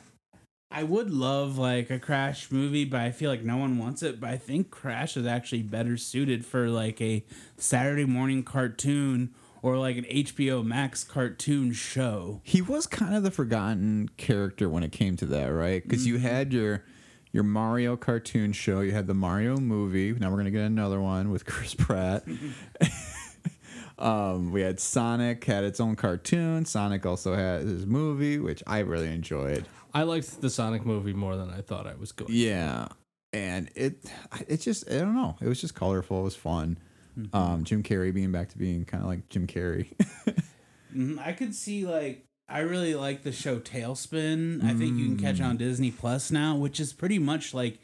I 0.72 0.84
would 0.84 1.10
love 1.10 1.58
like 1.58 1.90
a 1.90 1.98
Crash 1.98 2.52
movie, 2.52 2.84
but 2.84 3.00
I 3.00 3.10
feel 3.10 3.28
like 3.28 3.42
no 3.42 3.56
one 3.56 3.76
wants 3.76 4.04
it. 4.04 4.20
But 4.20 4.30
I 4.30 4.36
think 4.36 4.70
Crash 4.70 5.16
is 5.16 5.26
actually 5.26 5.62
better 5.62 5.96
suited 5.96 6.46
for 6.46 6.68
like 6.68 7.00
a 7.00 7.24
Saturday 7.56 8.04
morning 8.04 8.44
cartoon 8.44 9.34
or 9.62 9.78
like 9.78 9.96
an 9.96 10.04
HBO 10.04 10.64
Max 10.64 11.04
cartoon 11.04 11.72
show. 11.72 12.40
he 12.44 12.62
was 12.62 12.86
kind 12.86 13.14
of 13.14 13.22
the 13.22 13.30
forgotten 13.30 14.08
character 14.16 14.68
when 14.68 14.82
it 14.82 14.92
came 14.92 15.16
to 15.16 15.26
that, 15.26 15.48
right? 15.48 15.82
Because 15.82 16.06
you 16.06 16.16
mm-hmm. 16.16 16.26
had 16.26 16.52
your 16.52 16.84
your 17.32 17.44
Mario 17.44 17.96
cartoon 17.96 18.52
show, 18.52 18.80
you 18.80 18.92
had 18.92 19.06
the 19.06 19.14
Mario 19.14 19.56
movie. 19.56 20.12
Now 20.12 20.30
we're 20.30 20.38
gonna 20.38 20.50
get 20.50 20.62
another 20.64 21.00
one 21.00 21.30
with 21.30 21.44
Chris 21.46 21.74
Pratt. 21.74 22.24
um, 23.98 24.52
we 24.52 24.62
had 24.62 24.80
Sonic 24.80 25.44
had 25.44 25.64
its 25.64 25.80
own 25.80 25.96
cartoon. 25.96 26.64
Sonic 26.64 27.04
also 27.06 27.34
had 27.34 27.62
his 27.62 27.86
movie, 27.86 28.38
which 28.38 28.62
I 28.66 28.80
really 28.80 29.08
enjoyed. 29.12 29.66
I 29.92 30.04
liked 30.04 30.40
the 30.40 30.50
Sonic 30.50 30.84
movie 30.86 31.12
more 31.12 31.36
than 31.36 31.50
I 31.50 31.60
thought 31.60 31.86
I 31.86 31.94
was 31.94 32.12
going. 32.12 32.32
Yeah, 32.32 32.88
and 33.32 33.70
it 33.74 34.04
it 34.48 34.58
just 34.58 34.88
I 34.90 34.98
don't 34.98 35.14
know. 35.14 35.36
It 35.40 35.48
was 35.48 35.60
just 35.60 35.74
colorful. 35.74 36.20
It 36.20 36.24
was 36.24 36.36
fun. 36.36 36.78
Um, 37.34 37.64
Jim 37.64 37.82
Carrey 37.82 38.14
being 38.14 38.32
back 38.32 38.48
to 38.50 38.56
being 38.58 38.84
kind 38.86 39.02
of 39.02 39.08
like 39.08 39.28
Jim 39.28 39.46
Carrey. 39.46 39.88
Mhm, 40.94 41.24
I 41.24 41.32
could 41.34 41.54
see 41.54 41.86
like 41.86 42.26
I 42.50 42.60
really 42.60 42.94
like 42.94 43.22
the 43.22 43.32
show 43.32 43.58
TaleSpin. 43.60 44.64
I 44.64 44.74
think 44.74 44.98
you 44.98 45.06
can 45.06 45.16
catch 45.16 45.40
on 45.40 45.54
mm. 45.54 45.58
Disney 45.58 45.90
Plus 45.90 46.30
now, 46.30 46.56
which 46.56 46.80
is 46.80 46.92
pretty 46.92 47.18
much 47.18 47.54
like 47.54 47.78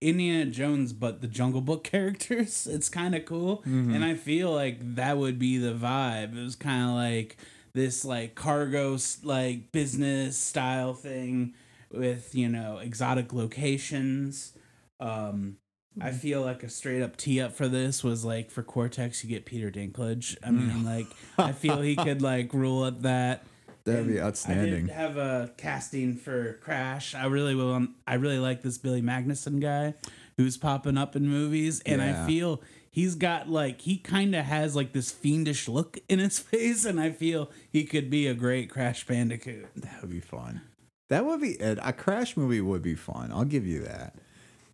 Indiana 0.00 0.50
Jones 0.50 0.92
but 0.92 1.20
the 1.20 1.26
Jungle 1.26 1.60
Book 1.60 1.84
characters. 1.84 2.66
It's 2.66 2.88
kind 2.88 3.14
of 3.14 3.24
cool, 3.24 3.58
mm-hmm. 3.58 3.94
and 3.94 4.04
I 4.04 4.14
feel 4.14 4.52
like 4.52 4.96
that 4.96 5.16
would 5.16 5.38
be 5.38 5.58
the 5.58 5.72
vibe. 5.72 6.36
It 6.36 6.42
was 6.42 6.56
kind 6.56 6.90
of 6.90 6.96
like 6.96 7.38
this 7.72 8.04
like 8.04 8.34
cargo 8.34 8.98
like 9.22 9.72
business 9.72 10.36
style 10.36 10.94
thing 10.94 11.54
with 11.90 12.34
you 12.34 12.48
know 12.48 12.78
exotic 12.78 13.32
locations. 13.32 14.52
Um, 14.98 15.56
I 16.00 16.08
mm-hmm. 16.08 16.18
feel 16.18 16.42
like 16.42 16.62
a 16.62 16.68
straight 16.68 17.02
up 17.02 17.16
tee 17.16 17.40
up 17.40 17.52
for 17.52 17.68
this 17.68 18.04
was 18.04 18.24
like 18.24 18.50
for 18.50 18.62
Cortex, 18.62 19.24
you 19.24 19.30
get 19.30 19.44
Peter 19.44 19.70
Dinklage. 19.70 20.36
I 20.42 20.50
mean, 20.50 20.70
mm. 20.70 20.84
like 20.84 21.06
I 21.38 21.52
feel 21.52 21.80
he 21.80 21.96
could 21.96 22.22
like 22.22 22.52
rule 22.52 22.86
at 22.86 23.02
that. 23.02 23.44
That'd 23.92 24.08
be 24.08 24.20
outstanding. 24.20 24.84
I 24.84 24.86
did 24.88 24.90
have 24.90 25.16
a 25.16 25.52
casting 25.56 26.16
for 26.16 26.54
Crash. 26.62 27.14
I 27.14 27.26
really 27.26 27.54
will. 27.54 27.74
Um, 27.74 27.96
I 28.06 28.14
really 28.14 28.38
like 28.38 28.62
this 28.62 28.78
Billy 28.78 29.02
Magnussen 29.02 29.60
guy 29.60 29.94
who's 30.36 30.56
popping 30.56 30.96
up 30.98 31.16
in 31.16 31.28
movies, 31.28 31.80
and 31.84 32.00
Yeah. 32.00 32.24
I 32.24 32.26
feel 32.26 32.62
he's 32.90 33.14
got 33.14 33.48
like 33.48 33.82
he 33.82 33.98
kind 33.98 34.34
of 34.34 34.44
has 34.44 34.74
like 34.74 34.92
this 34.92 35.10
fiendish 35.10 35.68
look 35.68 35.98
in 36.08 36.18
his 36.18 36.38
face, 36.40 36.84
and 36.84 37.00
I 37.00 37.10
feel 37.10 37.50
he 37.70 37.84
could 37.84 38.10
be 38.10 38.26
a 38.26 38.34
great 38.34 38.70
Crash 38.70 39.06
Bandicoot. 39.06 39.66
That 39.76 40.00
would 40.02 40.10
be 40.10 40.20
fun. 40.20 40.62
That 41.08 41.24
would 41.26 41.40
be 41.40 41.56
a, 41.60 41.72
a 41.82 41.92
crash 41.92 42.36
movie 42.36 42.60
would 42.60 42.82
be 42.82 42.94
fun. 42.94 43.32
I'll 43.32 43.44
give 43.44 43.66
you 43.66 43.80
that. 43.82 44.14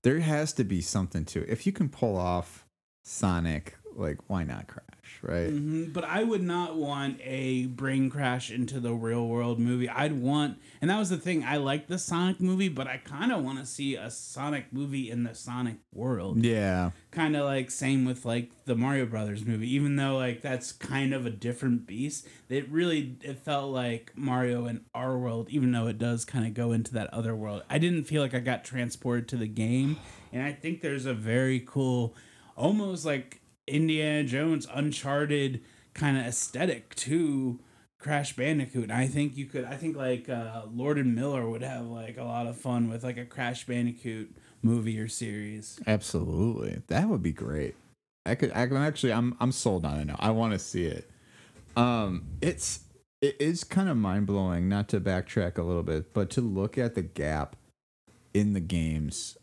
There 0.03 0.21
has 0.21 0.53
to 0.55 0.65
be 0.65 0.83
something 0.83 1.25
to 1.27 1.43
it. 1.43 1.49
If 1.49 1.67
you 1.67 1.73
can 1.73 1.89
pull 1.89 2.17
off 2.17 2.67
Sonic, 3.05 3.77
like 3.95 4.19
why 4.29 4.45
not 4.45 4.67
Crash, 4.69 4.85
right? 5.23 5.51
Mhm, 5.51 5.93
But 5.93 6.05
I 6.05 6.23
would 6.25 6.43
not 6.43 6.77
want 6.77 7.21
a 7.23 7.67
brain 7.67 8.11
crash 8.11 8.51
into 8.51 8.81
the 8.81 8.93
real 8.95 9.27
world 9.27 9.59
movie. 9.59 9.89
I'd 9.89 10.13
want, 10.13 10.59
and 10.81 10.91
that 10.91 10.99
was 10.99 11.11
the 11.11 11.17
thing. 11.17 11.45
I 11.45 11.57
like 11.57 11.87
the 11.87 11.99
Sonic 11.99 12.41
movie, 12.41 12.69
but 12.69 12.87
I 12.87 12.99
kind 12.99 13.33
of 13.33 13.43
want 13.45 13.59
to 13.59 13.67
see 13.67 13.95
a 13.97 14.11
Sonic 14.11 14.73
movie 14.73 15.11
in 15.11 15.25
the 15.25 15.35
Sonic 15.35 15.77
world. 15.93 16.45
Yeah. 16.45 16.91
Kind 17.11 17.37
of 17.37 17.45
like 17.45 17.71
same 17.71 18.05
with 18.05 18.25
like 18.25 18.51
the 18.67 18.75
Mario 18.77 19.07
Brothers 19.07 19.45
movie. 19.45 19.73
Even 19.75 19.97
though 19.97 20.17
like 20.17 20.43
that's 20.43 20.73
kind 20.73 21.15
of 21.15 21.25
a 21.27 21.31
different 21.31 21.87
beast, 21.87 22.27
it 22.49 22.69
really 22.71 23.17
it 23.23 23.39
felt 23.39 23.73
like 23.73 24.13
Mario 24.17 24.67
in 24.67 24.85
our 24.95 25.17
world. 25.17 25.49
Even 25.51 25.73
though 25.73 25.87
it 25.87 25.99
does 25.99 26.25
kind 26.25 26.47
of 26.47 26.55
go 26.55 26.73
into 26.73 26.93
that 26.95 27.13
other 27.13 27.35
world, 27.35 27.63
I 27.71 27.79
didn't 27.79 28.05
feel 28.05 28.23
like 28.23 28.35
I 28.35 28.41
got 28.41 28.65
transported 28.65 29.29
to 29.29 29.37
the 29.37 29.47
game. 29.49 29.97
And 30.33 30.43
I 30.43 30.53
think 30.53 30.83
there's 30.83 31.07
a 31.07 31.15
very 31.15 31.61
cool, 31.61 32.15
almost 32.57 33.07
like 33.07 33.41
Indiana 33.67 34.25
Jones, 34.25 34.67
Uncharted 34.73 35.63
kind 35.95 36.17
of 36.19 36.27
aesthetic 36.27 36.95
to 36.97 37.61
Crash 37.99 38.37
Bandicoot. 38.37 38.85
And 38.85 38.93
I 38.93 39.07
think 39.07 39.37
you 39.37 39.47
could. 39.47 39.65
I 39.65 39.77
think 39.77 39.97
like 39.97 40.29
uh, 40.29 40.63
Lord 40.73 40.99
and 40.99 41.15
Miller 41.15 41.49
would 41.49 41.63
have 41.63 41.87
like 41.87 42.17
a 42.19 42.25
lot 42.25 42.47
of 42.47 42.57
fun 42.57 42.89
with 42.89 43.03
like 43.03 43.19
a 43.19 43.25
Crash 43.25 43.67
Bandicoot 43.67 44.37
movie 44.63 44.99
or 45.01 45.09
series. 45.09 45.81
Absolutely. 45.87 46.83
That 46.89 47.09
would 47.09 47.23
be 47.23 47.33
great. 47.33 47.75
I 48.25 48.35
could 48.35 48.53
I 48.53 48.67
can 48.67 48.77
actually 48.77 49.13
I'm 49.13 49.37
I'm 49.41 49.53
sold 49.53 49.87
on 49.87 50.01
it 50.01 50.07
now. 50.07 50.17
I 50.19 50.31
want 50.31 50.53
to 50.53 50.59
see 50.59 50.85
it. 50.85 51.09
Um 51.77 52.27
it's 52.41 52.81
it 53.23 53.37
is 53.41 53.65
kind 53.65 53.89
of 53.89 53.97
mind-blowing 53.97 54.69
not 54.69 54.89
to 54.89 55.01
backtrack 55.01 55.57
a 55.57 55.63
little 55.63 55.83
bit, 55.83 56.13
but 56.13 56.29
to 56.31 56.41
look 56.41 56.77
at 56.77 56.95
the 56.95 57.03
gap 57.03 57.57
in 58.35 58.53
the 58.53 58.61
games 58.61 59.39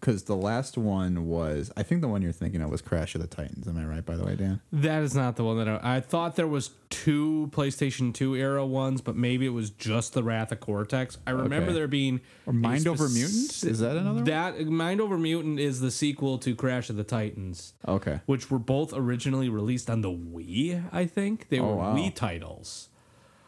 because 0.00 0.24
the 0.24 0.36
last 0.36 0.76
one 0.78 1.26
was 1.26 1.70
I 1.76 1.82
think 1.82 2.00
the 2.00 2.08
one 2.08 2.22
you're 2.22 2.32
thinking 2.32 2.60
of 2.62 2.70
was 2.70 2.82
Crash 2.82 3.14
of 3.14 3.20
the 3.20 3.26
Titans. 3.26 3.66
Am 3.66 3.76
I 3.78 3.84
right 3.84 4.04
by 4.04 4.16
the 4.16 4.24
way, 4.24 4.36
Dan? 4.36 4.60
That 4.72 5.02
is 5.02 5.14
not 5.14 5.36
the 5.36 5.44
one 5.44 5.58
that 5.58 5.68
I, 5.68 5.96
I 5.96 6.00
thought 6.00 6.36
there 6.36 6.46
was 6.46 6.70
two 6.90 7.48
PlayStation 7.52 8.14
2 8.14 8.36
era 8.36 8.64
ones, 8.64 9.00
but 9.00 9.16
maybe 9.16 9.46
it 9.46 9.50
was 9.50 9.70
just 9.70 10.12
the 10.12 10.22
Wrath 10.22 10.52
of 10.52 10.60
Cortex. 10.60 11.18
I 11.26 11.30
remember 11.30 11.66
Okay. 11.70 11.72
there 11.74 11.88
being 11.88 12.20
Or 12.46 12.52
Mind 12.52 12.86
a 12.86 12.90
Over 12.90 13.06
speci- 13.08 13.14
Mutants? 13.14 13.64
Is 13.64 13.78
that 13.80 13.96
another 13.96 14.14
one? 14.16 14.24
That 14.24 14.66
Mind 14.66 15.00
Over 15.00 15.18
Mutant 15.18 15.58
is 15.58 15.80
the 15.80 15.90
sequel 15.90 16.38
to 16.38 16.54
Crash 16.54 16.88
of 16.90 16.96
the 16.96 17.04
Titans, 17.04 17.72
Okay. 17.88 18.20
which 18.26 18.50
were 18.50 18.58
both 18.58 18.92
originally 18.94 19.48
released 19.48 19.90
on 19.90 20.00
the 20.02 20.10
Wii. 20.10 20.84
I 20.92 21.06
think 21.06 21.48
they 21.48 21.58
Oh, 21.58 21.66
were 21.68 21.76
wow. 21.76 21.96
Wii 21.96 22.14
titles. 22.14 22.88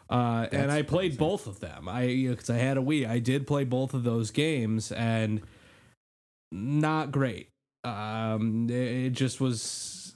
Uh, 0.09 0.47
and 0.51 0.71
I 0.71 0.81
played 0.81 1.17
both 1.19 1.45
of 1.45 1.59
them. 1.59 1.87
I 1.87 2.07
because 2.29 2.49
I 2.49 2.57
had 2.57 2.77
a 2.77 2.81
Wii, 2.81 3.07
I 3.07 3.19
did 3.19 3.45
play 3.45 3.63
both 3.63 3.93
of 3.93 4.03
those 4.03 4.31
games, 4.31 4.91
and 4.91 5.41
not 6.51 7.11
great. 7.11 7.49
Um, 7.83 8.67
it 8.69 9.11
just 9.11 9.39
was. 9.39 10.13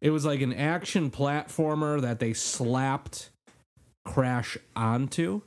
It 0.00 0.10
was 0.10 0.24
like 0.24 0.40
an 0.42 0.52
action 0.54 1.10
platformer 1.10 2.00
that 2.00 2.20
they 2.20 2.32
slapped 2.32 3.30
Crash 4.04 4.56
onto. 4.76 5.42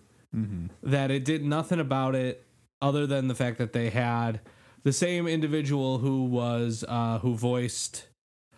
That 0.84 1.11
it 1.11 1.26
did 1.26 1.44
nothing 1.44 1.80
about 1.82 2.15
it 2.15 2.45
other 2.82 3.06
than 3.06 3.28
the 3.28 3.36
fact 3.36 3.57
that 3.57 3.73
they 3.73 3.90
had 3.90 4.40
the 4.84 4.94
same 4.94 5.28
individual 5.28 5.98
who 5.98 6.23
was 6.23 6.86
uh, 6.88 7.19
who 7.19 7.36
voiced 7.36 8.07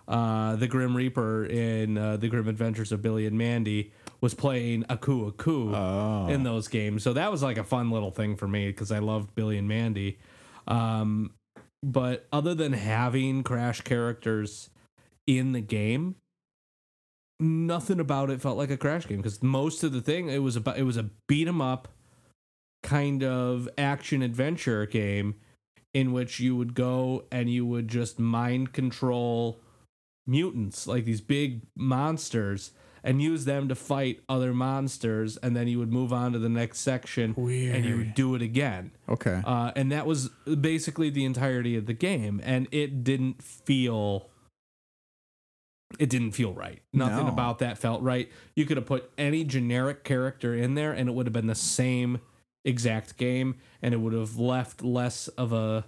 uh, 0.07 0.55
the 0.55 0.67
Grim 0.67 0.95
Reaper 0.95 1.45
in 1.45 1.97
uh, 1.97 2.17
the 2.17 2.27
Grim 2.27 2.47
Adventures 2.47 2.91
of 2.91 3.01
Billy 3.01 3.25
and 3.25 3.37
Mandy 3.39 3.91
was 4.21 4.35
playing 4.35 4.85
Aku 4.87 5.27
Aku 5.29 5.73
Oh. 5.75 6.27
in 6.29 6.43
those 6.43 6.67
games. 6.67 7.01
So 7.01 7.13
that 7.13 7.31
was 7.31 7.41
like 7.41 7.57
a 7.57 7.63
fun 7.63 7.89
little 7.89 8.11
thing 8.11 8.35
for 8.35 8.47
me 8.47 8.67
because 8.67 8.91
I 8.91 8.99
loved 8.99 9.33
Billy 9.33 9.57
and 9.57 9.67
Mandy. 9.67 10.19
Um, 10.67 11.33
but 11.81 12.27
other 12.31 12.55
than 12.55 12.73
having 12.73 13.43
Crash 13.43 13.81
characters 13.81 14.69
in 15.27 15.51
the 15.51 15.61
game, 15.61 16.15
nothing 17.39 17.99
about 17.99 18.29
it 18.29 18.41
felt 18.41 18.57
like 18.57 18.71
a 18.71 18.77
Crash 18.77 19.07
game 19.07 19.17
because 19.17 19.43
most 19.43 19.83
of 19.83 19.91
the 19.91 20.01
thing 20.01 20.29
it 20.29 20.39
was 20.39 20.55
about 20.55 20.77
it 20.77 20.83
was 20.83 20.97
a 20.97 21.09
beat 21.27 21.47
'em 21.47 21.61
up 21.61 21.89
kind 22.83 23.23
of 23.23 23.67
action 23.77 24.21
adventure 24.21 24.85
game 24.85 25.35
in 25.93 26.11
which 26.11 26.39
you 26.39 26.55
would 26.55 26.73
go 26.73 27.25
and 27.31 27.49
you 27.49 27.65
would 27.65 27.87
just 27.87 28.19
mind 28.19 28.73
control 28.73 29.59
mutants 30.25 30.87
like 30.87 31.05
these 31.05 31.21
big 31.21 31.61
monsters 31.75 32.71
and 33.03 33.21
use 33.21 33.45
them 33.45 33.67
to 33.67 33.75
fight 33.75 34.21
other 34.29 34.53
monsters 34.53 35.37
and 35.37 35.55
then 35.55 35.67
you 35.67 35.77
would 35.79 35.91
move 35.91 36.13
on 36.13 36.31
to 36.33 36.39
the 36.39 36.49
next 36.49 36.79
section 36.79 37.33
and 37.37 37.85
you 37.85 37.97
would 37.97 38.13
do 38.15 38.33
it 38.35 38.41
again 38.41 38.91
Okay. 39.09 39.41
uh, 39.45 39.71
and 39.75 39.91
that 39.91 40.05
was 40.05 40.29
basically 40.61 41.09
the 41.09 41.25
entirety 41.25 41.75
of 41.75 41.85
the 41.85 41.93
game 41.93 42.39
and 42.43 42.67
it 42.71 43.03
didn't 43.03 43.41
feel 43.41 44.29
it 45.99 46.09
didn't 46.09 46.31
feel 46.31 46.53
right 46.53 46.81
nothing 46.91 47.27
No. 47.27 47.31
about 47.31 47.59
that 47.59 47.77
felt 47.77 48.01
right 48.01 48.31
you 48.55 48.65
could 48.65 48.77
have 48.77 48.85
put 48.85 49.11
any 49.17 49.43
generic 49.43 50.03
character 50.03 50.55
in 50.55 50.73
there 50.75 50.91
and 50.91 51.07
it 51.07 51.11
would 51.13 51.25
have 51.27 51.33
been 51.33 51.47
the 51.47 51.55
same 51.55 52.19
exact 52.65 53.17
game 53.17 53.55
and 53.81 53.93
it 53.93 53.97
would 53.97 54.13
have 54.13 54.37
left 54.37 54.83
less 54.83 55.27
of 55.29 55.51
a 55.53 55.85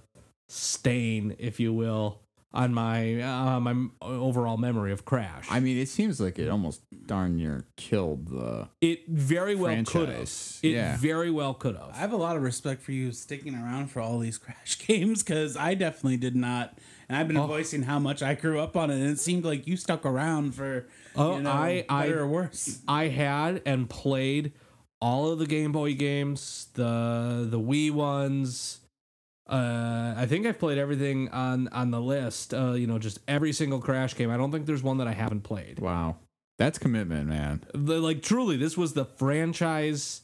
stain 0.47 1.35
if 1.39 1.59
you 1.59 1.73
will 1.73 2.19
on 2.55 2.73
my 2.73 3.21
uh, 3.21 3.59
my 3.59 3.75
overall 4.01 4.57
memory 4.57 4.91
of 4.91 5.05
Crash. 5.05 5.45
I 5.51 5.59
mean, 5.59 5.77
it 5.77 5.89
seems 5.89 6.19
like 6.19 6.39
it 6.39 6.49
almost 6.49 6.81
darn 7.05 7.35
near 7.37 7.65
killed 7.75 8.29
the. 8.29 8.69
it 8.81 9.07
very 9.07 9.53
well 9.55 9.83
could 9.85 10.09
have. 10.09 10.21
It 10.63 10.69
yeah. 10.69 10.97
very 10.97 11.29
well 11.29 11.53
could 11.53 11.75
have. 11.75 11.89
I 11.93 11.97
have 11.97 12.13
a 12.13 12.17
lot 12.17 12.35
of 12.35 12.41
respect 12.41 12.81
for 12.81 12.91
you 12.93 13.11
sticking 13.11 13.53
around 13.53 13.87
for 13.91 13.99
all 14.01 14.17
these 14.19 14.37
Crash 14.45 14.79
games 14.87 15.21
because 15.21 15.55
I 15.57 15.73
definitely 15.75 16.17
did 16.17 16.35
not. 16.35 16.77
And 17.07 17.15
I've 17.17 17.27
been 17.27 17.37
Oh. 17.37 17.45
voicing 17.45 17.83
how 17.83 17.99
much 17.99 18.23
I 18.23 18.33
grew 18.33 18.59
up 18.59 18.75
on 18.75 18.89
it, 18.89 18.95
and 18.95 19.07
it 19.09 19.19
seemed 19.19 19.45
like 19.45 19.67
you 19.67 19.77
stuck 19.77 20.05
around 20.05 20.55
for 20.55 20.87
Oh, 21.15 21.35
you 21.37 21.43
know, 21.43 21.51
I- 21.51 21.85
I- 21.89 22.07
or 22.07 22.25
worse. 22.27 22.79
I 22.87 23.09
had 23.09 23.61
and 23.65 23.87
played 23.89 24.53
all 25.01 25.31
of 25.31 25.37
the 25.39 25.45
Game 25.45 25.71
Boy 25.71 25.93
games, 25.93 26.69
the 26.73 27.45
the 27.49 27.59
Wii 27.59 27.91
ones. 27.91 28.79
Uh, 29.47 30.13
I 30.17 30.25
think 30.25 30.47
I've 30.47 30.57
played 30.57 30.77
everything 30.77 31.29
on 31.29 31.67
on 31.69 31.91
the 31.91 32.01
list. 32.01 32.53
Uh, 32.53 32.73
you 32.73 32.87
know, 32.87 32.97
just 32.97 33.19
every 33.27 33.53
single 33.53 33.79
Crash 33.79 34.15
game. 34.15 34.31
I 34.31 34.37
don't 34.37 34.51
think 34.51 34.65
there's 34.65 34.83
one 34.83 34.97
that 34.97 35.07
I 35.07 35.13
haven't 35.13 35.41
played. 35.41 35.79
Wow, 35.79 36.17
that's 36.57 36.79
commitment, 36.79 37.27
man. 37.27 37.63
The, 37.73 37.99
like 37.99 38.23
truly, 38.23 38.57
this 38.57 38.75
was 38.75 38.93
the 38.93 39.05
franchise 39.05 40.21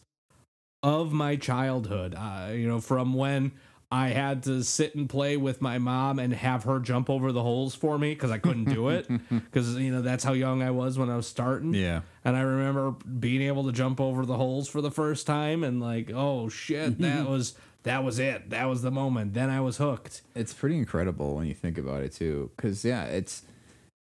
of 0.81 1.11
my 1.13 1.35
childhood. 1.35 2.15
Uh, 2.17 2.49
you 2.53 2.67
know, 2.67 2.81
from 2.81 3.13
when 3.13 3.51
I 3.91 4.09
had 4.09 4.43
to 4.43 4.63
sit 4.63 4.95
and 4.95 5.09
play 5.09 5.35
with 5.35 5.61
my 5.61 5.77
mom 5.77 6.17
and 6.17 6.33
have 6.33 6.63
her 6.63 6.79
jump 6.79 7.09
over 7.09 7.33
the 7.33 7.43
holes 7.43 7.75
for 7.75 7.97
me 7.97 8.13
because 8.13 8.31
I 8.31 8.37
couldn't 8.37 8.73
do 8.73 8.87
it 8.89 9.05
because 9.29 9.75
you 9.75 9.91
know 9.91 10.01
that's 10.01 10.23
how 10.23 10.31
young 10.31 10.63
I 10.63 10.71
was 10.71 10.97
when 10.97 11.09
I 11.09 11.17
was 11.17 11.27
starting. 11.27 11.73
Yeah. 11.73 12.01
And 12.23 12.37
I 12.37 12.41
remember 12.41 12.91
being 12.91 13.41
able 13.41 13.65
to 13.65 13.73
jump 13.73 13.99
over 13.99 14.25
the 14.25 14.37
holes 14.37 14.69
for 14.69 14.79
the 14.79 14.91
first 14.91 15.27
time 15.27 15.63
and 15.63 15.81
like, 15.81 16.09
oh 16.13 16.47
shit, 16.47 16.99
that 16.99 17.25
was 17.29 17.53
that 17.83 18.03
was 18.03 18.19
it. 18.19 18.49
That 18.49 18.65
was 18.65 18.81
the 18.81 18.91
moment. 18.91 19.33
Then 19.33 19.49
I 19.49 19.61
was 19.61 19.77
hooked. 19.77 20.21
It's 20.35 20.53
pretty 20.53 20.77
incredible 20.77 21.35
when 21.35 21.47
you 21.47 21.53
think 21.53 21.77
about 21.77 22.03
it 22.03 22.13
too, 22.13 22.51
because 22.55 22.85
yeah, 22.85 23.05
it's 23.05 23.43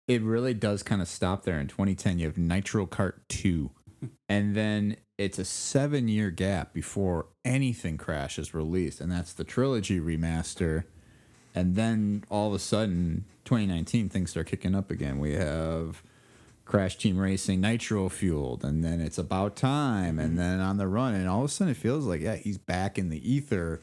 it 0.09 0.23
really 0.23 0.55
does 0.55 0.83
kind 0.83 1.01
of 1.01 1.09
stop 1.09 1.45
there. 1.45 1.59
In 1.59 1.69
2010, 1.69 2.19
you 2.19 2.27
have 2.27 2.37
Nitro 2.37 2.87
Kart 2.87 3.15
2, 3.29 3.71
and 4.29 4.55
then 4.55 4.97
it's 5.17 5.39
a 5.39 5.45
seven-year 5.45 6.31
gap 6.31 6.73
before 6.73 7.27
anything 7.45 7.97
Crash 7.97 8.39
is 8.39 8.53
released, 8.53 9.01
and 9.01 9.11
that's 9.11 9.33
the 9.33 9.45
trilogy 9.45 10.01
remaster. 10.01 10.85
And 11.55 11.77
then 11.77 12.25
all 12.31 12.49
of 12.49 12.55
a 12.55 12.59
sudden, 12.59 13.27
2019, 13.45 14.09
things 14.09 14.31
start 14.31 14.47
kicking 14.47 14.75
up 14.75 14.91
again. 14.91 15.19
We 15.19 15.35
have 15.35 16.03
Crash 16.65 16.97
Team 16.97 17.19
Racing 17.19 17.61
Nitro 17.61 18.09
Fueled, 18.09 18.65
and 18.65 18.85
then 18.85 19.01
it's 19.01 19.19
about 19.19 19.57
time, 19.57 20.19
and 20.19 20.39
then 20.39 20.61
on 20.61 20.77
the 20.79 20.87
run, 20.87 21.15
and 21.15 21.29
all 21.29 21.41
of 21.41 21.45
a 21.47 21.49
sudden 21.49 21.73
it 21.73 21.77
feels 21.77 22.05
like 22.07 22.21
yeah, 22.21 22.37
he's 22.37 22.59
back 22.59 22.99
in 22.99 23.09
the 23.11 23.31
ether 23.31 23.81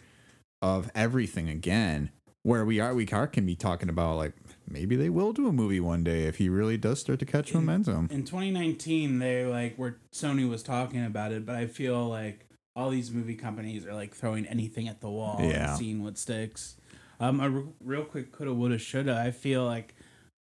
of 0.61 0.89
everything 0.95 1.49
again. 1.49 2.10
Where 2.43 2.64
we 2.64 2.80
are, 2.80 2.95
we 2.95 3.06
are 3.10 3.27
can 3.27 3.45
be 3.45 3.56
talking 3.56 3.89
about 3.89 4.15
like 4.15 4.34
maybe 4.68 4.95
they 4.95 5.10
will 5.10 5.34
do 5.34 5.47
a 5.47 5.51
movie 5.51 5.81
one 5.81 6.03
day 6.06 6.23
if 6.23 6.38
he 6.38 6.47
really 6.47 6.77
does 6.77 6.99
start 6.99 7.19
to 7.19 7.26
catch 7.26 7.53
momentum. 7.53 8.07
In 8.11 8.23
2019, 8.23 9.19
they 9.19 9.45
like 9.45 9.76
where 9.76 9.97
Sony 10.14 10.49
was 10.49 10.64
talking 10.64 11.03
about 11.06 11.31
it, 11.34 11.45
but 11.45 11.56
I 11.56 11.68
feel 11.68 12.07
like 12.07 12.45
all 12.77 12.89
these 12.91 13.11
movie 13.11 13.35
companies 13.35 13.85
are 13.85 13.93
like 13.93 14.15
throwing 14.15 14.45
anything 14.45 14.88
at 14.88 15.01
the 15.01 15.10
wall 15.10 15.38
Yeah. 15.41 15.72
and 15.72 15.77
seeing 15.77 16.01
what 16.01 16.18
sticks. 16.18 16.77
Um, 17.19 17.41
a 17.41 17.51
r- 17.51 17.64
real 17.84 18.06
quick 18.06 18.31
coulda, 18.31 18.53
woulda, 18.53 18.77
shoulda. 18.77 19.19
I 19.19 19.31
feel 19.31 19.65
like 19.65 19.93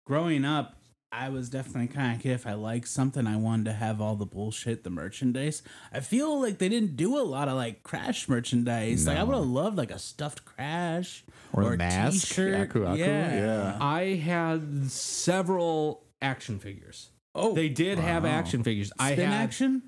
growing 0.07 0.45
up, 0.45 0.77
I 1.11 1.31
was 1.31 1.49
definitely 1.49 1.89
kind 1.89 2.17
of 2.17 2.23
kid. 2.23 2.33
If 2.33 2.47
I 2.47 2.53
liked 2.53 2.87
something, 2.89 3.27
I 3.27 3.37
wanted 3.37 3.65
to 3.65 3.73
have 3.73 4.01
all 4.01 4.15
the 4.15 4.27
bullshit, 4.27 4.85
the 4.85 4.91
merchandise. 4.91 5.63
I 5.93 6.01
feel 6.01 6.41
like 6.41 6.59
they 6.59 6.69
didn't 6.69 6.97
do 6.97 7.19
a 7.19 7.23
lot 7.25 7.49
of 7.49 7.55
like 7.55 7.83
Crash 7.83 8.29
merchandise. 8.29 9.07
Like 9.07 9.17
I 9.17 9.23
would 9.23 9.35
have 9.35 9.47
loved 9.47 9.79
like 9.79 9.91
a 9.91 9.99
stuffed 9.99 10.45
Crash 10.45 11.25
Or 11.53 11.65
the 11.65 11.71
a 11.71 11.77
mask, 11.79 12.29
T-shirt. 12.29 12.55
Aku 12.61 12.85
Aku, 12.85 12.99
yeah. 12.99 13.79
I 13.81 14.21
had 14.23 14.91
several 14.91 16.05
action 16.21 16.59
figures. 16.59 17.09
Oh, 17.35 17.55
They 17.55 17.69
did 17.69 17.99
have 17.99 18.25
action 18.25 18.63
figures. 18.63 18.93
I 18.99 19.11
had 19.11 19.21
action. 19.21 19.83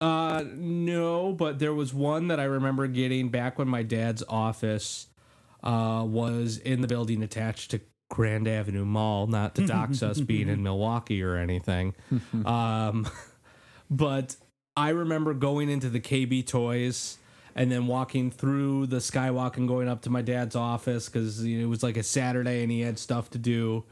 Uh, 0.00 0.42
no, 0.54 1.32
but 1.32 1.58
there 1.58 1.74
was 1.74 1.92
one 1.92 2.28
that 2.28 2.40
I 2.40 2.44
remember 2.44 2.86
getting 2.86 3.28
back 3.28 3.58
when 3.58 3.68
my 3.68 3.82
dad's 3.82 4.22
office 4.28 5.08
uh, 5.62 6.04
was 6.08 6.56
in 6.56 6.80
the 6.80 6.88
building 6.88 7.22
attached 7.22 7.70
to 7.72 7.80
Grand 8.10 8.46
Avenue 8.46 8.84
Mall, 8.84 9.26
not 9.26 9.54
to 9.54 9.66
dox 9.66 10.02
us 10.02 10.20
being 10.20 10.48
in 10.48 10.62
Milwaukee 10.62 11.22
or 11.22 11.36
anything. 11.36 11.94
um, 12.44 13.08
but 13.88 14.36
I 14.76 14.90
remember 14.90 15.32
going 15.32 15.70
into 15.70 15.88
the 15.88 16.00
KB 16.00 16.46
Toys 16.46 17.16
and 17.54 17.72
then 17.72 17.86
walking 17.86 18.30
through 18.30 18.86
the 18.86 18.98
skywalk 18.98 19.56
and 19.56 19.66
going 19.66 19.88
up 19.88 20.02
to 20.02 20.10
my 20.10 20.22
dad's 20.22 20.54
office 20.54 21.08
because 21.08 21.42
it 21.42 21.64
was 21.64 21.82
like 21.82 21.96
a 21.96 22.02
Saturday 22.02 22.62
and 22.62 22.70
he 22.70 22.82
had 22.82 22.98
stuff 22.98 23.30
to 23.30 23.38
do 23.38 23.84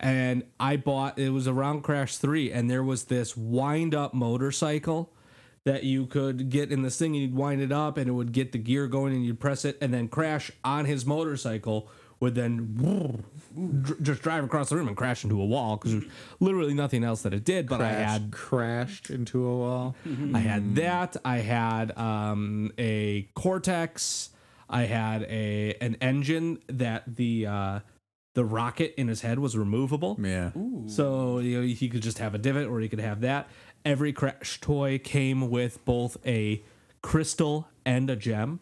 and 0.00 0.44
I 0.58 0.76
bought 0.76 1.18
it 1.18 1.30
was 1.30 1.46
around 1.46 1.82
Crash 1.82 2.16
3 2.16 2.50
and 2.50 2.70
there 2.70 2.82
was 2.82 3.04
this 3.04 3.36
wind 3.36 3.94
up 3.94 4.14
motorcycle 4.14 5.12
that 5.64 5.84
you 5.84 6.06
could 6.06 6.48
get 6.48 6.72
in 6.72 6.80
this 6.82 6.98
thing 6.98 7.14
and 7.14 7.22
you'd 7.22 7.34
wind 7.34 7.60
it 7.60 7.70
up 7.70 7.98
and 7.98 8.08
it 8.08 8.12
would 8.12 8.32
get 8.32 8.52
the 8.52 8.58
gear 8.58 8.86
going 8.86 9.14
and 9.14 9.24
you'd 9.24 9.38
press 9.38 9.64
it 9.66 9.76
and 9.80 9.92
then 9.92 10.08
crash 10.08 10.50
on 10.64 10.86
his 10.86 11.04
motorcycle 11.04 11.90
would 12.20 12.34
then 12.34 12.74
dr- 13.82 14.02
just 14.02 14.22
drive 14.22 14.44
across 14.44 14.68
the 14.68 14.76
room 14.76 14.88
and 14.88 14.96
crash 14.96 15.24
into 15.24 15.40
a 15.40 15.44
wall 15.44 15.76
because 15.76 15.92
there's 15.92 16.04
literally 16.38 16.74
nothing 16.74 17.02
else 17.02 17.22
that 17.22 17.32
it 17.32 17.44
did 17.44 17.66
but 17.66 17.80
I 17.80 17.92
had 17.92 18.30
crashed 18.30 19.10
into 19.10 19.44
a 19.46 19.56
wall. 19.56 19.96
I 20.34 20.38
had 20.38 20.76
that. 20.76 21.16
I 21.24 21.38
had 21.38 21.96
um, 21.96 22.72
a 22.78 23.22
Cortex. 23.34 24.30
I 24.68 24.82
had 24.82 25.22
a 25.24 25.74
an 25.80 25.96
N. 26.00 26.22
Gin 26.22 26.58
that 26.68 27.16
the 27.16 27.46
uh, 27.46 27.80
the 28.34 28.44
rocket 28.44 28.94
in 28.96 29.08
his 29.08 29.22
head 29.22 29.38
was 29.38 29.56
removable. 29.56 30.16
Yeah. 30.22 30.50
So 30.86 31.38
you 31.40 31.60
know, 31.60 31.66
he 31.66 31.88
could 31.88 32.02
just 32.02 32.18
have 32.18 32.34
a 32.34 32.38
divot, 32.38 32.68
or 32.68 32.80
he 32.80 32.88
could 32.88 33.00
have 33.00 33.22
that. 33.22 33.48
Every 33.84 34.12
Crash 34.12 34.60
toy 34.60 34.98
came 34.98 35.50
with 35.50 35.82
both 35.84 36.18
a 36.26 36.62
crystal 37.02 37.68
and 37.84 38.10
a 38.10 38.16
gem. 38.16 38.60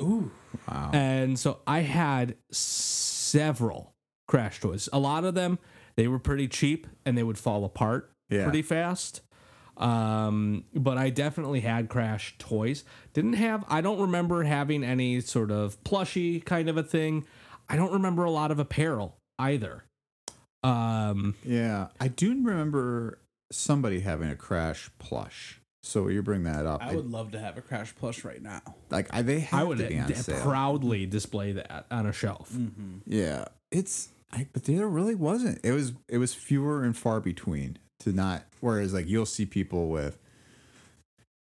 Ooh. 0.00 0.30
Wow. 0.68 0.90
And 0.92 1.38
so 1.38 1.60
I 1.66 1.80
had 1.80 2.36
several 2.50 3.92
Crash 4.28 4.60
toys. 4.60 4.88
A 4.92 4.98
lot 4.98 5.24
of 5.24 5.34
them 5.34 5.58
they 5.96 6.06
were 6.08 6.18
pretty 6.18 6.48
cheap 6.48 6.86
and 7.04 7.16
they 7.18 7.22
would 7.22 7.38
fall 7.38 7.64
apart 7.64 8.10
Yeah. 8.28 8.44
pretty 8.44 8.62
fast. 8.62 9.20
Um, 9.76 10.64
but 10.74 10.98
I 10.98 11.10
definitely 11.10 11.60
had 11.60 11.88
Crash 11.88 12.34
toys. 12.38 12.84
Didn't 13.14 13.34
have 13.34 13.64
I 13.68 13.80
don't 13.80 14.00
remember 14.00 14.42
having 14.44 14.84
any 14.84 15.20
sort 15.20 15.50
of 15.50 15.82
plushy 15.84 16.40
kind 16.40 16.68
of 16.68 16.76
a 16.76 16.82
thing. 16.82 17.24
I 17.68 17.76
don't 17.76 17.92
remember 17.92 18.24
a 18.24 18.30
lot 18.30 18.50
of 18.50 18.58
apparel 18.58 19.16
either. 19.38 19.84
Um, 20.62 21.34
Yeah, 21.44 21.88
I 21.98 22.08
do 22.08 22.30
remember 22.30 23.18
somebody 23.50 24.00
having 24.00 24.28
a 24.28 24.36
Crash 24.36 24.90
plush. 24.98 25.59
So 25.82 26.08
you 26.08 26.22
bring 26.22 26.42
that 26.44 26.66
up. 26.66 26.82
I 26.82 26.94
would 26.94 27.10
love 27.10 27.30
to 27.32 27.38
have 27.40 27.56
a 27.56 27.62
Crash 27.62 27.94
plush 27.96 28.24
right 28.24 28.42
now. 28.42 28.60
like 28.90 29.08
I, 29.14 29.22
they 29.22 29.40
have 29.40 29.60
I 29.60 29.64
would 29.64 29.78
to 29.78 29.86
be 29.88 29.98
on 29.98 30.08
d- 30.08 30.14
sale. 30.14 30.40
proudly 30.42 31.06
display 31.06 31.52
that 31.52 31.86
on 31.90 32.06
a 32.06 32.12
shelf. 32.12 32.50
Mm-hmm. 32.52 32.98
yeah, 33.06 33.46
it's 33.70 34.10
I, 34.32 34.46
but 34.52 34.64
there 34.64 34.86
really 34.86 35.14
wasn't. 35.14 35.58
It 35.64 35.72
was 35.72 35.92
it 36.08 36.18
was 36.18 36.34
fewer 36.34 36.84
and 36.84 36.96
far 36.96 37.20
between 37.20 37.78
to 38.00 38.12
not. 38.12 38.44
Whereas 38.60 38.92
like 38.92 39.08
you'll 39.08 39.24
see 39.26 39.46
people 39.46 39.88
with, 39.88 40.18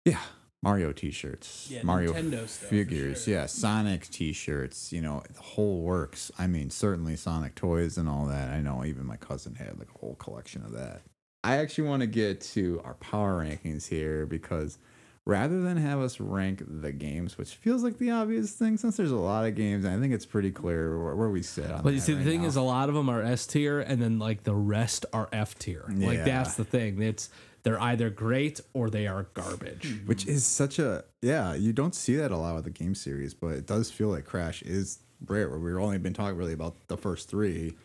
yeah, 0.04 0.20
Mario 0.62 0.92
T-shirts, 0.92 1.68
Yeah, 1.72 1.84
Mario 1.84 2.12
Nintendo 2.14 2.48
stuff, 2.48 2.70
figures, 2.70 3.24
sure. 3.24 3.34
yeah, 3.36 3.46
Sonic 3.46 4.08
T-shirts. 4.10 4.92
You 4.92 5.02
know, 5.02 5.24
the 5.34 5.42
whole 5.42 5.82
works. 5.82 6.32
I 6.38 6.48
mean, 6.48 6.70
certainly 6.70 7.16
Sonic 7.16 7.56
toys 7.56 7.98
and 7.98 8.10
all 8.10 8.26
that. 8.26 8.50
I 8.50 8.60
know 8.62 8.84
even 8.84 9.06
my 9.06 9.18
cousin 9.18 9.56
had 9.56 9.80
like 9.80 9.88
a 9.96 9.98
whole 10.00 10.16
collection 10.16 10.64
of 10.66 10.74
that. 10.74 11.02
I 11.46 11.58
actually 11.58 11.88
want 11.88 12.02
to 12.02 12.08
get 12.08 12.42
to 12.42 12.82
our 12.84 12.96
power 12.96 13.44
rankings 13.46 13.88
here 13.88 14.26
because 14.26 14.80
rather 15.26 15.62
than 15.62 15.78
have 15.78 16.00
us 16.00 16.20
rank 16.20 16.64
the 16.66 16.92
games, 16.92 17.38
which 17.38 17.54
feels 17.54 17.84
like 17.84 18.00
the 18.00 18.10
obvious 18.10 18.52
thing, 18.54 18.78
since 18.78 18.98
there's 18.98 19.12
a 19.12 19.16
lot 19.16 19.46
of 19.46 19.54
games, 19.54 19.86
I 19.86 20.00
think 20.00 20.12
it's 20.12 20.26
pretty 20.26 20.50
clear 20.50 20.98
where, 21.00 21.16
where 21.16 21.30
we 21.30 21.44
sit 21.44 21.70
on 21.70 21.84
But 21.84 21.94
you 21.94 22.00
see, 22.00 22.14
the 22.14 22.18
right 22.20 22.28
thing 22.28 22.42
now. 22.42 22.48
is, 22.48 22.56
a 22.56 22.64
lot 22.64 22.90
of 22.90 22.96
them 22.96 23.10
are 23.10 23.22
S 23.22 23.46
tier, 23.46 23.80
and 23.80 24.02
then 24.02 24.18
like 24.18 24.44
the 24.44 24.56
rest 24.56 25.06
are 25.14 25.30
F 25.32 25.58
tier. 25.60 25.86
Like 25.90 26.26
that's 26.26 26.56
the 26.56 26.66
thing. 26.66 27.00
It's 27.00 27.30
they're 27.62 27.82
either 27.82 28.10
great 28.10 28.60
or 28.74 28.90
they 28.90 29.06
are 29.06 29.28
garbage. 29.34 30.00
which 30.06 30.26
is 30.26 30.46
such 30.46 30.80
a 30.80 31.04
yeah 31.22 31.54
you 31.54 31.74
don't 31.74 31.96
see 31.96 32.16
that 32.16 32.32
a 32.32 32.38
lot 32.38 32.56
with 32.56 32.64
the 32.64 32.70
game 32.70 32.94
series 32.94 33.34
but 33.34 33.54
it 33.54 33.66
does 33.66 33.90
feel 33.92 34.10
like 34.10 34.24
crash 34.24 34.62
is 34.62 35.00
rare 35.26 35.50
where 35.50 35.60
we've 35.60 35.76
only 35.78 35.98
been 35.98 36.14
talking 36.14 36.38
really 36.38 36.54
about 36.54 36.76
the 36.88 36.98
first 36.98 37.28
three 37.28 37.76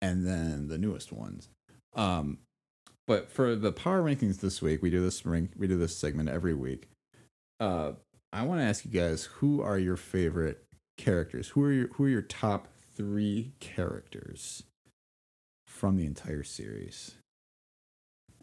and 0.00 0.24
then 0.24 0.68
the 0.68 0.78
newest 0.78 1.12
ones 1.12 1.48
um 1.94 2.38
but 3.06 3.30
for 3.30 3.54
the 3.56 3.72
power 3.72 4.02
rankings 4.02 4.40
this 4.40 4.60
week 4.62 4.82
we 4.82 4.90
do 4.90 5.00
this 5.00 5.24
rank 5.26 5.50
we 5.56 5.66
do 5.66 5.76
this 5.76 5.96
segment 5.96 6.28
every 6.28 6.54
week 6.54 6.88
uh 7.60 7.92
i 8.32 8.42
want 8.42 8.60
to 8.60 8.64
ask 8.64 8.84
you 8.84 8.90
guys 8.90 9.24
who 9.36 9.60
are 9.62 9.78
your 9.78 9.96
favorite 9.96 10.64
characters 10.98 11.48
who 11.48 11.62
are 11.62 11.72
your 11.72 11.88
who 11.94 12.04
are 12.04 12.08
your 12.08 12.22
top 12.22 12.68
three 12.96 13.52
characters 13.60 14.62
from 15.66 15.96
the 15.96 16.06
entire 16.06 16.42
series 16.42 17.16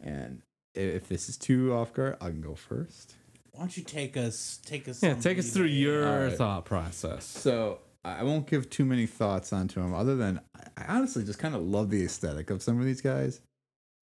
and 0.02 0.42
if 0.74 1.08
this 1.08 1.28
is 1.28 1.36
too 1.36 1.72
off 1.72 1.92
guard 1.92 2.16
i 2.20 2.28
can 2.28 2.40
go 2.40 2.54
first 2.54 3.14
Why 3.52 3.60
don't 3.60 3.76
you 3.76 3.82
take 3.84 4.16
us 4.16 4.58
take 4.64 4.88
us? 4.88 5.02
Yeah, 5.02 5.14
take 5.14 5.38
us 5.38 5.50
through 5.52 5.66
lead? 5.66 5.78
your 5.78 6.06
All 6.08 6.24
right. 6.26 6.32
thought 6.36 6.64
process. 6.64 7.24
So 7.24 7.78
I 8.04 8.22
won't 8.24 8.46
give 8.46 8.68
too 8.68 8.84
many 8.84 9.06
thoughts 9.06 9.52
onto 9.52 9.80
them, 9.80 9.94
other 9.94 10.14
than 10.16 10.40
I 10.76 10.84
honestly 10.88 11.24
just 11.24 11.38
kind 11.38 11.54
of 11.54 11.62
love 11.62 11.88
the 11.90 12.04
aesthetic 12.04 12.50
of 12.50 12.62
some 12.62 12.78
of 12.78 12.84
these 12.84 13.00
guys. 13.00 13.40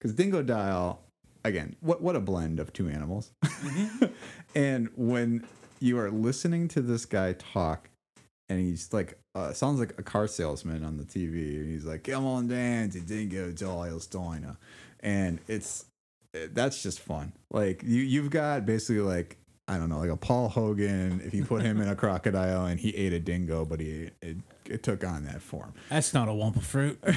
Because 0.03 0.17
Dingodile, 0.17 0.97
again, 1.45 1.77
what 1.79 2.01
what 2.01 2.17
a 2.17 2.19
blend 2.19 2.59
of 2.59 2.73
two 2.73 2.89
animals. 2.89 3.31
and 4.55 4.89
when 4.97 5.47
you 5.79 5.97
are 5.97 6.11
listening 6.11 6.67
to 6.69 6.81
this 6.81 7.05
guy 7.05 7.33
talk, 7.33 7.89
and 8.49 8.59
he's 8.59 8.91
like, 8.91 9.17
uh, 9.33 9.53
sounds 9.53 9.79
like 9.79 9.97
a 9.97 10.03
car 10.03 10.27
salesman 10.27 10.83
on 10.83 10.97
the 10.97 11.05
TV, 11.05 11.55
and 11.55 11.69
he's 11.71 11.85
like, 11.85 12.03
"Come 12.03 12.25
on 12.25 12.49
down 12.49 12.89
to 12.89 12.99
Dingodile's 12.99 14.05
diner," 14.07 14.57
and 14.99 15.39
it's 15.47 15.85
that's 16.33 16.83
just 16.83 16.99
fun. 16.99 17.31
Like 17.49 17.81
you 17.81 18.01
you've 18.01 18.29
got 18.29 18.65
basically 18.65 19.01
like 19.01 19.37
I 19.69 19.77
don't 19.77 19.87
know, 19.87 19.99
like 19.99 20.09
a 20.09 20.17
Paul 20.17 20.49
Hogan. 20.49 21.21
If 21.23 21.33
you 21.33 21.45
put 21.45 21.61
him 21.61 21.79
in 21.79 21.87
a 21.87 21.95
crocodile 22.03 22.65
and 22.65 22.77
he 22.77 22.93
ate 22.93 23.13
a 23.13 23.19
dingo, 23.19 23.63
but 23.63 23.79
he 23.79 24.09
it, 24.21 24.35
it 24.69 24.83
took 24.83 25.03
on 25.03 25.25
that 25.25 25.41
form. 25.41 25.73
That's 25.89 26.13
not 26.13 26.27
a 26.27 26.31
lump 26.31 26.55
of 26.55 26.65
fruit. 26.65 27.01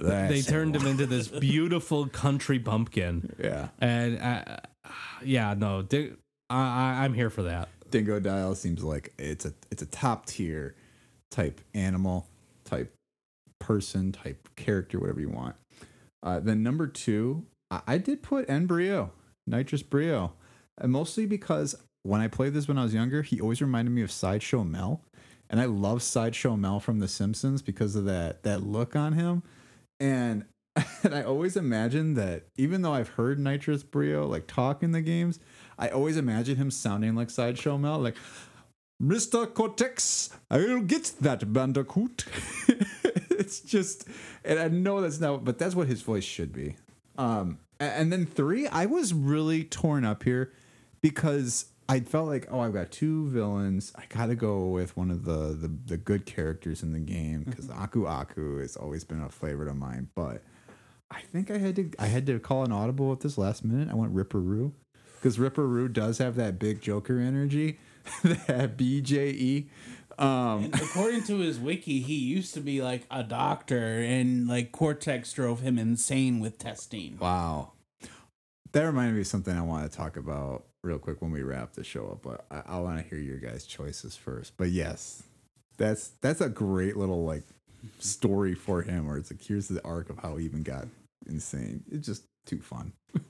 They 0.00 0.42
turned 0.42 0.76
him 0.76 0.86
into 0.86 1.06
this 1.06 1.26
beautiful 1.40 2.06
country 2.06 2.58
bumpkin, 2.58 3.34
yeah. 3.36 3.68
and 3.80 4.20
uh, 4.22 4.58
yeah, 5.24 5.54
no, 5.54 5.82
di- 5.82 6.12
I, 6.48 6.56
I, 6.56 7.04
I'm 7.04 7.14
here 7.14 7.30
for 7.30 7.42
that. 7.42 7.68
Dingodile 7.90 8.54
seems 8.54 8.84
like 8.84 9.12
it's 9.18 9.44
a 9.44 9.52
it's 9.72 9.82
a 9.82 9.86
top 9.86 10.26
tier 10.26 10.76
type 11.32 11.60
animal, 11.74 12.28
type 12.64 12.94
person, 13.58 14.12
type 14.12 14.48
character, 14.56 15.00
whatever 15.00 15.20
you 15.20 15.30
want. 15.30 15.56
Uh, 16.22 16.38
then 16.38 16.62
number 16.62 16.86
two, 16.86 17.44
I, 17.70 17.80
I 17.86 17.98
did 17.98 18.22
put 18.22 18.48
Embryo, 18.48 19.10
Nitrus 19.46 19.82
Brio, 19.82 20.34
and 20.78 20.92
mostly 20.92 21.26
because 21.26 21.74
when 22.02 22.20
I 22.20 22.28
played 22.28 22.54
this 22.54 22.68
when 22.68 22.78
I 22.78 22.84
was 22.84 22.94
younger, 22.94 23.22
he 23.22 23.40
always 23.40 23.60
reminded 23.60 23.90
me 23.90 24.02
of 24.02 24.10
Sideshow 24.10 24.64
Mel, 24.64 25.02
and 25.50 25.60
I 25.60 25.64
love 25.64 26.02
Sideshow 26.02 26.56
Mel 26.56 26.80
from 26.80 26.98
The 26.98 27.08
Simpsons 27.08 27.62
because 27.62 27.96
of 27.96 28.04
that 28.04 28.42
that 28.42 28.62
look 28.62 28.94
on 28.94 29.14
him, 29.14 29.42
and 30.00 30.44
and 31.02 31.14
I 31.14 31.22
always 31.22 31.56
imagine 31.56 32.14
that 32.14 32.44
even 32.56 32.82
though 32.82 32.94
I've 32.94 33.10
heard 33.10 33.38
Nitrus 33.38 33.82
Brio 33.82 34.26
like 34.26 34.46
talk 34.46 34.82
in 34.82 34.92
the 34.92 35.02
games, 35.02 35.38
I 35.78 35.88
always 35.88 36.16
imagine 36.16 36.56
him 36.56 36.70
sounding 36.70 37.14
like 37.14 37.30
Sideshow 37.30 37.78
Mel, 37.78 37.98
like 37.98 38.16
Mr. 39.02 39.52
Cortex, 39.52 40.30
I'll 40.50 40.80
get 40.80 41.12
that 41.20 41.52
bandicoot. 41.52 42.24
it's 43.30 43.60
just, 43.60 44.08
and 44.44 44.58
I 44.58 44.68
know 44.68 45.00
that's 45.00 45.20
not, 45.20 45.44
but 45.44 45.58
that's 45.58 45.76
what 45.76 45.86
his 45.86 46.02
voice 46.02 46.24
should 46.24 46.52
be. 46.52 46.76
Um, 47.16 47.58
and 47.78 48.12
then 48.12 48.26
three, 48.26 48.66
I 48.66 48.86
was 48.86 49.14
really 49.14 49.62
torn 49.62 50.04
up 50.04 50.24
here 50.24 50.52
because 51.00 51.66
I 51.90 52.00
felt 52.00 52.28
like, 52.28 52.46
oh, 52.50 52.60
I've 52.60 52.74
got 52.74 52.90
two 52.90 53.28
villains. 53.28 53.92
I 53.96 54.04
got 54.08 54.26
to 54.26 54.34
go 54.34 54.66
with 54.66 54.96
one 54.96 55.10
of 55.10 55.24
the, 55.24 55.56
the 55.58 55.68
the 55.86 55.96
good 55.96 56.26
characters 56.26 56.82
in 56.82 56.92
the 56.92 56.98
game 56.98 57.44
because 57.44 57.70
Aku 57.70 58.06
Aku 58.06 58.58
has 58.58 58.76
always 58.76 59.04
been 59.04 59.22
a 59.22 59.30
favorite 59.30 59.68
of 59.68 59.76
mine. 59.76 60.08
But 60.14 60.42
I 61.10 61.22
think 61.22 61.50
I 61.50 61.58
had 61.58 61.76
to 61.76 61.90
I 61.98 62.06
had 62.06 62.26
to 62.26 62.38
call 62.38 62.64
an 62.64 62.72
audible 62.72 63.10
at 63.12 63.20
this 63.20 63.38
last 63.38 63.64
minute. 63.64 63.88
I 63.90 63.94
went 63.94 64.12
Ripper 64.12 64.40
Roo 64.40 64.74
because 65.16 65.38
Ripper 65.38 65.66
Roo 65.66 65.88
does 65.88 66.18
have 66.18 66.36
that 66.36 66.58
big 66.58 66.82
Joker 66.82 67.18
energy, 67.18 67.78
that 68.22 68.76
BJE. 68.76 69.68
Um, 70.18 70.70
According 70.74 71.22
to 71.24 71.38
his 71.38 71.58
wiki, 71.60 72.00
he 72.00 72.16
used 72.16 72.52
to 72.54 72.60
be 72.60 72.82
like 72.82 73.06
a 73.10 73.22
doctor, 73.22 74.00
and 74.00 74.48
like 74.48 74.72
Cortex 74.72 75.32
drove 75.32 75.60
him 75.60 75.78
insane 75.78 76.40
with 76.40 76.58
testing. 76.58 77.16
wow, 77.18 77.72
that 78.72 78.82
reminded 78.82 79.14
me 79.14 79.20
of 79.20 79.26
something 79.26 79.56
I 79.56 79.62
want 79.62 79.90
to 79.90 79.96
talk 79.96 80.16
about 80.16 80.64
real 80.82 80.98
quick 80.98 81.20
when 81.20 81.30
we 81.30 81.42
wrap 81.42 81.72
the 81.72 81.84
show 81.84 82.08
up. 82.08 82.22
But 82.22 82.44
I, 82.50 82.76
I 82.76 82.80
want 82.80 83.02
to 83.02 83.08
hear 83.08 83.18
your 83.18 83.38
guys' 83.38 83.64
choices 83.64 84.16
first. 84.16 84.54
But 84.56 84.70
yes, 84.70 85.22
that's 85.76 86.12
that's 86.20 86.40
a 86.40 86.48
great 86.48 86.96
little 86.96 87.24
like 87.24 87.44
story 87.98 88.54
for 88.54 88.82
him, 88.82 89.06
where 89.06 89.16
it's 89.16 89.30
like 89.30 89.42
here's 89.42 89.68
the 89.68 89.84
arc 89.84 90.10
of 90.10 90.18
how 90.18 90.36
he 90.36 90.44
even 90.44 90.62
got 90.62 90.86
insane. 91.26 91.84
It's 91.90 92.06
just 92.06 92.24
too 92.46 92.60
fun. 92.60 92.92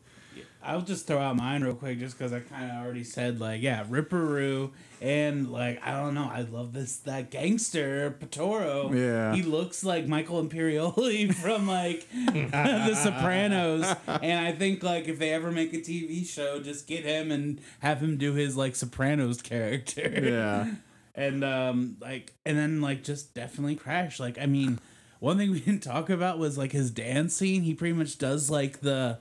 I'll 0.62 0.80
just 0.82 1.06
throw 1.06 1.18
out 1.18 1.36
mine 1.36 1.62
real 1.62 1.74
quick, 1.74 1.98
just 1.98 2.18
because 2.18 2.32
I 2.32 2.40
kind 2.40 2.70
of 2.70 2.84
already 2.84 3.04
said 3.04 3.40
like, 3.40 3.62
yeah, 3.62 3.84
Ripper 3.88 4.24
Roo, 4.24 4.72
and 5.00 5.50
like 5.50 5.80
I 5.86 5.92
don't 5.92 6.14
know, 6.14 6.28
I 6.32 6.42
love 6.42 6.72
this 6.72 6.96
that 6.98 7.30
gangster 7.30 8.16
Potoroo. 8.20 8.92
Yeah. 8.94 9.34
he 9.34 9.42
looks 9.42 9.84
like 9.84 10.06
Michael 10.08 10.42
Imperioli 10.44 11.32
from 11.42 11.68
like 11.68 12.06
The 12.12 12.94
Sopranos, 12.94 13.86
and 14.06 14.46
I 14.46 14.52
think 14.52 14.82
like 14.82 15.06
if 15.08 15.18
they 15.18 15.32
ever 15.32 15.50
make 15.52 15.72
a 15.74 15.78
TV 15.78 16.26
show, 16.26 16.60
just 16.60 16.86
get 16.86 17.04
him 17.04 17.30
and 17.30 17.60
have 17.80 18.00
him 18.00 18.16
do 18.16 18.34
his 18.34 18.56
like 18.56 18.74
Sopranos 18.74 19.40
character. 19.42 20.10
Yeah. 20.22 20.74
and 21.14 21.44
um 21.44 21.96
like 22.00 22.32
and 22.44 22.58
then 22.58 22.80
like 22.80 23.02
just 23.04 23.34
definitely 23.34 23.74
crash 23.74 24.20
like 24.20 24.38
i 24.38 24.46
mean 24.46 24.78
one 25.20 25.36
thing 25.36 25.50
we 25.50 25.58
didn't 25.58 25.82
talk 25.82 26.10
about 26.10 26.38
was 26.38 26.56
like 26.56 26.70
his 26.70 26.90
dancing 26.92 27.62
he 27.64 27.74
pretty 27.74 27.92
much 27.94 28.18
does 28.18 28.50
like 28.50 28.80
the 28.82 29.18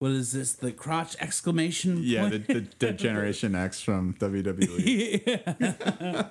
what 0.00 0.10
is 0.10 0.32
this 0.32 0.54
the 0.54 0.72
crotch 0.72 1.14
exclamation 1.20 2.00
Yeah, 2.02 2.28
point? 2.28 2.46
the, 2.48 2.54
the, 2.54 2.66
the 2.86 2.92
Generation 2.92 3.54
X 3.54 3.80
from 3.80 4.14
WWE. 4.14 5.20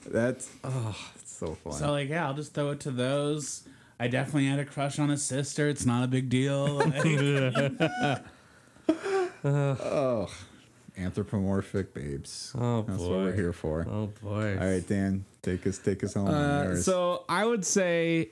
That's 0.06 0.50
oh, 0.62 0.96
it's 1.18 1.32
so 1.32 1.54
fun. 1.54 1.72
so 1.72 1.90
like 1.92 2.08
yeah 2.10 2.26
i'll 2.26 2.34
just 2.34 2.52
throw 2.52 2.70
it 2.70 2.80
to 2.80 2.90
those 2.90 3.66
i 3.98 4.06
definitely 4.06 4.46
had 4.46 4.58
a 4.58 4.64
crush 4.66 4.98
on 4.98 5.08
his 5.08 5.22
sister 5.24 5.68
it's 5.68 5.86
not 5.86 6.04
a 6.04 6.06
big 6.06 6.28
deal 6.28 6.76
Like, 6.78 7.04
oh, 9.44 10.28
anthropomorphic 10.98 11.94
babes. 11.94 12.52
Oh, 12.58 12.82
That's 12.82 13.00
what 13.00 13.10
we're 13.10 13.32
here 13.34 13.52
for. 13.52 13.86
Oh 13.90 14.12
boy. 14.22 14.58
All 14.60 14.66
right, 14.66 14.86
Dan, 14.86 15.24
take 15.42 15.66
us 15.66 15.78
take 15.78 16.04
us 16.04 16.14
home. 16.14 16.28
Uh, 16.28 16.76
so 16.76 17.24
I 17.28 17.44
would 17.46 17.64
say 17.64 18.30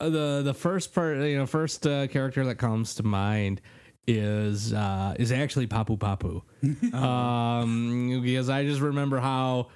uh, 0.00 0.08
the 0.10 0.42
the 0.44 0.54
first 0.54 0.94
part, 0.94 1.16
you 1.18 1.36
know, 1.38 1.46
first 1.46 1.86
uh, 1.86 2.06
character 2.08 2.44
that 2.44 2.56
comes 2.56 2.94
to 2.96 3.02
mind 3.02 3.60
is 4.06 4.72
uh, 4.72 5.14
is 5.18 5.32
actually 5.32 5.66
Papu 5.66 5.98
Papu, 5.98 6.42
um, 6.94 8.20
because 8.22 8.48
I 8.48 8.64
just 8.64 8.80
remember 8.80 9.18
how 9.18 9.68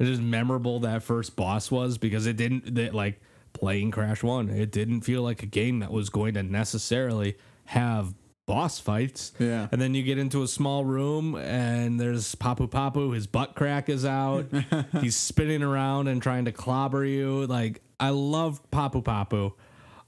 just 0.00 0.20
memorable 0.20 0.80
that 0.80 1.02
first 1.02 1.36
boss 1.36 1.70
was 1.70 1.98
because 1.98 2.26
it 2.26 2.36
didn't 2.36 2.74
that 2.74 2.94
like 2.94 3.20
playing 3.52 3.90
Crash 3.90 4.22
One, 4.22 4.50
it 4.50 4.70
didn't 4.70 5.02
feel 5.02 5.22
like 5.22 5.42
a 5.42 5.46
game 5.46 5.78
that 5.80 5.90
was 5.90 6.10
going 6.10 6.34
to 6.34 6.42
necessarily 6.42 7.36
have 7.66 8.14
boss 8.46 8.78
fights. 8.78 9.32
Yeah. 9.38 9.68
And 9.72 9.80
then 9.80 9.94
you 9.94 10.02
get 10.02 10.18
into 10.18 10.42
a 10.42 10.48
small 10.48 10.84
room 10.84 11.34
and 11.34 11.98
there's 12.00 12.34
Papu 12.36 12.70
Papu, 12.70 13.14
his 13.14 13.26
butt 13.26 13.54
crack 13.54 13.88
is 13.88 14.04
out. 14.04 14.46
He's 15.00 15.16
spinning 15.16 15.62
around 15.62 16.08
and 16.08 16.22
trying 16.22 16.44
to 16.44 16.52
clobber 16.52 17.04
you. 17.04 17.46
Like 17.46 17.80
I 17.98 18.10
love 18.10 18.60
Papu 18.70 19.02
Papu. 19.02 19.52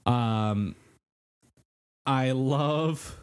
Um 0.09 0.75
I 2.05 2.31
love 2.31 3.18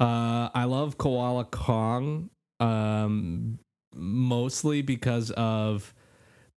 uh 0.00 0.48
I 0.54 0.64
love 0.64 0.98
Koala 0.98 1.44
Kong 1.44 2.30
um 2.60 3.58
mostly 3.94 4.82
because 4.82 5.30
of 5.32 5.94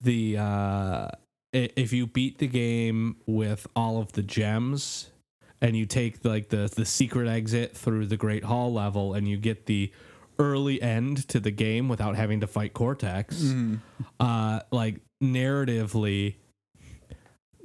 the 0.00 0.36
uh 0.38 1.08
if 1.52 1.92
you 1.92 2.06
beat 2.06 2.38
the 2.38 2.46
game 2.46 3.16
with 3.26 3.66
all 3.74 3.98
of 3.98 4.12
the 4.12 4.22
gems 4.22 5.10
and 5.60 5.76
you 5.76 5.84
take 5.86 6.24
like 6.24 6.48
the 6.48 6.70
the 6.74 6.84
secret 6.84 7.28
exit 7.28 7.76
through 7.76 8.06
the 8.06 8.16
Great 8.16 8.44
Hall 8.44 8.72
level 8.72 9.14
and 9.14 9.26
you 9.28 9.36
get 9.36 9.66
the 9.66 9.92
early 10.38 10.80
end 10.80 11.28
to 11.28 11.38
the 11.40 11.50
game 11.50 11.88
without 11.88 12.16
having 12.16 12.40
to 12.40 12.46
fight 12.46 12.72
Cortex. 12.72 13.42
Uh 14.18 14.60
like 14.70 15.00
narratively 15.22 16.36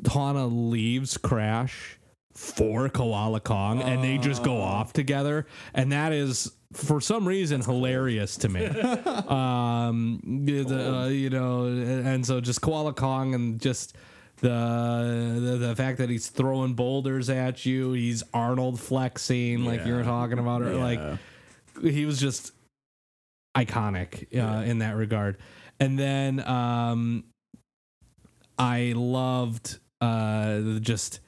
Tawna 0.02 0.50
leaves 0.52 1.18
Crash 1.18 1.98
for 2.36 2.90
Koala 2.90 3.40
Kong 3.40 3.82
and 3.82 4.04
they 4.04 4.18
just 4.18 4.44
go 4.44 4.62
off 4.62 4.92
together 4.92 5.48
and 5.74 5.92
that 5.92 6.12
is 6.12 6.52
for 6.74 7.00
some 7.00 7.26
reason 7.28 7.62
hilarious 7.62 8.36
to 8.38 8.50
me. 8.50 8.66
um 9.28 10.20
the, 10.46 10.96
uh, 10.96 11.08
you 11.08 11.30
know 11.30 11.66
and 11.66 12.26
so 12.26 12.42
just 12.42 12.62
Koala 12.62 12.94
Kong 12.94 13.34
and 13.34 13.60
just 13.62 13.96
the, 14.42 14.50
the 14.50 15.68
the 15.68 15.76
fact 15.76 15.98
that 16.00 16.10
he's 16.10 16.28
throwing 16.28 16.74
boulders 16.74 17.30
at 17.30 17.66
you, 17.66 17.94
he's 17.94 18.22
Arnold 18.34 18.82
flexing 18.82 19.64
like 19.64 19.86
you 19.86 19.94
were 19.94 20.04
talking 20.04 20.40
about 20.40 20.62
or 20.62 20.76
like 20.76 21.00
he 21.82 22.06
was 22.06 22.20
just 22.20 22.52
iconic 23.56 24.28
uh, 24.38 24.64
in 24.64 24.80
that 24.80 24.96
regard. 24.96 25.38
And 25.80 25.98
then 25.98 26.46
um, 26.48 27.26
I 28.58 28.94
loved 28.96 29.78
uh, 30.02 30.80
just 30.80 31.20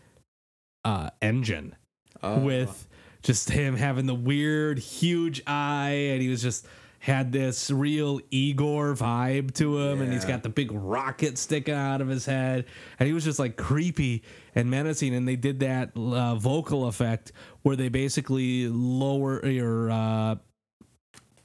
uh, 0.88 1.10
N. 1.22 1.44
Gin 1.44 1.76
Oh. 2.24 2.40
with 2.40 2.88
just 3.22 3.50
him 3.50 3.76
having 3.76 4.06
the 4.08 4.16
weird 4.16 4.80
huge 4.80 5.42
eye, 5.46 6.10
and 6.14 6.22
he 6.22 6.30
was 6.30 6.42
just 6.42 6.66
had 7.00 7.32
this 7.32 7.70
real 7.70 8.20
Igor 8.32 8.96
vibe 8.96 9.54
to 9.56 9.78
him, 9.80 10.02
and 10.02 10.12
he's 10.12 10.26
got 10.26 10.42
the 10.44 10.50
big 10.50 10.72
rocket 10.72 11.38
sticking 11.38 11.76
out 11.76 12.02
of 12.02 12.08
his 12.08 12.26
head, 12.26 12.66
and 13.00 13.06
he 13.06 13.14
was 13.14 13.24
just 13.24 13.38
like 13.38 13.56
creepy 13.56 14.24
and 14.56 14.70
menacing. 14.72 15.14
And 15.14 15.28
they 15.28 15.36
did 15.36 15.60
that 15.60 15.92
uh, 15.96 16.36
vocal 16.36 16.88
effect 16.88 17.32
where 17.62 17.76
they 17.76 17.90
basically 17.90 18.68
lower 18.68 19.40
or 19.44 19.92
uh, 19.92 20.36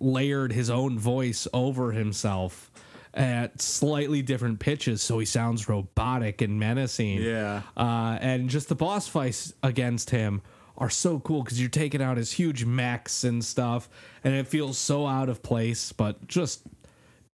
layered 0.01 0.52
his 0.52 0.70
own 0.70 0.98
voice 0.98 1.47
over 1.52 1.93
himself 1.93 2.70
at 3.14 3.60
slightly 3.60 4.22
different 4.22 4.59
pitches, 4.59 5.02
so 5.02 5.18
he 5.18 5.26
sounds 5.26 5.68
robotic 5.68 6.40
and 6.40 6.59
menacing. 6.59 7.22
Yeah. 7.22 7.62
Uh, 7.76 8.18
and 8.20 8.48
just 8.48 8.68
the 8.68 8.74
boss 8.74 9.09
fights 9.09 9.52
against 9.62 10.10
him 10.10 10.43
are 10.78 10.90
so 10.90 11.20
cool 11.20 11.43
because 11.43 11.60
you're 11.60 11.68
taking 11.68 12.01
out 12.01 12.16
his 12.16 12.32
huge 12.32 12.64
mechs 12.64 13.24
and 13.24 13.44
stuff, 13.44 13.89
and 14.24 14.34
it 14.34 14.47
feels 14.47 14.78
so 14.78 15.06
out 15.06 15.28
of 15.28 15.43
place, 15.43 15.93
but 15.93 16.26
just 16.26 16.62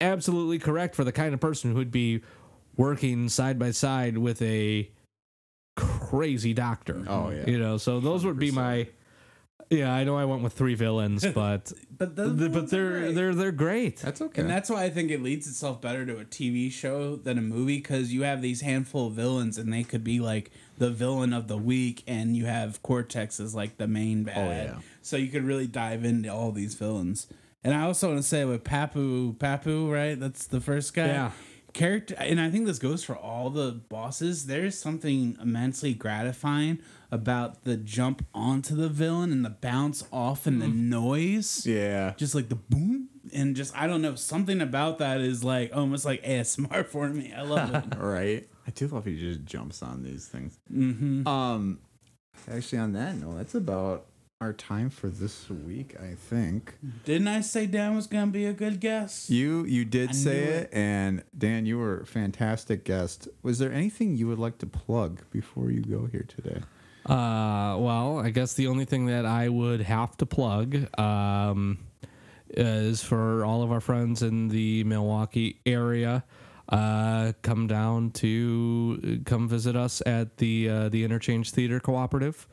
absolutely 0.01 0.59
correct 0.59 0.95
for 0.95 1.03
the 1.03 1.11
kind 1.11 1.33
of 1.33 1.39
person 1.39 1.71
who 1.71 1.77
would 1.77 1.91
be 1.91 2.21
working 2.77 3.29
side 3.29 3.59
by 3.59 3.71
side 3.71 4.17
with 4.17 4.41
a 4.41 4.89
crazy 5.75 6.53
doctor. 6.53 7.03
Oh, 7.07 7.29
yeah. 7.29 7.45
You 7.47 7.59
know, 7.59 7.77
so 7.77 7.99
those 7.99 8.25
would 8.25 8.39
be 8.39 8.51
my. 8.51 8.87
Yeah, 9.69 9.93
I 9.93 10.03
know 10.03 10.15
I 10.15 10.25
went 10.25 10.43
with 10.43 10.53
three 10.53 10.75
villains, 10.75 11.25
but 11.33 11.71
But 11.97 12.15
the 12.15 12.27
but 12.27 12.69
villains 12.69 12.73
are 12.73 12.77
they're 12.77 12.99
great. 12.99 13.15
they're 13.15 13.35
they're 13.35 13.51
great. 13.51 13.97
That's 13.97 14.21
okay. 14.21 14.41
And 14.41 14.49
that's 14.49 14.69
why 14.69 14.83
I 14.83 14.89
think 14.89 15.11
it 15.11 15.21
leads 15.23 15.47
itself 15.47 15.81
better 15.81 16.05
to 16.05 16.17
a 16.19 16.25
TV 16.25 16.71
show 16.71 17.15
than 17.15 17.37
a 17.37 17.41
movie 17.41 17.77
because 17.77 18.13
you 18.13 18.23
have 18.23 18.41
these 18.41 18.61
handful 18.61 19.07
of 19.07 19.13
villains 19.13 19.57
and 19.57 19.71
they 19.71 19.83
could 19.83 20.03
be 20.03 20.19
like 20.19 20.51
the 20.77 20.89
villain 20.89 21.31
of 21.33 21.47
the 21.47 21.57
week, 21.57 22.03
and 22.05 22.35
you 22.35 22.45
have 22.45 22.83
Cortex 22.83 23.39
as 23.39 23.55
like 23.55 23.77
the 23.77 23.87
main 23.87 24.23
oh, 24.23 24.33
bad. 24.33 24.67
yeah. 24.67 24.79
So 25.01 25.15
you 25.17 25.27
could 25.29 25.43
really 25.43 25.67
dive 25.67 26.03
into 26.03 26.29
all 26.29 26.51
these 26.51 26.75
villains. 26.75 27.27
And 27.63 27.73
I 27.73 27.81
also 27.81 28.09
want 28.09 28.19
to 28.19 28.27
say 28.27 28.45
with 28.45 28.63
Papu, 28.63 29.35
Papu, 29.37 29.91
right? 29.91 30.19
That's 30.19 30.45
the 30.47 30.61
first 30.61 30.93
guy. 30.93 31.07
Yeah. 31.07 31.31
Character, 31.75 32.15
and 32.17 32.39
I 32.39 32.49
think 32.49 32.67
this 32.67 32.79
goes 32.79 33.03
for 33.03 33.17
all 33.17 33.49
the 33.49 33.73
bosses. 33.73 34.45
There's 34.45 34.79
something 34.79 35.37
immensely 35.41 35.93
gratifying 35.93 36.79
about 37.11 37.65
the 37.65 37.75
jump 37.75 38.25
onto 38.33 38.73
the 38.73 38.87
villain 38.87 39.33
and 39.33 39.43
the 39.43 39.49
bounce 39.49 40.05
off 40.09 40.47
and 40.47 40.61
the 40.61 40.69
noise 40.69 41.65
yeah. 41.65 42.13
just 42.15 42.33
like 42.33 42.47
the 42.47 42.55
boom 42.55 43.09
and 43.33 43.57
just 43.57 43.75
I 43.77 43.87
don't 43.87 44.01
know 44.01 44.15
something 44.15 44.61
about 44.61 44.99
that 44.99 45.19
is 45.19 45.43
like 45.43 45.75
almost 45.75 46.05
like 46.05 46.23
ASMR 46.23 46.85
for 46.87 47.09
me. 47.09 47.33
I 47.35 47.41
love 47.41 47.75
it. 47.75 47.83
right? 47.97 48.47
I 48.65 48.71
do 48.71 48.87
love 48.87 49.03
he 49.03 49.19
just 49.19 49.43
jumps 49.43 49.83
on 49.83 50.01
these 50.01 50.27
things. 50.27 50.57
Mm-hmm. 50.73 51.27
Um, 51.27 51.79
actually, 52.49 52.79
on 52.79 52.93
that 52.93 53.17
note, 53.17 53.35
that's 53.35 53.55
about 53.55 54.05
our 54.45 54.53
time 54.53 54.91
for 54.91 55.07
this 55.09 55.49
week. 55.49 55.95
I 55.99 56.13
think 56.13 56.75
Didn't 57.03 57.27
I 57.27 57.41
say 57.41 57.65
Dan 57.65 57.95
was 57.95 58.05
gonna 58.05 58.29
be 58.31 58.45
a 58.45 58.53
good 58.53 58.79
guest? 58.79 59.27
you 59.31 59.65
you 59.65 59.85
did 59.85 60.09
I 60.09 60.13
say 60.13 60.39
knew 60.45 60.51
it, 60.51 60.69
and 60.71 61.23
Dan, 61.35 61.65
you 61.65 61.79
were 61.79 62.01
a 62.01 62.05
fantastic 62.05 62.83
guest. 62.83 63.27
Was 63.41 63.57
there 63.57 63.73
anything 63.73 64.15
you 64.15 64.27
would 64.27 64.37
like 64.37 64.59
to 64.59 64.67
plug 64.67 65.21
before 65.31 65.71
you 65.71 65.81
go 65.81 66.05
here 66.11 66.27
today? 66.27 66.61
Uh, 67.07 67.75
well, 67.79 68.19
I 68.19 68.29
guess 68.29 68.53
the 68.53 68.67
only 68.67 68.85
thing 68.85 69.07
that 69.07 69.25
I 69.25 69.49
would 69.49 69.81
have 69.81 70.15
to 70.17 70.27
plug 70.27 70.87
um, 70.99 71.79
is 72.49 73.01
for 73.03 73.43
all 73.43 73.63
of 73.63 73.71
our 73.71 73.81
friends 73.81 74.21
in 74.21 74.49
the 74.49 74.83
Milwaukee 74.83 75.59
area. 75.65 76.23
Uh, 76.69 77.33
come 77.41 77.65
down 77.67 78.11
to 78.11 79.21
come 79.25 79.47
visit 79.47 79.75
us 79.75 80.03
at 80.05 80.37
the 80.37 80.69
uh, 80.69 80.89
the 80.89 81.03
Interchange 81.03 81.49
Theater 81.51 81.79
Cooperative. 81.79 82.47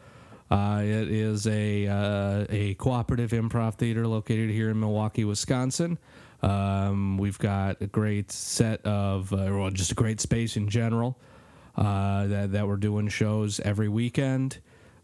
Uh, 0.52 0.82
it 0.82 1.10
is 1.10 1.46
a 1.46 1.86
uh, 1.86 2.44
a 2.50 2.74
cooperative 2.74 3.30
improv 3.30 3.76
theater 3.76 4.06
located 4.06 4.50
here 4.50 4.68
in 4.68 4.78
Milwaukee, 4.78 5.24
Wisconsin. 5.24 5.96
Um, 6.42 7.16
we've 7.16 7.38
got 7.38 7.80
a 7.80 7.86
great 7.86 8.30
set 8.30 8.84
of, 8.84 9.32
uh, 9.32 9.48
well, 9.48 9.70
just 9.70 9.92
a 9.92 9.94
great 9.94 10.20
space 10.20 10.58
in 10.58 10.68
general 10.68 11.18
uh, 11.74 12.26
that, 12.26 12.52
that 12.52 12.68
we're 12.68 12.76
doing 12.76 13.08
shows 13.08 13.60
every 13.60 13.88
weekend. 13.88 14.58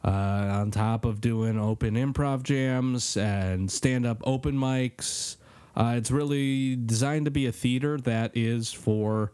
Uh, 0.05 0.11
on 0.11 0.71
top 0.71 1.07
of 1.07 1.23
doing 1.23 1.59
open 1.59 1.95
improv 1.95 2.43
jams 2.43 3.17
and 3.17 3.71
stand 3.71 4.05
up 4.05 4.21
open 4.25 4.55
mics. 4.55 5.37
Uh, 5.75 5.95
it's 5.97 6.11
really 6.11 6.77
designed 6.77 7.25
to 7.25 7.31
be 7.31 7.47
a 7.47 7.53
theater 7.53 7.97
that 7.99 8.37
is 8.37 8.71
for 8.71 9.33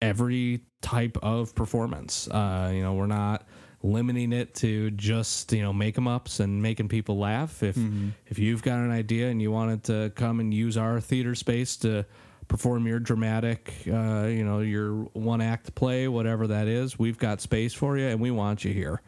every 0.00 0.60
type 0.80 1.18
of 1.22 1.54
performance. 1.54 2.26
You 2.32 2.82
know, 2.82 2.94
we're 2.94 3.06
not 3.06 3.46
limiting 3.82 4.32
it 4.32 4.54
to 4.56 4.90
just 4.92 5.52
you 5.52 5.60
know 5.62 5.72
make 5.72 5.96
'em 5.98 6.06
ups 6.08 6.40
and 6.40 6.62
making 6.62 6.88
people 6.88 7.18
laugh. 7.18 7.62
If 7.62 7.76
if 8.26 8.38
you've 8.38 8.62
got 8.62 8.78
an 8.78 8.90
idea 8.90 9.28
and 9.28 9.40
you 9.42 9.50
wanted 9.50 9.84
to 9.84 10.12
come 10.14 10.40
and 10.40 10.52
use 10.54 10.76
our 10.76 11.00
theater 11.00 11.34
space 11.34 11.76
to 11.78 12.04
perform 12.48 12.86
your 12.86 12.98
dramatic, 13.00 13.72
uh, 13.86 14.26
you 14.26 14.44
know, 14.44 14.60
your 14.60 14.92
one 15.14 15.40
act 15.40 15.74
play, 15.74 16.06
whatever 16.08 16.46
that 16.48 16.68
is, 16.68 16.98
we've 16.98 17.16
got 17.18 17.40
space 17.40 17.72
for 17.72 17.96
you 17.96 18.06
and 18.06 18.20
we 18.20 18.30
want 18.30 18.64
you 18.64 18.72
here. 18.72 19.00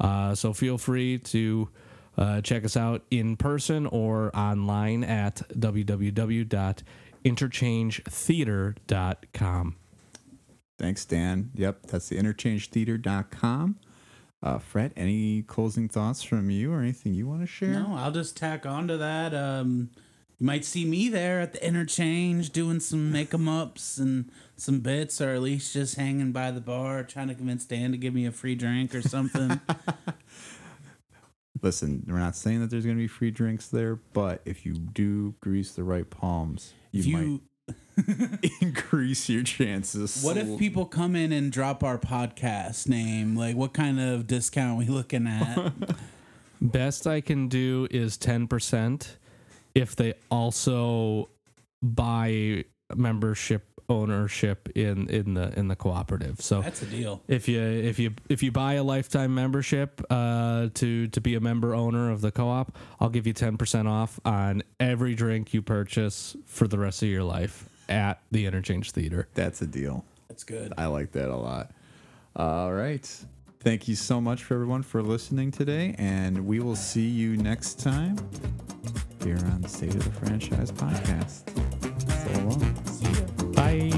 Uh, 0.00 0.34
so 0.34 0.52
feel 0.52 0.78
free 0.78 1.18
to. 1.18 1.68
Uh, 2.18 2.40
check 2.40 2.64
us 2.64 2.78
out 2.78 3.02
in 3.10 3.36
person 3.36 3.84
or 3.88 4.34
online 4.34 5.04
at 5.04 5.42
www.interchangetheater.com. 8.46 9.76
Thanks, 10.78 11.04
Dan. 11.04 11.50
Yep, 11.54 11.86
that's 11.86 12.08
the 12.08 12.16
interchangetheater.com. 12.16 13.76
Uh, 14.46 14.58
Fred, 14.60 14.92
any 14.96 15.42
closing 15.42 15.88
thoughts 15.88 16.22
from 16.22 16.50
you 16.50 16.72
or 16.72 16.78
anything 16.78 17.14
you 17.14 17.26
want 17.26 17.40
to 17.40 17.48
share? 17.48 17.70
No, 17.70 17.96
I'll 17.96 18.12
just 18.12 18.36
tack 18.36 18.64
on 18.64 18.86
to 18.86 18.96
that. 18.96 19.34
Um, 19.34 19.90
you 20.38 20.46
might 20.46 20.64
see 20.64 20.84
me 20.84 21.08
there 21.08 21.40
at 21.40 21.52
the 21.52 21.66
interchange 21.66 22.50
doing 22.50 22.78
some 22.78 23.10
make 23.10 23.34
'em 23.34 23.48
ups 23.48 23.98
and 23.98 24.30
some 24.56 24.78
bits, 24.78 25.20
or 25.20 25.30
at 25.30 25.42
least 25.42 25.72
just 25.72 25.96
hanging 25.96 26.30
by 26.30 26.52
the 26.52 26.60
bar 26.60 27.02
trying 27.02 27.26
to 27.26 27.34
convince 27.34 27.64
Dan 27.64 27.90
to 27.90 27.98
give 27.98 28.14
me 28.14 28.24
a 28.24 28.30
free 28.30 28.54
drink 28.54 28.94
or 28.94 29.02
something. 29.02 29.60
Listen, 31.60 32.04
we're 32.06 32.20
not 32.20 32.36
saying 32.36 32.60
that 32.60 32.70
there's 32.70 32.84
going 32.84 32.96
to 32.96 33.02
be 33.02 33.08
free 33.08 33.32
drinks 33.32 33.66
there, 33.66 33.96
but 33.96 34.42
if 34.44 34.64
you 34.64 34.74
do 34.74 35.34
grease 35.40 35.72
the 35.72 35.82
right 35.82 36.08
palms, 36.08 36.72
you, 36.92 37.00
if 37.00 37.06
you, 37.06 37.16
might 37.16 37.40
increase 38.60 39.28
your 39.28 39.42
chances. 39.42 40.22
what 40.22 40.36
if 40.36 40.58
people 40.58 40.84
come 40.84 41.16
in 41.16 41.32
and 41.32 41.50
drop 41.50 41.82
our 41.82 41.98
podcast 41.98 42.88
name? 42.88 43.36
Like, 43.36 43.56
what 43.56 43.72
kind 43.72 44.00
of 44.00 44.26
discount 44.26 44.72
are 44.72 44.78
we 44.78 44.86
looking 44.86 45.26
at? 45.26 45.72
Best 46.60 47.06
I 47.06 47.20
can 47.20 47.48
do 47.48 47.86
is 47.90 48.16
10% 48.18 49.16
if 49.74 49.96
they 49.96 50.14
also 50.30 51.28
buy 51.82 52.64
membership 52.94 53.64
ownership 53.88 54.68
in 54.74 55.08
in 55.08 55.34
the 55.34 55.56
in 55.56 55.68
the 55.68 55.76
cooperative. 55.76 56.40
So 56.40 56.60
That's 56.60 56.82
a 56.82 56.86
deal. 56.86 57.22
if 57.28 57.46
you 57.46 57.60
if 57.62 58.00
you 58.00 58.14
if 58.28 58.42
you 58.42 58.50
buy 58.50 58.74
a 58.74 58.82
lifetime 58.82 59.32
membership 59.32 60.02
uh, 60.10 60.70
to 60.74 61.06
to 61.06 61.20
be 61.20 61.36
a 61.36 61.40
member 61.40 61.72
owner 61.72 62.10
of 62.10 62.20
the 62.20 62.32
co-op, 62.32 62.76
I'll 62.98 63.10
give 63.10 63.28
you 63.28 63.34
10% 63.34 63.88
off 63.88 64.18
on 64.24 64.64
every 64.80 65.14
drink 65.14 65.54
you 65.54 65.62
purchase 65.62 66.36
for 66.46 66.66
the 66.66 66.78
rest 66.78 67.02
of 67.04 67.08
your 67.08 67.22
life 67.22 67.68
at 67.88 68.20
the 68.30 68.46
Interchange 68.46 68.90
Theater. 68.90 69.28
That's 69.34 69.62
a 69.62 69.66
deal. 69.66 70.04
That's 70.28 70.44
good. 70.44 70.72
I 70.76 70.86
like 70.86 71.12
that 71.12 71.28
a 71.28 71.36
lot. 71.36 71.70
All 72.34 72.72
right. 72.72 73.06
Thank 73.60 73.88
you 73.88 73.96
so 73.96 74.20
much 74.20 74.44
for 74.44 74.54
everyone 74.54 74.82
for 74.82 75.02
listening 75.02 75.50
today, 75.50 75.94
and 75.98 76.46
we 76.46 76.60
will 76.60 76.76
see 76.76 77.06
you 77.06 77.36
next 77.36 77.80
time 77.80 78.16
here 79.24 79.38
on 79.38 79.62
the 79.62 79.68
State 79.68 79.94
of 79.94 80.04
the 80.04 80.10
Franchise 80.12 80.70
podcast. 80.70 81.50
So 82.22 82.30
long. 82.44 83.52
Bye. 83.52 83.90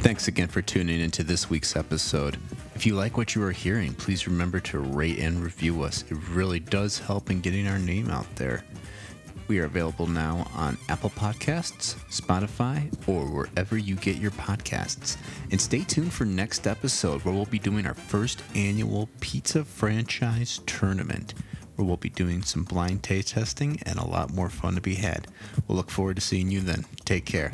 Thanks 0.00 0.28
again 0.28 0.48
for 0.48 0.60
tuning 0.60 1.00
into 1.00 1.22
this 1.22 1.48
week's 1.48 1.76
episode. 1.76 2.36
If 2.74 2.84
you 2.84 2.94
like 2.94 3.16
what 3.16 3.34
you 3.34 3.42
are 3.42 3.52
hearing, 3.52 3.94
please 3.94 4.26
remember 4.26 4.60
to 4.60 4.80
rate 4.80 5.18
and 5.18 5.42
review 5.42 5.82
us. 5.82 6.04
It 6.10 6.16
really 6.30 6.60
does 6.60 6.98
help 6.98 7.30
in 7.30 7.40
getting 7.40 7.66
our 7.68 7.78
name 7.78 8.10
out 8.10 8.26
there. 8.36 8.64
We 9.50 9.58
are 9.58 9.64
available 9.64 10.06
now 10.06 10.46
on 10.54 10.78
Apple 10.88 11.10
Podcasts, 11.10 11.96
Spotify, 12.08 12.88
or 13.08 13.26
wherever 13.26 13.76
you 13.76 13.96
get 13.96 14.18
your 14.18 14.30
podcasts. 14.30 15.16
And 15.50 15.60
stay 15.60 15.80
tuned 15.80 16.12
for 16.12 16.24
next 16.24 16.68
episode 16.68 17.24
where 17.24 17.34
we'll 17.34 17.46
be 17.46 17.58
doing 17.58 17.84
our 17.84 17.94
first 17.94 18.44
annual 18.54 19.08
pizza 19.18 19.64
franchise 19.64 20.60
tournament, 20.66 21.34
where 21.74 21.84
we'll 21.84 21.96
be 21.96 22.10
doing 22.10 22.42
some 22.42 22.62
blind 22.62 23.02
taste 23.02 23.30
testing 23.30 23.80
and 23.86 23.98
a 23.98 24.06
lot 24.06 24.32
more 24.32 24.50
fun 24.50 24.76
to 24.76 24.80
be 24.80 24.94
had. 24.94 25.26
We'll 25.66 25.76
look 25.76 25.90
forward 25.90 26.14
to 26.14 26.22
seeing 26.22 26.52
you 26.52 26.60
then. 26.60 26.84
Take 27.04 27.24
care. 27.24 27.50